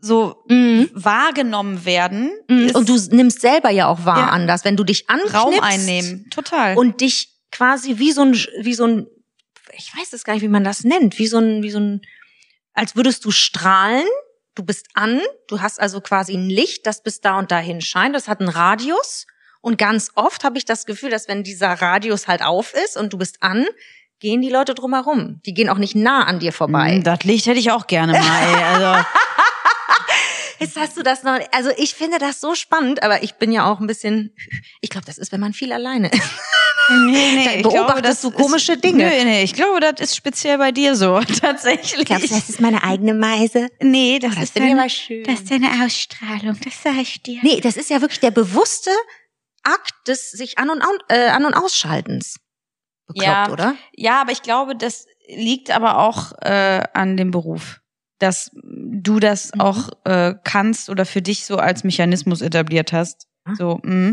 so 0.05 0.43
Mhm. 0.49 0.91
wahrgenommen 0.95 1.85
werden. 1.85 2.31
Mhm. 2.49 2.73
Und 2.75 2.89
du 2.89 2.99
nimmst 3.15 3.41
selber 3.41 3.71
ja 3.71 3.87
auch 3.87 4.05
wahr 4.05 4.19
Ja. 4.19 4.27
anders, 4.31 4.65
wenn 4.65 4.77
du 4.77 4.83
dich 4.85 5.09
anknipst 5.09 5.35
Raum 5.35 5.55
einnehmen. 5.61 6.27
Total. 6.31 6.77
und 6.77 7.01
dich 7.01 7.29
quasi 7.53 7.99
wie 7.99 8.11
so 8.13 8.23
ein, 8.23 8.33
wie 8.61 8.75
so 8.75 8.85
ein, 8.85 9.07
ich 9.75 9.93
weiß 9.97 10.13
es 10.13 10.25
gar 10.25 10.35
nicht, 10.35 10.43
wie 10.43 10.49
man 10.49 10.65
das 10.65 10.83
nennt, 10.85 11.19
wie 11.19 11.27
so 11.29 11.39
ein, 11.39 11.63
wie 11.63 11.71
so 11.71 11.79
ein, 11.79 12.01
als 12.75 12.97
würdest 12.97 13.25
du 13.25 13.31
strahlen, 13.31 14.05
du 14.57 14.65
bist 14.65 14.87
an, 14.95 15.21
du 15.49 15.61
hast 15.61 15.81
also 15.81 16.01
quasi 16.01 16.35
ein 16.35 16.51
Licht, 16.51 16.87
das 16.87 17.03
bis 17.03 17.21
da 17.21 17.39
und 17.39 17.53
dahin 17.53 17.81
scheint, 17.81 18.15
das 18.17 18.27
hat 18.29 18.41
einen 18.41 18.49
Radius 18.49 19.27
und 19.61 19.79
ganz 19.79 20.11
oft 20.17 20.43
habe 20.43 20.59
ich 20.59 20.65
das 20.65 20.85
Gefühl, 20.85 21.11
dass 21.11 21.29
wenn 21.29 21.45
dieser 21.45 21.71
Radius 21.75 22.27
halt 22.27 22.43
auf 22.43 22.75
ist 22.75 22.97
und 22.97 23.13
du 23.13 23.19
bist 23.19 23.37
an, 23.43 23.67
gehen 24.19 24.43
die 24.43 24.51
Leute 24.51 24.75
drumherum. 24.75 25.41
Die 25.47 25.55
gehen 25.55 25.69
auch 25.69 25.79
nicht 25.79 25.95
nah 25.95 26.25
an 26.25 26.39
dir 26.41 26.53
vorbei. 26.53 26.99
Mm, 26.99 27.03
das 27.03 27.23
Licht 27.25 27.47
hätte 27.47 27.59
ich 27.61 27.71
auch 27.71 27.87
gerne 27.87 28.13
mal. 28.13 28.21
Ey. 28.21 28.63
Also, 28.65 29.05
Jetzt 30.63 30.77
hast 30.77 30.97
du 30.97 31.03
das 31.03 31.23
noch, 31.23 31.39
also 31.53 31.71
ich 31.77 31.95
finde 31.95 32.19
das 32.19 32.41
so 32.41 32.55
spannend, 32.55 33.03
aber 33.03 33.23
ich 33.23 33.35
bin 33.35 33.53
ja 33.53 33.71
auch 33.71 33.81
ein 33.81 33.87
bisschen, 33.87 34.35
ich 34.81 34.91
glaube, 34.91 35.07
das 35.07 35.19
ist, 35.19 35.33
wenn 35.33 35.41
man 35.41 35.53
viel 35.53 35.73
alleine 35.73 36.09
ist. 36.11 36.23
nee, 36.91 37.33
nee, 37.35 37.45
Da 37.45 37.51
ich 37.53 37.63
beobachtest 37.63 37.85
glaube, 37.85 38.03
das 38.03 38.21
du 38.21 38.31
komische 38.31 38.77
Dinge. 38.77 39.05
Nö, 39.05 39.25
nee, 39.25 39.43
ich 39.43 39.55
glaube, 39.55 39.81
das 39.81 40.01
ist 40.01 40.17
speziell 40.17 40.59
bei 40.59 40.73
dir 40.73 40.97
so, 40.97 41.21
tatsächlich. 41.41 42.09
ist 42.11 42.61
meine 42.61 42.83
eigene 42.85 43.15
Meise? 43.15 43.69
nee, 43.81 44.19
das, 44.19 44.35
das 44.35 44.45
ist 44.45 44.59
deine, 44.59 44.81
aber 44.81 44.89
schön. 44.89 45.25
das 45.25 45.41
ist 45.41 45.51
deine 45.51 45.69
Ausstrahlung, 45.85 46.59
das 46.65 46.83
sag 46.83 46.97
ich 47.01 47.23
dir. 47.23 47.41
Nee, 47.43 47.61
das 47.61 47.77
ist 47.77 47.91
ja 47.91 48.01
wirklich 48.01 48.21
der 48.21 48.31
bewusste 48.31 48.91
Akt 49.65 49.93
des 50.09 50.31
sich 50.31 50.59
an 50.59 50.71
und, 50.71 50.83
äh, 51.09 51.29
an 51.29 51.45
und 51.45 51.55
ausschaltens. 51.55 52.37
Bekloppt, 53.07 53.27
Ja. 53.27 53.51
oder? 53.51 53.75
Ja, 53.95 54.21
aber 54.21 54.33
ich 54.33 54.43
glaube, 54.43 54.75
das 54.77 55.07
liegt 55.29 55.71
aber 55.71 55.99
auch 55.99 56.33
äh, 56.41 56.83
an 56.95 57.17
dem 57.17 57.31
Beruf. 57.31 57.81
Dass 58.23 58.51
du 58.55 59.19
das 59.19 59.51
Mhm. 59.55 59.61
auch 59.61 59.89
äh, 60.05 60.35
kannst 60.45 60.89
oder 60.91 61.05
für 61.05 61.23
dich 61.23 61.45
so 61.45 61.57
als 61.57 61.83
Mechanismus 61.83 62.41
etabliert 62.41 62.93
hast. 62.93 63.27
Ah. 63.45 63.55
So, 63.59 63.81
mh. 63.83 64.13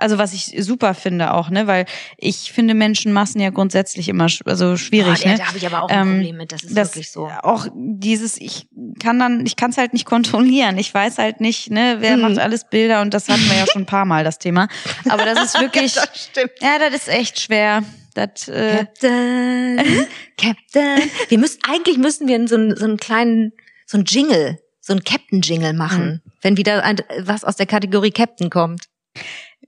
Also 0.00 0.16
was 0.18 0.32
ich 0.32 0.54
super 0.64 0.94
finde 0.94 1.34
auch, 1.34 1.50
ne, 1.50 1.66
weil 1.66 1.84
ich 2.16 2.52
finde 2.52 2.74
Menschenmassen 2.74 3.40
ja 3.40 3.50
grundsätzlich 3.50 4.08
immer 4.08 4.28
sch 4.28 4.42
also 4.46 4.76
schwierig, 4.76 5.22
Boah, 5.24 5.30
ne? 5.30 5.38
da 5.38 5.46
habe 5.48 5.58
ich 5.58 5.66
aber 5.66 5.82
auch 5.82 5.88
ein 5.88 6.00
Ähm, 6.08 6.14
Problem 6.18 6.36
mit. 6.36 6.52
Das 6.52 6.62
ist 6.62 6.76
das 6.76 6.90
wirklich 6.94 7.10
so. 7.10 7.28
auch 7.42 7.66
dieses 7.74 8.40
ich 8.40 8.68
kann 9.02 9.18
dann 9.18 9.44
ich 9.44 9.56
kann 9.56 9.70
es 9.72 9.76
halt 9.78 9.92
nicht 9.94 10.04
kontrollieren 10.04 10.78
ich 10.78 10.94
weiß 10.94 11.18
halt 11.18 11.40
nicht 11.40 11.72
ne 11.72 11.96
wer 11.98 12.14
Mhm. 12.16 12.22
macht 12.22 12.38
alles 12.38 12.68
Bilder 12.70 13.00
und 13.02 13.12
das 13.12 13.28
hatten 13.28 13.42
wir 13.50 13.56
ja 13.58 13.66
schon 13.66 13.82
ein 13.82 13.86
paar 13.86 14.04
Mal 14.04 14.22
das 14.22 14.38
Thema 14.38 14.68
aber 15.08 15.24
das 15.24 15.42
ist 15.46 15.60
wirklich 15.60 15.94
das 15.94 16.08
stimmt. 16.30 16.52
ja 16.60 16.78
das 16.78 16.94
ist 16.94 17.08
echt 17.08 17.40
schwer 17.40 17.82
das 18.14 18.48
äh, 18.48 18.76
Captain, 18.78 20.06
Captain. 20.36 21.10
Wir 21.28 21.38
müssen, 21.38 21.58
eigentlich 21.68 21.98
müssen 21.98 22.28
wir 22.28 22.46
so 22.48 22.54
einen, 22.56 22.76
so 22.76 22.84
einen 22.84 22.96
kleinen, 22.96 23.52
so 23.86 23.96
einen 23.98 24.04
Jingle, 24.06 24.58
so 24.80 24.92
einen 24.92 25.04
Captain-Jingle 25.04 25.72
machen, 25.74 26.22
Mhm. 26.24 26.32
wenn 26.42 26.56
wieder 26.56 26.82
ein, 26.84 26.96
was 27.20 27.44
aus 27.44 27.56
der 27.56 27.66
Kategorie 27.66 28.10
Captain 28.10 28.50
kommt. 28.50 28.84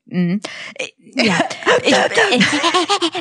mh. 0.06 0.38
ja 1.16 1.38
ich, 1.84 1.94
ich, 2.36 2.44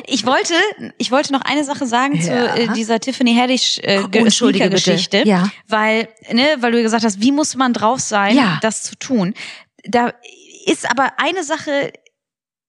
ich 0.08 0.26
wollte 0.26 0.54
ich 0.98 1.12
wollte 1.12 1.34
noch 1.34 1.42
eine 1.42 1.64
Sache 1.64 1.86
sagen 1.88 2.20
zu 2.22 2.30
Ja. 2.32 2.56
äh, 2.56 2.68
dieser 2.74 3.00
Tiffany 3.00 3.36
Haddish 3.36 3.80
äh, 3.84 4.04
Oh, 4.04 4.08
entschuldige. 4.12 4.70
Geschichte 4.70 5.24
Ja. 5.26 5.50
weil 5.68 6.08
ne 6.32 6.58
weil 6.60 6.72
du 6.72 6.82
gesagt 6.82 7.04
hast 7.04 7.22
wie 7.22 7.32
muss 7.32 7.56
man 7.56 7.74
drauf 7.74 8.00
sein 8.00 8.36
Ja. 8.36 8.60
das 8.62 8.84
zu 8.84 8.96
tun 8.96 9.34
da 9.84 10.14
ist 10.66 10.90
aber 10.90 11.14
eine 11.18 11.44
Sache 11.44 11.92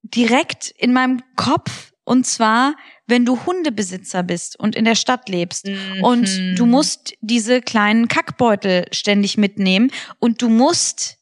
direkt 0.03 0.71
in 0.79 0.93
meinem 0.93 1.23
Kopf 1.37 1.90
und 2.11 2.27
zwar 2.27 2.75
wenn 3.07 3.25
du 3.25 3.45
Hundebesitzer 3.47 4.23
bist 4.23 4.59
und 4.59 4.77
in 4.77 4.85
der 4.85 4.95
Stadt 4.95 5.29
lebst 5.29 5.69
und 6.03 6.23
Mhm. 6.29 6.55
du 6.57 6.65
musst 6.67 7.15
diese 7.21 7.61
kleinen 7.61 8.07
Kackbeutel 8.09 8.87
ständig 8.93 9.37
mitnehmen 9.37 9.91
und 10.21 10.43
du 10.43 10.49
musst 10.49 11.17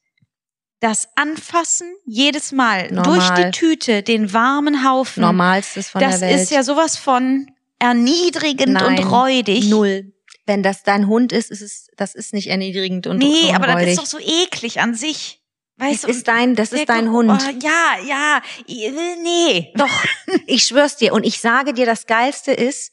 das 0.81 1.09
anfassen 1.17 1.89
jedes 2.07 2.53
Mal 2.53 2.91
Normal. 2.93 3.05
durch 3.05 3.29
die 3.31 3.51
Tüte 3.59 4.03
den 4.03 4.33
warmen 4.33 4.85
Haufen 4.89 5.23
Normalstes 5.23 5.89
von 5.89 6.01
das 6.01 6.21
der 6.21 6.29
Welt. 6.31 6.41
ist 6.43 6.51
ja 6.51 6.63
sowas 6.63 6.97
von 6.97 7.51
erniedrigend 7.79 8.75
Nein, 8.75 8.99
und 8.99 9.11
räudig 9.11 9.69
Null. 9.69 10.13
Wenn 10.47 10.63
das 10.63 10.83
dein 10.83 11.07
Hund 11.09 11.33
ist, 11.33 11.51
ist 11.51 11.61
es, 11.63 11.89
das 11.97 12.15
ist 12.15 12.33
nicht 12.33 12.49
erniedrigend 12.49 13.07
und 13.07 13.19
Nee, 13.19 13.49
und 13.51 13.57
aber 13.57 13.67
das 13.67 13.91
ist 13.91 13.99
doch 13.99 14.07
so 14.07 14.19
eklig 14.19 14.81
an 14.81 14.95
sich. 14.95 15.41
Weißt 15.79 15.95
Es 15.95 16.01
du? 16.03 16.09
ist 16.09 16.29
dein, 16.29 16.55
das 16.55 16.73
ist 16.73 16.89
dein 16.89 17.11
Hund. 17.11 17.31
Oh, 17.31 17.51
ja, 17.63 17.97
ja. 18.07 18.43
Nee. 18.67 19.73
Doch, 19.77 20.05
ich 20.47 20.65
schwör's 20.65 20.97
dir. 20.97 21.13
Und 21.13 21.25
ich 21.25 21.41
sage 21.41 21.73
dir, 21.73 21.87
das 21.87 22.07
Geilste 22.07 22.53
ist, 22.53 22.93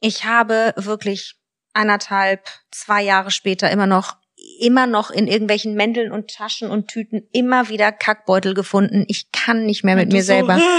ich 0.00 0.24
habe 0.24 0.72
wirklich 0.76 1.36
anderthalb, 1.74 2.46
zwei 2.70 3.02
Jahre 3.02 3.30
später 3.30 3.70
immer 3.70 3.86
noch, 3.86 4.16
immer 4.60 4.86
noch 4.86 5.10
in 5.10 5.26
irgendwelchen 5.28 5.74
Mänteln 5.74 6.10
und 6.10 6.30
Taschen 6.34 6.70
und 6.70 6.88
Tüten 6.88 7.28
immer 7.32 7.68
wieder 7.68 7.92
Kackbeutel 7.92 8.54
gefunden. 8.54 9.04
Ich 9.08 9.30
kann 9.32 9.64
nicht 9.66 9.84
mehr 9.84 9.96
mit 9.96 10.12
mir 10.12 10.24
selber. 10.24 10.58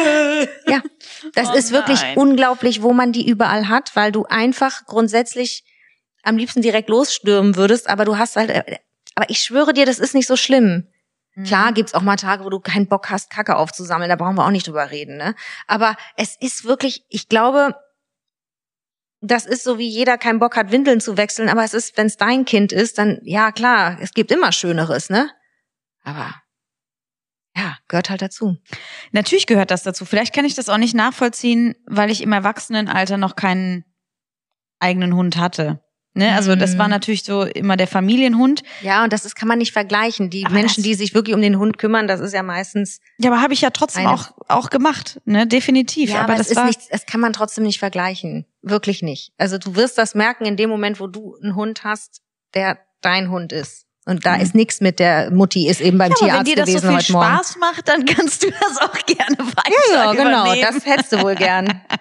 Ja, 0.68 0.82
das 1.36 1.50
Oh 1.52 1.54
ist 1.54 1.72
wirklich 1.72 2.02
nein. 2.02 2.18
unglaublich, 2.18 2.82
wo 2.82 2.92
man 2.92 3.14
die 3.14 3.26
überall 3.26 3.70
hat, 3.70 3.96
weil 3.96 4.12
du 4.12 4.26
einfach 4.26 4.86
grundsätzlich 4.86 5.64
am 6.22 6.36
liebsten 6.36 6.62
direkt 6.62 6.90
losstürmen 6.90 7.56
würdest, 7.56 7.90
aber 7.90 8.04
du 8.04 8.18
hast 8.18 8.36
halt, 8.36 8.50
äh, 8.50 8.78
aber 9.16 9.30
ich 9.30 9.40
schwöre 9.40 9.74
dir, 9.74 9.86
das 9.86 10.00
ist 10.00 10.14
nicht 10.16 10.28
so 10.28 10.36
schlimm. 10.36 10.88
Klar 11.46 11.72
Mhm. 11.72 11.74
gibt's 11.76 11.94
auch 11.94 12.02
mal 12.02 12.16
Tage, 12.16 12.44
wo 12.46 12.50
du 12.50 12.60
keinen 12.60 12.88
Bock 12.88 13.10
hast, 13.10 13.30
Kacke 13.30 13.56
aufzusammeln, 13.56 14.10
da 14.10 14.16
brauchen 14.16 14.36
wir 14.36 14.46
auch 14.46 14.52
nicht 14.52 14.68
drüber 14.68 14.92
reden, 14.92 15.18
ne? 15.18 15.36
Aber 15.68 15.96
es 16.16 16.36
ist 16.40 16.66
wirklich, 16.66 17.06
ich 17.10 17.28
glaube, 17.30 17.76
das 19.22 19.46
ist 19.46 19.64
so 19.64 19.78
wie 19.78 19.88
jeder 19.88 20.18
keinen 20.18 20.40
Bock 20.40 20.56
hat, 20.58 20.72
Windeln 20.72 21.00
zu 21.00 21.18
wechseln, 21.18 21.50
aber 21.50 21.64
es 21.64 21.74
ist, 21.74 21.98
wenn 21.98 22.08
es 22.08 22.18
dein 22.18 22.46
Kind 22.46 22.72
ist, 22.72 22.98
dann, 22.98 23.20
ja 23.24 23.52
klar, 23.52 23.98
es 24.02 24.14
gibt 24.14 24.32
immer 24.32 24.52
Schöneres, 24.52 25.10
ne? 25.10 25.32
Aber, 26.04 26.36
ja, 27.56 27.78
gehört 27.88 28.10
halt 28.10 28.22
dazu. 28.22 28.58
Natürlich 29.12 29.46
gehört 29.48 29.72
das 29.72 29.84
dazu. 29.84 30.06
Vielleicht 30.06 30.34
kann 30.34 30.46
ich 30.46 30.56
das 30.56 30.70
auch 30.70 30.78
nicht 30.78 30.96
nachvollziehen, 30.96 31.76
weil 31.86 32.10
ich 32.12 32.22
im 32.22 32.34
Erwachsenenalter 32.34 33.18
noch 33.18 33.36
keinen 33.36 33.86
eigenen 34.80 35.16
Hund 35.16 35.38
hatte. 35.38 35.83
Ne? 36.16 36.34
Also 36.36 36.56
das 36.56 36.74
Mhm. 36.74 36.78
war 36.80 36.88
natürlich 36.90 37.24
so 37.24 37.42
immer 37.44 37.76
der 37.76 37.88
Familienhund. 37.88 38.62
Ja, 38.82 39.04
und 39.04 39.12
das 39.12 39.26
ist, 39.26 39.36
kann 39.36 39.48
man 39.48 39.58
nicht 39.58 39.72
vergleichen. 39.74 40.30
Die 40.30 40.46
Aber 40.46 40.54
Menschen, 40.54 40.84
die 40.84 40.94
sich 40.94 41.14
wirklich 41.16 41.36
um 41.36 41.42
den 41.42 41.58
Hund 41.58 41.78
kümmern, 41.80 42.08
das 42.08 42.20
ist 42.20 42.34
ja 42.34 42.44
meistens, 42.44 43.00
Ja, 43.18 43.32
aber 43.32 43.42
habe 43.42 43.54
ich 43.54 43.62
ja 43.62 43.72
trotzdem 43.72 44.06
Eine- 44.08 44.14
auch 44.16 44.32
auch 44.48 44.70
gemacht, 44.70 45.20
ne? 45.26 45.48
Definitiv. 45.48 46.10
ja, 46.12 46.18
aber, 46.22 46.34
aber 46.34 46.36
das, 46.38 46.50
ist 46.52 46.56
war 46.58 46.66
nicht, 46.66 46.82
das 46.92 47.06
kann 47.08 47.20
man 47.20 47.34
trotzdem 47.34 47.64
nicht 47.64 47.80
vergleichen. 47.80 48.46
Wirklich 48.62 49.02
nicht. 49.02 49.32
Also 49.38 49.58
du 49.58 49.76
wirst 49.76 49.98
das 49.98 50.14
merken 50.16 50.46
in 50.46 50.56
dem 50.58 50.70
Moment, 50.70 51.00
wo 51.00 51.08
du 51.08 51.36
einen 51.42 51.56
Hund 51.56 51.84
hast, 51.84 52.22
der 52.54 52.78
dein 53.02 53.30
Hund 53.32 53.52
ist. 53.52 53.86
Und 54.06 54.26
da 54.26 54.36
Mhm. 54.36 54.42
ist 54.42 54.54
nichts 54.54 54.82
mit 54.82 55.00
der 55.00 55.32
Mutti 55.32 55.68
ist 55.68 55.80
eben 55.82 55.98
beim 55.98 56.12
ja, 56.12 56.16
Tierarzt 56.18 56.38
wenn 56.40 56.46
dir 56.46 56.56
das 56.58 56.66
so 56.70 56.74
gewesen 56.74 56.88
viel 56.90 56.98
heute 56.98 57.12
Morgen. 57.14 57.26
Spaß 57.36 57.56
macht, 57.58 57.88
dann 57.88 58.06
kannst 58.06 58.44
du 58.44 58.52
das 58.52 58.78
auch 58.82 59.06
gerne 59.06 59.38
weiter 59.40 59.94
Ja, 59.94 60.12
genau, 60.12 60.44
übernehmen. 60.44 60.68
das 60.74 60.86
hättest 60.86 61.14
du 61.14 61.22
wohl 61.24 61.36
gern. 61.36 61.82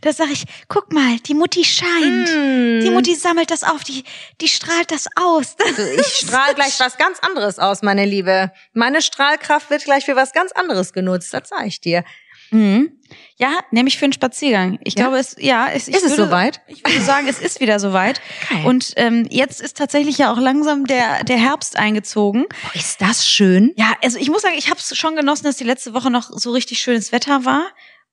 Da 0.00 0.12
sag 0.12 0.30
ich, 0.30 0.44
guck 0.68 0.92
mal, 0.92 1.18
die 1.26 1.34
Mutti 1.34 1.64
scheint. 1.64 2.28
Mm. 2.28 2.80
Die 2.80 2.90
Mutti 2.90 3.14
sammelt 3.14 3.50
das 3.50 3.62
auf, 3.64 3.84
die, 3.84 4.04
die 4.40 4.48
strahlt 4.48 4.90
das 4.90 5.06
aus. 5.16 5.56
Du, 5.56 5.82
ich 6.00 6.06
strahl 6.06 6.54
gleich 6.54 6.78
was 6.80 6.96
ganz 6.96 7.18
anderes 7.20 7.58
aus, 7.58 7.82
meine 7.82 8.04
Liebe. 8.06 8.50
Meine 8.72 9.02
Strahlkraft 9.02 9.70
wird 9.70 9.84
gleich 9.84 10.04
für 10.04 10.16
was 10.16 10.32
ganz 10.32 10.52
anderes 10.52 10.92
genutzt, 10.92 11.32
das 11.34 11.48
sag 11.48 11.66
ich 11.66 11.80
dir. 11.80 12.04
Mhm. 12.52 12.92
Ja, 13.36 13.58
nämlich 13.70 13.96
für 13.98 14.04
einen 14.06 14.12
Spaziergang. 14.12 14.78
Ich 14.84 14.94
Ja? 14.98 15.04
glaube, 15.04 15.18
es, 15.18 15.36
ja, 15.38 15.68
es, 15.72 15.88
Ist 15.88 15.96
es 16.04 16.12
würde, 16.12 16.24
soweit? 16.26 16.60
Ich 16.66 16.84
würde 16.84 17.00
sagen, 17.00 17.28
es 17.28 17.38
ist 17.40 17.60
wieder 17.60 17.78
soweit. 17.78 18.20
Geil. 18.48 18.66
Und 18.66 18.92
ähm, 18.96 19.26
jetzt 19.30 19.60
ist 19.60 19.76
tatsächlich 19.76 20.18
ja 20.18 20.32
auch 20.32 20.38
langsam 20.38 20.86
der, 20.86 21.22
der 21.24 21.36
Herbst 21.38 21.76
eingezogen. 21.76 22.46
Boah, 22.48 22.74
ist 22.74 23.00
das 23.00 23.28
schön? 23.28 23.72
Ja, 23.76 23.92
also 24.02 24.18
ich 24.18 24.30
muss 24.30 24.42
sagen, 24.42 24.54
ich 24.58 24.68
habe 24.68 24.80
es 24.80 24.96
schon 24.96 25.16
genossen, 25.16 25.44
dass 25.44 25.56
die 25.56 25.64
letzte 25.64 25.94
Woche 25.94 26.10
noch 26.10 26.30
so 26.32 26.50
richtig 26.52 26.80
schönes 26.80 27.12
Wetter 27.12 27.44
war. 27.44 27.62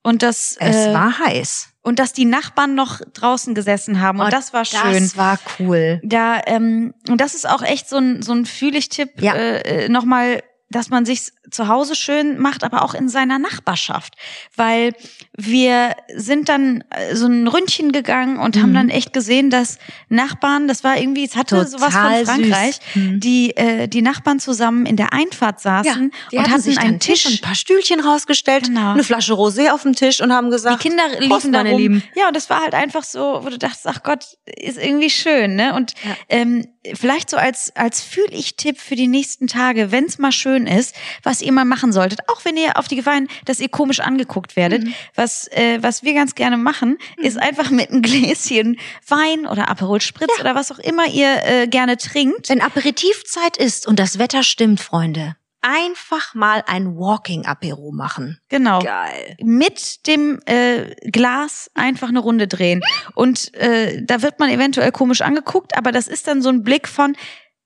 Und 0.03 0.23
dass, 0.23 0.55
Es 0.59 0.87
äh, 0.87 0.93
war 0.93 1.19
heiß. 1.19 1.69
und 1.81 1.99
dass 1.99 2.13
die 2.13 2.25
Nachbarn 2.25 2.75
noch 2.75 3.01
draußen 3.13 3.53
gesessen 3.55 3.99
haben. 3.99 4.19
Und 4.19 4.27
Oh, 4.27 4.29
das 4.29 4.53
war 4.53 4.63
schön. 4.65 4.93
Das 4.93 5.17
war 5.17 5.37
cool. 5.59 5.99
Da, 6.03 6.39
ähm, 6.45 6.93
und 7.09 7.19
das 7.19 7.33
ist 7.35 7.47
auch 7.49 7.61
echt 7.61 7.89
so 7.89 7.97
ein, 7.97 8.21
so 8.21 8.31
ein 8.33 8.45
Fühlig-Tipp, 8.45 9.21
Ja. 9.21 9.33
äh, 9.35 9.89
nochmal, 9.89 10.43
dass 10.69 10.89
man 10.89 11.05
sich 11.05 11.31
zu 11.49 11.69
Hause 11.69 11.95
schön 11.95 12.39
macht, 12.39 12.63
aber 12.65 12.81
auch 12.83 12.93
in 12.93 13.07
seiner 13.07 13.39
Nachbarschaft. 13.39 14.15
Weil 14.55 14.91
wir 15.37 15.95
sind 16.15 16.49
dann 16.49 16.83
äh, 16.89 17.15
so 17.15 17.25
ein 17.27 17.47
Ründchen 17.47 17.91
gegangen 17.93 18.37
und 18.37 18.57
haben 18.57 18.71
Mhm. 18.71 18.75
dann 18.75 18.89
echt 18.89 19.13
gesehen, 19.13 19.49
dass 19.49 19.77
Nachbarn, 20.09 20.67
das 20.67 20.83
war 20.83 20.97
irgendwie, 20.97 21.23
es 21.23 21.35
hatte 21.37 21.65
sowas 21.65 21.93
Total 21.93 22.25
von 22.25 22.43
Frankreich. 22.43 22.79
Mhm. 22.95 23.19
die, 23.21 23.55
äh, 23.55 23.87
die 23.87 24.01
Nachbarn 24.01 24.39
zusammen 24.39 24.85
in 24.85 24.97
der 24.97 25.13
Einfahrt 25.13 25.61
saßen 25.61 26.11
die 26.31 26.37
und 26.37 26.49
hatten 26.49 26.61
sich 26.61 26.77
einen 26.79 26.99
Tisch 26.99 27.25
und 27.25 27.31
Tisch. 27.31 27.41
ein 27.41 27.45
paar 27.45 27.55
Stühlchen 27.55 27.99
rausgestellt, 28.01 28.65
Genau. 28.65 28.91
eine 28.91 29.03
Flasche 29.03 29.33
Rosé 29.33 29.71
auf 29.71 29.83
dem 29.83 29.93
Tisch 29.95 30.19
und 30.21 30.33
haben 30.33 30.47
Die 30.47 30.51
gesagt, 30.51 30.81
Kinder 30.81 31.03
Prost, 31.07 31.21
liefen 31.21 31.53
da 31.53 31.61
rum. 31.61 31.77
Lieben. 31.77 32.03
Ja, 32.15 32.27
und 32.27 32.35
das 32.35 32.49
war 32.49 32.61
halt 32.61 32.73
einfach 32.73 33.03
so, 33.03 33.39
wo 33.43 33.49
du 33.49 33.57
dachtest, 33.57 33.87
ach 33.87 34.03
Gott, 34.03 34.25
ist 34.45 34.77
irgendwie 34.77 35.09
schön, 35.09 35.55
ne? 35.55 35.73
Und 35.75 35.93
Ja. 36.03 36.15
ähm, 36.29 36.67
vielleicht 36.95 37.29
so 37.29 37.37
als 37.37 37.75
als 37.75 38.01
fühl 38.01 38.27
ich 38.31 38.55
Tipp 38.55 38.79
für 38.79 38.95
die 38.95 39.07
nächsten 39.07 39.47
Tage, 39.47 39.91
wenn 39.91 40.05
es 40.05 40.17
mal 40.17 40.31
schön 40.31 40.67
ist, 40.67 40.95
was 41.23 41.41
ihr 41.41 41.51
mal 41.51 41.65
machen 41.65 41.91
solltet, 41.91 42.21
auch 42.29 42.45
wenn 42.45 42.57
ihr 42.57 42.77
auf 42.77 42.87
die 42.87 42.95
Gefahr, 42.95 43.15
hin, 43.15 43.27
dass 43.45 43.59
ihr 43.59 43.69
komisch 43.69 43.99
angeguckt 43.99 44.55
werdet, 44.55 44.83
Mhm. 44.83 44.93
was 45.15 45.47
äh, 45.51 45.79
was 45.81 46.03
wir 46.03 46.13
ganz 46.13 46.35
gerne 46.35 46.57
machen, 46.57 46.97
ist 47.17 47.37
einfach 47.37 47.69
mit 47.69 47.89
einem 47.89 48.01
Gläschen 48.01 48.77
Wein 49.07 49.45
oder 49.47 49.69
Aperol 49.69 50.01
Spritz 50.01 50.31
oder 50.39 50.55
was 50.55 50.71
auch 50.71 50.79
immer 50.79 51.07
ihr 51.07 51.43
äh, 51.45 51.67
gerne 51.67 51.97
trinkt. 51.97 52.49
wenn 52.49 52.61
Aperitivzeit 52.61 53.57
ist 53.57 53.87
und 53.87 53.99
das 53.99 54.19
Wetter 54.19 54.43
stimmt, 54.43 54.79
Freunde, 54.79 55.35
einfach 55.61 56.33
mal 56.33 56.63
ein 56.67 56.95
Walking-Apero 56.95 57.91
machen. 57.91 58.39
Genau. 58.49 58.79
Geil. 58.79 59.35
mit 59.41 60.07
dem 60.07 60.39
äh, 60.45 60.95
Glas 61.09 61.69
einfach 61.73 62.09
eine 62.09 62.19
Runde 62.19 62.47
drehen. 62.47 62.81
Und 63.15 63.53
äh, 63.55 64.01
da 64.03 64.21
wird 64.21 64.39
man 64.39 64.49
eventuell 64.49 64.91
komisch 64.91 65.21
angeguckt, 65.21 65.77
aber 65.77 65.91
das 65.91 66.07
ist 66.07 66.27
dann 66.27 66.41
so 66.41 66.49
ein 66.49 66.63
Blick 66.63 66.87
von, 66.87 67.15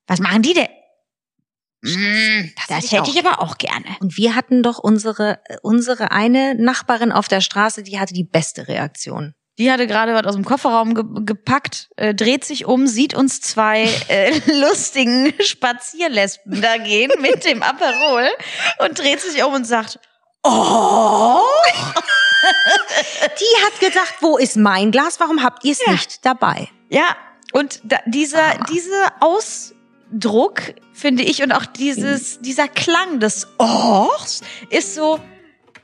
was 0.08 0.20
machen 0.20 0.42
die 0.42 0.54
denn? 0.54 0.68
Mm, 1.84 2.52
das 2.56 2.68
das, 2.68 2.78
hätte 2.78 2.86
ich 2.86 2.92
hätte 2.92 3.04
auch. 3.04 3.08
ich 3.16 3.26
aber 3.26 3.42
auch 3.42 3.58
gerne. 3.58 3.86
Und 4.00 4.18
wir 4.18 4.36
hatten 4.36 4.64
doch 4.64 4.80
unsere, 4.80 5.40
unsere 5.62 6.12
eine 6.12 6.56
Nachbarin 6.56 7.12
auf 7.12 7.28
der 7.28 7.42
Straße, 7.42 7.84
die 7.84 8.00
hatte 8.00 8.14
die 8.14 8.24
beste 8.24 8.68
Reaktion. 8.68 9.34
Die 9.58 9.72
hatte 9.72 9.86
gerade 9.86 10.14
was 10.14 10.26
aus 10.26 10.36
dem 10.36 10.46
Kofferraum 10.46 10.96
ge 10.96 11.04
gepackt, 11.26 11.90
äh, 11.98 12.16
dreht 12.16 12.46
sich 12.46 12.66
um, 12.66 12.88
sieht 12.88 13.14
uns 13.14 13.42
zwei 13.42 13.90
äh, 14.08 14.32
lustigen 14.60 15.34
Spazierlesben 15.40 16.62
da 16.62 16.78
gehen 16.78 17.12
mit 17.20 17.46
dem 17.46 17.62
Aperol 17.62 18.28
und 18.86 18.98
dreht 18.98 19.20
sich 19.20 19.44
um 19.44 19.54
und 19.54 19.66
sagt, 19.66 20.00
oh, 20.44 21.42
Die 23.24 23.66
hat 23.66 23.80
gedacht, 23.80 24.16
wo 24.22 24.38
ist 24.38 24.58
mein 24.58 24.92
Glas? 24.92 25.20
Warum 25.20 25.44
habt 25.44 25.64
ihr 25.64 25.74
es 25.74 25.86
nicht 25.88 26.26
dabei? 26.26 26.70
Ja, 26.90 27.16
und 27.54 27.82
da, 27.84 27.98
dieser, 28.06 28.58
dieser 28.72 29.14
Ausdruck, 29.20 30.62
finde 30.94 31.24
ich, 31.24 31.44
und 31.44 31.52
auch 31.52 31.66
dieses, 31.66 32.40
dieser 32.42 32.68
Klang 32.68 33.20
des 33.20 33.48
Ohs 33.60 34.42
ist 34.70 34.96
so, 34.96 35.20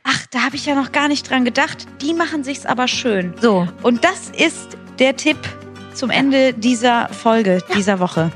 ach, 0.07 0.25
da 0.31 0.43
habe 0.43 0.55
ich 0.55 0.65
ja 0.65 0.75
noch 0.75 0.91
gar 0.91 1.07
nicht 1.07 1.29
dran 1.29 1.45
gedacht. 1.45 1.85
Die 2.01 2.13
machen 2.13 2.43
sich's 2.43 2.65
aber 2.65 2.87
schön. 2.87 3.33
So. 3.41 3.67
Und 3.83 4.03
das 4.03 4.29
ist 4.29 4.77
der 4.99 5.15
Tipp 5.15 5.37
zum 5.93 6.09
Ende 6.09 6.53
dieser 6.53 7.09
Folge, 7.09 7.63
dieser 7.75 7.99
Woche. 7.99 8.31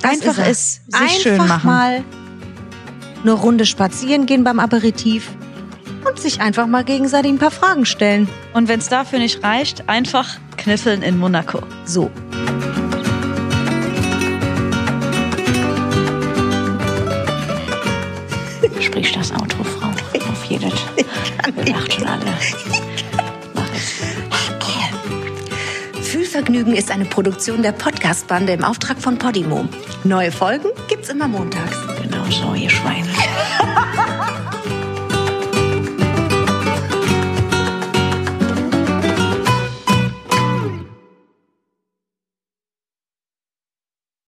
Das 0.00 0.12
Einfach 0.12 0.38
ist 0.38 0.48
es 0.48 0.74
sich 0.86 0.94
Einfach 0.94 1.14
schön 1.20 1.36
machen. 1.38 1.66
mal 1.66 2.04
eine 3.22 3.32
Runde 3.32 3.66
spazieren 3.66 4.26
gehen 4.26 4.44
beim 4.44 4.58
Aperitif 4.58 5.28
und 6.08 6.18
sich 6.18 6.40
einfach 6.40 6.66
mal 6.66 6.84
gegenseitig 6.84 7.30
ein 7.32 7.38
paar 7.38 7.50
Fragen 7.50 7.86
stellen. 7.86 8.28
Und 8.52 8.68
wenn 8.68 8.80
es 8.80 8.88
dafür 8.88 9.18
nicht 9.18 9.44
reicht, 9.44 9.88
einfach 9.88 10.38
kniffeln 10.56 11.02
in 11.02 11.18
Monaco. 11.18 11.60
So. 11.84 12.10
Sprich 18.80 19.12
das 19.12 19.32
Auto, 19.32 19.62
Frau. 19.62 19.88
Auf 20.28 20.44
jeden. 20.46 20.72
Lachen 21.46 21.90
schon 21.90 22.06
alle. 22.06 22.24
Mach 23.54 23.68
es. 23.74 24.02
Fühlvergnügen 26.08 26.74
ist 26.74 26.90
eine 26.90 27.04
Produktion 27.04 27.62
der 27.62 27.72
Podcast-Bande 27.72 28.52
im 28.52 28.64
Auftrag 28.64 29.00
von 29.00 29.18
Podimo. 29.18 29.66
Neue 30.04 30.30
Folgen 30.30 30.68
gibt's 30.88 31.08
immer 31.08 31.26
montags. 31.26 31.76
Genau 32.02 32.24
so, 32.30 32.54
ihr 32.54 32.70
Schweine. 32.70 33.08